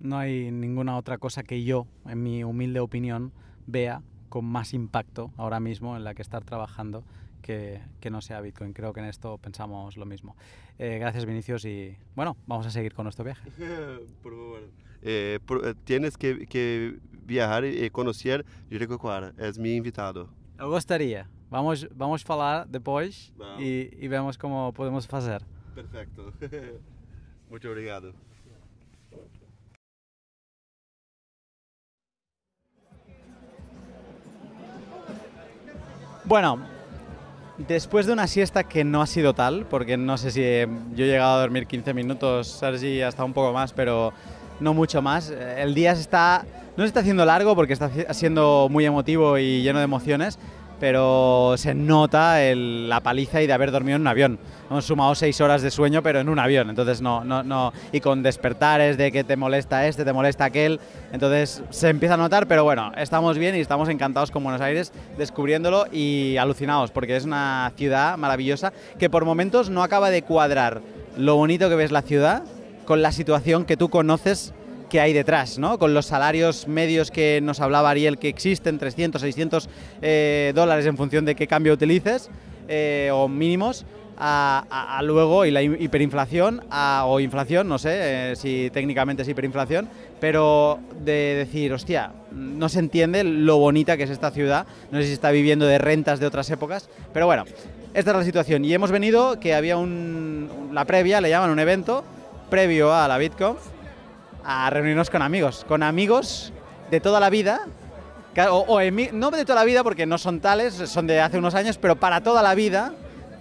No 0.00 0.16
hay 0.16 0.50
ninguna 0.50 0.96
otra 0.96 1.18
cosa 1.18 1.42
que 1.42 1.62
yo, 1.62 1.86
en 2.06 2.22
mi 2.22 2.42
humilde 2.42 2.80
opinión, 2.80 3.32
vea 3.66 4.02
con 4.30 4.44
más 4.46 4.72
impacto 4.72 5.30
ahora 5.36 5.60
mismo 5.60 5.96
en 5.96 6.04
la 6.04 6.14
que 6.14 6.22
estar 6.22 6.42
trabajando 6.44 7.04
que, 7.42 7.82
que 8.00 8.10
no 8.10 8.20
sea 8.22 8.40
Bitcoin. 8.40 8.72
Creo 8.72 8.92
que 8.92 9.00
en 9.00 9.06
esto 9.06 9.36
pensamos 9.38 9.96
lo 9.96 10.06
mismo. 10.06 10.36
Eh, 10.78 10.98
gracias 10.98 11.26
Vinicius 11.26 11.64
y 11.66 11.96
bueno, 12.14 12.36
vamos 12.46 12.66
a 12.66 12.70
seguir 12.70 12.94
con 12.94 13.04
nuestro 13.04 13.24
viaje. 13.24 13.50
por 14.22 14.32
favor. 14.32 14.89
Eh, 15.02 15.38
por, 15.46 15.74
tienes 15.84 16.16
que, 16.16 16.46
que, 16.46 16.98
viajar 17.24 17.64
y 17.64 17.88
conocer 17.90 18.44
Jericoacoara. 18.68 19.32
Es 19.38 19.58
mi 19.58 19.76
invitado. 19.76 20.28
Eu 20.58 20.68
gostaria. 20.68 21.28
Vamos, 21.50 21.88
vamos 21.94 22.22
falar 22.22 22.66
depois 22.66 23.32
Vamos. 23.36 23.62
e, 23.62 23.96
e 23.98 24.08
vemos 24.08 24.36
como 24.36 24.72
podemos 24.72 25.06
fazer. 25.06 25.42
Perfecto. 25.74 26.32
Muito 27.50 27.68
obrigado. 27.68 28.14
Bueno, 36.24 36.60
después 37.58 38.06
de 38.06 38.12
una 38.12 38.26
siesta 38.26 38.64
que 38.64 38.84
no 38.84 39.02
ha 39.02 39.06
sido 39.06 39.34
tal, 39.34 39.66
porque 39.66 39.96
no 39.96 40.16
sé 40.16 40.30
si 40.30 40.42
eh, 40.42 40.68
yo 40.94 41.04
he 41.04 41.08
llegado 41.08 41.38
a 41.38 41.40
dormir 41.40 41.66
15 41.66 41.92
minutos, 41.94 42.46
Sergi 42.46 43.02
hasta 43.02 43.24
un 43.24 43.32
poco 43.32 43.52
más, 43.52 43.72
pero 43.72 44.12
no 44.60 44.74
mucho 44.74 45.02
más. 45.02 45.30
eh, 45.30 45.62
El 45.62 45.74
día 45.74 45.92
está, 45.92 46.44
no 46.76 46.84
se 46.84 46.88
está 46.88 47.00
haciendo 47.00 47.24
largo 47.24 47.54
porque 47.54 47.72
está 47.72 47.90
siendo 48.14 48.68
muy 48.70 48.84
emotivo 48.84 49.38
y 49.38 49.62
lleno 49.62 49.78
de 49.78 49.84
emociones, 49.84 50.38
pero 50.78 51.56
se 51.58 51.74
nota 51.74 52.38
la 52.54 53.00
paliza 53.00 53.42
y 53.42 53.46
de 53.46 53.52
haber 53.52 53.70
dormido 53.70 53.96
en 53.96 54.02
un 54.02 54.08
avión. 54.08 54.38
Hemos 54.70 54.86
sumado 54.86 55.14
seis 55.14 55.38
horas 55.42 55.60
de 55.60 55.70
sueño, 55.70 56.02
pero 56.02 56.20
en 56.20 56.28
un 56.30 56.38
avión, 56.38 56.70
entonces 56.70 57.02
no. 57.02 57.72
Y 57.92 58.00
con 58.00 58.22
despertares 58.22 58.96
de 58.96 59.12
que 59.12 59.22
te 59.22 59.36
molesta 59.36 59.86
este, 59.86 60.06
te 60.06 60.12
molesta 60.14 60.44
aquel, 60.44 60.80
entonces 61.12 61.62
se 61.68 61.90
empieza 61.90 62.14
a 62.14 62.16
notar, 62.16 62.46
pero 62.46 62.64
bueno, 62.64 62.92
estamos 62.96 63.36
bien 63.36 63.56
y 63.56 63.60
estamos 63.60 63.90
encantados 63.90 64.30
con 64.30 64.42
Buenos 64.42 64.62
Aires, 64.62 64.92
descubriéndolo 65.18 65.84
y 65.92 66.38
alucinados, 66.38 66.92
porque 66.92 67.14
es 67.16 67.24
una 67.26 67.72
ciudad 67.76 68.16
maravillosa 68.16 68.72
que 68.98 69.10
por 69.10 69.26
momentos 69.26 69.68
no 69.68 69.82
acaba 69.82 70.08
de 70.08 70.22
cuadrar 70.22 70.80
lo 71.18 71.36
bonito 71.36 71.68
que 71.68 71.74
ves 71.74 71.92
la 71.92 72.00
ciudad 72.00 72.42
con 72.90 73.02
la 73.02 73.12
situación 73.12 73.66
que 73.66 73.76
tú 73.76 73.88
conoces 73.88 74.52
que 74.88 75.00
hay 75.00 75.12
detrás, 75.12 75.60
¿no? 75.60 75.78
Con 75.78 75.94
los 75.94 76.06
salarios 76.06 76.66
medios 76.66 77.12
que 77.12 77.38
nos 77.40 77.60
hablaba 77.60 77.88
Ariel 77.88 78.18
que 78.18 78.26
existen, 78.28 78.80
300, 78.80 79.20
600 79.20 79.68
eh, 80.02 80.50
dólares 80.56 80.84
en 80.86 80.96
función 80.96 81.24
de 81.24 81.36
qué 81.36 81.46
cambio 81.46 81.72
utilices, 81.74 82.30
eh, 82.66 83.08
o 83.12 83.28
mínimos, 83.28 83.86
a, 84.18 84.64
a- 84.68 84.98
a 84.98 85.02
luego, 85.02 85.44
y 85.44 85.52
la 85.52 85.62
hi- 85.62 85.76
hiperinflación, 85.78 86.62
o 87.04 87.20
inflación, 87.20 87.68
no 87.68 87.78
sé 87.78 87.90
eh, 88.32 88.34
si 88.34 88.70
técnicamente 88.72 89.22
es 89.22 89.28
hiperinflación, 89.28 89.88
pero 90.18 90.80
de 91.04 91.36
decir, 91.46 91.72
hostia, 91.72 92.10
no 92.32 92.68
se 92.68 92.80
entiende 92.80 93.22
lo 93.22 93.58
bonita 93.58 93.96
que 93.96 94.02
es 94.02 94.10
esta 94.10 94.32
ciudad, 94.32 94.66
no 94.90 94.98
sé 95.00 95.06
si 95.06 95.12
está 95.12 95.30
viviendo 95.30 95.64
de 95.64 95.78
rentas 95.78 96.18
de 96.18 96.26
otras 96.26 96.50
épocas, 96.50 96.88
pero 97.12 97.26
bueno, 97.26 97.44
esta 97.94 98.10
es 98.10 98.16
la 98.16 98.24
situación. 98.24 98.64
Y 98.64 98.74
hemos 98.74 98.90
venido, 98.90 99.38
que 99.38 99.54
había 99.54 99.76
un, 99.76 100.70
la 100.72 100.84
previa, 100.86 101.20
le 101.20 101.28
llaman 101.30 101.50
un 101.50 101.60
evento, 101.60 102.02
previo 102.50 102.94
a 102.94 103.08
la 103.08 103.16
BitConf, 103.18 103.60
a 104.44 104.68
reunirnos 104.70 105.08
con 105.08 105.22
amigos, 105.22 105.64
con 105.66 105.82
amigos 105.82 106.52
de 106.90 107.00
toda 107.00 107.20
la 107.20 107.30
vida, 107.30 107.60
o, 108.50 108.64
o 108.68 108.80
emi- 108.80 109.12
no 109.12 109.30
de 109.30 109.44
toda 109.44 109.60
la 109.60 109.64
vida 109.64 109.82
porque 109.82 110.06
no 110.06 110.18
son 110.18 110.40
tales, 110.40 110.74
son 110.74 111.06
de 111.06 111.20
hace 111.20 111.38
unos 111.38 111.54
años, 111.54 111.78
pero 111.78 111.96
para 111.96 112.20
toda 112.22 112.42
la 112.42 112.54
vida 112.54 112.92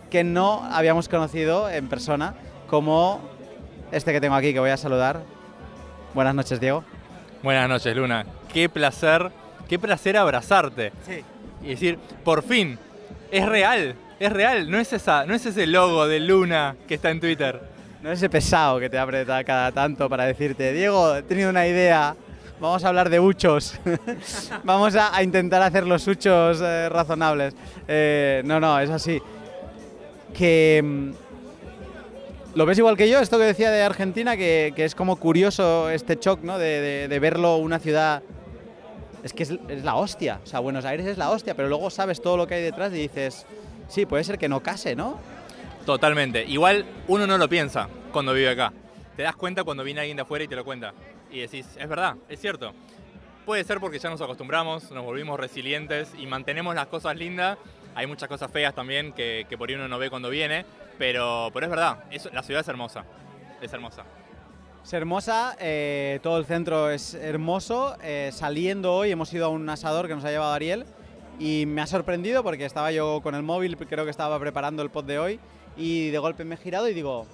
que 0.09 0.23
no 0.23 0.63
habíamos 0.71 1.09
conocido 1.09 1.69
en 1.69 1.87
persona, 1.87 2.33
como 2.67 3.21
este 3.91 4.11
que 4.13 4.21
tengo 4.21 4.35
aquí 4.35 4.53
que 4.53 4.59
voy 4.59 4.69
a 4.71 4.77
saludar. 4.77 5.21
Buenas 6.13 6.35
noches, 6.35 6.59
Diego. 6.59 6.83
Buenas 7.43 7.69
noches, 7.69 7.95
Luna. 7.95 8.25
Qué 8.51 8.67
placer, 8.69 9.31
qué 9.67 9.77
placer 9.79 10.17
abrazarte. 10.17 10.91
Sí. 11.05 11.23
Y 11.63 11.69
decir, 11.69 11.97
por 12.23 12.43
fin, 12.43 12.77
es 13.31 13.45
real, 13.45 13.95
es 14.19 14.31
real, 14.33 14.69
no 14.69 14.79
es, 14.79 14.91
esa, 14.93 15.25
no 15.25 15.33
es 15.33 15.45
ese 15.45 15.67
logo 15.67 16.07
de 16.07 16.19
Luna 16.19 16.75
que 16.87 16.95
está 16.95 17.09
en 17.11 17.19
Twitter. 17.19 17.61
No 18.01 18.11
es 18.11 18.19
ese 18.19 18.29
pesado 18.29 18.79
que 18.79 18.89
te 18.89 18.97
abre 18.97 19.25
ta- 19.25 19.43
cada 19.43 19.71
tanto 19.71 20.07
para 20.09 20.25
decirte, 20.25 20.71
Diego, 20.71 21.15
he 21.17 21.23
tenido 21.23 21.49
una 21.49 21.67
idea, 21.67 22.15
vamos 22.59 22.83
a 22.85 22.87
hablar 22.87 23.09
de 23.09 23.19
huchos, 23.19 23.73
vamos 24.63 24.95
a, 24.95 25.13
a 25.15 25.21
intentar 25.21 25.61
hacer 25.61 25.85
los 25.85 26.07
huchos 26.07 26.61
eh, 26.63 26.87
razonables. 26.89 27.53
Eh, 27.87 28.41
no, 28.45 28.59
no, 28.59 28.79
es 28.79 28.89
así. 28.89 29.21
Que... 30.33 30.81
mm, 30.83 31.09
¿Lo 32.55 32.65
ves 32.65 32.77
igual 32.79 32.97
que 32.97 33.07
yo? 33.09 33.19
Esto 33.19 33.37
que 33.37 33.43
decía 33.43 33.69
de 33.69 33.83
Argentina, 33.83 34.35
que, 34.35 34.73
que 34.75 34.83
es 34.85 34.95
como 34.95 35.17
curioso 35.17 35.89
este 35.89 36.15
shock, 36.19 36.41
¿no? 36.41 36.57
De, 36.57 36.81
de- 36.81 37.07
de 37.07 37.19
verlo 37.19 37.57
una 37.57 37.79
ciudad... 37.79 38.23
Es 39.23 39.33
que 39.33 39.43
es, 39.43 39.51
es 39.67 39.83
la 39.83 39.95
hostia, 39.95 40.39
o 40.43 40.47
sea, 40.47 40.59
Buenos 40.61 40.85
Aires 40.85 41.05
es 41.05 41.17
la 41.17 41.29
hostia, 41.29 41.53
pero 41.53 41.67
luego 41.67 41.89
sabes 41.89 42.21
todo 42.21 42.37
lo 42.37 42.47
que 42.47 42.55
hay 42.55 42.63
detrás 42.63 42.93
y 42.93 42.95
dices, 42.95 43.45
sí, 43.89 44.05
puede 44.05 44.23
ser 44.23 44.37
que 44.37 44.47
no 44.47 44.61
case, 44.63 44.95
¿no? 44.95 45.17
Totalmente. 45.85 46.43
Igual 46.45 46.85
uno 47.07 47.25
no 47.25 47.37
lo 47.37 47.49
piensa 47.49 47.87
cuando 48.11 48.33
vive 48.33 48.49
acá. 48.49 48.71
Te 49.15 49.23
das 49.23 49.35
cuenta 49.35 49.63
cuando 49.63 49.83
viene 49.83 50.01
alguien 50.01 50.17
de 50.17 50.23
afuera 50.23 50.43
y 50.45 50.47
te 50.47 50.55
lo 50.55 50.63
cuenta. 50.63 50.93
Y 51.31 51.39
decís, 51.41 51.65
es 51.77 51.89
verdad, 51.89 52.15
es 52.27 52.39
cierto. 52.39 52.73
Puede 53.45 53.63
ser 53.63 53.79
porque 53.79 53.97
ya 53.99 54.09
nos 54.09 54.21
acostumbramos, 54.21 54.91
nos 54.91 55.03
volvimos 55.03 55.39
resilientes 55.39 56.11
y 56.17 56.27
mantenemos 56.27 56.75
las 56.75 56.87
cosas 56.87 57.15
lindas. 57.17 57.57
Hay 57.95 58.05
muchas 58.05 58.29
cosas 58.29 58.51
feas 58.51 58.75
también 58.75 59.13
que, 59.13 59.45
que 59.49 59.57
por 59.57 59.69
ahí 59.69 59.75
uno 59.75 59.87
no 59.87 59.97
ve 59.97 60.09
cuando 60.09 60.29
viene, 60.29 60.65
pero, 60.97 61.49
pero 61.53 61.65
es 61.65 61.69
verdad, 61.69 62.03
es- 62.11 62.31
la 62.31 62.43
ciudad 62.43 62.61
es 62.61 62.67
hermosa. 62.67 63.03
Es 63.61 63.73
hermosa. 63.73 64.03
Es 64.83 64.93
hermosa, 64.93 65.55
eh, 65.59 66.19
todo 66.23 66.37
el 66.37 66.45
centro 66.45 66.89
es 66.89 67.13
hermoso. 67.15 67.97
eh, 68.01 68.29
saliendo 68.31 68.93
hoy 68.93 69.11
hemos 69.11 69.33
ido 69.33 69.45
a 69.47 69.49
un 69.49 69.67
asador 69.69 70.07
que 70.07 70.15
nos 70.15 70.23
ha 70.23 70.29
llevado 70.29 70.53
Ariel 70.53 70.85
y 71.39 71.65
me 71.67 71.81
ha 71.81 71.87
sorprendido 71.87 72.43
porque 72.43 72.65
estaba 72.65 72.91
yo 72.91 73.19
con 73.21 73.33
el 73.35 73.43
móvil, 73.43 73.75
creo 73.77 74.05
que 74.05 74.11
estaba 74.11 74.39
preparando 74.39 74.81
el 74.83 74.89
pod 74.89 75.05
de 75.05 75.19
hoy 75.19 75.39
y 75.79 76.09
de 76.09 76.17
golpe 76.19 76.43
me 76.43 76.55
he 76.55 76.57
girado 76.57 76.89
y 76.89 76.93
digo, 76.93 77.25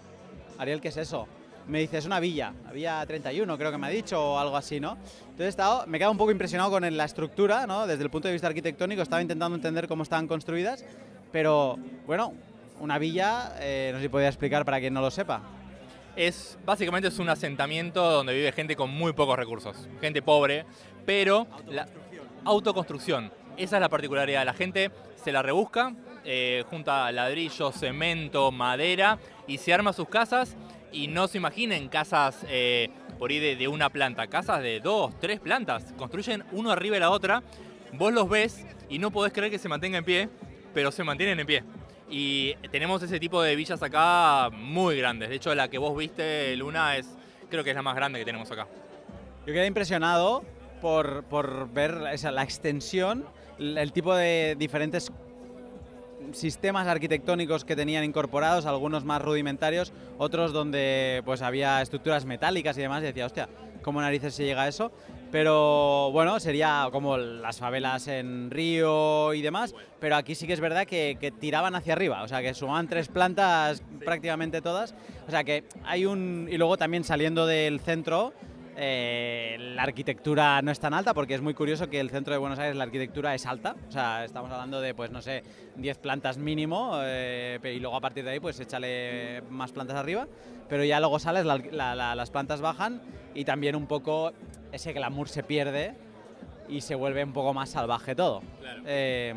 Ariel, 0.59 0.79
¿qué 0.79 0.89
es 0.89 0.97
eso? 0.97 1.27
Me 1.67 1.79
dice, 1.79 1.97
es 1.97 2.05
una 2.05 2.19
villa, 2.19 2.53
la 2.63 2.71
villa 2.71 3.03
31 3.03 3.57
creo 3.57 3.71
que 3.71 3.77
me 3.79 3.87
ha 3.87 3.89
dicho 3.89 4.33
o 4.33 4.37
algo 4.37 4.55
así, 4.55 4.79
¿no? 4.79 4.97
Entonces 5.21 5.47
he 5.47 5.49
estado, 5.49 5.87
me 5.87 5.97
he 5.97 5.99
quedado 5.99 6.11
un 6.11 6.17
poco 6.19 6.31
impresionado 6.31 6.69
con 6.69 6.95
la 6.95 7.05
estructura, 7.05 7.65
¿no? 7.65 7.87
Desde 7.87 8.03
el 8.03 8.11
punto 8.11 8.27
de 8.27 8.33
vista 8.33 8.47
arquitectónico 8.47 9.01
estaba 9.01 9.21
intentando 9.21 9.55
entender 9.55 9.87
cómo 9.87 10.03
estaban 10.03 10.27
construidas, 10.27 10.85
pero 11.31 11.79
bueno, 12.05 12.33
una 12.79 12.99
villa, 12.99 13.55
eh, 13.59 13.89
no 13.91 13.97
sé 13.97 14.03
si 14.03 14.09
podía 14.09 14.27
explicar 14.27 14.63
para 14.63 14.79
quien 14.79 14.93
no 14.93 15.01
lo 15.01 15.09
sepa. 15.09 15.41
Es, 16.15 16.59
básicamente 16.63 17.07
es 17.07 17.17
un 17.17 17.29
asentamiento 17.29 18.11
donde 18.11 18.35
vive 18.35 18.51
gente 18.51 18.75
con 18.75 18.91
muy 18.91 19.13
pocos 19.13 19.37
recursos, 19.37 19.89
gente 20.01 20.21
pobre, 20.21 20.65
pero 21.03 21.47
la 21.67 21.87
autoconstrucción. 22.45 23.31
Esa 23.57 23.77
es 23.77 23.81
la 23.81 23.89
particularidad. 23.89 24.45
La 24.45 24.53
gente 24.53 24.91
se 25.15 25.31
la 25.31 25.41
rebusca, 25.41 25.93
eh, 26.25 26.63
junta 26.69 27.11
ladrillo, 27.11 27.71
cemento, 27.71 28.51
madera 28.51 29.19
y 29.47 29.57
se 29.57 29.73
arma 29.73 29.93
sus 29.93 30.09
casas 30.09 30.55
y 30.91 31.07
no 31.07 31.27
se 31.27 31.37
imaginen 31.37 31.87
casas 31.87 32.45
eh, 32.49 32.89
por 33.19 33.29
ahí 33.29 33.39
de, 33.55 33.67
una 33.67 33.89
planta, 33.89 34.27
casas 34.27 34.61
de 34.61 34.79
dos, 34.79 35.13
tres 35.19 35.39
plantas. 35.39 35.93
Construyen 35.97 36.43
uno 36.51 36.71
arriba 36.71 36.95
de 36.95 37.01
la 37.01 37.09
otra, 37.09 37.43
vos 37.93 38.13
los 38.13 38.29
ves 38.29 38.65
y 38.89 38.99
no 38.99 39.11
podés 39.11 39.33
creer 39.33 39.51
que 39.51 39.59
se 39.59 39.69
mantenga 39.69 39.97
en 39.97 40.05
pie, 40.05 40.29
pero 40.73 40.91
se 40.91 41.03
mantienen 41.03 41.39
en 41.39 41.47
pie. 41.47 41.63
Y 42.09 42.55
tenemos 42.71 43.01
ese 43.03 43.19
tipo 43.19 43.41
de 43.41 43.55
villas 43.55 43.81
acá 43.81 44.49
muy 44.51 44.97
grandes. 44.97 45.29
De 45.29 45.35
hecho, 45.35 45.53
la 45.55 45.69
que 45.69 45.77
vos 45.77 45.97
viste, 45.97 46.55
Luna, 46.55 46.97
es 46.97 47.07
creo 47.49 47.63
que 47.63 47.71
es 47.71 47.75
la 47.75 47.81
más 47.81 47.95
grande 47.95 48.19
que 48.19 48.25
tenemos 48.25 48.49
acá. 48.51 48.67
Yo 49.45 49.53
quedé 49.53 49.67
impresionado 49.67 50.43
por, 50.81 51.23
por 51.23 51.71
ver 51.71 51.93
la 51.95 52.43
extensión, 52.43 53.25
el 53.57 53.91
tipo 53.91 54.15
de 54.15 54.55
diferentes 54.57 55.11
sistemas 56.33 56.87
arquitectónicos 56.87 57.65
que 57.65 57.75
tenían 57.75 58.03
incorporados, 58.03 58.65
algunos 58.65 59.05
más 59.05 59.21
rudimentarios, 59.21 59.93
otros 60.17 60.53
donde 60.53 61.21
pues 61.25 61.41
había 61.41 61.81
estructuras 61.81 62.25
metálicas 62.25 62.77
y 62.77 62.81
demás, 62.81 63.03
y 63.03 63.07
decía, 63.07 63.25
hostia, 63.25 63.49
¿cómo 63.81 64.01
narices 64.01 64.33
se 64.33 64.45
llega 64.45 64.63
a 64.63 64.67
eso? 64.67 64.91
Pero 65.31 66.11
bueno, 66.11 66.39
sería 66.39 66.87
como 66.91 67.17
las 67.17 67.59
favelas 67.59 68.07
en 68.07 68.51
Río 68.51 69.33
y 69.33 69.41
demás, 69.41 69.75
pero 69.99 70.15
aquí 70.15 70.35
sí 70.35 70.47
que 70.47 70.53
es 70.53 70.59
verdad 70.59 70.85
que, 70.85 71.17
que 71.19 71.31
tiraban 71.31 71.75
hacia 71.75 71.93
arriba, 71.93 72.23
o 72.23 72.27
sea, 72.27 72.41
que 72.41 72.53
sumaban 72.53 72.87
tres 72.87 73.07
plantas 73.09 73.83
prácticamente 74.03 74.61
todas, 74.61 74.95
o 75.27 75.31
sea 75.31 75.43
que 75.43 75.65
hay 75.83 76.05
un... 76.05 76.47
Y 76.49 76.57
luego 76.57 76.77
también 76.77 77.03
saliendo 77.03 77.45
del 77.45 77.79
centro, 77.79 78.33
eh, 78.77 79.55
la 79.59 79.83
arquitectura 79.83 80.61
no 80.61 80.71
es 80.71 80.79
tan 80.79 80.93
alta 80.93 81.13
porque 81.13 81.33
es 81.35 81.41
muy 81.41 81.53
curioso 81.53 81.89
que 81.89 81.99
el 81.99 82.09
centro 82.09 82.33
de 82.33 82.37
Buenos 82.39 82.59
Aires 82.59 82.75
la 82.75 82.83
arquitectura 82.83 83.33
es 83.33 83.45
alta, 83.45 83.75
o 83.87 83.91
sea, 83.91 84.25
estamos 84.25 84.51
hablando 84.51 84.81
de, 84.81 84.93
pues 84.93 85.11
no 85.11 85.21
sé, 85.21 85.43
10 85.75 85.97
plantas 85.99 86.37
mínimo 86.37 86.91
eh, 87.03 87.59
y 87.63 87.79
luego 87.79 87.95
a 87.95 88.01
partir 88.01 88.23
de 88.25 88.31
ahí 88.31 88.39
pues 88.39 88.59
échale 88.59 89.41
más 89.49 89.71
plantas 89.71 89.95
arriba, 89.97 90.27
pero 90.67 90.83
ya 90.83 90.99
luego 90.99 91.19
sales, 91.19 91.45
la- 91.45 91.57
la- 91.71 91.95
la- 91.95 92.15
las 92.15 92.31
plantas 92.31 92.61
bajan 92.61 93.01
y 93.33 93.45
también 93.45 93.75
un 93.75 93.87
poco 93.87 94.33
ese 94.71 94.93
glamour 94.93 95.29
se 95.29 95.43
pierde 95.43 95.95
y 96.67 96.81
se 96.81 96.95
vuelve 96.95 97.23
un 97.23 97.33
poco 97.33 97.53
más 97.53 97.69
salvaje 97.69 98.15
todo. 98.15 98.41
Eh, 98.85 99.33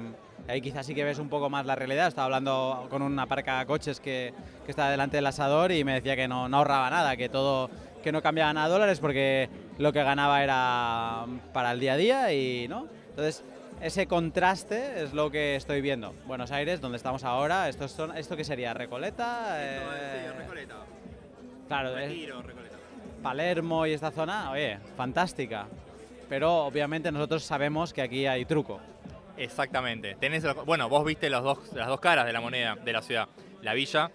ahí 0.49 0.61
quizás 0.63 0.87
sí 0.87 0.95
que 0.95 1.05
ves 1.05 1.19
un 1.19 1.29
poco 1.29 1.51
más 1.51 1.67
la 1.67 1.75
realidad. 1.77 2.09
Estaba 2.09 2.25
hablando 2.25 2.87
con 2.89 3.03
una 3.03 3.27
parca 3.27 3.65
coches 3.67 4.01
que, 4.01 4.33
que 4.65 4.71
está 4.71 4.89
delante 4.91 5.19
del 5.19 5.27
asador 5.27 5.71
y 5.73 5.85
me 5.85 5.93
decía 5.93 6.17
que 6.17 6.27
no, 6.27 6.49
no 6.49 6.57
ahorraba 6.57 6.89
nada, 6.89 7.17
que 7.19 7.29
todo 7.29 7.69
que 8.09 8.13
no 8.13 8.23
cambiaban 8.23 8.57
a 8.57 8.69
dólares 8.69 9.01
porque 9.01 9.51
lo 9.77 9.93
que 9.93 10.03
ganaba 10.03 10.43
era 10.43 11.27
para 11.53 11.73
el 11.73 11.81
día 11.81 11.93
a 11.93 11.97
día 11.99 12.33
y 12.33 12.67
no. 12.67 12.87
Entonces, 13.11 13.45
ese 13.83 14.07
contraste 14.07 15.03
es 15.03 15.13
lo 15.13 15.31
que 15.31 15.57
estoy 15.57 15.83
viendo. 15.83 16.15
Buenos 16.27 16.51
Aires, 16.51 16.81
donde 16.81 16.97
estamos 16.97 17.23
ahora, 17.23 17.69
esto, 17.69 17.87
son, 17.87 18.17
¿esto 18.17 18.35
qué 18.35 18.45
sería? 18.45 18.73
¿Recoleta? 18.73 19.57
Eh, 19.59 19.81
Claro, 21.69 21.99
es- 21.99 22.11
Palermo 23.23 23.87
y 23.87 23.93
esta 23.93 24.11
zona, 24.11 24.51
oye, 24.53 24.79
fantástica. 24.97 25.67
Pero 26.31 26.65
obviamente 26.65 27.13
nosotros 27.13 27.45
sabemos 27.45 27.93
que 27.93 28.01
aquí 28.01 28.27
hay 28.27 28.47
truco. 28.47 28.81
Exactamente. 29.37 30.15
Tenés, 30.19 30.45
bueno, 30.65 30.89
vos 30.89 31.05
viste 31.05 31.29
los 31.29 31.43
dos, 31.43 31.59
las 31.75 31.89
dos 31.89 32.01
caras 32.01 32.25
de 32.25 32.33
la 32.33 32.41
moneda 32.41 32.75
de 32.77 32.91
la 32.93 33.03
ciudad, 33.03 33.29
la 33.61 33.75
villa 33.75 34.11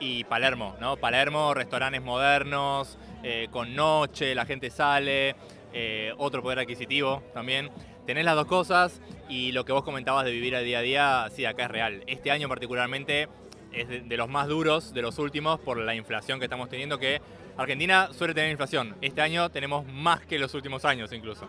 y 0.00 0.24
Palermo, 0.24 0.76
¿no? 0.80 0.96
Palermo, 0.96 1.54
restaurantes 1.54 2.02
modernos, 2.02 2.98
eh, 3.22 3.48
con 3.50 3.74
noche, 3.74 4.34
la 4.34 4.46
gente 4.46 4.70
sale, 4.70 5.36
eh, 5.72 6.12
otro 6.18 6.42
poder 6.42 6.60
adquisitivo 6.60 7.22
también. 7.32 7.70
Tenés 8.06 8.24
las 8.24 8.36
dos 8.36 8.46
cosas 8.46 9.00
y 9.28 9.52
lo 9.52 9.64
que 9.64 9.72
vos 9.72 9.82
comentabas 9.82 10.24
de 10.24 10.30
vivir 10.30 10.54
al 10.54 10.64
día 10.64 10.78
a 10.78 10.82
día, 10.82 11.28
sí, 11.34 11.44
acá 11.44 11.64
es 11.64 11.70
real. 11.70 12.04
Este 12.06 12.30
año 12.30 12.48
particularmente 12.48 13.28
es 13.72 14.08
de, 14.08 14.16
los 14.16 14.28
más 14.28 14.48
duros, 14.48 14.94
de 14.94 15.02
los 15.02 15.18
últimos, 15.18 15.60
por 15.60 15.78
la 15.78 15.94
inflación 15.94 16.38
que 16.38 16.44
estamos 16.44 16.68
teniendo, 16.68 16.98
que 16.98 17.20
Argentina 17.56 18.10
suele 18.12 18.32
tener 18.32 18.50
inflación. 18.50 18.96
Este 19.00 19.20
año 19.20 19.50
tenemos 19.50 19.86
más 19.86 20.24
que 20.24 20.38
los 20.38 20.54
últimos 20.54 20.84
años 20.84 21.12
incluso. 21.12 21.46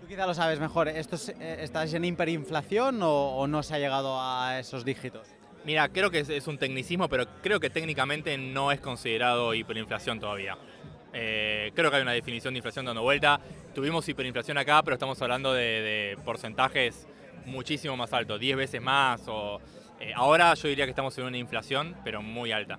Tú 0.00 0.06
quizá 0.06 0.26
lo 0.26 0.34
sabes 0.34 0.60
mejor. 0.60 0.88
¿Esto 0.88 1.16
es, 1.16 1.30
eh, 1.30 1.58
¿Estás 1.60 1.92
en 1.94 2.04
hiperinflación 2.04 3.02
o, 3.02 3.36
o 3.36 3.46
no 3.46 3.62
se 3.62 3.74
ha 3.74 3.78
llegado 3.78 4.18
a 4.20 4.58
esos 4.60 4.84
dígitos? 4.84 5.37
Mira, 5.68 5.86
creo 5.90 6.10
que 6.10 6.20
es, 6.20 6.46
un 6.46 6.56
tecnicismo, 6.56 7.10
pero 7.10 7.26
creo 7.42 7.60
que 7.60 7.68
técnicamente 7.68 8.38
no 8.38 8.72
es 8.72 8.80
considerado 8.80 9.52
hiperinflación 9.52 10.18
todavía. 10.18 10.56
Eh, 11.12 11.72
creo 11.74 11.90
que 11.90 11.96
hay 11.98 12.02
una 12.02 12.12
definición 12.12 12.54
de 12.54 12.58
inflación 12.60 12.86
dando 12.86 13.02
vuelta. 13.02 13.38
Tuvimos 13.74 14.08
hiperinflación 14.08 14.56
acá, 14.56 14.82
pero 14.82 14.94
estamos 14.94 15.20
hablando 15.20 15.52
de, 15.52 15.62
de 15.62 16.18
porcentajes 16.24 17.06
muchísimo 17.44 17.98
más 17.98 18.14
altos, 18.14 18.40
10 18.40 18.56
veces 18.56 18.80
más. 18.80 19.20
O, 19.28 19.60
eh, 20.00 20.10
ahora 20.16 20.54
yo 20.54 20.68
diría 20.68 20.86
que 20.86 20.92
estamos 20.92 21.18
en 21.18 21.24
una 21.24 21.36
inflación, 21.36 21.94
pero 22.02 22.22
muy 22.22 22.50
alta. 22.50 22.78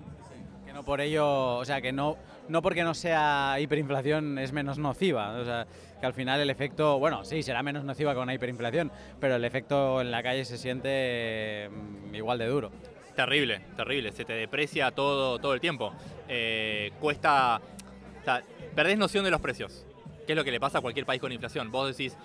Que 0.66 0.72
no 0.72 0.82
por 0.82 1.00
ello, 1.00 1.58
o 1.58 1.64
sea, 1.64 1.80
que 1.80 1.92
no, 1.92 2.18
no 2.50 2.62
porque 2.62 2.82
no 2.82 2.94
sea 2.94 3.56
hiperinflación 3.60 4.38
es 4.38 4.52
menos 4.52 4.78
nociva. 4.78 5.30
O 5.38 5.44
sea, 5.44 5.66
que 6.00 6.06
al 6.06 6.12
final 6.12 6.40
el 6.40 6.50
efecto, 6.50 6.98
bueno, 6.98 7.24
sí, 7.24 7.42
será 7.42 7.62
menos 7.62 7.84
nociva 7.84 8.14
con 8.14 8.30
hiperinflación, 8.30 8.90
pero 9.20 9.36
el 9.36 9.44
efecto 9.44 10.00
en 10.00 10.10
la 10.10 10.22
calle 10.22 10.44
se 10.44 10.58
siente 10.58 11.70
mm, 11.70 12.14
igual 12.14 12.38
de 12.38 12.46
duro. 12.46 12.72
Terrible, 13.14 13.60
terrible. 13.76 14.12
Se 14.12 14.24
te 14.24 14.32
deprecia 14.32 14.90
todo, 14.90 15.38
todo 15.38 15.54
el 15.54 15.60
tiempo. 15.60 15.92
Eh, 16.28 16.92
cuesta. 17.00 17.60
O 18.20 18.24
sea, 18.24 18.42
perdés 18.74 18.98
noción 18.98 19.24
de 19.24 19.30
los 19.30 19.40
precios. 19.40 19.86
¿Qué 20.26 20.32
es 20.32 20.36
lo 20.36 20.44
que 20.44 20.50
le 20.50 20.60
pasa 20.60 20.78
a 20.78 20.80
cualquier 20.80 21.06
país 21.06 21.20
con 21.20 21.32
inflación? 21.32 21.70
Vos 21.70 21.96
decís, 21.96 22.16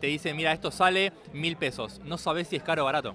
te 0.00 0.06
dicen, 0.06 0.36
mira, 0.36 0.52
esto 0.52 0.70
sale 0.70 1.12
mil 1.32 1.56
pesos. 1.56 2.00
No 2.04 2.18
sabés 2.18 2.48
si 2.48 2.56
es 2.56 2.62
caro 2.62 2.82
o 2.82 2.84
barato. 2.86 3.14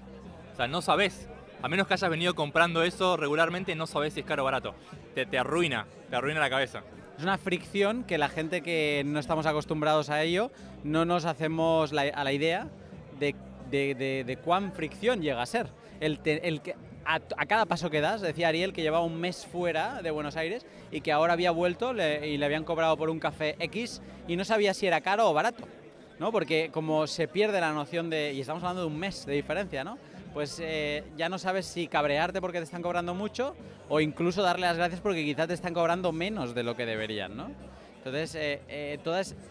O 0.52 0.56
sea, 0.56 0.68
no 0.68 0.82
sabés. 0.82 1.28
A 1.62 1.68
menos 1.68 1.86
que 1.86 1.92
hayas 1.92 2.08
venido 2.08 2.34
comprando 2.34 2.82
eso 2.82 3.18
regularmente, 3.18 3.74
no 3.74 3.86
sabés 3.86 4.14
si 4.14 4.20
es 4.20 4.26
caro 4.26 4.42
o 4.42 4.44
barato. 4.46 4.74
Te, 5.14 5.38
arruina, 5.38 5.86
te 6.08 6.16
arruina 6.16 6.40
la 6.40 6.48
cabeza. 6.48 6.82
Es 7.18 7.22
una 7.22 7.36
fricción 7.36 8.04
que 8.04 8.16
la 8.16 8.30
gente 8.30 8.62
que 8.62 9.02
no 9.04 9.20
estamos 9.20 9.44
acostumbrados 9.44 10.08
a 10.08 10.22
ello 10.22 10.50
no 10.84 11.04
nos 11.04 11.26
hacemos 11.26 11.92
a 11.92 12.24
la 12.24 12.32
idea 12.32 12.68
de, 13.18 14.38
cuán 14.42 14.72
fricción 14.72 15.20
llega 15.20 15.42
a 15.42 15.46
ser. 15.46 15.66
El, 16.00 16.18
a, 17.04 17.20
cada 17.20 17.66
paso 17.66 17.90
que 17.90 18.00
das, 18.00 18.22
decía 18.22 18.48
Ariel 18.48 18.72
que 18.72 18.80
llevaba 18.80 19.04
un 19.04 19.20
mes 19.20 19.44
fuera 19.44 20.00
de 20.00 20.10
Buenos 20.10 20.36
Aires 20.36 20.64
y 20.90 21.02
que 21.02 21.12
ahora 21.12 21.34
había 21.34 21.50
vuelto 21.50 21.92
y 21.92 22.38
le 22.38 22.44
habían 22.46 22.64
cobrado 22.64 22.96
por 22.96 23.10
un 23.10 23.20
café 23.20 23.56
X 23.58 24.00
y 24.26 24.36
no 24.36 24.46
sabía 24.46 24.72
si 24.72 24.86
era 24.86 25.02
caro 25.02 25.28
o 25.28 25.34
barato. 25.34 25.68
¿no? 26.18 26.32
Porque 26.32 26.70
como 26.70 27.06
se 27.06 27.28
pierde 27.28 27.60
la 27.60 27.72
noción 27.72 28.08
de, 28.08 28.32
y 28.34 28.40
estamos 28.40 28.62
hablando 28.62 28.82
de 28.82 28.88
un 28.88 28.98
mes 28.98 29.24
de 29.24 29.32
diferencia, 29.32 29.84
¿no? 29.84 29.98
Pues 30.32 30.58
eh, 30.62 31.04
ya 31.16 31.28
no 31.28 31.38
sabes 31.38 31.66
si 31.66 31.88
cabrearte 31.88 32.40
porque 32.40 32.58
te 32.58 32.64
están 32.64 32.82
cobrando 32.82 33.14
mucho 33.14 33.56
o 33.88 34.00
incluso 34.00 34.42
darle 34.42 34.66
las 34.66 34.76
gracias 34.76 35.00
porque 35.00 35.24
quizás 35.24 35.48
te 35.48 35.54
están 35.54 35.74
cobrando 35.74 36.12
menos 36.12 36.54
de 36.54 36.62
lo 36.62 36.76
que 36.76 36.86
deberían, 36.86 37.36
¿no? 37.36 37.50
Entonces, 37.96 38.34
eh, 38.36 38.62
eh, 38.68 38.98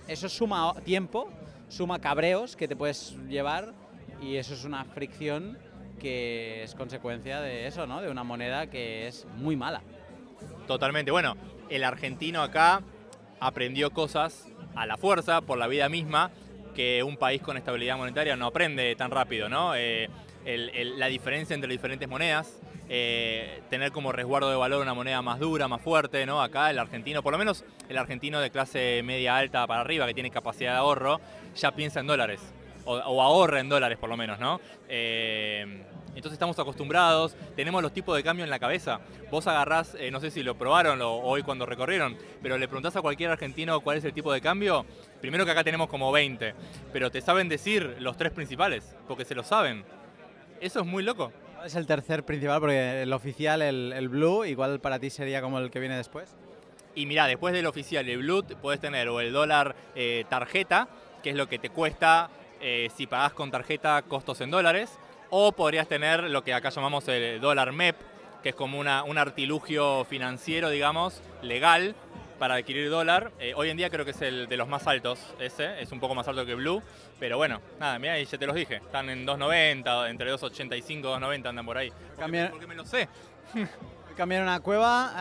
eso 0.07 0.29
suma 0.29 0.73
tiempo, 0.83 1.29
suma 1.67 1.99
cabreos 1.99 2.55
que 2.55 2.67
te 2.67 2.75
puedes 2.75 3.15
llevar 3.27 3.73
y 4.21 4.37
eso 4.37 4.53
es 4.53 4.63
una 4.63 4.85
fricción 4.85 5.57
que 5.99 6.63
es 6.63 6.73
consecuencia 6.75 7.41
de 7.41 7.67
eso, 7.67 7.85
¿no? 7.85 8.01
De 8.01 8.09
una 8.09 8.23
moneda 8.23 8.67
que 8.67 9.07
es 9.07 9.27
muy 9.35 9.55
mala. 9.55 9.81
Totalmente. 10.65 11.11
Bueno, 11.11 11.35
el 11.69 11.83
argentino 11.83 12.41
acá 12.41 12.81
aprendió 13.39 13.91
cosas 13.91 14.47
a 14.75 14.85
la 14.85 14.97
fuerza, 14.97 15.41
por 15.41 15.57
la 15.57 15.67
vida 15.67 15.89
misma, 15.89 16.31
que 16.73 17.03
un 17.03 17.17
país 17.17 17.41
con 17.41 17.57
estabilidad 17.57 17.97
monetaria 17.97 18.35
no 18.35 18.47
aprende 18.47 18.95
tan 18.95 19.11
rápido, 19.11 19.49
¿no? 19.49 19.75
Eh, 19.75 20.09
el- 20.45 20.69
el- 20.69 20.99
la 20.99 21.07
diferencia 21.07 21.53
entre 21.53 21.69
diferentes 21.71 22.07
monedas, 22.07 22.59
eh, 22.89 23.61
tener 23.69 23.91
como 23.91 24.11
resguardo 24.11 24.49
de 24.49 24.55
valor 24.55 24.81
una 24.81 24.93
moneda 24.93 25.21
más 25.21 25.39
dura, 25.39 25.67
más 25.67 25.81
fuerte, 25.81 26.25
¿no? 26.25 26.41
Acá 26.41 26.69
el 26.71 26.79
argentino, 26.79 27.21
por 27.21 27.31
lo 27.33 27.37
menos 27.37 27.63
el 27.87 27.97
argentino 27.97 28.39
de 28.39 28.49
clase 28.49 29.01
media 29.03 29.37
alta 29.37 29.65
para 29.67 29.81
arriba, 29.81 30.07
que 30.07 30.13
tiene 30.13 30.31
capacidad 30.31 30.71
de 30.73 30.77
ahorro, 30.79 31.19
ya 31.55 31.71
piensa 31.71 31.99
en 31.99 32.07
dólares. 32.07 32.41
O, 32.85 33.21
ahorra 33.21 33.59
en 33.59 33.69
dólares 33.69 33.99
por 33.99 34.09
lo 34.09 34.17
menos, 34.17 34.39
¿no? 34.39 34.59
Eh, 34.87 35.83
entonces 36.15 36.33
estamos 36.33 36.57
acostumbrados, 36.57 37.35
tenemos 37.55 37.83
los 37.83 37.93
tipos 37.93 38.15
de 38.17 38.23
cambio 38.23 38.43
en 38.43 38.49
la 38.49 38.57
cabeza. 38.57 38.99
Vos 39.29 39.45
agarrás, 39.45 39.95
eh, 39.99 40.09
no 40.09 40.19
sé 40.19 40.31
si 40.31 40.41
lo 40.41 40.55
probaron 40.57 40.99
o 41.03 41.11
hoy 41.19 41.43
cuando 41.43 41.67
recorrieron, 41.67 42.17
pero 42.41 42.57
le 42.57 42.67
preguntás 42.67 42.95
a 42.95 43.01
cualquier 43.01 43.29
argentino 43.29 43.79
cuál 43.81 43.97
es 43.99 44.03
el 44.05 44.13
tipo 44.13 44.33
de 44.33 44.41
cambio, 44.41 44.85
primero 45.21 45.45
que 45.45 45.51
acá 45.51 45.63
tenemos 45.63 45.87
como 45.87 46.11
20, 46.11 46.55
pero 46.91 47.11
te 47.11 47.21
saben 47.21 47.47
decir 47.47 47.97
los 47.99 48.17
tres 48.17 48.31
principales, 48.31 48.95
porque 49.07 49.23
se 49.23 49.35
lo 49.35 49.43
saben. 49.43 49.85
Eso 50.61 50.81
es 50.81 50.85
muy 50.85 51.03
loco. 51.03 51.31
Es 51.65 51.75
el 51.75 51.85
tercer 51.85 52.23
principal 52.23 52.59
porque 52.59 53.03
el 53.03 53.13
oficial, 53.13 53.61
el, 53.61 53.93
el 53.93 54.09
blue, 54.09 54.45
igual 54.45 54.79
para 54.79 54.99
ti 54.99 55.09
sería 55.09 55.41
como 55.41 55.59
el 55.59 55.71
que 55.71 55.79
viene 55.79 55.95
después. 55.95 56.35
Y 56.95 57.05
mira, 57.05 57.27
después 57.27 57.53
del 57.53 57.65
oficial 57.65 58.07
el 58.09 58.17
blue 58.19 58.43
puedes 58.61 58.81
tener 58.81 59.07
o 59.09 59.21
el 59.21 59.31
dólar 59.31 59.75
eh, 59.95 60.25
tarjeta, 60.29 60.89
que 61.23 61.29
es 61.29 61.35
lo 61.35 61.47
que 61.47 61.59
te 61.59 61.69
cuesta 61.69 62.29
eh, 62.61 62.89
si 62.95 63.07
pagás 63.07 63.33
con 63.33 63.51
tarjeta 63.51 64.01
costos 64.01 64.41
en 64.41 64.51
dólares, 64.51 64.99
o 65.29 65.51
podrías 65.51 65.87
tener 65.87 66.23
lo 66.23 66.43
que 66.43 66.53
acá 66.53 66.69
llamamos 66.69 67.07
el 67.07 67.39
dólar 67.39 67.71
MEP, 67.71 67.95
que 68.43 68.49
es 68.49 68.55
como 68.55 68.79
una, 68.79 69.03
un 69.03 69.17
artilugio 69.17 70.03
financiero, 70.05 70.69
digamos, 70.69 71.21
legal 71.41 71.95
para 72.39 72.55
adquirir 72.55 72.89
dólar. 72.89 73.31
Eh, 73.39 73.53
hoy 73.55 73.69
en 73.69 73.77
día 73.77 73.89
creo 73.89 74.05
que 74.05 74.11
es 74.11 74.21
el 74.21 74.47
de 74.47 74.57
los 74.57 74.67
más 74.67 74.87
altos, 74.87 75.19
ese, 75.39 75.81
es 75.81 75.91
un 75.91 75.99
poco 75.99 76.15
más 76.15 76.27
alto 76.27 76.45
que 76.45 76.55
Blue, 76.55 76.81
pero 77.19 77.37
bueno, 77.37 77.61
nada, 77.79 77.99
mira, 77.99 78.19
y 78.19 78.25
ya 78.25 78.37
te 78.37 78.45
los 78.47 78.55
dije, 78.55 78.75
están 78.77 79.09
en 79.09 79.25
2.90, 79.27 80.09
entre 80.09 80.31
2.85 80.33 80.89
y 80.89 81.01
2.90 81.01 81.45
andan 81.47 81.65
por 81.65 81.77
ahí. 81.77 81.89
Porque, 81.91 82.21
Cambiar- 82.21 82.49
porque 82.51 82.67
me 82.67 82.75
lo 82.75 82.85
sé. 82.85 83.07
Cambiaron 84.17 84.49
a 84.49 84.59
Cueva 84.59 85.11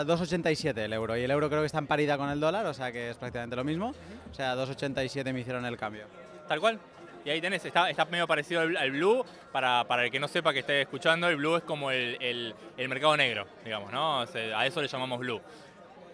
a 0.00 0.04
2,87 0.04 0.76
el 0.78 0.92
euro 0.92 1.16
y 1.16 1.22
el 1.24 1.30
euro 1.32 1.48
creo 1.48 1.62
que 1.62 1.66
está 1.66 1.78
en 1.78 1.86
paridad 1.88 2.16
con 2.16 2.30
el 2.30 2.38
dólar, 2.38 2.64
o 2.66 2.74
sea 2.74 2.92
que 2.92 3.10
es 3.10 3.16
prácticamente 3.16 3.56
lo 3.56 3.64
mismo. 3.64 3.92
O 4.30 4.34
sea, 4.34 4.54
2,87 4.54 5.32
me 5.32 5.40
hicieron 5.40 5.64
el 5.66 5.76
cambio. 5.76 6.04
Tal 6.46 6.60
cual. 6.60 6.78
Y 7.24 7.28
ahí 7.30 7.40
tenés, 7.40 7.64
está, 7.64 7.90
está 7.90 8.04
medio 8.06 8.26
parecido 8.28 8.60
al, 8.62 8.76
al 8.76 8.92
blue. 8.92 9.24
Para, 9.52 9.84
para 9.84 10.04
el 10.04 10.10
que 10.12 10.20
no 10.20 10.28
sepa 10.28 10.52
que 10.52 10.60
esté 10.60 10.80
escuchando, 10.82 11.28
el 11.28 11.36
blue 11.36 11.56
es 11.56 11.64
como 11.64 11.90
el, 11.90 12.16
el- 12.20 12.54
el 12.76 12.88
mercado 12.88 13.16
negro, 13.16 13.46
digamos, 13.64 13.90
¿no? 13.92 14.20
O 14.20 14.26
sea, 14.26 14.58
a 14.60 14.64
eso 14.66 14.80
le 14.80 14.86
llamamos 14.88 15.18
blue. 15.18 15.40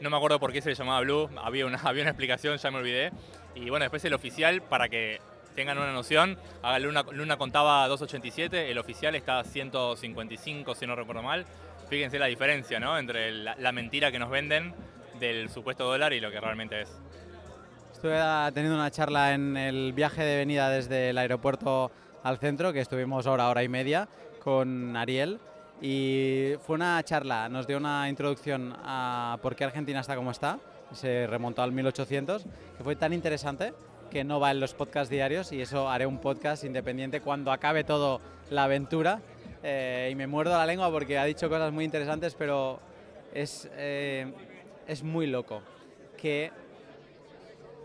No 0.00 0.10
me 0.10 0.16
acuerdo 0.16 0.38
por 0.38 0.52
qué 0.52 0.60
se 0.60 0.70
le 0.70 0.74
llamaba 0.74 1.00
blue, 1.00 1.30
había 1.42 1.66
una, 1.66 1.78
había 1.84 2.02
una 2.02 2.10
explicación, 2.10 2.56
ya 2.58 2.70
me 2.70 2.78
olvidé. 2.78 3.10
Y 3.54 3.70
bueno, 3.70 3.84
después 3.84 4.04
el 4.04 4.14
oficial, 4.14 4.62
para 4.62 4.88
que 4.88 5.20
tengan 5.54 5.78
una 5.78 5.92
noción, 5.92 6.38
Luna, 6.80 7.04
Luna 7.12 7.36
contaba 7.38 7.88
2.87, 7.88 8.52
el 8.52 8.78
oficial 8.78 9.14
está 9.14 9.38
a 9.38 9.44
155, 9.44 10.74
si 10.74 10.86
no 10.86 10.94
recuerdo 10.94 11.22
mal. 11.22 11.46
Fíjense 11.88 12.18
la 12.18 12.26
diferencia, 12.26 12.78
¿no? 12.78 12.98
Entre 12.98 13.32
la, 13.32 13.56
la 13.56 13.72
mentira 13.72 14.12
que 14.12 14.18
nos 14.18 14.28
venden 14.28 14.74
del 15.18 15.48
supuesto 15.48 15.84
dólar 15.84 16.12
y 16.12 16.20
lo 16.20 16.30
que 16.30 16.40
realmente 16.40 16.82
es. 16.82 16.88
Estuve 17.92 18.18
ah, 18.18 18.50
teniendo 18.52 18.78
una 18.78 18.90
charla 18.90 19.32
en 19.32 19.56
el 19.56 19.94
viaje 19.94 20.22
de 20.22 20.36
venida 20.36 20.68
desde 20.68 21.10
el 21.10 21.18
aeropuerto 21.18 21.90
al 22.22 22.38
centro, 22.38 22.72
que 22.72 22.80
estuvimos 22.80 23.26
hora, 23.26 23.48
hora 23.48 23.62
y 23.62 23.68
media, 23.68 24.08
con 24.44 24.94
Ariel. 24.96 25.40
Y 25.80 26.54
fue 26.66 26.76
una 26.76 27.02
charla, 27.04 27.48
nos 27.48 27.66
dio 27.66 27.76
una 27.76 28.08
introducción 28.08 28.74
a 28.82 29.38
por 29.42 29.54
qué 29.54 29.64
Argentina 29.64 30.00
está 30.00 30.16
como 30.16 30.30
está. 30.30 30.58
Se 30.92 31.26
remontó 31.26 31.62
al 31.62 31.72
1800, 31.72 32.44
que 32.78 32.84
fue 32.84 32.96
tan 32.96 33.12
interesante 33.12 33.74
que 34.10 34.24
no 34.24 34.40
va 34.40 34.52
en 34.52 34.60
los 34.60 34.72
podcasts 34.72 35.10
diarios 35.10 35.52
y 35.52 35.60
eso 35.60 35.88
haré 35.90 36.06
un 36.06 36.18
podcast 36.18 36.64
independiente 36.64 37.20
cuando 37.20 37.52
acabe 37.52 37.84
todo 37.84 38.20
la 38.50 38.64
aventura. 38.64 39.20
Eh, 39.62 40.10
y 40.12 40.14
me 40.14 40.26
muerdo 40.26 40.56
la 40.56 40.64
lengua 40.64 40.90
porque 40.90 41.18
ha 41.18 41.24
dicho 41.24 41.48
cosas 41.48 41.72
muy 41.72 41.84
interesantes, 41.84 42.34
pero 42.34 42.80
es, 43.34 43.68
eh, 43.74 44.32
es 44.86 45.02
muy 45.02 45.26
loco 45.26 45.60
que 46.16 46.52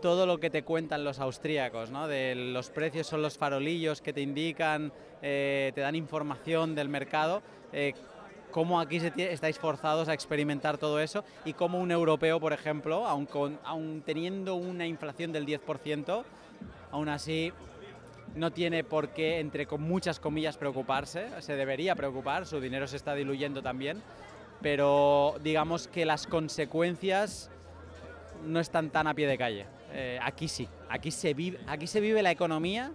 todo 0.00 0.26
lo 0.26 0.38
que 0.38 0.50
te 0.50 0.64
cuentan 0.64 1.04
los 1.04 1.20
austríacos, 1.20 1.90
¿no? 1.90 2.08
De 2.08 2.34
los 2.34 2.70
precios 2.70 3.06
son 3.06 3.22
los 3.22 3.38
farolillos 3.38 4.02
que 4.02 4.12
te 4.12 4.20
indican, 4.20 4.92
eh, 5.22 5.72
te 5.74 5.80
dan 5.80 5.94
información 5.94 6.74
del 6.74 6.88
mercado, 6.88 7.42
eh, 7.72 7.94
cómo 8.50 8.80
aquí 8.80 9.00
se 9.00 9.12
estáis 9.32 9.58
forzados 9.58 10.08
a 10.08 10.14
experimentar 10.14 10.76
todo 10.78 11.00
eso 11.00 11.24
y 11.44 11.54
cómo 11.54 11.78
un 11.80 11.90
europeo, 11.90 12.38
por 12.38 12.52
ejemplo, 12.52 13.06
aun, 13.06 13.26
con- 13.26 13.58
aun 13.64 14.02
teniendo 14.04 14.54
una 14.56 14.86
inflación 14.86 15.32
del 15.32 15.46
10%, 15.46 16.24
aún 16.90 17.08
así 17.08 17.52
no 18.34 18.50
tiene 18.50 18.84
por 18.84 19.08
qué, 19.08 19.40
entre 19.40 19.66
con 19.66 19.82
muchas 19.82 20.20
comillas, 20.20 20.56
preocuparse, 20.56 21.28
se 21.40 21.56
debería 21.56 21.94
preocupar, 21.94 22.46
su 22.46 22.60
dinero 22.60 22.86
se 22.86 22.96
está 22.96 23.14
diluyendo 23.14 23.62
también, 23.62 24.02
pero 24.60 25.34
digamos 25.42 25.88
que 25.88 26.04
las 26.04 26.26
consecuencias 26.26 27.50
no 28.46 28.60
están 28.60 28.90
tan 28.90 29.06
a 29.06 29.14
pie 29.14 29.26
de 29.26 29.38
calle. 29.38 29.66
Eh, 29.92 30.18
aquí 30.22 30.48
sí, 30.48 30.68
aquí 30.88 31.10
se, 31.10 31.34
vive, 31.34 31.58
aquí 31.66 31.86
se 31.86 32.00
vive 32.00 32.22
la 32.22 32.30
economía 32.30 32.90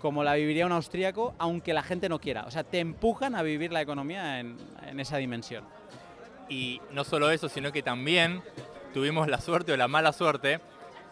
como 0.00 0.24
la 0.24 0.34
viviría 0.34 0.66
un 0.66 0.72
austríaco, 0.72 1.34
aunque 1.38 1.72
la 1.72 1.82
gente 1.82 2.08
no 2.08 2.20
quiera. 2.20 2.44
O 2.44 2.50
sea, 2.50 2.64
te 2.64 2.78
empujan 2.78 3.34
a 3.34 3.42
vivir 3.42 3.72
la 3.72 3.80
economía 3.80 4.40
en, 4.40 4.58
esa 4.98 5.16
dimensión. 5.16 5.64
Y 6.48 6.80
no 6.92 7.04
solo 7.04 7.30
eso, 7.30 7.48
sino 7.48 7.72
que 7.72 7.82
también 7.82 8.42
tuvimos 8.94 9.28
la 9.28 9.40
suerte 9.40 9.72
o 9.72 9.76
la 9.76 9.88
mala 9.88 10.12
suerte 10.12 10.60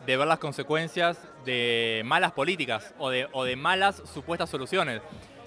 de 0.06 0.16
ver 0.16 0.26
las 0.26 0.38
consecuencias 0.38 1.18
de 1.44 2.02
malas 2.04 2.32
políticas 2.32 2.94
o 2.98 3.10
de, 3.10 3.28
o 3.32 3.44
de 3.44 3.56
malas 3.56 4.02
supuestas 4.12 4.48
soluciones. 4.48 5.02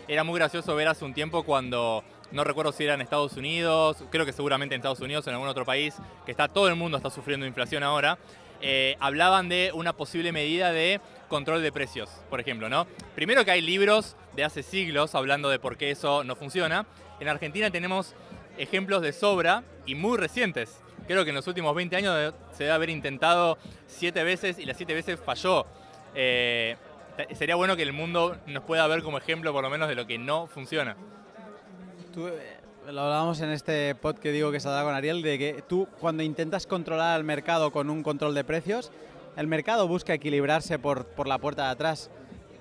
Era 0.07 0.23
muy 0.23 0.37
gracioso 0.39 0.75
ver 0.75 0.87
hace 0.87 1.05
un 1.05 1.13
tiempo 1.13 1.43
cuando, 1.43 2.03
no 2.31 2.43
recuerdo 2.43 2.71
si 2.71 2.83
era 2.83 2.93
en 2.93 3.01
Estados 3.01 3.33
Unidos, 3.33 4.03
creo 4.09 4.25
que 4.25 4.33
seguramente 4.33 4.75
en 4.75 4.79
Estados 4.79 4.99
Unidos 4.99 5.25
o 5.25 5.29
en 5.29 5.35
algún 5.35 5.49
otro 5.49 5.65
país, 5.65 5.95
que 6.25 6.31
está 6.31 6.47
todo 6.47 6.67
el 6.67 6.75
mundo 6.75 6.97
está 6.97 7.09
sufriendo 7.09 7.45
inflación 7.45 7.83
ahora, 7.83 8.17
eh, 8.61 8.97
hablaban 8.99 9.49
de 9.49 9.71
una 9.73 9.93
posible 9.93 10.31
medida 10.31 10.71
de 10.71 10.99
control 11.27 11.61
de 11.61 11.71
precios, 11.71 12.09
por 12.29 12.39
ejemplo, 12.39 12.69
¿no? 12.69 12.87
Primero 13.15 13.45
que 13.45 13.51
hay 13.51 13.61
libros 13.61 14.15
de 14.35 14.43
hace 14.43 14.63
siglos 14.63 15.15
hablando 15.15 15.49
de 15.49 15.59
por 15.59 15.77
qué 15.77 15.91
eso 15.91 16.23
no 16.23 16.35
funciona. 16.35 16.85
En 17.19 17.27
Argentina 17.27 17.69
tenemos 17.69 18.15
ejemplos 18.57 19.01
de 19.01 19.13
sobra 19.13 19.63
y 19.85 19.95
muy 19.95 20.17
recientes. 20.17 20.81
Creo 21.07 21.23
que 21.23 21.29
en 21.29 21.35
los 21.35 21.47
últimos 21.47 21.73
20 21.73 21.95
años 21.95 22.33
se 22.51 22.63
debe 22.63 22.75
haber 22.75 22.89
intentado 22.89 23.57
siete 23.87 24.23
veces 24.23 24.59
y 24.59 24.65
las 24.65 24.77
siete 24.77 24.93
veces 24.93 25.19
falló. 25.19 25.65
Eh, 26.13 26.75
sería 27.33 27.55
bueno 27.55 27.75
que 27.75 27.83
el 27.83 27.93
mundo 27.93 28.37
nos 28.45 28.63
pueda 28.63 28.85
ver 28.87 29.01
como 29.03 29.17
ejemplo 29.17 29.51
por 29.53 29.63
lo 29.63 29.69
menos 29.69 29.87
de 29.87 29.95
lo 29.95 30.05
que 30.05 30.17
no 30.17 30.47
funciona. 30.47 30.95
Lo 32.91 33.01
hablábamos 33.01 33.39
en 33.41 33.51
este 33.51 33.93
pod 33.93 34.15
que 34.15 34.31
digo 34.31 34.51
que 34.51 34.59
se 34.59 34.67
ha 34.67 34.71
dado 34.71 34.87
con 34.87 34.95
Ariel, 34.95 35.21
de 35.21 35.37
que 35.37 35.63
tú 35.67 35.87
cuando 35.99 36.23
intentas 36.23 36.65
controlar 36.65 37.15
al 37.15 37.23
mercado 37.23 37.71
con 37.71 37.89
un 37.89 38.01
control 38.01 38.33
de 38.33 38.43
precios, 38.43 38.91
el 39.37 39.47
mercado 39.47 39.87
busca 39.87 40.13
equilibrarse 40.13 40.79
por, 40.79 41.05
por 41.05 41.27
la 41.27 41.37
puerta 41.37 41.65
de 41.65 41.69
atrás, 41.69 42.09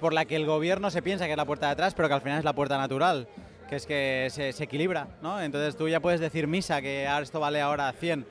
por 0.01 0.13
la 0.13 0.27
que 0.27 0.37
el 0.37 0.45
gobierno 0.45 0.91
se 0.91 1.03
piensa 1.03 1.25
que 1.25 1.31
es 1.33 1.37
la 1.37 1.47
puerta 1.47 1.67
de 1.67 1.73
atrás, 1.73 1.95
pero 1.95 2.09
que 2.09 2.15
al 2.15 2.21
final 2.21 2.39
es 2.39 2.45
la 2.45 2.53
puerta 2.53 2.77
natural, 2.77 3.27
que 3.69 3.77
es 3.77 3.87
que 3.87 4.29
se, 4.31 4.51
equilibra, 4.63 5.09
¿no? 5.23 5.41
Entonces 5.41 5.77
tú 5.77 5.89
ya 5.89 6.01
puedes 6.01 6.21
decir 6.21 6.47
misa 6.47 6.83
que 6.83 7.07
ahora 7.07 7.23
esto 7.23 7.41
vale 7.41 7.61
ahora 7.61 7.91
100. 7.93 8.27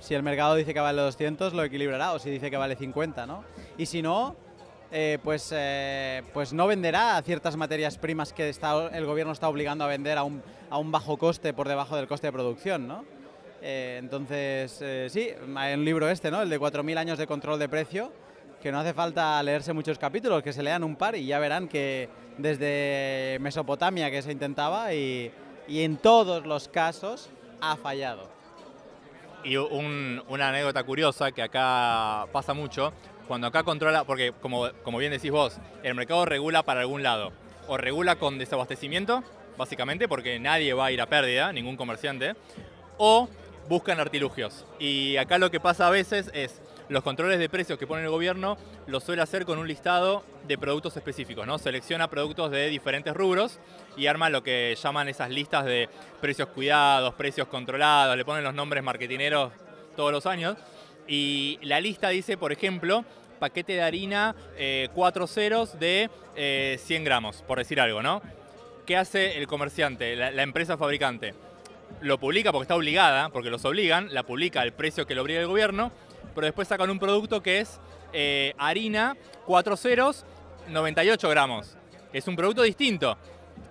Si 0.00 0.14
el 0.14 0.22
mercado 0.22 0.54
dice 0.54 0.74
que 0.74 0.80
vale 0.80 1.00
200, 1.00 1.54
lo 1.54 1.64
equilibrará, 1.64 2.12
o 2.12 2.18
si 2.18 2.30
dice 2.30 2.50
que 2.50 2.58
vale 2.58 2.76
50, 2.76 3.26
¿no? 3.26 3.42
Y 3.78 3.86
si 3.86 4.02
no, 4.02 4.36
eh, 4.90 5.18
pues, 5.22 5.52
eh, 5.54 6.22
pues 6.32 6.52
no 6.52 6.66
venderá 6.66 7.20
ciertas 7.22 7.56
materias 7.56 7.98
primas 7.98 8.32
que 8.32 8.48
está, 8.48 8.88
el 8.96 9.04
gobierno 9.04 9.32
está 9.32 9.48
obligando 9.48 9.84
a 9.84 9.88
vender 9.88 10.16
a 10.18 10.22
un, 10.24 10.42
a 10.70 10.78
un 10.78 10.90
bajo 10.90 11.16
coste 11.18 11.52
por 11.52 11.68
debajo 11.68 11.96
del 11.96 12.08
coste 12.08 12.28
de 12.28 12.32
producción, 12.32 12.88
¿no? 12.88 13.04
Eh, 13.60 13.96
entonces, 14.00 15.12
sí, 15.12 15.30
hay 15.56 15.74
un 15.74 15.84
libro 15.84 16.08
este, 16.08 16.30
¿no? 16.30 16.40
El 16.42 16.48
de 16.48 16.58
4.000 16.60 16.96
años 16.96 17.18
de 17.18 17.26
control 17.26 17.58
de 17.58 17.68
precio, 17.68 18.12
que 18.62 18.72
no 18.72 18.80
hace 18.80 18.94
falta 18.94 19.42
leerse 19.42 19.72
muchos 19.72 19.98
capítulos, 19.98 20.42
que 20.42 20.52
se 20.52 20.62
lean 20.62 20.82
un 20.84 20.96
par 20.96 21.14
y 21.16 21.26
ya 21.26 21.38
verán 21.38 21.68
que 21.68 22.08
desde 22.38 23.38
Mesopotamia 23.40 24.10
que 24.10 24.22
se 24.22 24.32
intentaba 24.32 24.94
y, 24.94 25.30
y 25.68 25.82
en 25.82 25.96
todos 25.96 26.46
los 26.46 26.68
casos 26.68 27.28
ha 27.60 27.76
fallado. 27.76 28.28
Y 29.44 29.56
un- 29.56 30.22
una 30.28 30.48
anécdota 30.48 30.82
curiosa 30.82 31.30
que 31.30 31.42
acá 31.42 32.26
pasa 32.32 32.54
mucho, 32.54 32.92
cuando 33.28 33.46
acá 33.46 33.62
controla, 33.62 34.04
porque 34.04 34.32
como, 34.40 34.68
como 34.82 34.98
bien 34.98 35.12
decís 35.12 35.30
vos, 35.30 35.58
el 35.82 35.94
mercado 35.94 36.24
regula 36.24 36.64
para 36.64 36.80
algún 36.80 37.02
lado, 37.02 37.30
o 37.68 37.76
regula 37.76 38.16
con 38.16 38.38
desabastecimiento, 38.38 39.22
básicamente, 39.56 40.08
porque 40.08 40.40
nadie 40.40 40.72
va 40.72 40.86
a 40.86 40.92
ir 40.92 41.00
a 41.00 41.06
pérdida, 41.06 41.52
ningún 41.52 41.76
comerciante, 41.76 42.34
o 42.96 43.28
buscan 43.68 44.00
artilugios. 44.00 44.64
Y 44.78 45.16
acá 45.18 45.38
lo 45.38 45.50
que 45.50 45.60
pasa 45.60 45.86
a 45.86 45.90
veces 45.90 46.30
es, 46.32 46.62
los 46.88 47.02
controles 47.02 47.38
de 47.38 47.50
precios 47.50 47.78
que 47.78 47.86
pone 47.86 48.02
el 48.02 48.08
gobierno 48.08 48.56
lo 48.86 49.00
suele 49.00 49.20
hacer 49.20 49.44
con 49.44 49.58
un 49.58 49.68
listado 49.68 50.24
de 50.46 50.56
productos 50.56 50.96
específicos, 50.96 51.46
¿no? 51.46 51.58
Selecciona 51.58 52.08
productos 52.08 52.50
de 52.50 52.68
diferentes 52.68 53.12
rubros 53.12 53.60
y 53.94 54.06
arma 54.06 54.30
lo 54.30 54.42
que 54.42 54.74
llaman 54.82 55.06
esas 55.08 55.28
listas 55.28 55.66
de 55.66 55.90
precios 56.22 56.48
cuidados, 56.48 57.12
precios 57.12 57.46
controlados, 57.48 58.16
le 58.16 58.24
ponen 58.24 58.42
los 58.42 58.54
nombres 58.54 58.82
marketineros 58.82 59.52
todos 59.96 60.12
los 60.12 60.24
años. 60.24 60.56
Y 61.08 61.58
la 61.62 61.80
lista 61.80 62.10
dice, 62.10 62.36
por 62.36 62.52
ejemplo, 62.52 63.04
paquete 63.38 63.72
de 63.72 63.82
harina, 63.82 64.36
eh, 64.56 64.88
cuatro 64.94 65.26
ceros 65.26 65.78
de 65.78 66.10
eh, 66.36 66.78
100 66.84 67.04
gramos, 67.04 67.42
por 67.42 67.58
decir 67.58 67.80
algo, 67.80 68.02
¿no? 68.02 68.20
¿Qué 68.84 68.96
hace 68.96 69.38
el 69.38 69.46
comerciante, 69.46 70.16
la, 70.16 70.42
empresa 70.42 70.76
fabricante? 70.76 71.34
Lo 72.00 72.18
publica 72.18 72.52
porque 72.52 72.64
está 72.64 72.76
obligada, 72.76 73.30
porque 73.30 73.50
los 73.50 73.64
obligan, 73.64 74.12
la 74.12 74.22
publica 74.22 74.60
al 74.60 74.72
precio 74.72 75.06
que 75.06 75.14
lo 75.14 75.22
obliga 75.22 75.40
el 75.40 75.46
gobierno, 75.46 75.92
pero 76.34 76.46
después 76.46 76.68
sacan 76.68 76.90
un 76.90 76.98
producto 76.98 77.42
que 77.42 77.60
es 77.60 77.80
eh, 78.12 78.54
harina, 78.58 79.16
cuatro 79.46 79.76
ceros, 79.76 80.24
98 80.68 81.28
gramos. 81.28 81.76
Es 82.12 82.28
un 82.28 82.36
producto 82.36 82.62
distinto. 82.62 83.16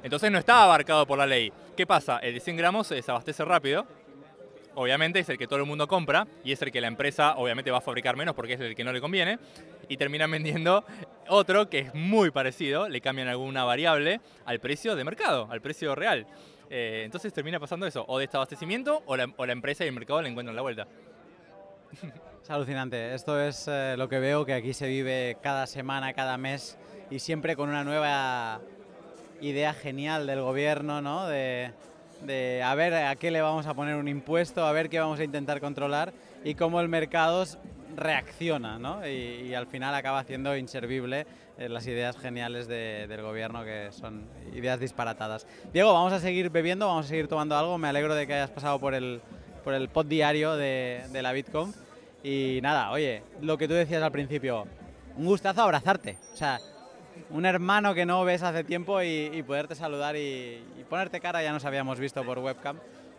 Entonces 0.03 0.31
no 0.31 0.37
está 0.37 0.63
abarcado 0.63 1.05
por 1.05 1.17
la 1.17 1.25
ley. 1.25 1.51
¿Qué 1.75 1.87
pasa? 1.87 2.19
El 2.19 2.35
de 2.35 2.39
100 2.39 2.57
gramos 2.57 2.87
se 2.87 2.95
desabastece 2.95 3.43
rápido. 3.45 3.85
Obviamente 4.79 5.17
es 5.17 5.29
el 5.29 5.39
que 5.39 5.47
todo 5.47 5.57
el 5.57 5.65
mundo 5.65 5.87
compra 5.87 6.27
y 6.43 6.51
es 6.51 6.61
el 6.61 6.71
que 6.71 6.79
la 6.79 6.87
empresa 6.87 7.35
obviamente 7.37 7.71
va 7.71 7.79
a 7.79 7.81
fabricar 7.81 8.15
menos 8.15 8.35
porque 8.35 8.53
es 8.53 8.59
el 8.59 8.75
que 8.75 8.83
no 8.83 8.93
le 8.93 9.01
conviene. 9.01 9.39
Y 9.89 9.97
terminan 9.97 10.29
vendiendo 10.37 10.85
otro 11.27 11.67
que 11.67 11.79
es 11.79 11.95
muy 11.95 12.29
parecido, 12.29 12.87
le 12.87 13.01
cambian 13.01 13.27
alguna 13.27 13.63
variable 13.63 14.21
al 14.45 14.59
precio 14.59 14.95
de 14.95 15.03
mercado, 15.03 15.47
al 15.49 15.61
precio 15.61 15.95
real. 15.95 16.27
Eh, 16.69 17.01
entonces 17.05 17.33
termina 17.33 17.59
pasando 17.59 17.87
eso, 17.87 18.05
o 18.07 18.19
desabastecimiento 18.19 19.01
o 19.07 19.17
la, 19.17 19.27
o 19.35 19.47
la 19.47 19.53
empresa 19.53 19.83
y 19.83 19.87
el 19.87 19.95
mercado 19.95 20.21
le 20.21 20.29
encuentran 20.29 20.55
la 20.55 20.61
vuelta. 20.61 20.87
Es 22.43 22.51
alucinante. 22.51 23.15
Esto 23.15 23.41
es 23.41 23.67
eh, 23.67 23.95
lo 23.97 24.07
que 24.07 24.19
veo 24.19 24.45
que 24.45 24.53
aquí 24.53 24.73
se 24.73 24.87
vive 24.87 25.37
cada 25.41 25.65
semana, 25.65 26.13
cada 26.13 26.37
mes 26.37 26.77
y 27.09 27.17
siempre 27.17 27.55
con 27.55 27.67
una 27.67 27.83
nueva 27.83 28.61
idea 29.41 29.73
genial 29.73 30.27
del 30.27 30.41
gobierno, 30.41 31.01
¿no? 31.01 31.27
De, 31.27 31.73
de 32.21 32.61
a 32.63 32.73
ver 32.75 32.93
a 32.93 33.15
qué 33.15 33.31
le 33.31 33.41
vamos 33.41 33.67
a 33.67 33.73
poner 33.73 33.95
un 33.95 34.07
impuesto, 34.07 34.65
a 34.65 34.71
ver 34.71 34.89
qué 34.89 34.99
vamos 34.99 35.19
a 35.19 35.23
intentar 35.23 35.59
controlar 35.59 36.13
y 36.43 36.55
cómo 36.55 36.79
el 36.81 36.87
mercado 36.89 37.45
reacciona, 37.95 38.77
¿no? 38.79 39.07
Y, 39.07 39.47
y 39.49 39.53
al 39.53 39.67
final 39.67 39.95
acaba 39.95 40.19
haciendo 40.19 40.55
inservible 40.55 41.25
eh, 41.57 41.69
las 41.69 41.87
ideas 41.87 42.17
geniales 42.17 42.67
de- 42.67 43.07
del 43.07 43.21
gobierno 43.21 43.63
que 43.63 43.89
son 43.91 44.25
ideas 44.53 44.79
disparatadas. 44.79 45.47
Diego, 45.73 45.93
vamos 45.93 46.13
a 46.13 46.19
seguir 46.19 46.49
bebiendo, 46.49 46.87
vamos 46.87 47.05
a 47.05 47.09
seguir 47.09 47.27
tomando 47.27 47.57
algo. 47.57 47.77
Me 47.77 47.87
alegro 47.87 48.13
de 48.13 48.27
que 48.27 48.33
hayas 48.35 48.51
pasado 48.51 48.79
por 48.79 48.93
el, 48.93 49.21
por 49.63 49.73
el 49.73 49.89
pod 49.89 50.05
diario 50.05 50.55
de, 50.55 51.03
de 51.11 51.21
la 51.21 51.31
BitConf. 51.31 51.75
Y 52.23 52.59
nada, 52.61 52.91
oye, 52.91 53.23
lo 53.41 53.57
que 53.57 53.67
tú 53.67 53.73
decías 53.73 54.03
al 54.03 54.11
principio, 54.11 54.67
un 55.15 55.25
gustazo 55.25 55.61
abrazarte. 55.63 56.17
O 56.33 56.35
sea, 56.35 56.59
un 57.29 57.45
hermano 57.45 57.93
que 57.93 58.05
no 58.05 58.23
ves 58.23 58.43
hace 58.43 58.63
tiempo 58.63 59.01
y, 59.01 59.29
y 59.33 59.43
poderte 59.43 59.75
saludar 59.75 60.15
y, 60.15 60.63
y 60.79 60.83
ponerte 60.89 61.19
cara, 61.19 61.41
ya 61.43 61.51
nos 61.51 61.65
habíamos 61.65 61.99
visto 61.99 62.23
por 62.23 62.39
webcam, 62.39 62.77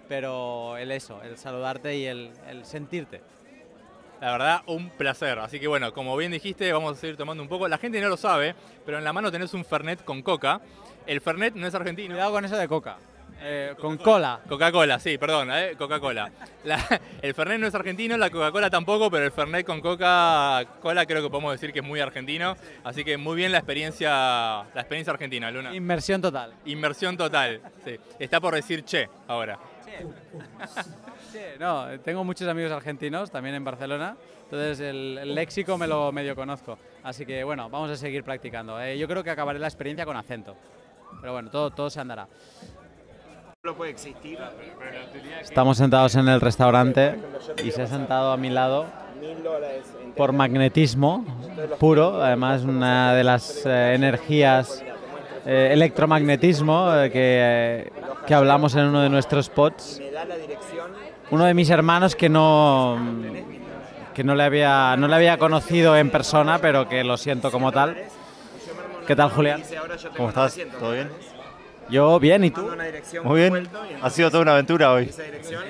pero 0.08 0.76
el 0.76 0.90
eso, 0.90 1.22
el 1.22 1.36
saludarte 1.36 1.96
y 1.96 2.06
el, 2.06 2.30
el 2.48 2.64
sentirte. 2.64 3.20
La 4.20 4.32
verdad, 4.32 4.62
un 4.66 4.90
placer. 4.90 5.38
Así 5.38 5.60
que 5.60 5.68
bueno, 5.68 5.92
como 5.92 6.16
bien 6.16 6.32
dijiste, 6.32 6.72
vamos 6.72 6.98
a 6.98 7.00
seguir 7.00 7.16
tomando 7.16 7.42
un 7.42 7.48
poco. 7.48 7.68
La 7.68 7.78
gente 7.78 8.00
no 8.00 8.08
lo 8.08 8.16
sabe, 8.16 8.54
pero 8.84 8.98
en 8.98 9.04
la 9.04 9.12
mano 9.12 9.30
tenés 9.30 9.54
un 9.54 9.64
Fernet 9.64 10.02
con 10.04 10.22
coca. 10.22 10.60
El 11.06 11.20
Fernet 11.20 11.54
no 11.54 11.66
es 11.66 11.74
argentino. 11.74 12.14
Cuidado 12.14 12.32
con 12.32 12.44
eso 12.44 12.56
de 12.56 12.66
coca. 12.66 12.96
Eh, 13.40 13.74
con 13.80 13.96
cola. 13.98 14.40
Coca-Cola, 14.48 14.98
sí, 14.98 15.16
perdón, 15.16 15.48
eh, 15.52 15.74
Coca-Cola. 15.78 16.30
La- 16.64 17.00
el 17.22 17.34
Fernet 17.34 17.60
no 17.60 17.68
es 17.68 17.74
argentino, 17.74 18.16
la 18.16 18.30
Coca-Cola 18.30 18.68
tampoco, 18.68 19.10
pero 19.10 19.24
el 19.24 19.30
Fernet 19.32 19.64
con 19.64 19.80
Coca-Cola 19.80 21.06
creo 21.06 21.22
que 21.22 21.30
podemos 21.30 21.52
decir 21.52 21.72
que 21.72 21.78
es 21.78 21.84
muy 21.84 22.00
argentino. 22.00 22.56
Así 22.82 23.04
que 23.04 23.16
muy 23.16 23.36
bien 23.36 23.52
la 23.52 23.58
experiencia, 23.58 24.10
la 24.10 24.80
experiencia 24.80 25.12
argentina, 25.12 25.50
Luna. 25.50 25.74
Inmersión 25.74 26.20
total. 26.20 26.52
Inmersión 26.64 27.16
total, 27.16 27.60
sí. 27.84 27.96
Está 28.18 28.40
por 28.40 28.54
decir 28.54 28.84
che 28.84 29.08
ahora. 29.28 29.58
Sí, 31.32 31.38
no, 31.58 31.86
tengo 32.00 32.24
muchos 32.24 32.48
amigos 32.48 32.72
argentinos 32.72 33.30
también 33.30 33.54
en 33.54 33.64
Barcelona, 33.64 34.16
entonces 34.44 34.80
el, 34.80 35.18
el 35.18 35.34
léxico 35.34 35.76
me 35.78 35.86
lo 35.86 36.10
medio 36.10 36.34
conozco. 36.34 36.78
Así 37.02 37.24
que 37.26 37.44
bueno, 37.44 37.68
vamos 37.70 37.90
a 37.90 37.96
seguir 37.96 38.24
practicando. 38.24 38.80
Eh, 38.80 38.98
yo 38.98 39.06
creo 39.06 39.22
que 39.22 39.30
acabaré 39.30 39.58
la 39.58 39.66
experiencia 39.68 40.04
con 40.06 40.16
acento. 40.16 40.56
Pero 41.20 41.32
bueno, 41.32 41.50
todo, 41.50 41.70
todo 41.70 41.88
se 41.90 42.00
andará. 42.00 42.28
No 43.68 43.74
puede 43.74 43.90
existir. 43.90 44.38
Estamos 45.42 45.76
sentados 45.76 46.14
en 46.14 46.26
el 46.26 46.40
restaurante 46.40 47.16
y 47.62 47.70
se 47.70 47.82
ha 47.82 47.86
sentado 47.86 48.32
a 48.32 48.38
mi 48.38 48.48
lado 48.48 48.86
por 50.16 50.32
magnetismo 50.32 51.22
puro, 51.78 52.22
además 52.22 52.62
una 52.62 53.12
de 53.12 53.24
las 53.24 53.66
eh, 53.66 53.92
energías 53.94 54.82
eh, 55.44 55.68
electromagnetismo 55.72 56.94
eh, 56.94 57.10
que, 57.10 57.20
eh, 57.20 57.92
que 58.26 58.32
hablamos 58.32 58.74
en 58.74 58.86
uno 58.86 59.02
de 59.02 59.10
nuestros 59.10 59.44
spots. 59.44 60.00
Uno 61.30 61.44
de 61.44 61.52
mis 61.52 61.68
hermanos 61.68 62.16
que 62.16 62.30
no 62.30 62.96
que 64.14 64.24
no 64.24 64.34
le 64.34 64.44
había 64.44 64.96
no 64.96 65.08
le 65.08 65.14
había 65.14 65.36
conocido 65.36 65.94
en 65.94 66.08
persona, 66.08 66.58
pero 66.58 66.88
que 66.88 67.04
lo 67.04 67.18
siento 67.18 67.50
como 67.50 67.70
tal. 67.70 67.98
¿Qué 69.06 69.14
tal, 69.14 69.28
Julián? 69.28 69.62
¿Cómo 70.16 70.30
estás? 70.30 70.58
¿Todo 70.80 70.92
bien? 70.92 71.10
Yo 71.90 72.18
bien, 72.20 72.44
¿y 72.44 72.50
tú? 72.50 72.68
Muy 73.24 73.40
bien. 73.40 73.68
Ha 74.02 74.10
sido 74.10 74.30
toda 74.30 74.42
una 74.42 74.52
aventura 74.52 74.92
hoy. 74.92 75.04
esa 75.04 75.22
dirección, 75.22 75.62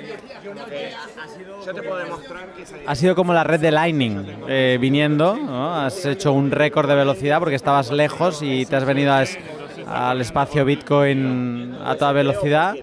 yo 1.64 1.74
te 1.74 1.82
puedo 1.82 1.96
demostrar 1.98 2.46
que 2.56 2.62
esa 2.62 2.76
Ha 2.86 2.94
sido 2.94 3.14
como 3.14 3.32
la 3.32 3.44
red 3.44 3.60
de 3.60 3.70
Lightning 3.70 4.26
eh, 4.48 4.78
viniendo, 4.80 5.36
¿no? 5.36 5.74
Has 5.80 6.04
hecho 6.06 6.32
un 6.32 6.50
récord 6.50 6.88
de 6.88 6.94
velocidad 6.94 7.38
porque 7.38 7.54
estabas 7.54 7.90
lejos 7.90 8.40
y 8.42 8.66
te 8.66 8.76
has 8.76 8.84
venido 8.84 9.12
a 9.12 9.22
es- 9.22 9.38
al 9.86 10.20
espacio 10.20 10.64
Bitcoin 10.64 11.76
a 11.84 11.94
toda 11.96 12.12
velocidad 12.12 12.74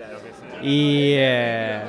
y, 0.62 1.14
eh, 1.16 1.80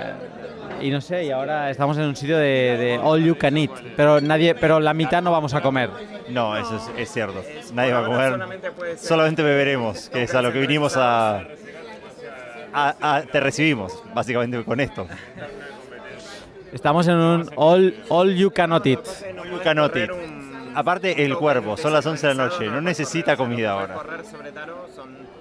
y 0.81 0.91
no 0.91 1.01
sé, 1.01 1.24
y 1.24 1.31
ahora 1.31 1.70
estamos 1.70 1.97
en 1.99 2.05
un 2.05 2.16
sitio 2.16 2.37
de, 2.39 2.77
de 2.79 2.99
all 3.03 3.22
you 3.24 3.37
can 3.37 3.57
eat, 3.57 3.70
pero 3.97 4.20
nadie, 4.20 4.55
pero 4.55 4.81
la 4.81 4.95
mitad 4.95 5.22
no 5.22 5.31
vamos 5.33 5.55
a 5.55 5.61
comer. 5.61 5.91
No, 6.29 6.57
eso 6.57 6.77
es, 6.77 6.91
es 6.99 7.12
cierto. 7.12 7.43
Nadie 7.72 7.93
va 7.93 8.01
a 8.01 8.05
comer. 8.07 8.61
solamente 8.99 9.43
beberemos, 9.43 10.09
que 10.09 10.22
es 10.24 10.35
a 10.35 10.43
lo 10.43 10.53
que 10.53 10.61
vinimos 10.61 10.97
a, 10.97 11.39
a- 12.72 12.95
a- 13.01 13.22
Te 13.22 13.41
recibimos, 13.41 14.03
básicamente, 14.14 14.62
con 14.64 14.81
esto. 14.81 15.07
Estamos 16.72 17.07
en 17.09 17.14
un 17.16 17.51
all, 17.57 17.95
all 18.09 18.35
you 18.35 18.51
cannot 18.51 18.87
eat. 18.87 19.01
You 19.51 19.61
cannot 19.62 19.97
eat. 19.97 20.11
Aparte, 20.74 21.24
el 21.24 21.37
cuerpo, 21.37 21.77
son 21.79 21.93
las 21.95 22.05
11 22.05 22.27
de 22.27 22.35
la 22.35 22.45
noche, 22.49 22.66
no 22.66 22.83
necesita 22.83 23.35
comida 23.37 23.70
ahora. 23.72 23.97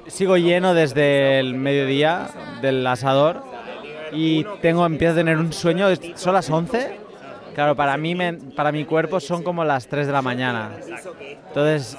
Sigo 0.08 0.38
lleno 0.38 0.74
desde 0.74 1.40
el 1.40 1.56
mediodía 1.56 2.30
del 2.62 2.86
asador 2.88 3.44
y 4.12 4.44
tengo 4.62 4.86
empiezo 4.86 5.14
a 5.14 5.18
tener 5.18 5.38
un 5.38 5.52
sueño. 5.54 5.88
¿Son 6.16 6.34
las 6.34 6.50
11? 6.50 7.00
Claro, 7.54 7.76
para 7.76 7.96
mí, 7.98 8.16
me- 8.16 8.34
para 8.34 8.72
mi 8.72 8.84
cuerpo 8.86 9.20
son 9.20 9.42
como 9.44 9.64
las 9.64 9.88
3 9.88 10.08
de 10.08 10.14
la 10.14 10.22
mañana. 10.22 10.72
Entonces, 11.48 11.98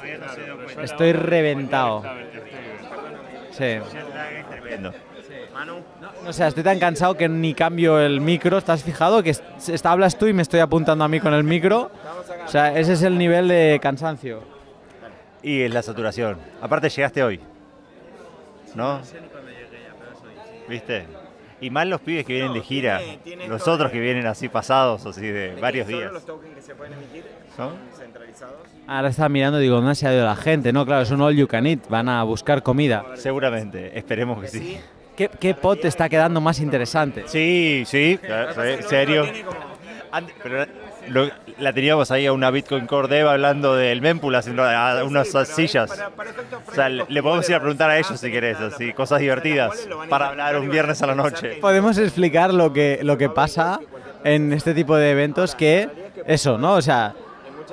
estoy 0.83 1.13
reventado. 1.13 2.03
Sí. 3.53 3.79
No 6.25 6.33
sé, 6.33 6.47
estoy 6.47 6.63
tan 6.63 6.79
cansado 6.79 7.17
que 7.17 7.29
ni 7.29 7.55
cambio 7.55 7.99
el 8.01 8.21
micro. 8.21 8.59
¿Estás 8.59 8.83
fijado? 8.83 9.23
Que 9.23 9.31
es- 9.31 9.43
está, 9.69 9.93
hablas 9.93 10.19
tú 10.19 10.27
y 10.27 10.33
me 10.33 10.43
estoy 10.43 10.61
apuntando 10.61 11.05
a 11.05 11.09
mí 11.09 11.21
con 11.21 11.33
el 11.33 11.45
micro. 11.45 11.91
O 12.45 12.49
sea, 12.49 12.77
ese 12.79 12.93
es 12.95 13.03
el 13.03 13.17
nivel 13.17 13.49
de 13.49 13.79
cansancio. 13.83 14.43
Y 15.43 15.63
es 15.63 15.73
la 15.73 15.83
saturación. 15.83 16.39
Aparte, 16.61 16.89
llegaste 16.91 17.23
hoy. 17.23 17.41
¿No? 18.75 19.01
¿Viste? 20.69 21.07
Y 21.61 21.71
más 21.71 21.87
los 21.87 22.01
pibes 22.01 22.27
que 22.27 22.35
vienen 22.35 22.53
de 22.53 22.61
gira. 22.61 23.01
tiene 23.25 23.49
Los 23.49 23.67
otros 23.67 23.91
que 23.91 23.99
vienen 24.01 24.27
así 24.27 24.49
pasados, 24.49 25.07
así 25.07 25.23
de 25.27 25.55
varios 25.61 25.87
días. 25.87 26.13
los 26.13 26.27
tokens 26.27 26.55
que 26.55 26.63
se 26.63 26.75
pueden 26.75 26.93
emitir 26.95 27.25
¿No? 27.59 27.73
centralizados. 27.97 28.57
Ahora 28.87 29.09
estaba 29.09 29.29
mirando 29.31 29.59
y 29.59 29.63
digo, 29.65 29.77
¿dónde 29.77 29.95
se 29.95 30.07
ha 30.07 30.13
ido 30.15 30.25
la 30.25 30.37
gente? 30.37 30.73
No, 30.73 30.85
claro, 30.85 31.03
es 31.03 31.11
un 31.11 31.21
all 31.23 31.35
you 31.35 31.49
can 31.49 31.67
eat. 31.67 31.89
Van 31.89 32.09
a 32.09 32.23
buscar 32.25 32.63
comida. 32.63 33.05
Seguramente, 33.15 33.99
esperemos 33.99 34.41
que 34.43 34.49
sí. 34.49 34.79
¿Qué, 35.17 35.31
qué 35.41 35.55
pot 35.55 35.83
está 35.87 36.11
quedando 36.11 36.43
más 36.43 36.61
interesante? 36.61 37.25
Sí, 37.27 37.85
sí, 37.87 38.21
en 38.23 38.83
serio. 38.83 39.25
Pero 40.43 40.67
lo- 41.09 41.31
la 41.59 41.73
teníamos 41.73 42.11
ahí 42.11 42.27
a 42.27 42.33
una 42.33 42.51
Bitcoin 42.51 42.87
Core 42.87 43.09
Dev 43.09 43.29
hablando 43.29 43.75
del 43.75 44.01
mempool, 44.03 44.35
haciendo 44.35 44.63
a 44.65 45.03
unas 45.05 45.29
sillas. 45.49 45.91
O 46.71 46.75
sea, 46.75 46.89
le 46.89 47.05
le 47.09 47.23
podemos 47.23 47.49
ir 47.49 47.55
a 47.57 47.61
preguntar 47.61 47.91
a 47.91 47.99
ellos 47.99 48.19
si 48.21 48.31
querés, 48.31 48.61
así, 48.61 48.93
cosas 48.93 49.21
divertidas 49.21 49.89
para 50.09 50.29
hablar 50.29 50.59
un 50.59 50.69
viernes 50.71 51.01
a 51.03 51.07
la 51.07 51.15
noche. 51.15 51.59
Podemos 51.61 51.97
explicar 51.99 52.53
lo 52.53 52.73
que, 52.73 53.01
lo 53.03 53.17
que 53.17 53.29
pasa 53.31 53.81
en 54.25 54.53
este 54.53 54.75
tipo 54.75 54.97
de 54.97 55.11
eventos 55.13 55.55
que 55.55 55.89
eso, 56.27 56.59
¿no? 56.59 56.75
O 56.75 56.83
sea, 56.83 57.15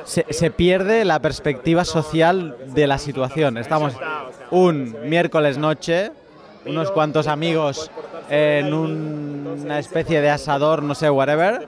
se, 0.05 0.25
se 0.29 0.51
pierde 0.51 1.05
la 1.05 1.19
perspectiva 1.19 1.84
social 1.86 2.55
de 2.67 2.88
la 2.88 2.97
situación. 2.97 3.57
Estamos 3.57 3.93
un 4.51 4.95
miércoles 5.09 5.57
noche, 5.57 6.11
unos 6.65 6.91
cuantos 6.91 7.27
amigos 7.27 7.89
en 8.29 8.73
un- 8.73 9.59
una 9.63 9.79
especie 9.79 10.21
de 10.21 10.29
asador, 10.29 10.81
no 10.84 10.95
sé, 10.95 11.09
whatever, 11.09 11.67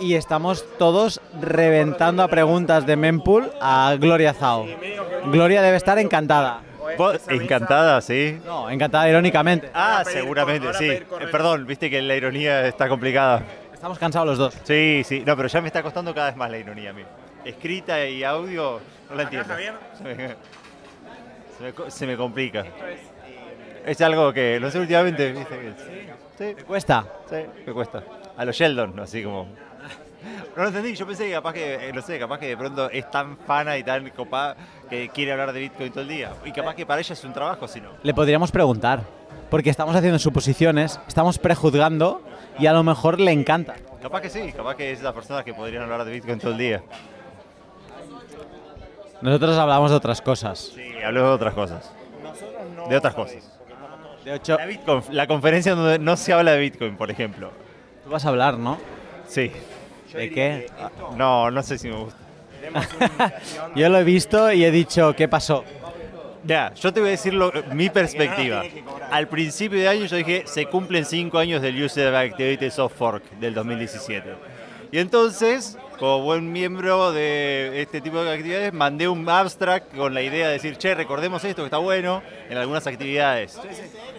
y 0.00 0.14
estamos 0.14 0.64
todos 0.78 1.20
reventando 1.40 2.22
a 2.22 2.28
preguntas 2.28 2.86
de 2.86 2.96
Mempool 2.96 3.50
a 3.60 3.96
Gloria 3.98 4.34
Zhao. 4.34 4.66
Gloria 5.26 5.62
debe 5.62 5.76
estar 5.76 5.98
encantada. 5.98 6.60
Encantada, 7.28 8.00
sí. 8.00 8.40
No, 8.44 8.70
encantada 8.70 9.08
irónicamente. 9.08 9.70
Ah, 9.74 10.02
seguramente, 10.04 10.72
sí. 10.74 10.88
Eh, 10.90 11.06
Perdón, 11.30 11.66
viste 11.66 11.90
que 11.90 12.00
la 12.02 12.16
ironía 12.16 12.66
está 12.66 12.88
complicada. 12.88 13.42
Estamos 13.72 13.98
cansados 13.98 14.26
los 14.26 14.38
dos. 14.38 14.54
Sí, 14.64 15.02
sí. 15.04 15.22
No, 15.24 15.36
pero 15.36 15.48
ya 15.48 15.60
me 15.60 15.68
está 15.68 15.82
costando 15.82 16.12
cada 16.14 16.28
vez 16.28 16.36
más 16.36 16.50
la 16.50 16.58
ironía 16.58 16.90
a 16.90 16.92
mí. 16.92 17.02
Escrita 17.44 18.04
y 18.06 18.24
audio, 18.24 18.80
no 19.08 19.14
la 19.14 19.22
entiendo. 19.22 19.54
Se 19.96 20.02
me, 20.04 20.16
se 21.56 21.62
me 21.64 21.72
co- 21.72 21.90
se 21.90 22.06
me 22.06 22.16
complica. 22.16 22.64
Es 23.86 24.00
algo 24.00 24.32
que, 24.32 24.58
no 24.60 24.70
sé, 24.70 24.80
últimamente, 24.80 25.32
viste 25.32 25.72
Sí. 26.36 26.54
¿Te 26.56 26.64
cuesta? 26.64 27.04
Sí, 27.30 27.36
me 27.66 27.72
cuesta. 27.72 28.02
A 28.36 28.44
los 28.44 28.56
Sheldon, 28.56 28.98
así 29.00 29.22
como. 29.22 29.48
No 30.56 30.62
lo 30.62 30.68
entendí, 30.68 30.94
yo 30.94 31.06
pensé 31.06 31.26
que 31.26 31.32
capaz 31.32 31.52
que, 31.52 31.88
eh, 31.88 31.92
no 31.92 32.02
sé, 32.02 32.18
capaz 32.18 32.38
que 32.38 32.46
de 32.48 32.56
pronto 32.56 32.90
es 32.90 33.10
tan 33.10 33.36
fana 33.38 33.76
y 33.78 33.82
tan 33.84 34.08
copada 34.10 34.56
que 34.90 35.08
quiere 35.10 35.32
hablar 35.32 35.52
de 35.52 35.60
Bitcoin 35.60 35.90
todo 35.90 36.02
el 36.02 36.08
día. 36.08 36.32
Y 36.44 36.52
capaz 36.52 36.74
que 36.74 36.84
para 36.86 37.00
ella 37.00 37.12
es 37.12 37.24
un 37.24 37.32
trabajo, 37.32 37.68
si 37.68 37.80
no. 37.80 37.90
Le 38.02 38.14
podríamos 38.14 38.50
preguntar, 38.50 39.02
porque 39.50 39.70
estamos 39.70 39.94
haciendo 39.94 40.18
suposiciones, 40.18 40.98
estamos 41.06 41.38
prejuzgando 41.38 42.22
y 42.58 42.66
a 42.66 42.72
lo 42.72 42.82
mejor 42.82 43.20
le 43.20 43.30
encanta. 43.32 43.74
Capaz 44.02 44.20
que 44.20 44.30
sí, 44.30 44.52
capaz 44.52 44.74
que 44.76 44.92
es 44.92 45.02
la 45.02 45.12
persona 45.12 45.44
que 45.44 45.54
podrían 45.54 45.82
hablar 45.84 46.04
de 46.04 46.12
Bitcoin 46.12 46.38
todo 46.38 46.52
el 46.52 46.58
día. 46.58 46.82
Nosotros 49.20 49.56
hablamos 49.58 49.90
de 49.90 49.96
otras 49.96 50.22
cosas. 50.22 50.58
Sí, 50.74 50.92
habló 51.04 51.22
de 51.28 51.30
otras 51.34 51.54
cosas. 51.54 51.92
De 52.88 52.96
otras 52.96 53.14
cosas. 53.14 53.52
De 54.24 54.34
hecho, 54.36 54.56
La, 54.56 54.66
Bitconf- 54.66 55.10
la 55.10 55.26
conferencia 55.26 55.74
donde 55.74 55.98
no 55.98 56.16
se 56.16 56.32
habla 56.32 56.52
de 56.52 56.58
Bitcoin, 56.60 56.96
por 56.96 57.10
ejemplo. 57.10 57.50
tú 58.04 58.10
vas 58.10 58.24
a 58.24 58.28
hablar, 58.28 58.58
¿no? 58.58 58.78
Sí. 59.26 59.50
¿De 60.12 60.30
qué? 60.30 60.66
No, 61.16 61.50
no 61.50 61.62
sé 61.62 61.78
si 61.78 61.88
me 61.88 61.96
gusta. 61.96 62.18
Yo 63.74 63.88
lo 63.88 63.98
he 63.98 64.04
visto 64.04 64.52
y 64.52 64.64
he 64.64 64.70
dicho, 64.70 65.14
¿qué 65.14 65.28
pasó? 65.28 65.64
Ya, 66.44 66.72
yo 66.74 66.92
te 66.92 67.00
voy 67.00 67.08
a 67.08 67.12
decir 67.12 67.34
lo- 67.34 67.52
mi 67.72 67.90
perspectiva. 67.90 68.62
Al 69.10 69.28
principio 69.28 69.78
de 69.78 69.88
año 69.88 70.06
yo 70.06 70.16
dije, 70.16 70.44
se 70.46 70.66
cumplen 70.66 71.04
cinco 71.04 71.38
años 71.38 71.60
del 71.60 71.82
User 71.82 72.14
Activities 72.14 72.78
of 72.78 72.94
Fork 72.94 73.22
del 73.40 73.52
2017. 73.54 74.34
Y 74.92 74.98
entonces, 74.98 75.76
como 75.98 76.22
buen 76.22 76.50
miembro 76.50 77.12
de 77.12 77.82
este 77.82 78.00
tipo 78.00 78.22
de 78.22 78.32
actividades, 78.32 78.72
mandé 78.72 79.08
un 79.08 79.28
abstract 79.28 79.94
con 79.94 80.14
la 80.14 80.22
idea 80.22 80.46
de 80.46 80.54
decir, 80.54 80.76
che, 80.78 80.94
recordemos 80.94 81.44
esto 81.44 81.62
que 81.62 81.66
está 81.66 81.78
bueno 81.78 82.22
en 82.48 82.56
algunas 82.56 82.86
actividades. 82.86 83.60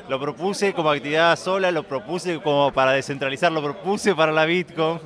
Lo 0.07 0.19
propuse 0.19 0.73
como 0.73 0.91
actividad 0.91 1.35
sola, 1.37 1.71
lo 1.71 1.83
propuse 1.83 2.39
como 2.41 2.71
para 2.73 2.91
descentralizar, 2.91 3.51
lo 3.51 3.63
propuse 3.63 4.13
para 4.13 4.31
la 4.31 4.45
Bitcoin. 4.45 4.99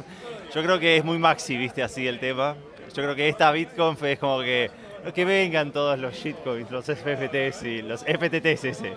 Yo 0.54 0.62
creo 0.62 0.80
que 0.80 0.98
es 0.98 1.04
muy 1.04 1.18
maxi, 1.18 1.58
viste, 1.58 1.82
así 1.82 2.08
el 2.08 2.20
tema. 2.20 2.56
Yo 2.94 3.02
creo 3.02 3.16
que 3.16 3.28
esta 3.28 3.52
Bitcoin 3.52 3.98
es 4.04 4.20
como 4.20 4.42
que 4.42 4.70
que 5.12 5.26
vengan 5.26 5.72
todos 5.72 6.00
los 6.00 6.14
shitcoins, 6.14 6.72
los 6.72 6.86
FFTs 6.86 7.64
y 7.64 7.82
los 7.82 8.02
FTTs 8.02 8.64
ese. 8.64 8.94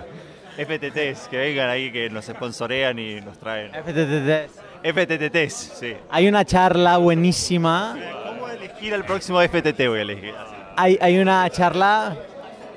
FTTs, 0.57 1.29
que 1.29 1.37
vengan 1.37 1.69
ahí, 1.69 1.91
que 1.91 2.09
nos 2.09 2.27
sponsorean 2.27 2.99
y 2.99 3.21
nos 3.21 3.39
traen. 3.39 3.73
FTTT. 3.73 4.51
FTTs, 4.85 5.53
sí. 5.53 5.97
Hay 6.11 6.29
una 6.29 6.45
charla 6.45 6.99
buenísima. 6.99 7.99
¿Cómo 8.25 8.49
elegir 8.49 8.95
al 8.95 9.05
próximo 9.05 9.41
FTT? 9.41 9.89
Voy 9.89 9.99
a 9.99 10.03
elegir. 10.03 10.35
Hay, 10.77 10.97
hay 11.01 11.19
una 11.19 11.49
charla 11.51 12.17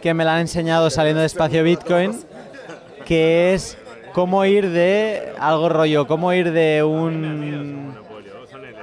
que 0.02 0.14
me 0.14 0.26
la 0.26 0.36
han 0.36 0.42
enseñado 0.42 0.90
saliendo 0.90 1.20
de 1.20 1.28
Espacio 1.28 1.64
Bitcoin, 1.64 2.20
que 3.06 3.54
es 3.54 3.78
cómo 4.14 4.44
ir 4.46 4.70
de 4.70 5.34
algo 5.40 5.70
rollo, 5.70 6.08
cómo 6.08 6.34
ir 6.34 6.52
de 6.52 6.84
un 6.84 7.99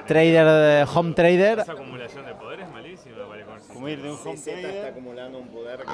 trader, 0.07 0.47
de 0.47 0.87
home 0.95 1.13
trader, 1.13 1.61
acumulación 1.61 2.27
de 2.27 2.35
poder 2.35 2.61
es 2.61 2.71
malísima 2.71 3.27
para 3.29 3.41
el. 3.41 3.47
Como 3.73 3.89
ir 3.89 4.03
de 4.03 4.11
un 4.11 4.19
home 4.19 4.35
está 4.35 4.89
acumulando 4.89 5.39
un 5.39 5.49
poder 5.49 5.81
que 5.81 5.85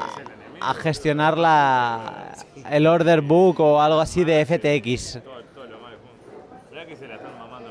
a 0.61 0.75
gestionar 0.75 1.37
la, 1.37 2.35
el 2.71 2.87
order 2.87 3.21
book 3.21 3.61
o 3.61 3.81
algo 3.81 4.01
así 4.01 4.25
de 4.25 4.45
FTX. 4.47 5.19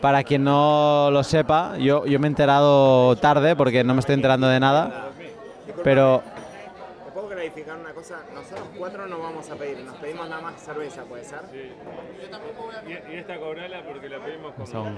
Para 0.01 0.23
quien 0.23 0.43
no 0.43 1.09
lo 1.11 1.23
sepa, 1.23 1.77
yo, 1.77 2.05
yo 2.07 2.19
me 2.19 2.25
he 2.25 2.29
enterado 2.29 3.15
tarde 3.17 3.55
porque 3.55 3.83
no 3.83 3.93
me 3.93 3.99
estoy 3.99 4.15
enterando 4.15 4.47
de 4.47 4.59
nada, 4.59 5.11
pero 5.83 6.23
¿Te 7.05 7.11
puedo 7.11 7.27
clarificar 7.27 7.77
una 7.77 7.93
cosa? 7.93 8.19
Nosotros 8.33 8.67
cuatro 8.77 9.05
no 9.05 9.19
vamos 9.19 9.47
a 9.51 9.55
pedir, 9.55 9.77
nos 9.83 9.95
pedimos 9.97 10.27
nada 10.27 10.41
más 10.41 10.59
cerveza, 10.59 11.03
¿puede 11.03 11.23
ser? 11.23 11.41
Y, 11.53 13.13
y 13.13 13.15
esta 13.17 13.37
cobrala 13.37 13.83
porque 13.83 14.09
la 14.09 14.17
pedimos 14.19 14.53
como... 14.55 14.89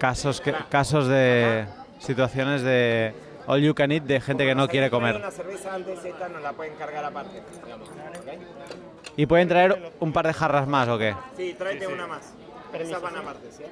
casos, 0.00 0.40
que- 0.40 0.54
casos 0.70 1.06
de 1.06 1.66
situaciones 1.98 2.62
de 2.62 3.12
all 3.46 3.60
you 3.60 3.74
can 3.74 3.92
eat 3.92 4.02
de 4.04 4.20
gente 4.20 4.44
que 4.44 4.54
no 4.54 4.66
quiere 4.66 4.90
comer. 4.90 5.16
una 5.16 5.30
cerveza 5.30 5.74
antes, 5.74 6.04
esta 6.04 6.28
nos 6.28 6.42
la 6.42 6.52
pueden 6.52 6.74
cargar 6.74 7.04
aparte. 7.04 7.42
¿Y 9.16 9.26
pueden 9.26 9.48
traer 9.48 9.92
un 10.00 10.12
par 10.12 10.26
de 10.26 10.32
jarras 10.32 10.66
más 10.66 10.88
o 10.88 10.98
qué? 10.98 11.14
Sí, 11.36 11.54
tráete 11.56 11.86
una 11.86 12.06
más. 12.06 12.32
Esas 12.72 13.02
van 13.02 13.16
aparte, 13.16 13.50
¿sí? 13.50 13.64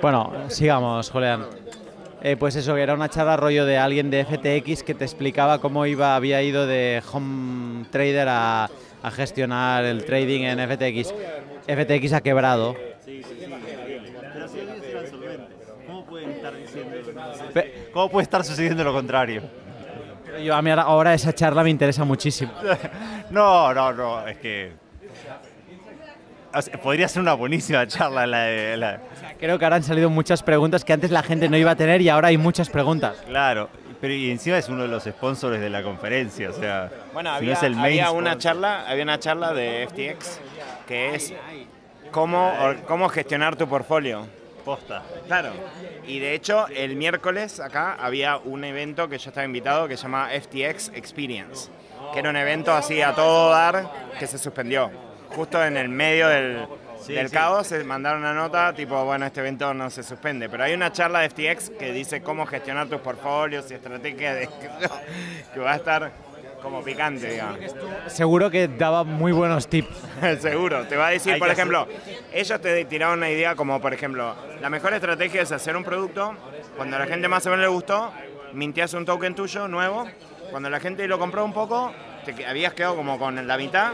Bueno, 0.00 0.32
sigamos, 0.48 1.10
Julián. 1.10 1.44
eh, 2.22 2.36
pues 2.36 2.56
eso, 2.56 2.74
que 2.74 2.82
era 2.82 2.94
una 2.94 3.08
charla 3.08 3.36
rollo 3.36 3.64
de 3.66 3.76
alguien 3.78 4.10
de 4.10 4.24
FTX 4.24 4.82
que 4.82 4.94
te 4.94 5.04
explicaba 5.04 5.60
cómo 5.60 5.84
iba, 5.86 6.16
había 6.16 6.40
ido 6.42 6.66
de 6.66 7.02
home 7.12 7.84
trader 7.90 8.28
a, 8.28 8.70
a 9.02 9.10
gestionar 9.10 9.84
el 9.84 10.04
trading 10.04 10.42
en 10.42 10.58
FTX. 10.60 11.12
FTX 11.68 12.12
ha 12.14 12.20
quebrado. 12.20 12.74
Pero 12.74 14.48
si 14.48 14.60
ellos 14.60 14.76
eran 14.90 15.06
solventes, 15.06 15.56
¿cómo 15.86 16.04
pueden 16.06 16.30
estar 16.30 16.54
diciendo 16.56 16.96
Pe- 17.52 17.88
¿Cómo 17.92 18.08
puede 18.10 18.22
estar 18.24 18.44
sucediendo 18.44 18.82
lo 18.84 18.92
contrario? 18.92 19.42
Pero 20.24 20.38
yo, 20.40 20.54
a 20.54 20.62
mí 20.62 20.70
ahora, 20.70 21.14
esa 21.14 21.32
charla 21.34 21.62
me 21.62 21.70
interesa 21.70 22.04
muchísimo. 22.04 22.52
No, 23.30 23.74
no, 23.74 23.92
no, 23.92 24.26
es 24.26 24.38
que. 24.38 24.72
o 26.54 26.62
sea, 26.62 26.80
podría 26.80 27.06
ser 27.08 27.20
una 27.20 27.34
buenísima 27.34 27.86
charla 27.86 28.26
la 28.26 29.00
Creo 29.38 29.58
que 29.58 29.64
ahora 29.66 29.76
han 29.76 29.82
salido 29.82 30.08
muchas 30.08 30.42
preguntas 30.42 30.82
que 30.82 30.94
antes 30.94 31.10
la 31.10 31.22
gente 31.22 31.46
no 31.50 31.58
iba 31.58 31.72
a 31.72 31.76
tener 31.76 32.00
y 32.00 32.08
ahora 32.08 32.28
hay 32.28 32.38
muchas 32.38 32.70
preguntas. 32.70 33.22
Claro, 33.26 33.68
pero 34.00 34.14
y 34.14 34.30
encima 34.30 34.56
es 34.56 34.70
uno 34.70 34.82
de 34.84 34.88
los 34.88 35.04
sponsors 35.04 35.60
de 35.60 35.68
la 35.68 35.82
conferencia, 35.82 36.48
o 36.48 36.52
sea. 36.54 36.90
Bueno, 37.12 37.28
si 37.32 37.36
había, 37.36 37.50
no 37.50 37.56
es 37.58 37.62
el 37.64 37.74
main 37.76 38.00
había 38.00 38.10
una 38.12 38.38
charla, 38.38 38.88
había 38.88 39.02
una 39.02 39.18
charla 39.18 39.52
de 39.52 39.86
FTX 39.90 40.40
que 40.88 41.14
es 41.14 41.32
cómo, 42.10 42.52
or- 42.60 42.82
cómo 42.84 43.08
gestionar 43.08 43.54
tu 43.54 43.68
portfolio. 43.68 44.26
Posta. 44.64 45.02
Claro. 45.26 45.52
Y 46.06 46.18
de 46.18 46.34
hecho, 46.34 46.66
el 46.68 46.96
miércoles 46.96 47.60
acá 47.60 47.94
había 47.94 48.36
un 48.38 48.64
evento 48.64 49.08
que 49.08 49.16
yo 49.18 49.30
estaba 49.30 49.44
invitado 49.46 49.86
que 49.88 49.96
se 49.96 50.02
llama 50.02 50.28
FTX 50.30 50.88
Experience, 50.94 51.70
que 52.12 52.18
era 52.18 52.28
un 52.30 52.36
evento 52.36 52.72
así 52.74 53.00
a 53.00 53.14
todo 53.14 53.50
dar 53.50 53.88
que 54.18 54.26
se 54.26 54.36
suspendió. 54.38 54.90
Justo 55.34 55.62
en 55.64 55.76
el 55.76 55.88
medio 55.88 56.26
del, 56.28 56.66
Sí, 57.00 57.12
del 57.12 57.28
sí. 57.28 57.34
caos 57.34 57.66
se 57.68 57.82
mandaron 57.84 58.20
una 58.20 58.34
nota 58.34 58.72
tipo, 58.74 59.04
bueno, 59.04 59.24
este 59.26 59.40
evento 59.40 59.72
no 59.72 59.88
se 59.88 60.02
suspende. 60.02 60.48
Pero 60.48 60.64
hay 60.64 60.74
una 60.74 60.90
charla 60.92 61.20
de 61.20 61.30
FTX 61.30 61.70
que 61.78 61.92
dice 61.92 62.22
cómo 62.22 62.44
gestionar 62.44 62.88
tus 62.88 63.00
portfolios 63.00 63.70
y 63.70 63.74
estrategias 63.74 64.34
de, 64.34 64.48
que 65.54 65.60
va 65.60 65.72
a 65.72 65.76
estar 65.76 66.10
como 66.62 66.82
picante, 66.82 67.30
digamos. 67.30 67.58
Seguro 68.06 68.50
que 68.50 68.68
daba 68.68 69.04
muy 69.04 69.32
buenos 69.32 69.68
tips. 69.68 69.94
Seguro, 70.40 70.86
te 70.86 70.96
va 70.96 71.08
a 71.08 71.10
decir, 71.10 71.34
Hay 71.34 71.38
por 71.38 71.48
ejemplo, 71.48 71.86
ellos 72.32 72.60
te 72.60 72.84
tiraron 72.84 73.18
una 73.18 73.30
idea 73.30 73.54
como, 73.54 73.80
por 73.80 73.94
ejemplo, 73.94 74.34
la 74.60 74.70
mejor 74.70 74.92
estrategia 74.94 75.42
es 75.42 75.52
hacer 75.52 75.76
un 75.76 75.84
producto, 75.84 76.34
cuando 76.76 76.96
a 76.96 76.98
la 77.00 77.06
gente 77.06 77.28
más 77.28 77.46
o 77.46 77.50
menos 77.50 77.64
le 77.64 77.68
gustó, 77.68 78.12
mintías 78.52 78.94
un 78.94 79.04
token 79.04 79.34
tuyo 79.34 79.68
nuevo, 79.68 80.06
cuando 80.50 80.70
la 80.70 80.80
gente 80.80 81.06
lo 81.06 81.18
compró 81.18 81.44
un 81.44 81.52
poco, 81.52 81.92
te 82.24 82.46
habías 82.46 82.74
quedado 82.74 82.96
como 82.96 83.18
con 83.18 83.46
la 83.46 83.56
mitad, 83.56 83.92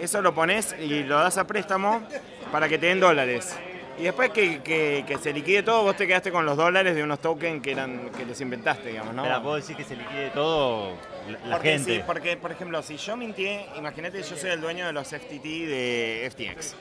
eso 0.00 0.20
lo 0.20 0.34
pones 0.34 0.74
y 0.80 1.02
lo 1.04 1.18
das 1.18 1.38
a 1.38 1.46
préstamo 1.46 2.02
para 2.50 2.68
que 2.68 2.78
te 2.78 2.86
den 2.86 3.00
dólares. 3.00 3.56
Y 3.98 4.04
después 4.04 4.30
que, 4.30 4.60
que- 4.62 5.04
que 5.06 5.18
se 5.18 5.32
liquide 5.32 5.62
todo, 5.62 5.82
vos 5.84 5.96
te 5.96 6.06
quedaste 6.06 6.32
con 6.32 6.46
los 6.46 6.56
dólares 6.56 6.94
de 6.94 7.02
unos 7.02 7.20
tokens 7.20 7.62
que 7.62 7.72
eran 7.72 8.10
que 8.16 8.24
les 8.24 8.40
inventaste, 8.40 8.88
digamos, 8.88 9.14
¿no? 9.14 9.22
Espera, 9.22 9.42
¿puedo 9.42 9.56
decir 9.56 9.76
que 9.76 9.84
se 9.84 9.94
liquide 9.96 10.30
todo 10.30 10.96
la, 11.44 11.56
porque 11.56 11.72
gente? 11.72 11.96
sí, 11.96 12.02
porque, 12.06 12.36
por 12.36 12.50
ejemplo, 12.50 12.82
si 12.82 12.96
yo 12.96 13.16
mintí, 13.16 13.48
imagínate, 13.76 14.22
yo 14.22 14.36
soy 14.36 14.50
el 14.50 14.60
dueño 14.60 14.86
de 14.86 14.92
los 14.92 15.06
FTT 15.08 15.44
de 15.44 16.28
FTX. 16.32 16.74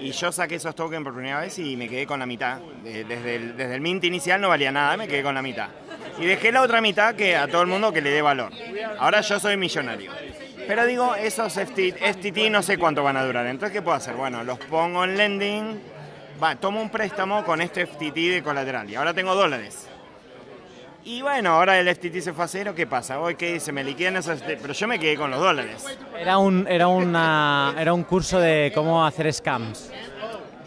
Y 0.00 0.12
yo 0.12 0.32
saqué 0.32 0.54
esos 0.54 0.74
tokens 0.74 1.02
por 1.04 1.12
primera 1.14 1.40
vez 1.40 1.58
y 1.58 1.76
me 1.76 1.88
quedé 1.88 2.06
con 2.06 2.20
la 2.20 2.26
mitad. 2.26 2.58
De- 2.82 3.04
Desde 3.04 3.36
el, 3.36 3.56
desde 3.56 3.74
el 3.74 3.80
mint 3.80 4.04
inicial 4.04 4.40
no 4.40 4.48
valía 4.48 4.72
nada, 4.72 4.96
me 4.96 5.06
quedé 5.08 5.22
con 5.22 5.34
la 5.34 5.42
mitad. 5.42 5.68
Y 6.18 6.24
dejé 6.24 6.52
la 6.52 6.62
otra 6.62 6.80
mitad 6.80 7.14
que 7.14 7.36
a 7.36 7.48
todo 7.48 7.62
el 7.62 7.68
mundo 7.68 7.92
que 7.92 8.00
le 8.00 8.10
dé 8.10 8.22
valor. 8.22 8.52
Ahora 8.98 9.20
yo 9.20 9.38
soy 9.40 9.56
millonario. 9.56 10.12
Pero 10.66 10.86
digo, 10.86 11.14
esos 11.16 11.52
FT, 11.58 11.92
FTT 12.14 12.48
no 12.50 12.62
sé 12.62 12.78
cuánto 12.78 13.02
van 13.02 13.16
a 13.16 13.24
durar. 13.24 13.46
Entonces, 13.46 13.72
¿qué 13.74 13.82
puedo 13.82 13.96
hacer? 13.96 14.14
Bueno, 14.14 14.44
los 14.44 14.58
pongo 14.60 15.04
en 15.04 15.16
lending. 15.18 15.80
Va, 16.40 16.56
tomo 16.56 16.80
un 16.80 16.90
préstamo 16.90 17.44
con 17.44 17.60
este 17.60 17.86
FTT 17.86 18.14
de 18.14 18.42
colateral. 18.44 18.88
Y 18.88 18.94
ahora 18.94 19.14
tengo 19.14 19.34
dólares. 19.34 19.88
Y 21.04 21.20
bueno, 21.20 21.50
ahora 21.54 21.78
el 21.80 21.88
FTT 21.92 22.20
se 22.20 22.32
fue 22.32 22.44
a 22.44 22.48
cero, 22.48 22.74
¿qué 22.76 22.86
pasa? 22.86 23.18
Hoy 23.20 23.34
que 23.34 23.58
se 23.58 23.72
me 23.72 23.82
liquidan 23.82 24.16
esos... 24.16 24.40
Pero 24.42 24.72
yo 24.72 24.86
me 24.86 25.00
quedé 25.00 25.16
con 25.16 25.32
los 25.32 25.40
dólares. 25.40 25.84
Era 26.16 26.38
un, 26.38 26.66
era, 26.68 26.86
una, 26.86 27.74
era 27.76 27.92
un 27.92 28.04
curso 28.04 28.38
de 28.38 28.70
cómo 28.72 29.04
hacer 29.04 29.32
scams. 29.32 29.90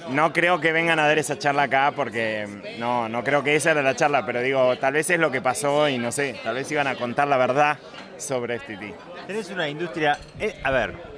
No 0.10 0.34
creo 0.34 0.60
que 0.60 0.72
vengan 0.72 1.00
a 1.00 1.08
dar 1.08 1.18
esa 1.18 1.40
charla 1.40 1.64
acá 1.64 1.94
porque 1.96 2.48
no, 2.78 3.08
no 3.10 3.24
creo 3.24 3.44
que 3.44 3.56
esa 3.56 3.72
era 3.72 3.82
la 3.82 3.96
charla, 3.96 4.26
pero 4.26 4.42
digo, 4.42 4.78
tal 4.78 4.94
vez 4.94 5.10
es 5.10 5.20
lo 5.20 5.32
que 5.32 5.42
pasó 5.42 5.90
y 5.90 5.98
no 5.98 6.12
sé, 6.12 6.40
tal 6.44 6.56
vez 6.56 6.70
iban 6.72 6.86
a 6.88 6.96
contar 6.96 7.28
la 7.28 7.38
verdad 7.38 7.80
sobre 8.18 8.60
FTT. 8.60 9.26
Tenés 9.26 9.50
una 9.50 9.68
industria. 9.68 10.20
eh, 10.40 10.60
a 10.64 10.70
ver, 10.70 11.15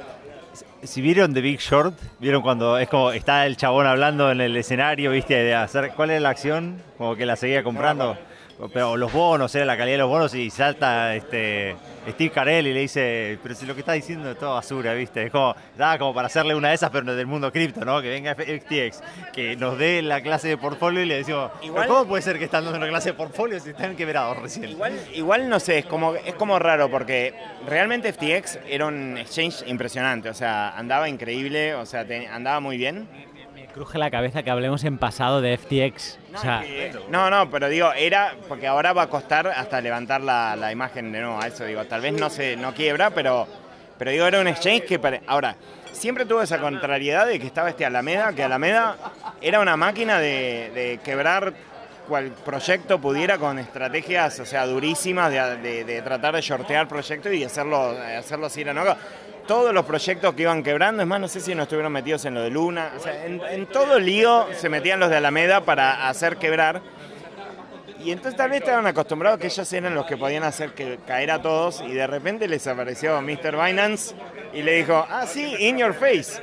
si 0.83 1.01
vieron 1.01 1.33
The 1.33 1.41
Big 1.41 1.59
Short, 1.59 1.97
vieron 2.19 2.41
cuando 2.41 2.77
es 2.77 2.87
como 2.89 3.11
está 3.11 3.45
el 3.45 3.57
chabón 3.57 3.87
hablando 3.87 4.31
en 4.31 4.41
el 4.41 4.55
escenario, 4.55 5.11
viste, 5.11 5.35
de 5.35 5.55
hacer. 5.55 5.91
¿Cuál 5.95 6.11
es 6.11 6.21
la 6.21 6.29
acción? 6.29 6.81
Como 6.97 7.15
que 7.15 7.25
la 7.25 7.35
seguía 7.35 7.63
comprando. 7.63 8.17
Pero 8.73 8.97
los 8.97 9.11
bonos, 9.11 9.53
era 9.53 9.65
la 9.65 9.77
calidad 9.77 9.95
de 9.95 9.99
los 9.99 10.09
bonos 10.09 10.33
y 10.33 10.49
salta 10.49 11.15
este 11.15 11.75
Steve 12.11 12.31
Carell 12.31 12.67
y 12.67 12.73
le 12.73 12.79
dice, 12.81 13.37
pero 13.43 13.53
si 13.55 13.65
lo 13.65 13.73
que 13.73 13.81
está 13.81 13.93
diciendo 13.93 14.31
es 14.31 14.37
toda 14.39 14.53
basura, 14.55 14.93
viste. 14.93 15.23
Es 15.23 15.31
como, 15.31 15.55
da 15.77 15.97
como 15.97 16.13
para 16.13 16.27
hacerle 16.27 16.55
una 16.55 16.69
de 16.69 16.75
esas, 16.75 16.89
pero 16.89 17.15
del 17.15 17.27
mundo 17.27 17.51
cripto, 17.51 17.83
¿no? 17.85 18.01
Que 18.01 18.09
venga 18.09 18.33
FTX, 18.35 19.01
que 19.33 19.55
nos 19.55 19.77
dé 19.77 20.01
la 20.01 20.21
clase 20.21 20.47
de 20.47 20.57
portfolio 20.57 21.01
y 21.01 21.05
le 21.05 21.17
decimos, 21.17 21.51
"¿Pero 21.55 21.65
Igual- 21.67 21.87
¿cómo 21.87 22.05
puede 22.07 22.21
ser 22.23 22.37
que 22.37 22.45
están 22.45 22.63
dando 22.63 22.77
una 22.79 22.87
clase 22.87 23.09
de 23.09 23.13
portfolio 23.13 23.59
si 23.59 23.69
están 23.71 23.95
quebrados 23.95 24.37
recién? 24.37 24.69
Igual, 24.69 24.93
igual 25.13 25.49
no 25.49 25.59
sé, 25.59 25.79
es 25.79 25.85
como, 25.85 26.15
es 26.15 26.33
como 26.35 26.57
raro 26.59 26.89
porque 26.89 27.33
realmente 27.67 28.09
FTX 28.09 28.59
era 28.67 28.85
un 28.85 29.17
exchange 29.17 29.63
impresionante, 29.67 30.29
o 30.29 30.33
sea, 30.33 30.69
andaba 30.77 31.09
increíble, 31.09 31.75
o 31.75 31.85
sea, 31.85 32.05
te- 32.05 32.27
andaba 32.27 32.59
muy 32.59 32.77
bien. 32.77 33.07
Cruje 33.77 33.99
la 33.99 34.09
cabeza 34.09 34.41
que 34.41 34.49
hablemos 34.49 34.83
en 34.85 34.97
pasado 34.97 35.39
de 35.39 35.55
FTX. 35.55 36.17
No, 37.09 37.29
no, 37.29 37.47
pero 37.51 37.69
digo, 37.69 37.93
era 37.93 38.33
porque 38.47 38.65
ahora 38.65 38.91
va 38.91 39.03
a 39.03 39.07
costar 39.07 39.45
hasta 39.45 39.79
levantar 39.81 40.19
la, 40.21 40.55
la 40.55 40.71
imagen 40.71 41.11
de 41.11 41.21
nuevo 41.21 41.39
a 41.39 41.45
eso, 41.45 41.63
digo, 41.63 41.85
tal 41.85 42.01
vez 42.01 42.13
no 42.13 42.31
se 42.31 42.57
no 42.57 42.73
quiebra, 42.73 43.11
pero, 43.11 43.47
pero 43.99 44.09
digo, 44.09 44.25
era 44.25 44.39
un 44.41 44.47
exchange 44.47 44.85
que 44.85 45.21
ahora 45.27 45.55
siempre 45.91 46.25
tuvo 46.25 46.41
esa 46.41 46.57
contrariedad 46.57 47.27
de 47.27 47.39
que 47.39 47.45
estaba 47.45 47.69
este 47.69 47.85
Alameda, 47.85 48.33
que 48.33 48.41
Alameda 48.43 48.95
era 49.41 49.59
una 49.59 49.77
máquina 49.77 50.17
de, 50.17 50.71
de 50.73 50.99
quebrar 51.03 51.53
cual 52.07 52.31
proyecto 52.43 52.99
pudiera 52.99 53.37
con 53.37 53.59
estrategias, 53.59 54.39
o 54.39 54.45
sea, 54.47 54.65
durísimas 54.65 55.29
de, 55.31 55.57
de- 55.57 55.83
de 55.83 56.01
tratar 56.01 56.33
de 56.33 56.41
shortear 56.41 56.87
proyectos 56.87 57.31
y 57.31 57.43
hacerlo, 57.43 57.95
hacerlo 58.17 58.47
así, 58.47 58.63
¿no? 58.65 58.73
Todos 59.47 59.73
los 59.73 59.85
proyectos 59.85 60.33
que 60.33 60.41
iban 60.43 60.61
quebrando, 60.61 61.01
es 61.01 61.07
más, 61.07 61.19
no 61.19 61.27
sé 61.27 61.39
si 61.39 61.55
no 61.55 61.63
estuvieron 61.63 61.91
metidos 61.91 62.25
en 62.25 62.33
lo 62.33 62.41
de 62.41 62.49
Luna, 62.49 62.91
o 62.97 62.99
sea, 62.99 63.25
en, 63.25 63.41
en 63.49 63.65
todo 63.67 63.97
el 63.97 64.05
lío 64.05 64.47
se 64.53 64.67
metían 64.69 64.99
los 64.99 65.09
de 65.09 65.17
Alameda 65.17 65.61
para 65.61 66.09
hacer 66.09 66.37
quebrar. 66.37 66.81
Y 68.03 68.11
entonces 68.11 68.37
tal 68.37 68.49
vez 68.49 68.59
estaban 68.59 68.85
acostumbrados 68.85 69.39
que 69.39 69.47
ellos 69.47 69.73
eran 69.73 69.95
los 69.95 70.05
que 70.05 70.17
podían 70.17 70.43
hacer 70.43 70.71
que 70.73 70.99
caer 71.07 71.31
a 71.31 71.41
todos 71.41 71.81
y 71.81 71.93
de 71.93 72.05
repente 72.05 72.47
les 72.47 72.67
apareció 72.67 73.21
Mr. 73.21 73.55
Binance 73.61 74.15
y 74.53 74.61
le 74.61 74.77
dijo, 74.77 75.05
ah, 75.09 75.25
sí, 75.25 75.55
in 75.59 75.77
your 75.77 75.93
face. 75.93 76.41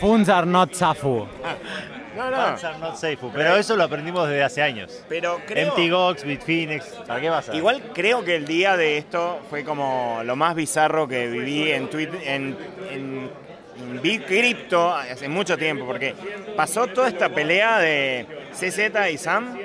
funds 0.00 0.28
are 0.28 0.46
not 0.46 0.72
safu. 0.74 1.26
No, 2.16 2.30
no. 2.30 2.36
Funds 2.36 2.64
are 2.64 2.78
not 2.78 2.96
safe, 2.96 3.18
pero 3.34 3.56
eso 3.56 3.76
lo 3.76 3.84
aprendimos 3.84 4.28
desde 4.28 4.42
hace 4.42 4.62
años. 4.62 5.04
Pero 5.08 5.40
creo... 5.46 5.72
MTGOX, 5.74 6.24
Bitfinex, 6.24 6.84
¿para 7.06 7.20
qué 7.20 7.30
vas 7.30 7.48
a 7.48 7.54
Igual 7.56 7.82
creo 7.94 8.24
que 8.24 8.36
el 8.36 8.46
día 8.46 8.76
de 8.76 8.98
esto 8.98 9.40
fue 9.48 9.64
como 9.64 10.20
lo 10.24 10.36
más 10.36 10.54
bizarro 10.54 11.08
que 11.08 11.26
viví 11.28 11.70
en 11.70 11.88
Twitter, 11.88 12.20
en, 12.24 12.56
en, 12.90 13.30
en 13.78 14.02
Big 14.02 14.24
Crypto 14.26 14.92
hace 14.94 15.28
mucho 15.28 15.56
tiempo, 15.56 15.86
porque 15.86 16.14
pasó 16.56 16.86
toda 16.86 17.08
esta 17.08 17.28
pelea 17.30 17.78
de 17.78 18.26
CZ 18.52 19.10
y 19.12 19.18
Sam. 19.18 19.58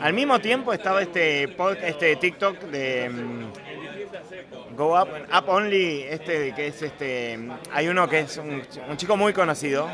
Al 0.00 0.12
mismo 0.12 0.38
tiempo 0.38 0.72
estaba 0.72 1.02
este, 1.02 1.48
pod- 1.56 1.78
este 1.82 2.14
TikTok 2.16 2.58
de 2.64 3.08
mm, 3.08 4.76
Go 4.76 5.00
Up, 5.00 5.08
Up 5.36 5.48
Only, 5.48 6.02
este 6.02 6.54
que 6.54 6.68
es 6.68 6.82
este, 6.82 7.38
hay 7.72 7.88
uno 7.88 8.08
que 8.08 8.20
es 8.20 8.36
un, 8.36 8.62
un 8.88 8.96
chico 8.96 9.16
muy 9.16 9.32
conocido, 9.32 9.88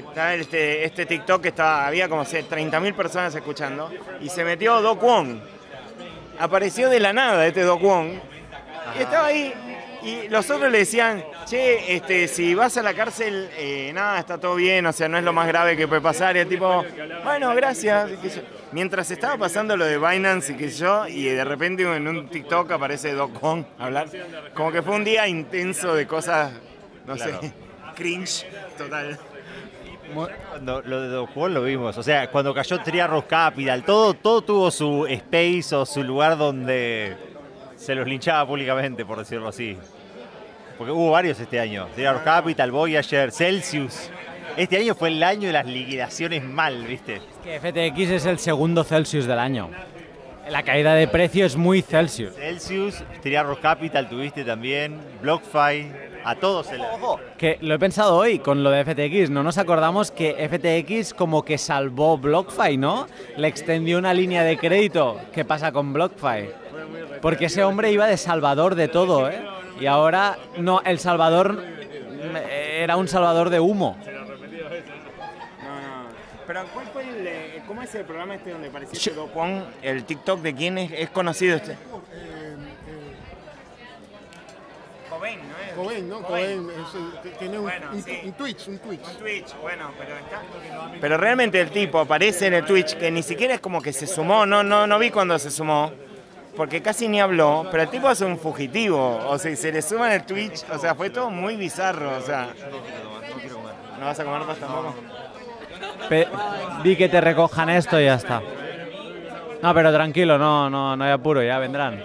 está 0.00 0.34
este, 0.34 0.84
este 0.84 1.06
TikTok 1.06 1.42
que 1.42 1.48
estaba, 1.48 1.86
había 1.86 2.08
como 2.08 2.24
30.000 2.24 2.94
personas 2.94 3.34
escuchando, 3.34 3.90
y 4.20 4.28
se 4.28 4.44
metió 4.44 4.80
Do 4.82 4.98
Kwon 4.98 5.56
apareció 6.38 6.88
de 6.88 7.00
la 7.00 7.12
nada 7.12 7.46
este 7.46 7.62
Doc 7.62 7.80
Wong. 7.80 8.12
Y 8.98 9.02
estaba 9.02 9.26
ahí. 9.26 9.52
Y 10.02 10.28
los 10.28 10.48
otros 10.50 10.70
le 10.70 10.78
decían, 10.78 11.24
che, 11.46 11.96
este, 11.96 12.28
si 12.28 12.54
vas 12.54 12.76
a 12.76 12.82
la 12.82 12.94
cárcel, 12.94 13.50
eh, 13.56 13.90
nada, 13.92 14.20
está 14.20 14.38
todo 14.38 14.54
bien, 14.54 14.86
o 14.86 14.92
sea, 14.92 15.08
no 15.08 15.18
es 15.18 15.24
lo 15.24 15.32
más 15.32 15.48
grave 15.48 15.76
que 15.76 15.88
puede 15.88 16.00
pasar. 16.00 16.36
Y 16.36 16.40
el 16.40 16.48
tipo, 16.48 16.84
bueno, 17.24 17.52
gracias. 17.56 18.10
Mientras 18.70 19.10
estaba 19.10 19.36
pasando 19.36 19.76
lo 19.76 19.84
de 19.84 19.98
Binance 19.98 20.52
y 20.52 20.56
qué 20.56 20.70
sé 20.70 20.78
yo, 20.82 21.08
y 21.08 21.24
de 21.24 21.44
repente 21.44 21.82
en 21.82 22.06
un 22.06 22.28
TikTok 22.28 22.70
aparece 22.70 23.14
Doc 23.14 23.40
Wong 23.40 23.64
a 23.78 23.86
hablar. 23.86 24.08
Como 24.54 24.70
que 24.70 24.82
fue 24.82 24.94
un 24.94 25.04
día 25.04 25.26
intenso 25.26 25.94
de 25.94 26.06
cosas, 26.06 26.52
no 27.04 27.16
Claro. 27.16 27.40
sé, 27.40 27.52
cringe 27.96 28.46
total. 28.78 29.18
Cuando 30.14 30.82
lo 30.82 31.02
de 31.02 31.08
Do 31.08 31.26
Kwon 31.26 31.54
lo 31.54 31.62
vimos, 31.62 31.96
o 31.98 32.02
sea, 32.02 32.30
cuando 32.30 32.54
cayó 32.54 32.78
Triarros 32.80 33.24
Capital, 33.24 33.84
todo, 33.84 34.14
todo 34.14 34.42
tuvo 34.42 34.70
su 34.70 35.06
space 35.06 35.74
o 35.74 35.84
su 35.84 36.02
lugar 36.02 36.38
donde 36.38 37.16
se 37.76 37.94
los 37.94 38.06
linchaba 38.06 38.46
públicamente, 38.46 39.04
por 39.04 39.18
decirlo 39.18 39.48
así. 39.48 39.76
Porque 40.78 40.92
hubo 40.92 41.10
varios 41.10 41.40
este 41.40 41.58
año. 41.58 41.88
Triarros 41.94 42.22
Capital, 42.22 42.70
Voyager, 42.70 43.32
Celsius. 43.32 44.10
Este 44.56 44.78
año 44.78 44.94
fue 44.94 45.08
el 45.08 45.22
año 45.22 45.48
de 45.48 45.52
las 45.52 45.66
liquidaciones 45.66 46.42
mal, 46.42 46.84
¿viste? 46.84 47.20
Que 47.42 47.60
FTX 47.60 48.10
es 48.10 48.26
el 48.26 48.38
segundo 48.38 48.84
Celsius 48.84 49.26
del 49.26 49.38
año. 49.38 49.70
La 50.48 50.62
caída 50.62 50.94
de 50.94 51.08
precio 51.08 51.44
es 51.44 51.56
muy 51.56 51.82
Celsius. 51.82 52.34
Celsius, 52.34 53.02
Triarro 53.20 53.60
Capital 53.60 54.08
tuviste 54.08 54.44
también, 54.44 55.00
BlockFi, 55.20 55.90
a 56.26 56.34
todos 56.34 56.66
se 56.66 56.76
le... 56.76 56.84
Que 57.38 57.56
lo 57.60 57.74
he 57.74 57.78
pensado 57.78 58.16
hoy 58.16 58.40
con 58.40 58.64
lo 58.64 58.70
de 58.70 58.84
FTX, 58.84 59.30
no 59.30 59.44
nos 59.44 59.58
acordamos 59.58 60.10
que 60.10 60.48
FTX 60.48 61.14
como 61.14 61.44
que 61.44 61.56
salvó 61.56 62.18
BlockFi, 62.18 62.76
¿no? 62.76 63.06
Le 63.36 63.46
extendió 63.46 63.96
una 63.96 64.12
línea 64.12 64.42
de 64.42 64.58
crédito. 64.58 65.20
¿Qué 65.32 65.44
pasa 65.44 65.70
con 65.70 65.92
BlockFi? 65.92 66.50
Porque 67.22 67.44
ese 67.46 67.62
hombre 67.62 67.92
iba 67.92 68.08
de 68.08 68.16
salvador 68.16 68.74
de 68.74 68.88
todo, 68.88 69.30
¿eh? 69.30 69.40
Y 69.80 69.86
ahora 69.86 70.36
no, 70.58 70.80
el 70.84 70.98
salvador 70.98 71.62
mm, 71.62 72.36
era 72.80 72.96
un 72.96 73.06
salvador 73.06 73.50
de 73.50 73.60
humo. 73.60 73.96
Pero 76.44 76.64
¿cuál 76.72 76.86
fue 76.86 77.02
el, 77.02 77.26
eh, 77.26 77.62
cómo 77.68 77.82
es 77.82 77.94
el 77.94 78.04
programa 78.04 78.34
este 78.34 78.50
donde 78.50 78.68
apareció 78.68 79.14
Do 79.14 79.26
Kwon? 79.28 79.64
El 79.82 80.04
TikTok 80.04 80.40
de 80.40 80.54
quién 80.54 80.78
es, 80.78 80.92
es 80.92 81.10
conocido 81.10 81.56
este. 81.56 81.76
Cobain, 85.10 85.38
¿no 85.48 85.55
es? 85.82 85.86
Cobain, 85.86 86.08
¿no? 86.08 86.22
Cobain. 86.22 86.62
Cobain, 86.64 86.80
es, 87.24 87.38
tiene 87.38 87.58
un, 87.58 87.64
Bueno, 87.64 87.86
un- 87.92 88.02
sí. 88.02 88.20
un 88.24 88.32
Twitch, 88.32 88.68
un 88.68 88.78
Twitch. 88.78 89.06
Un 89.08 89.16
Twitch, 89.18 89.54
bueno, 89.60 89.90
pero 89.98 90.16
está... 90.16 90.42
Pero 91.00 91.16
realmente 91.16 91.60
el 91.60 91.70
tipo 91.70 91.98
aparece 92.00 92.46
en 92.46 92.54
el 92.54 92.64
Twitch 92.64 92.96
que 92.96 93.10
ni 93.10 93.22
siquiera 93.22 93.54
es 93.54 93.60
como 93.60 93.80
que 93.82 93.92
se 93.92 94.06
sumó, 94.06 94.46
no, 94.46 94.62
no, 94.62 94.86
no 94.86 94.98
vi 94.98 95.10
cuando 95.10 95.38
se 95.38 95.50
sumó, 95.50 95.92
porque 96.56 96.80
casi 96.82 97.08
ni 97.08 97.20
habló, 97.20 97.66
pero 97.70 97.82
el 97.82 97.88
tipo 97.90 98.10
es 98.10 98.20
un 98.22 98.38
fugitivo, 98.38 99.18
o 99.28 99.38
sea, 99.38 99.54
se 99.56 99.70
le 99.72 99.82
suma 99.82 100.06
en 100.08 100.20
el 100.20 100.26
Twitch, 100.26 100.64
o 100.72 100.78
sea, 100.78 100.94
fue 100.94 101.10
todo 101.10 101.30
muy 101.30 101.56
bizarro, 101.56 102.16
o 102.16 102.20
sea... 102.22 102.48
¿No 103.98 104.06
vas 104.06 104.20
a 104.20 104.24
comer 104.24 104.40
más 104.46 104.58
tampoco? 104.58 104.94
Pe- 106.08 106.28
di 106.84 106.96
que 106.96 107.08
te 107.08 107.20
recojan 107.20 107.68
esto 107.70 108.00
y 108.00 108.04
ya 108.04 108.14
está. 108.14 108.40
No, 109.62 109.74
pero 109.74 109.92
tranquilo, 109.92 110.36
no, 110.38 110.68
no, 110.70 110.96
no 110.96 111.04
hay 111.04 111.10
apuro, 111.10 111.42
ya 111.42 111.58
vendrán. 111.58 112.02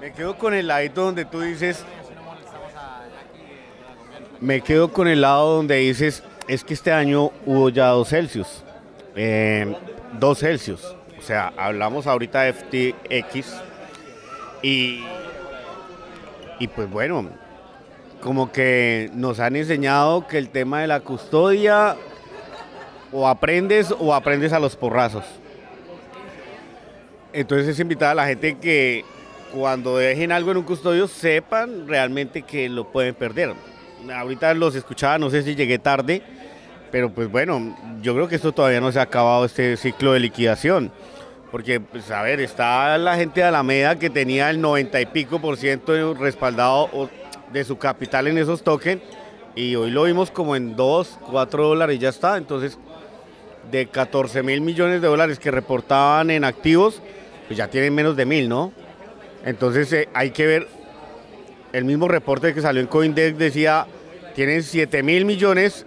Me 0.00 0.12
quedo 0.12 0.36
con 0.36 0.54
el 0.54 0.66
ladito 0.66 1.02
donde 1.02 1.24
tú 1.24 1.40
dices. 1.40 1.84
Me 4.40 4.60
quedo 4.60 4.92
con 4.92 5.08
el 5.08 5.20
lado 5.22 5.56
donde 5.56 5.76
dices, 5.76 6.22
es 6.48 6.64
que 6.64 6.74
este 6.74 6.92
año 6.92 7.30
hubo 7.46 7.68
ya 7.70 7.88
dos 7.88 8.08
Celsius. 8.08 8.62
Eh, 9.16 9.74
dos 10.18 10.40
Celsius. 10.40 10.94
O 11.18 11.22
sea, 11.22 11.52
hablamos 11.56 12.06
ahorita 12.06 12.42
de 12.42 12.52
FTX. 12.52 13.54
Y, 14.62 15.04
y 16.58 16.68
pues 16.68 16.90
bueno, 16.90 17.30
como 18.22 18.52
que 18.52 19.10
nos 19.14 19.40
han 19.40 19.56
enseñado 19.56 20.26
que 20.26 20.38
el 20.38 20.50
tema 20.50 20.80
de 20.80 20.86
la 20.86 21.00
custodia 21.00 21.96
o 23.12 23.28
aprendes 23.28 23.94
o 23.98 24.14
aprendes 24.14 24.52
a 24.52 24.58
los 24.58 24.76
porrazos. 24.76 25.24
Entonces 27.34 27.66
es 27.66 27.80
invitar 27.80 28.10
a 28.10 28.14
la 28.14 28.26
gente 28.26 28.58
que 28.58 29.04
cuando 29.52 29.98
dejen 29.98 30.30
algo 30.30 30.52
en 30.52 30.58
un 30.58 30.62
custodio 30.62 31.08
sepan 31.08 31.88
realmente 31.88 32.42
que 32.42 32.68
lo 32.68 32.92
pueden 32.92 33.12
perder. 33.16 33.54
Ahorita 34.14 34.54
los 34.54 34.76
escuchaba, 34.76 35.18
no 35.18 35.30
sé 35.30 35.42
si 35.42 35.56
llegué 35.56 35.80
tarde, 35.80 36.22
pero 36.92 37.10
pues 37.10 37.28
bueno, 37.28 37.76
yo 38.00 38.14
creo 38.14 38.28
que 38.28 38.36
esto 38.36 38.52
todavía 38.52 38.80
no 38.80 38.92
se 38.92 39.00
ha 39.00 39.02
acabado 39.02 39.44
este 39.46 39.76
ciclo 39.76 40.12
de 40.12 40.20
liquidación. 40.20 40.92
Porque, 41.50 41.80
pues 41.80 42.08
a 42.12 42.22
ver, 42.22 42.40
está 42.40 42.96
la 42.98 43.16
gente 43.16 43.40
de 43.40 43.46
Alameda 43.46 43.98
que 43.98 44.10
tenía 44.10 44.48
el 44.50 44.60
90 44.60 45.00
y 45.00 45.06
pico 45.06 45.40
por 45.40 45.56
ciento 45.56 46.14
respaldado 46.14 47.10
de 47.52 47.64
su 47.64 47.78
capital 47.78 48.28
en 48.28 48.38
esos 48.38 48.62
tokens 48.62 49.02
y 49.56 49.74
hoy 49.74 49.90
lo 49.90 50.04
vimos 50.04 50.30
como 50.30 50.54
en 50.54 50.76
2, 50.76 51.18
4 51.30 51.66
dólares 51.66 51.96
y 51.96 51.98
ya 51.98 52.10
está. 52.10 52.36
Entonces, 52.36 52.78
de 53.72 53.86
14 53.86 54.42
mil 54.44 54.60
millones 54.60 55.00
de 55.00 55.08
dólares 55.08 55.38
que 55.38 55.50
reportaban 55.50 56.30
en 56.30 56.44
activos, 56.44 57.02
pues 57.46 57.56
ya 57.56 57.68
tienen 57.68 57.94
menos 57.94 58.16
de 58.16 58.26
mil, 58.26 58.48
¿no? 58.48 58.72
Entonces 59.44 59.92
eh, 59.92 60.08
hay 60.14 60.30
que 60.30 60.46
ver, 60.46 60.68
el 61.72 61.84
mismo 61.84 62.08
reporte 62.08 62.54
que 62.54 62.60
salió 62.60 62.80
en 62.80 62.86
Coindex 62.86 63.38
decía, 63.38 63.86
tienen 64.34 64.62
7 64.62 65.02
mil 65.02 65.24
millones 65.24 65.86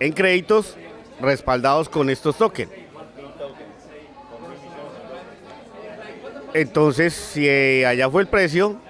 en 0.00 0.12
créditos 0.12 0.76
respaldados 1.20 1.88
con 1.88 2.10
estos 2.10 2.36
tokens. 2.36 2.70
Entonces, 6.52 7.12
si 7.12 7.46
eh, 7.46 7.84
allá 7.84 8.08
fue 8.08 8.22
el 8.22 8.28
precio, 8.28 8.80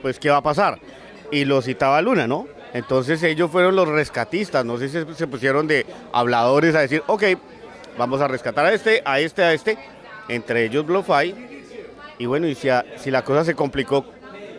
pues 0.00 0.18
¿qué 0.18 0.30
va 0.30 0.38
a 0.38 0.42
pasar? 0.42 0.78
Y 1.30 1.44
lo 1.44 1.60
citaba 1.60 2.00
Luna, 2.00 2.26
¿no? 2.26 2.46
Entonces 2.72 3.22
ellos 3.22 3.50
fueron 3.50 3.76
los 3.76 3.88
rescatistas, 3.88 4.64
no 4.64 4.78
sé 4.78 4.88
si 4.88 4.92
se, 4.92 5.14
se 5.14 5.26
pusieron 5.26 5.66
de 5.66 5.84
habladores 6.12 6.74
a 6.74 6.80
decir, 6.80 7.02
ok, 7.06 7.24
vamos 7.98 8.20
a 8.20 8.28
rescatar 8.28 8.64
a 8.64 8.72
este, 8.72 9.02
a 9.04 9.20
este, 9.20 9.42
a 9.42 9.52
este, 9.52 9.76
entre 10.30 10.64
ellos 10.64 10.86
BlockFi. 10.86 11.34
Y 12.18 12.26
bueno, 12.26 12.46
y 12.46 12.54
si, 12.54 12.68
la 13.10 13.24
cosa 13.24 13.44
se 13.44 13.54
complicó, 13.54 14.04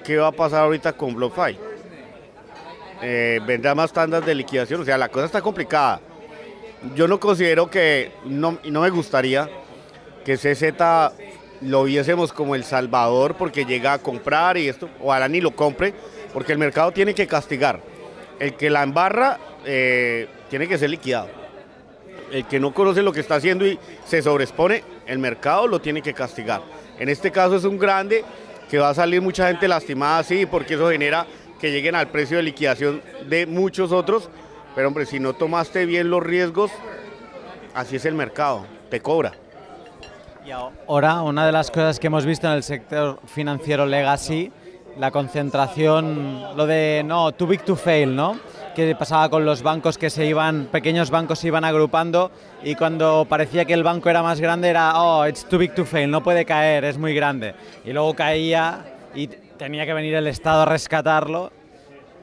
¿qué 0.03 0.17
va 0.17 0.28
a 0.28 0.32
pasar 0.32 0.63
ahorita 0.63 0.93
con 0.93 1.15
BlockFi? 1.15 1.57
Eh, 3.03 3.39
¿Vendrá 3.45 3.76
más 3.76 3.91
tandas 3.91 4.26
de 4.26 4.36
liquidación? 4.36 4.82
O 4.82 4.86
sea, 4.86 4.97
la 4.97 5.09
cosa 5.09 5.26
está 5.26 5.41
complicada. 5.41 6.01
Yo 6.95 7.07
no 7.07 7.19
considero 7.19 7.69
que, 7.69 8.11
no, 8.26 8.57
no 8.63 8.82
me 8.82 8.89
gustaría 8.89 9.49
que 10.26 10.38
CZ 10.38 10.74
lo 11.61 11.84
viésemos 11.84 12.34
como 12.34 12.55
el 12.55 12.63
salvador 12.63 13.36
porque 13.36 13.65
llega 13.65 13.93
a 13.93 13.99
comprar 13.99 14.57
y 14.57 14.67
esto, 14.67 14.89
ojalá 14.99 15.28
ni 15.28 15.41
lo 15.41 15.51
compre, 15.51 15.93
porque 16.34 16.53
el 16.53 16.57
mercado 16.57 16.91
tiene 16.91 17.13
que 17.13 17.28
castigar. 17.28 17.80
El 18.39 18.55
que 18.55 18.69
la 18.69 18.84
embarra 18.84 19.39
eh, 19.65 20.28
tiene 20.49 20.67
que 20.67 20.78
ser 20.78 20.89
liquidado. 20.89 21.30
El 22.32 22.45
que 22.47 22.59
no 22.59 22.74
conoce 22.74 23.03
lo 23.03 23.13
que 23.13 23.19
está 23.19 23.36
haciendo 23.36 23.67
y 23.67 23.78
se 24.05 24.22
sobreexpone, 24.22 24.84
el 25.12 25.20
mercado 25.20 25.68
lo 25.68 25.82
tiene 25.82 26.01
que 26.01 26.14
castigar. 26.14 26.62
En 26.97 27.09
este 27.09 27.32
caso 27.32 27.57
es 27.57 27.66
un 27.66 27.78
grande 27.78 28.24
que 28.70 28.80
va 28.80 28.89
a 28.89 28.93
salir 28.93 29.22
mucha 29.22 29.47
gente 29.47 29.68
lastimada 29.68 30.20
así 30.20 30.45
porque 30.45 30.76
eso 30.76 30.89
genera 30.89 31.26
que 31.59 31.70
lleguen 31.70 31.95
al 31.95 32.07
precio 32.07 32.38
de 32.38 32.43
liquidación 32.43 33.01
de 33.28 33.45
muchos 33.45 33.91
otros. 33.91 34.30
Pero 34.74 34.88
hombre, 34.88 35.05
si 35.05 35.20
no 35.20 35.34
tomaste 35.34 35.86
bien 35.86 36.09
los 36.09 36.24
riesgos, 36.24 36.72
así 37.74 37.97
es 37.97 38.05
el 38.05 38.16
mercado, 38.16 38.66
te 38.89 39.01
cobra. 39.01 39.34
Ahora, 40.88 41.22
una 41.22 41.45
de 41.45 41.51
las 41.51 41.70
cosas 41.70 41.99
que 41.99 42.07
hemos 42.07 42.26
visto 42.26 42.47
en 42.47 42.53
el 42.53 42.64
sector 42.64 43.20
financiero 43.26 43.86
legacy, 43.86 44.51
la 44.97 45.12
concentración, 45.12 46.55
lo 46.55 46.66
de 46.66 47.03
no, 47.05 47.34
too 47.34 47.47
big 47.47 47.64
to 47.64 47.76
fail, 47.76 48.16
¿no? 48.16 48.39
Que 48.76 48.95
pasaba 48.95 49.30
con 49.30 49.45
los 49.45 49.63
bancos 49.63 49.97
que 49.97 50.09
se 50.09 50.26
iban, 50.26 50.67
pequeños 50.72 51.09
bancos 51.09 51.39
se 51.39 51.47
iban 51.47 51.65
agrupando 51.65 52.32
y 52.63 52.76
cuando 52.76 53.26
parecía 53.28 53.65
que 53.65 53.74
el 53.74 53.84
banco 53.84 54.09
era 54.09 54.24
más 54.24 54.39
grande 54.39 54.69
era, 54.69 54.99
oh, 55.01 55.28
it's 55.28 55.43
too 55.43 55.57
big 55.57 55.76
to 55.76 55.86
fail, 55.86 56.09
no 56.09 56.24
puede 56.24 56.45
caer, 56.45 56.86
es 56.86 56.97
muy 56.97 57.13
grande. 57.13 57.53
Y 57.84 57.91
luego 57.91 58.13
caía 58.13 58.86
y 59.13 59.28
tenía 59.28 59.86
que 59.86 59.93
venir 59.93 60.15
el 60.15 60.28
Estado 60.28 60.61
a 60.61 60.65
rescatarlo. 60.65 61.51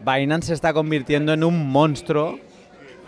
Binance 0.04 0.48
se 0.48 0.54
está 0.54 0.72
convirtiendo 0.72 1.32
en 1.32 1.44
un 1.44 1.70
monstruo 1.70 2.38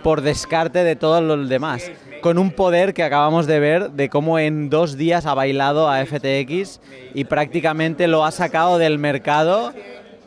por 0.03 0.21
descarte 0.21 0.85
de 0.85 0.97
todos 0.97 1.23
los 1.23 1.49
demás, 1.49 1.91
con 2.21 2.39
un 2.39 2.51
poder 2.51 2.95
que 2.95 3.03
acabamos 3.03 3.47
de 3.47 3.61
ver 3.61 3.91
de 3.91 4.09
cómo 4.09 4.39
en 4.39 4.71
dos 4.71 4.97
días 4.97 5.27
ha 5.27 5.35
bailado 5.35 5.89
a 5.89 6.05
FTX 6.05 6.81
y 7.15 7.25
prácticamente 7.25 8.07
lo 8.07 8.25
ha 8.25 8.31
sacado 8.31 8.79
del 8.79 8.99
mercado 8.99 9.73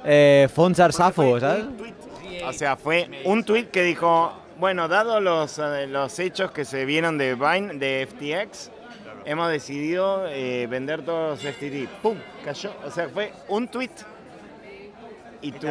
eh, 0.06 0.48
Fonsar 0.54 0.94
Safo, 0.94 1.40
¿sabes? 1.40 1.66
O 2.46 2.54
sea, 2.54 2.76
fue 2.76 3.10
un 3.26 3.44
tweet 3.44 3.66
que 3.68 3.84
dijo, 3.84 4.34
bueno, 4.58 4.88
dado 4.88 5.20
los, 5.20 5.60
eh, 5.60 5.88
los 5.88 6.18
hechos 6.20 6.52
que 6.52 6.66
se 6.66 6.86
vieron 6.86 7.18
de 7.18 7.36
Vine, 7.36 7.74
de 7.76 8.08
FTX, 8.10 8.72
hemos 9.26 9.50
decidido 9.50 10.26
eh, 10.28 10.68
vender 10.68 11.04
todos 11.04 11.44
los 11.44 11.54
FTT. 11.56 11.88
¡Pum! 12.02 12.18
Cayó. 12.44 12.74
O 12.86 12.92
sea, 12.92 13.10
fue 13.10 13.32
un 13.48 13.68
tweet. 13.68 13.90
Y 15.42 15.52
tú- 15.52 15.68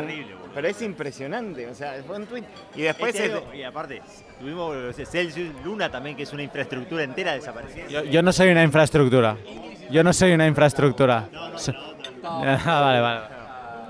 Pero 0.54 0.68
es 0.68 0.82
impresionante, 0.82 1.66
o 1.66 1.74
sea, 1.74 1.94
fue 2.06 2.16
un 2.16 2.26
tweet. 2.26 2.44
Y 2.74 2.82
después... 2.82 3.14
Este 3.14 3.56
y 3.56 3.62
aparte, 3.62 4.02
tuvimos 4.38 4.76
no 4.76 4.92
Celsius, 4.92 5.48
Luna 5.64 5.90
también, 5.90 6.14
que 6.14 6.24
es 6.24 6.32
una 6.34 6.42
infraestructura 6.42 7.02
entera 7.04 7.32
desaparecida. 7.32 7.86
Yo, 7.88 8.04
yo 8.04 8.22
no 8.22 8.32
soy 8.34 8.50
una 8.50 8.62
infraestructura. 8.62 9.36
Yo 9.90 10.04
no 10.04 10.12
soy 10.12 10.32
una 10.32 10.46
infraestructura. 10.46 11.28
So- 11.56 11.72
Ah, 12.24 12.80
vale, 12.80 13.00
vale. 13.00 13.41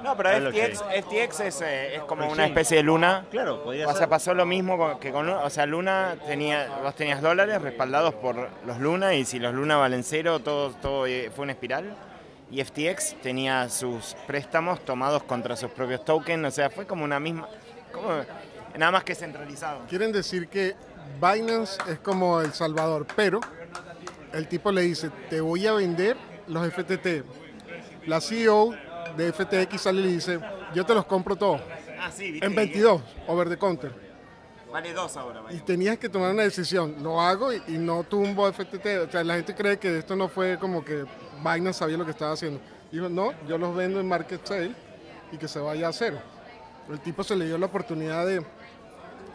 No, 0.02 0.16
pero 0.16 0.30
FTX, 0.50 0.82
FTX 0.82 1.40
es, 1.40 1.60
eh, 1.62 1.96
es 1.96 2.02
como 2.02 2.28
una 2.28 2.46
especie 2.46 2.78
de 2.78 2.82
Luna. 2.82 3.24
Claro, 3.30 3.62
podría 3.62 3.88
O 3.88 3.94
sea, 3.96 4.08
pasó 4.08 4.34
lo 4.34 4.44
mismo 4.46 4.76
con- 4.76 4.98
que 4.98 5.12
con 5.12 5.26
Luna. 5.26 5.40
O 5.44 5.50
sea, 5.50 5.64
Luna 5.66 6.16
tenía, 6.26 6.68
vos 6.82 6.94
tenías 6.94 7.20
dólares 7.22 7.60
respaldados 7.62 8.14
por 8.14 8.48
los 8.66 8.78
Luna 8.78 9.14
y 9.14 9.24
si 9.24 9.38
los 9.38 9.54
Luna 9.54 9.76
valen 9.76 10.02
cero, 10.02 10.40
todo, 10.40 10.70
todo 10.72 11.06
eh, 11.06 11.30
fue 11.34 11.44
una 11.44 11.52
espiral. 11.52 11.94
Y 12.50 12.60
FTX 12.62 13.14
tenía 13.22 13.68
sus 13.70 14.14
préstamos 14.26 14.80
tomados 14.84 15.22
contra 15.22 15.56
sus 15.56 15.70
propios 15.70 16.04
tokens. 16.04 16.46
O 16.46 16.50
sea, 16.50 16.68
fue 16.70 16.86
como 16.86 17.04
una 17.04 17.18
misma. 17.20 17.48
como- 17.92 18.08
nada 18.76 18.90
más 18.92 19.04
que 19.04 19.14
centralizado. 19.14 19.80
Quieren 19.88 20.12
decir 20.12 20.48
que 20.48 20.74
Binance 21.20 21.78
es 21.90 21.98
como 21.98 22.40
El 22.40 22.52
Salvador, 22.54 23.06
pero 23.14 23.40
el 24.32 24.48
tipo 24.48 24.72
le 24.72 24.80
dice, 24.82 25.10
te 25.30 25.40
voy 25.40 25.66
a 25.66 25.72
vender 25.74 26.16
los 26.48 26.66
FTT. 26.66 27.22
La 28.06 28.20
CEO 28.20 28.74
de 29.16 29.32
FTX 29.32 29.80
sale 29.80 30.00
y 30.00 30.04
le 30.04 30.10
dice, 30.12 30.40
yo 30.74 30.84
te 30.84 30.94
los 30.94 31.04
compro 31.06 31.36
todos. 31.36 31.60
Ah, 32.00 32.10
sí, 32.10 32.30
viste 32.32 32.46
En 32.46 32.52
que- 32.52 32.56
22, 32.58 33.02
over 33.28 33.48
the 33.48 33.56
counter. 33.58 33.92
Vale 34.72 34.92
dos 34.94 35.14
ahora. 35.18 35.42
y 35.50 35.58
tenías 35.60 35.98
que 35.98 36.08
tomar 36.08 36.30
una 36.32 36.44
decisión. 36.44 36.96
Lo 37.02 37.20
hago 37.20 37.52
y, 37.52 37.62
y 37.68 37.72
no 37.78 38.04
tumbo 38.04 38.50
FTT. 38.50 38.86
O 39.06 39.10
sea, 39.10 39.22
la 39.22 39.34
gente 39.36 39.54
cree 39.54 39.78
que 39.78 39.98
esto 39.98 40.16
no 40.16 40.28
fue 40.28 40.58
como 40.58 40.82
que 40.82 41.04
Binance 41.44 41.74
sabía 41.80 41.98
lo 41.98 42.06
que 42.06 42.12
estaba 42.12 42.32
haciendo. 42.32 42.58
Dijo, 42.90 43.08
no, 43.10 43.32
yo 43.46 43.58
los 43.58 43.74
vendo 43.76 44.00
en 44.00 44.08
market 44.08 44.40
sale 44.46 44.74
y 45.30 45.36
que 45.36 45.46
se 45.46 45.58
vaya 45.58 45.88
a 45.88 45.92
cero. 45.92 46.18
El 46.90 47.00
tipo 47.00 47.22
se 47.22 47.36
le 47.36 47.44
dio 47.44 47.58
la 47.58 47.66
oportunidad 47.66 48.26
de, 48.26 48.42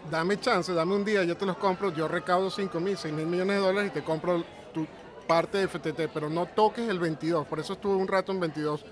dame 0.10 0.40
chance, 0.40 0.74
dame 0.74 0.96
un 0.96 1.06
día, 1.06 1.24
yo 1.24 1.38
te 1.38 1.46
los 1.46 1.58
compro, 1.58 1.94
yo 1.94 2.08
recaudo 2.08 2.50
5 2.50 2.80
mil, 2.80 2.98
6 2.98 3.14
mil 3.14 3.26
millones 3.28 3.58
de 3.58 3.62
dólares 3.62 3.92
y 3.92 3.94
te 3.94 4.04
compro 4.04 4.44
tu 4.74 4.86
parte 5.28 5.60
de 5.60 5.68
FTT, 5.68 6.10
pero 6.14 6.30
no 6.30 6.46
toques 6.48 6.88
el 6.90 6.98
22. 7.00 7.46
Por 7.46 7.60
eso 7.60 7.74
estuve 7.74 7.96
un 7.96 8.08
rato 8.08 8.32
en 8.32 8.40
22. 8.40 8.84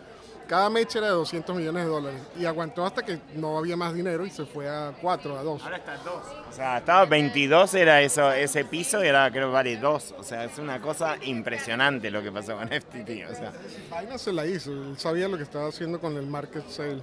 Cada 0.48 0.70
match 0.70 0.96
era 0.96 1.08
de 1.08 1.14
200 1.14 1.56
millones 1.56 1.84
de 1.84 1.90
dólares 1.90 2.22
y 2.38 2.46
aguantó 2.46 2.86
hasta 2.86 3.04
que 3.04 3.20
no 3.36 3.58
había 3.58 3.76
más 3.76 3.94
dinero 3.94 4.26
y 4.26 4.30
se 4.30 4.46
fue 4.46 4.70
a 4.70 4.94
4, 5.02 5.40
a 5.40 5.44
2. 5.44 5.64
Ahora 5.64 5.78
está 5.78 5.98
dos. 5.98 6.24
O 6.50 6.52
sea, 6.52 6.78
estaba 6.78 7.06
22 7.06 7.74
era 7.74 8.02
eso, 8.02 8.32
ese 8.32 8.64
piso 8.66 9.04
y 9.04 9.08
ahora 9.08 9.32
creo 9.32 9.48
que 9.48 9.54
vale 9.54 9.78
2. 9.78 10.16
O 10.20 10.24
sea, 10.24 10.46
es 10.46 10.58
una 10.60 10.80
cosa 10.80 11.18
impresionante 11.24 12.12
lo 12.12 12.22
que 12.22 12.32
pasó 12.32 12.56
con 12.56 12.68
FTT. 12.68 13.32
O 13.32 13.36
sea, 13.36 13.52
Binance 13.90 14.26
se 14.26 14.34
la 14.34 14.46
hizo, 14.46 14.72
él 14.72 14.96
sabía 14.98 15.28
lo 15.28 15.38
que 15.38 15.44
estaba 15.44 15.68
haciendo 15.68 16.00
con 16.00 16.16
el 16.16 16.28
market 16.28 16.68
sale. 16.70 17.02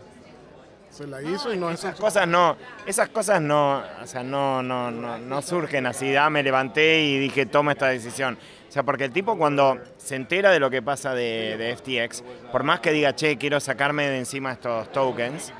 Se 0.90 1.06
la 1.06 1.22
hizo 1.22 1.52
y 1.52 1.56
no 1.56 1.70
es 1.70 1.78
esas 1.78 1.98
cosas 1.98 2.28
no, 2.28 2.54
esas 2.84 3.08
cosas 3.08 3.40
no, 3.40 3.82
o 4.02 4.06
sea, 4.06 4.22
no, 4.22 4.62
no, 4.62 4.90
no, 4.90 5.16
no 5.16 5.40
surgen 5.40 5.86
así. 5.86 6.14
Ah, 6.14 6.28
me 6.28 6.42
levanté 6.42 7.00
y 7.00 7.18
dije, 7.18 7.46
toma 7.46 7.72
esta 7.72 7.86
decisión. 7.86 8.36
O 8.72 8.74
sea, 8.74 8.84
porque 8.84 9.04
el 9.04 9.12
tipo 9.12 9.36
cuando 9.36 9.78
se 9.98 10.16
entera 10.16 10.50
de 10.50 10.58
lo 10.58 10.70
que 10.70 10.80
pasa 10.80 11.14
de, 11.14 11.58
de 11.58 11.76
FTX, 11.76 12.24
por 12.50 12.62
más 12.62 12.80
que 12.80 12.90
diga, 12.90 13.14
che, 13.14 13.36
quiero 13.36 13.60
sacarme 13.60 14.08
de 14.08 14.16
encima 14.16 14.50
estos 14.52 14.90
tokens, 14.90 15.52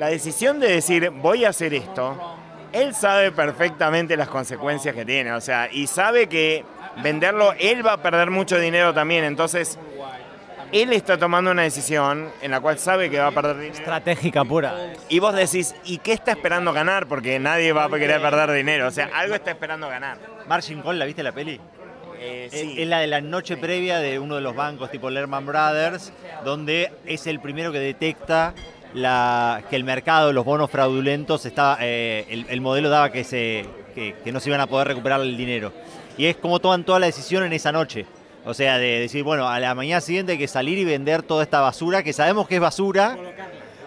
la 0.00 0.08
decisión 0.08 0.58
de 0.58 0.66
decir, 0.66 1.10
voy 1.10 1.44
a 1.44 1.50
hacer 1.50 1.72
esto, 1.74 2.36
él 2.72 2.92
sabe 2.92 3.30
perfectamente 3.30 4.16
las 4.16 4.26
consecuencias 4.26 4.96
que 4.96 5.04
tiene. 5.04 5.32
O 5.32 5.40
sea, 5.40 5.68
y 5.70 5.86
sabe 5.86 6.28
que 6.28 6.64
venderlo, 7.04 7.54
él 7.60 7.86
va 7.86 7.92
a 7.92 8.02
perder 8.02 8.32
mucho 8.32 8.58
dinero 8.58 8.92
también. 8.92 9.22
Entonces, 9.22 9.78
él 10.72 10.92
está 10.92 11.16
tomando 11.16 11.52
una 11.52 11.62
decisión 11.62 12.32
en 12.42 12.50
la 12.50 12.60
cual 12.60 12.80
sabe 12.80 13.10
que 13.10 13.20
va 13.20 13.28
a 13.28 13.30
perder 13.30 13.58
dinero. 13.58 13.76
Estratégica 13.76 14.44
pura. 14.44 14.92
Y 15.08 15.20
vos 15.20 15.36
decís, 15.36 15.76
¿y 15.84 15.98
qué 15.98 16.12
está 16.12 16.32
esperando 16.32 16.72
ganar? 16.72 17.06
Porque 17.06 17.38
nadie 17.38 17.72
va 17.72 17.84
a 17.84 17.90
querer 17.90 18.20
perder 18.20 18.50
dinero. 18.50 18.88
O 18.88 18.90
sea, 18.90 19.08
algo 19.14 19.36
está 19.36 19.52
esperando 19.52 19.88
ganar. 19.88 20.18
Margin 20.48 20.82
Call, 20.82 20.98
¿la 20.98 21.04
viste 21.04 21.22
la 21.22 21.30
peli? 21.30 21.60
Eh, 22.20 22.48
Es- 22.52 22.60
sí. 22.60 22.74
Es 22.78 22.88
la 22.88 23.00
de 23.00 23.06
la 23.06 23.20
noche 23.20 23.56
previa 23.56 23.98
de 23.98 24.18
uno 24.18 24.34
de 24.36 24.40
los 24.40 24.54
bancos 24.54 24.90
tipo 24.90 25.10
Lehman 25.10 25.44
Brothers, 25.46 26.12
donde 26.44 26.90
es 27.06 27.26
el 27.26 27.40
primero 27.40 27.72
que 27.72 27.78
detecta 27.78 28.54
la, 28.94 29.62
que 29.70 29.76
el 29.76 29.84
mercado, 29.84 30.32
los 30.32 30.44
bonos 30.44 30.70
fraudulentos, 30.70 31.44
estaba, 31.46 31.78
eh, 31.80 32.26
el, 32.30 32.46
el 32.48 32.60
modelo 32.60 32.88
daba 32.90 33.10
que, 33.10 33.24
se, 33.24 33.66
que, 33.94 34.14
que 34.22 34.32
no 34.32 34.40
se 34.40 34.50
iban 34.50 34.60
a 34.60 34.66
poder 34.66 34.88
recuperar 34.88 35.20
el 35.20 35.36
dinero. 35.36 35.72
Y 36.16 36.26
es 36.26 36.36
como 36.36 36.60
toman 36.60 36.84
toda 36.84 37.00
la 37.00 37.06
decisión 37.06 37.42
en 37.44 37.52
esa 37.52 37.72
noche. 37.72 38.06
O 38.46 38.52
sea, 38.54 38.78
de 38.78 39.00
decir, 39.00 39.24
bueno, 39.24 39.48
a 39.48 39.58
la 39.58 39.74
mañana 39.74 40.00
siguiente 40.02 40.32
hay 40.32 40.38
que 40.38 40.46
salir 40.48 40.76
y 40.78 40.84
vender 40.84 41.22
toda 41.22 41.42
esta 41.42 41.60
basura, 41.60 42.02
que 42.02 42.12
sabemos 42.12 42.46
que 42.46 42.56
es 42.56 42.60
basura, 42.60 43.16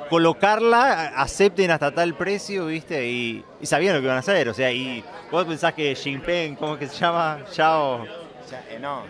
colocarla, 0.10 1.14
acepten 1.16 1.72
hasta 1.72 1.92
tal 1.92 2.16
precio, 2.16 2.68
¿viste? 2.68 3.08
Y, 3.08 3.44
y 3.62 3.66
sabían 3.66 3.94
lo 3.96 4.00
que 4.00 4.06
iban 4.06 4.18
a 4.18 4.20
hacer. 4.20 4.50
O 4.50 4.54
sea, 4.54 4.72
y 4.72 5.04
vos 5.32 5.46
pensás 5.46 5.74
que 5.74 5.96
Jinping, 5.96 6.56
¿cómo 6.56 6.74
es 6.74 6.80
que 6.80 6.88
se 6.88 6.96
llama? 6.98 7.40
Yao. 7.54 8.06
Ya, 8.50 8.64
eh, 8.70 8.80
no. 8.80 9.04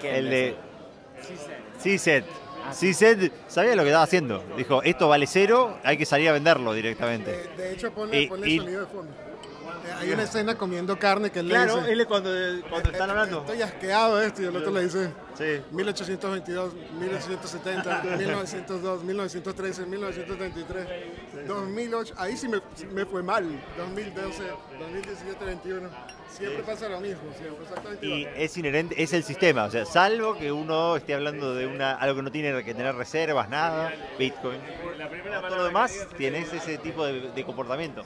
¿qué? 0.00 0.18
El 0.18 0.30
de. 0.30 0.56
CISET. 1.80 2.24
CISET 2.72 3.32
sabía 3.46 3.74
lo 3.76 3.82
que 3.82 3.88
estaba 3.88 4.04
haciendo. 4.04 4.42
Dijo, 4.56 4.82
esto 4.82 5.08
vale 5.08 5.26
cero, 5.26 5.78
hay 5.84 5.96
que 5.96 6.06
salir 6.06 6.28
a 6.28 6.32
venderlo 6.32 6.72
directamente. 6.72 7.50
De 7.56 7.72
hecho, 7.74 7.90
ponle, 7.92 8.22
Y- 8.22 8.26
ponle 8.28 8.48
y- 8.48 8.58
sonido 8.58 8.80
de 8.80 8.86
fondo. 8.86 9.12
Eh, 9.94 9.98
Hay 10.00 10.12
una 10.12 10.22
escena 10.24 10.54
comiendo 10.56 10.98
carne 10.98 11.30
que 11.30 11.40
él 11.40 11.48
Claro, 11.48 11.74
le 11.76 11.80
dice... 11.80 11.92
él 11.92 12.00
es 12.00 12.06
cuando, 12.06 12.30
cuando 12.68 12.90
están 12.90 13.10
hablando. 13.10 13.40
Estoy 13.40 13.62
asqueado 13.62 14.16
de 14.18 14.26
esto 14.26 14.42
y 14.42 14.44
el 14.46 14.56
otro 14.56 14.70
le 14.72 14.82
dice... 14.84 15.10
Sí. 15.36 15.60
1822, 15.72 16.74
1870, 17.00 18.02
1902, 18.18 19.02
1913, 19.04 19.86
1933, 19.86 20.86
2008. 21.48 22.14
Ahí 22.16 22.36
sí 22.36 22.48
me, 22.48 22.60
sí 22.74 22.86
me 22.86 23.04
fue 23.04 23.22
mal. 23.22 23.44
2012, 23.76 24.42
2017, 24.78 25.44
21. 25.44 25.88
Siempre 26.30 26.62
pasa 26.64 26.88
lo 26.88 27.00
mismo. 27.00 27.22
Siempre 27.38 27.62
exactamente 27.64 28.06
Y 28.06 28.20
igual. 28.22 28.34
es 28.36 28.56
inherente, 28.56 29.00
es 29.02 29.12
el 29.12 29.22
sistema, 29.22 29.64
o 29.66 29.70
sea, 29.70 29.84
salvo 29.84 30.36
que 30.36 30.50
uno 30.50 30.96
esté 30.96 31.14
hablando 31.14 31.54
de 31.54 31.66
una 31.68 31.92
algo 31.92 32.16
que 32.16 32.22
no 32.22 32.32
tiene 32.32 32.64
que 32.64 32.74
tener 32.74 32.94
reservas, 32.96 33.48
nada, 33.48 33.92
Bitcoin. 34.18 34.58
Todo 35.48 35.56
lo 35.56 35.64
demás 35.64 36.08
tienes 36.16 36.52
ese 36.52 36.78
tipo 36.78 37.04
de, 37.06 37.30
de 37.32 37.44
comportamiento. 37.44 38.02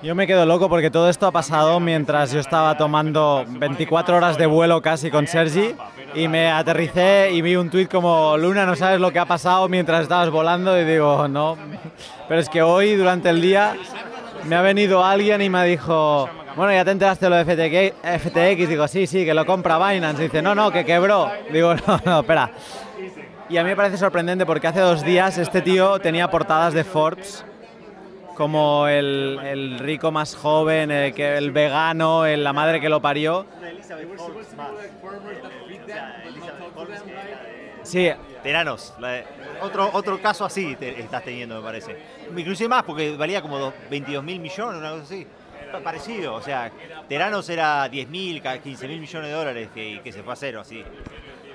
Yo 0.00 0.14
me 0.14 0.28
quedo 0.28 0.46
loco 0.46 0.68
porque 0.68 0.92
todo 0.92 1.10
esto 1.10 1.26
ha 1.26 1.32
pasado 1.32 1.80
mientras 1.80 2.30
yo 2.30 2.38
estaba 2.38 2.76
tomando 2.76 3.44
24 3.48 4.16
horas 4.16 4.38
de 4.38 4.46
vuelo 4.46 4.80
casi 4.80 5.10
con 5.10 5.26
Sergi 5.26 5.74
y 6.14 6.28
me 6.28 6.52
aterricé 6.52 7.30
y 7.32 7.42
vi 7.42 7.56
un 7.56 7.68
tuit 7.68 7.90
como 7.90 8.36
Luna, 8.36 8.64
no 8.64 8.76
sabes 8.76 9.00
lo 9.00 9.10
que 9.10 9.18
ha 9.18 9.24
pasado 9.24 9.68
mientras 9.68 10.02
estabas 10.02 10.30
volando 10.30 10.80
y 10.80 10.84
digo, 10.84 11.26
no. 11.26 11.58
Pero 12.28 12.40
es 12.40 12.48
que 12.48 12.62
hoy 12.62 12.94
durante 12.94 13.28
el 13.28 13.40
día 13.40 13.76
me 14.44 14.54
ha 14.54 14.62
venido 14.62 15.04
alguien 15.04 15.42
y 15.42 15.50
me 15.50 15.64
dijo, 15.66 16.30
bueno, 16.54 16.72
ya 16.72 16.84
te 16.84 16.92
enteraste 16.92 17.26
de 17.26 17.30
lo 17.30 17.44
de 17.44 17.94
FTX. 18.20 18.68
Digo, 18.68 18.86
sí, 18.86 19.08
sí, 19.08 19.24
que 19.24 19.34
lo 19.34 19.44
compra 19.44 19.78
Binance. 19.78 20.22
Dice, 20.22 20.42
no, 20.42 20.54
no, 20.54 20.70
que 20.70 20.84
quebró. 20.84 21.28
Digo, 21.52 21.74
no, 21.86 22.00
no, 22.04 22.20
espera. 22.20 22.52
Y 23.48 23.56
a 23.56 23.64
mí 23.64 23.70
me 23.70 23.76
parece 23.76 23.96
sorprendente 23.96 24.46
porque 24.46 24.68
hace 24.68 24.80
dos 24.80 25.02
días 25.02 25.38
este 25.38 25.60
tío 25.60 25.98
tenía 25.98 26.30
portadas 26.30 26.72
de 26.72 26.84
Forbes 26.84 27.44
como 28.38 28.86
el, 28.86 29.36
el 29.42 29.78
rico 29.80 30.12
más 30.12 30.36
joven, 30.36 30.92
el, 30.92 31.12
que, 31.12 31.36
el 31.36 31.50
vegano, 31.50 32.24
el- 32.24 32.44
la 32.44 32.52
madre 32.52 32.80
que 32.80 32.88
lo 32.88 33.02
parió. 33.02 33.44
Sí. 37.82 38.10
Teranos. 38.42 38.94
de- 39.00 39.24
otro, 39.60 39.90
otro 39.92 40.20
caso 40.22 40.44
así 40.44 40.76
te- 40.76 41.00
estás 41.00 41.24
teniendo, 41.24 41.56
me 41.56 41.62
parece. 41.62 41.96
Inclusive 42.36 42.68
más, 42.68 42.84
porque 42.84 43.16
valía 43.16 43.42
como 43.42 43.58
dos- 43.58 43.74
22 43.90 44.22
mil 44.22 44.38
millones, 44.40 44.78
una 44.78 44.90
cosa 44.90 45.02
así. 45.02 45.26
Pa- 45.72 45.80
Parecido, 45.80 46.34
o 46.34 46.40
sea, 46.40 46.70
Teranos 47.08 47.48
era 47.50 47.88
10 47.88 48.08
mil, 48.08 48.40
15 48.40 48.86
mil 48.88 49.00
millones 49.00 49.30
de 49.30 49.36
dólares 49.36 49.68
que, 49.74 50.00
que 50.02 50.12
se 50.12 50.22
fue 50.22 50.32
a 50.32 50.36
cero, 50.36 50.60
así. 50.60 50.82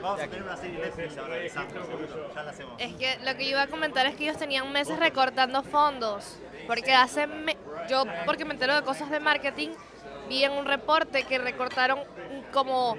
Vamos 0.01 0.19
a 0.21 0.27
tener 0.27 0.43
una 0.43 0.57
serie 0.57 0.79
de 0.79 0.85
Netflix 0.87 1.17
ahora 1.17 1.35
de 1.35 1.49
seguro. 1.49 2.29
Ya 2.35 2.43
la 2.43 2.51
hacemos. 2.51 2.73
Es 2.77 2.93
que 2.95 3.17
lo 3.23 3.37
que 3.37 3.45
yo 3.45 3.51
iba 3.51 3.61
a 3.61 3.67
comentar 3.67 4.05
es 4.05 4.15
que 4.15 4.25
ellos 4.25 4.37
tenían 4.37 4.69
meses 4.71 4.99
recortando 4.99 5.63
fondos. 5.63 6.37
Porque 6.67 6.93
hace. 6.93 7.27
me- 7.27 7.57
yo, 7.89 8.03
porque 8.25 8.45
me 8.45 8.53
entero 8.53 8.75
de 8.75 8.81
cosas 8.83 9.09
de 9.09 9.19
marketing, 9.19 9.69
vi 10.29 10.43
en 10.43 10.51
un 10.53 10.65
reporte 10.65 11.23
que 11.23 11.37
recortaron 11.37 11.99
como 12.53 12.95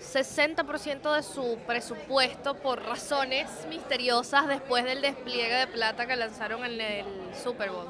60% 0.00 1.12
de 1.12 1.22
su 1.24 1.58
presupuesto 1.66 2.54
por 2.54 2.82
razones 2.84 3.48
misteriosas 3.68 4.46
después 4.46 4.84
del 4.84 5.00
despliegue 5.02 5.54
de 5.54 5.66
plata 5.66 6.06
que 6.06 6.14
lanzaron 6.14 6.64
en 6.64 6.80
el 6.80 7.04
Super 7.42 7.70
Bowl. 7.70 7.88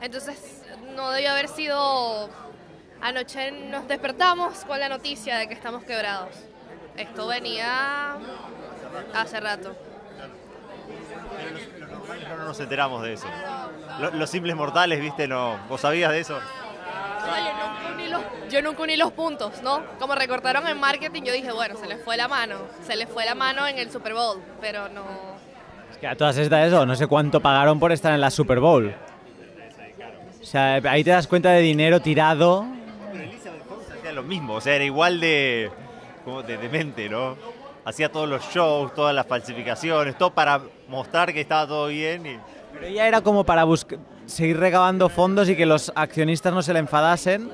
Entonces, 0.00 0.62
no 0.96 1.10
debió 1.10 1.32
haber 1.32 1.48
sido. 1.48 2.30
Anoche 3.02 3.50
nos 3.50 3.86
despertamos 3.88 4.64
con 4.64 4.78
la 4.80 4.88
noticia 4.88 5.36
de 5.38 5.48
que 5.48 5.54
estamos 5.54 5.84
quebrados. 5.84 6.34
Esto 6.96 7.26
venía 7.26 8.16
hace 9.14 9.40
rato. 9.40 9.74
No, 12.28 12.36
no 12.36 12.44
nos 12.44 12.60
enteramos 12.60 13.02
de 13.02 13.14
eso. 13.14 13.26
Lo- 14.00 14.10
Los, 14.12 14.30
simples 14.30 14.54
mortales, 14.56 15.00
viste, 15.00 15.26
no. 15.28 15.58
¿Vos 15.68 15.80
sabías 15.80 16.10
de 16.12 16.20
eso? 16.20 16.38
No, 16.38 17.36
yo 17.36 17.52
nunca 17.52 17.94
uní 17.94 18.08
los, 18.08 18.22
yo 18.50 18.62
nunca 18.62 18.82
uní 18.82 18.96
los 18.96 19.12
puntos, 19.12 19.62
¿no? 19.62 19.82
Como 19.98 20.14
recortaron 20.14 20.66
en 20.66 20.78
marketing, 20.78 21.22
yo 21.22 21.32
dije, 21.32 21.52
bueno, 21.52 21.76
se 21.76 21.86
les 21.86 22.02
fue 22.04 22.16
la 22.16 22.28
mano. 22.28 22.56
Se 22.86 22.96
les 22.96 23.08
fue 23.08 23.24
la 23.24 23.34
mano 23.34 23.66
en 23.66 23.78
el 23.78 23.90
Super 23.90 24.14
Bowl, 24.14 24.40
pero 24.60 24.88
no. 24.88 25.04
Es 25.90 25.98
que 25.98 26.06
a 26.06 26.16
todas 26.16 26.36
estas 26.36 26.66
eso, 26.68 26.86
no 26.86 26.94
sé 26.96 27.06
cuánto 27.06 27.40
pagaron 27.40 27.78
por 27.78 27.92
estar 27.92 28.12
en 28.12 28.20
la 28.20 28.30
Super 28.30 28.60
Bowl. 28.60 28.94
O 30.40 30.44
sea, 30.44 30.74
ahí 30.88 31.04
te 31.04 31.10
das 31.10 31.26
cuenta 31.26 31.50
de 31.50 31.60
dinero 31.60 32.00
tirado. 32.00 32.64
Hacía 33.98 34.12
lo 34.12 34.22
mismo, 34.22 34.54
o 34.54 34.60
sea, 34.60 34.74
era 34.74 34.84
igual 34.84 35.20
de, 35.20 35.70
como 36.24 36.42
de 36.42 36.56
demente, 36.56 37.08
¿no? 37.08 37.36
Hacía 37.84 38.10
todos 38.10 38.28
los 38.28 38.42
shows, 38.50 38.94
todas 38.94 39.14
las 39.14 39.26
falsificaciones, 39.26 40.16
todo 40.18 40.32
para 40.32 40.60
mostrar 40.90 41.32
que 41.32 41.40
estaba 41.40 41.66
todo 41.66 41.86
bien. 41.86 42.26
Y... 42.26 42.38
Pero 42.74 42.86
ella 42.86 43.06
era 43.08 43.20
como 43.22 43.44
para 43.44 43.64
seguir 44.26 44.58
recabando 44.58 45.08
fondos 45.08 45.48
y 45.48 45.56
que 45.56 45.64
los 45.66 45.90
accionistas 45.94 46.52
no 46.52 46.62
se 46.62 46.72
le 46.72 46.80
enfadasen. 46.80 47.50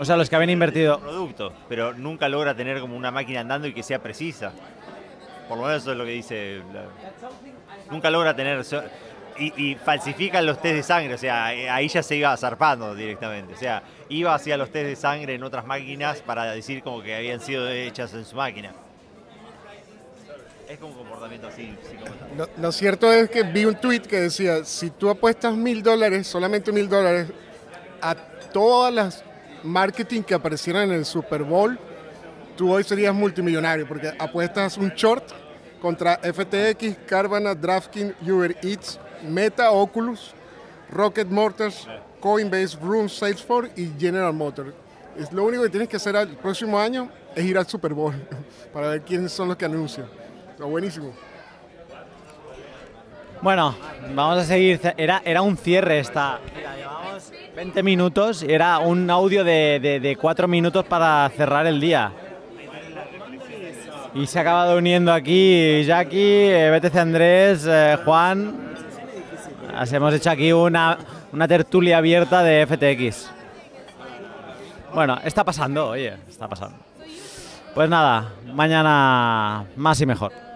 O 0.00 0.04
sea, 0.04 0.16
los 0.16 0.30
que 0.30 0.36
habían 0.36 0.50
invertido. 0.50 0.98
producto, 0.98 1.52
pero 1.68 1.92
nunca 1.92 2.28
logra 2.28 2.54
tener 2.54 2.80
como 2.80 2.96
una 2.96 3.10
máquina 3.10 3.40
andando 3.40 3.66
y 3.68 3.74
que 3.74 3.82
sea 3.82 3.98
precisa. 4.02 4.50
Por 5.48 5.58
lo 5.58 5.64
menos 5.64 5.82
eso 5.82 5.92
es 5.92 5.98
lo 5.98 6.04
que 6.04 6.12
dice. 6.12 6.62
la- 6.72 6.84
Nunca 7.90 8.10
logra 8.10 8.34
tener. 8.34 8.64
Y, 9.38 9.70
y 9.70 9.74
falsifican 9.74 10.44
los 10.46 10.60
test 10.60 10.74
de 10.74 10.82
sangre, 10.82 11.14
o 11.14 11.18
sea, 11.18 11.54
eh, 11.54 11.70
ahí 11.70 11.88
ya 11.88 12.02
se 12.02 12.14
iba 12.16 12.36
zarpando 12.36 12.94
directamente. 12.94 13.54
O 13.54 13.56
sea, 13.56 13.82
iba 14.10 14.34
hacia 14.34 14.56
los 14.56 14.70
test 14.70 14.86
de 14.86 14.96
sangre 14.96 15.34
en 15.34 15.42
otras 15.42 15.64
máquinas 15.66 16.20
para 16.20 16.44
decir 16.52 16.82
como 16.82 17.02
que 17.02 17.14
habían 17.14 17.40
sido 17.40 17.68
hechas 17.70 18.12
en 18.14 18.24
su 18.26 18.36
máquina. 18.36 18.72
Es 20.70 20.78
como 20.78 20.92
un 20.92 20.98
comportamiento 20.98 21.48
así. 21.48 21.76
Lo, 22.36 22.48
lo 22.56 22.70
cierto 22.70 23.12
es 23.12 23.28
que 23.28 23.42
vi 23.42 23.64
un 23.64 23.74
tweet 23.74 24.02
que 24.02 24.20
decía, 24.20 24.64
si 24.64 24.90
tú 24.90 25.10
apuestas 25.10 25.56
mil 25.56 25.82
dólares, 25.82 26.28
solamente 26.28 26.70
mil 26.70 26.88
dólares, 26.88 27.26
a 28.00 28.14
todas 28.14 28.94
las 28.94 29.24
marketing 29.64 30.22
que 30.22 30.32
aparecieran 30.32 30.90
en 30.90 30.98
el 30.98 31.04
Super 31.04 31.42
Bowl, 31.42 31.76
tú 32.56 32.72
hoy 32.72 32.84
serías 32.84 33.12
multimillonario 33.12 33.84
porque 33.88 34.12
apuestas 34.16 34.78
un 34.78 34.90
short 34.90 35.24
contra 35.82 36.18
FTX, 36.18 36.98
Carvana, 37.04 37.52
DraftKings, 37.52 38.14
Uber 38.22 38.56
Eats, 38.62 39.00
Meta, 39.28 39.72
Oculus, 39.72 40.34
Rocket 40.88 41.26
Motors, 41.26 41.88
Coinbase, 42.20 42.78
Room, 42.80 43.08
Salesforce 43.08 43.72
y 43.74 43.90
General 43.98 44.32
Motors. 44.32 44.72
Es 45.18 45.32
lo 45.32 45.42
único 45.42 45.64
que 45.64 45.68
tienes 45.68 45.88
que 45.88 45.96
hacer 45.96 46.14
el 46.14 46.36
próximo 46.36 46.78
año 46.78 47.10
es 47.34 47.44
ir 47.44 47.58
al 47.58 47.66
Super 47.66 47.92
Bowl 47.92 48.14
para 48.72 48.90
ver 48.90 49.02
quiénes 49.02 49.32
son 49.32 49.48
los 49.48 49.56
que 49.56 49.64
anuncian. 49.64 50.06
Buenísimo. 50.66 51.12
Bueno, 53.40 53.74
vamos 54.14 54.38
a 54.38 54.44
seguir. 54.44 54.80
Era, 54.96 55.22
era 55.24 55.40
un 55.42 55.56
cierre 55.56 55.98
esta. 55.98 56.38
Mira, 56.54 56.76
llevamos 56.76 57.32
20 57.56 57.82
minutos. 57.82 58.42
Era 58.42 58.78
un 58.78 59.08
audio 59.08 59.42
de, 59.42 59.80
de, 59.80 60.00
de 60.00 60.16
4 60.16 60.46
minutos 60.46 60.84
para 60.84 61.30
cerrar 61.34 61.66
el 61.66 61.80
día. 61.80 62.12
Y 64.14 64.26
se 64.26 64.38
ha 64.38 64.42
acabado 64.42 64.76
uniendo 64.76 65.12
aquí 65.12 65.82
Jackie, 65.84 66.50
eh, 66.50 66.78
BTC 66.78 66.96
Andrés, 66.96 67.64
eh, 67.66 67.96
Juan. 68.04 68.74
Hemos 69.90 70.14
hecho 70.14 70.30
aquí 70.30 70.52
una, 70.52 70.98
una 71.32 71.48
tertulia 71.48 71.98
abierta 71.98 72.42
de 72.42 72.66
FTX. 72.66 73.30
Bueno, 74.92 75.18
está 75.24 75.44
pasando, 75.44 75.90
oye, 75.90 76.14
está 76.28 76.48
pasando. 76.48 76.76
Pues 77.74 77.88
nada, 77.88 78.32
mañana 78.52 79.64
más 79.76 80.00
y 80.00 80.06
mejor. 80.06 80.49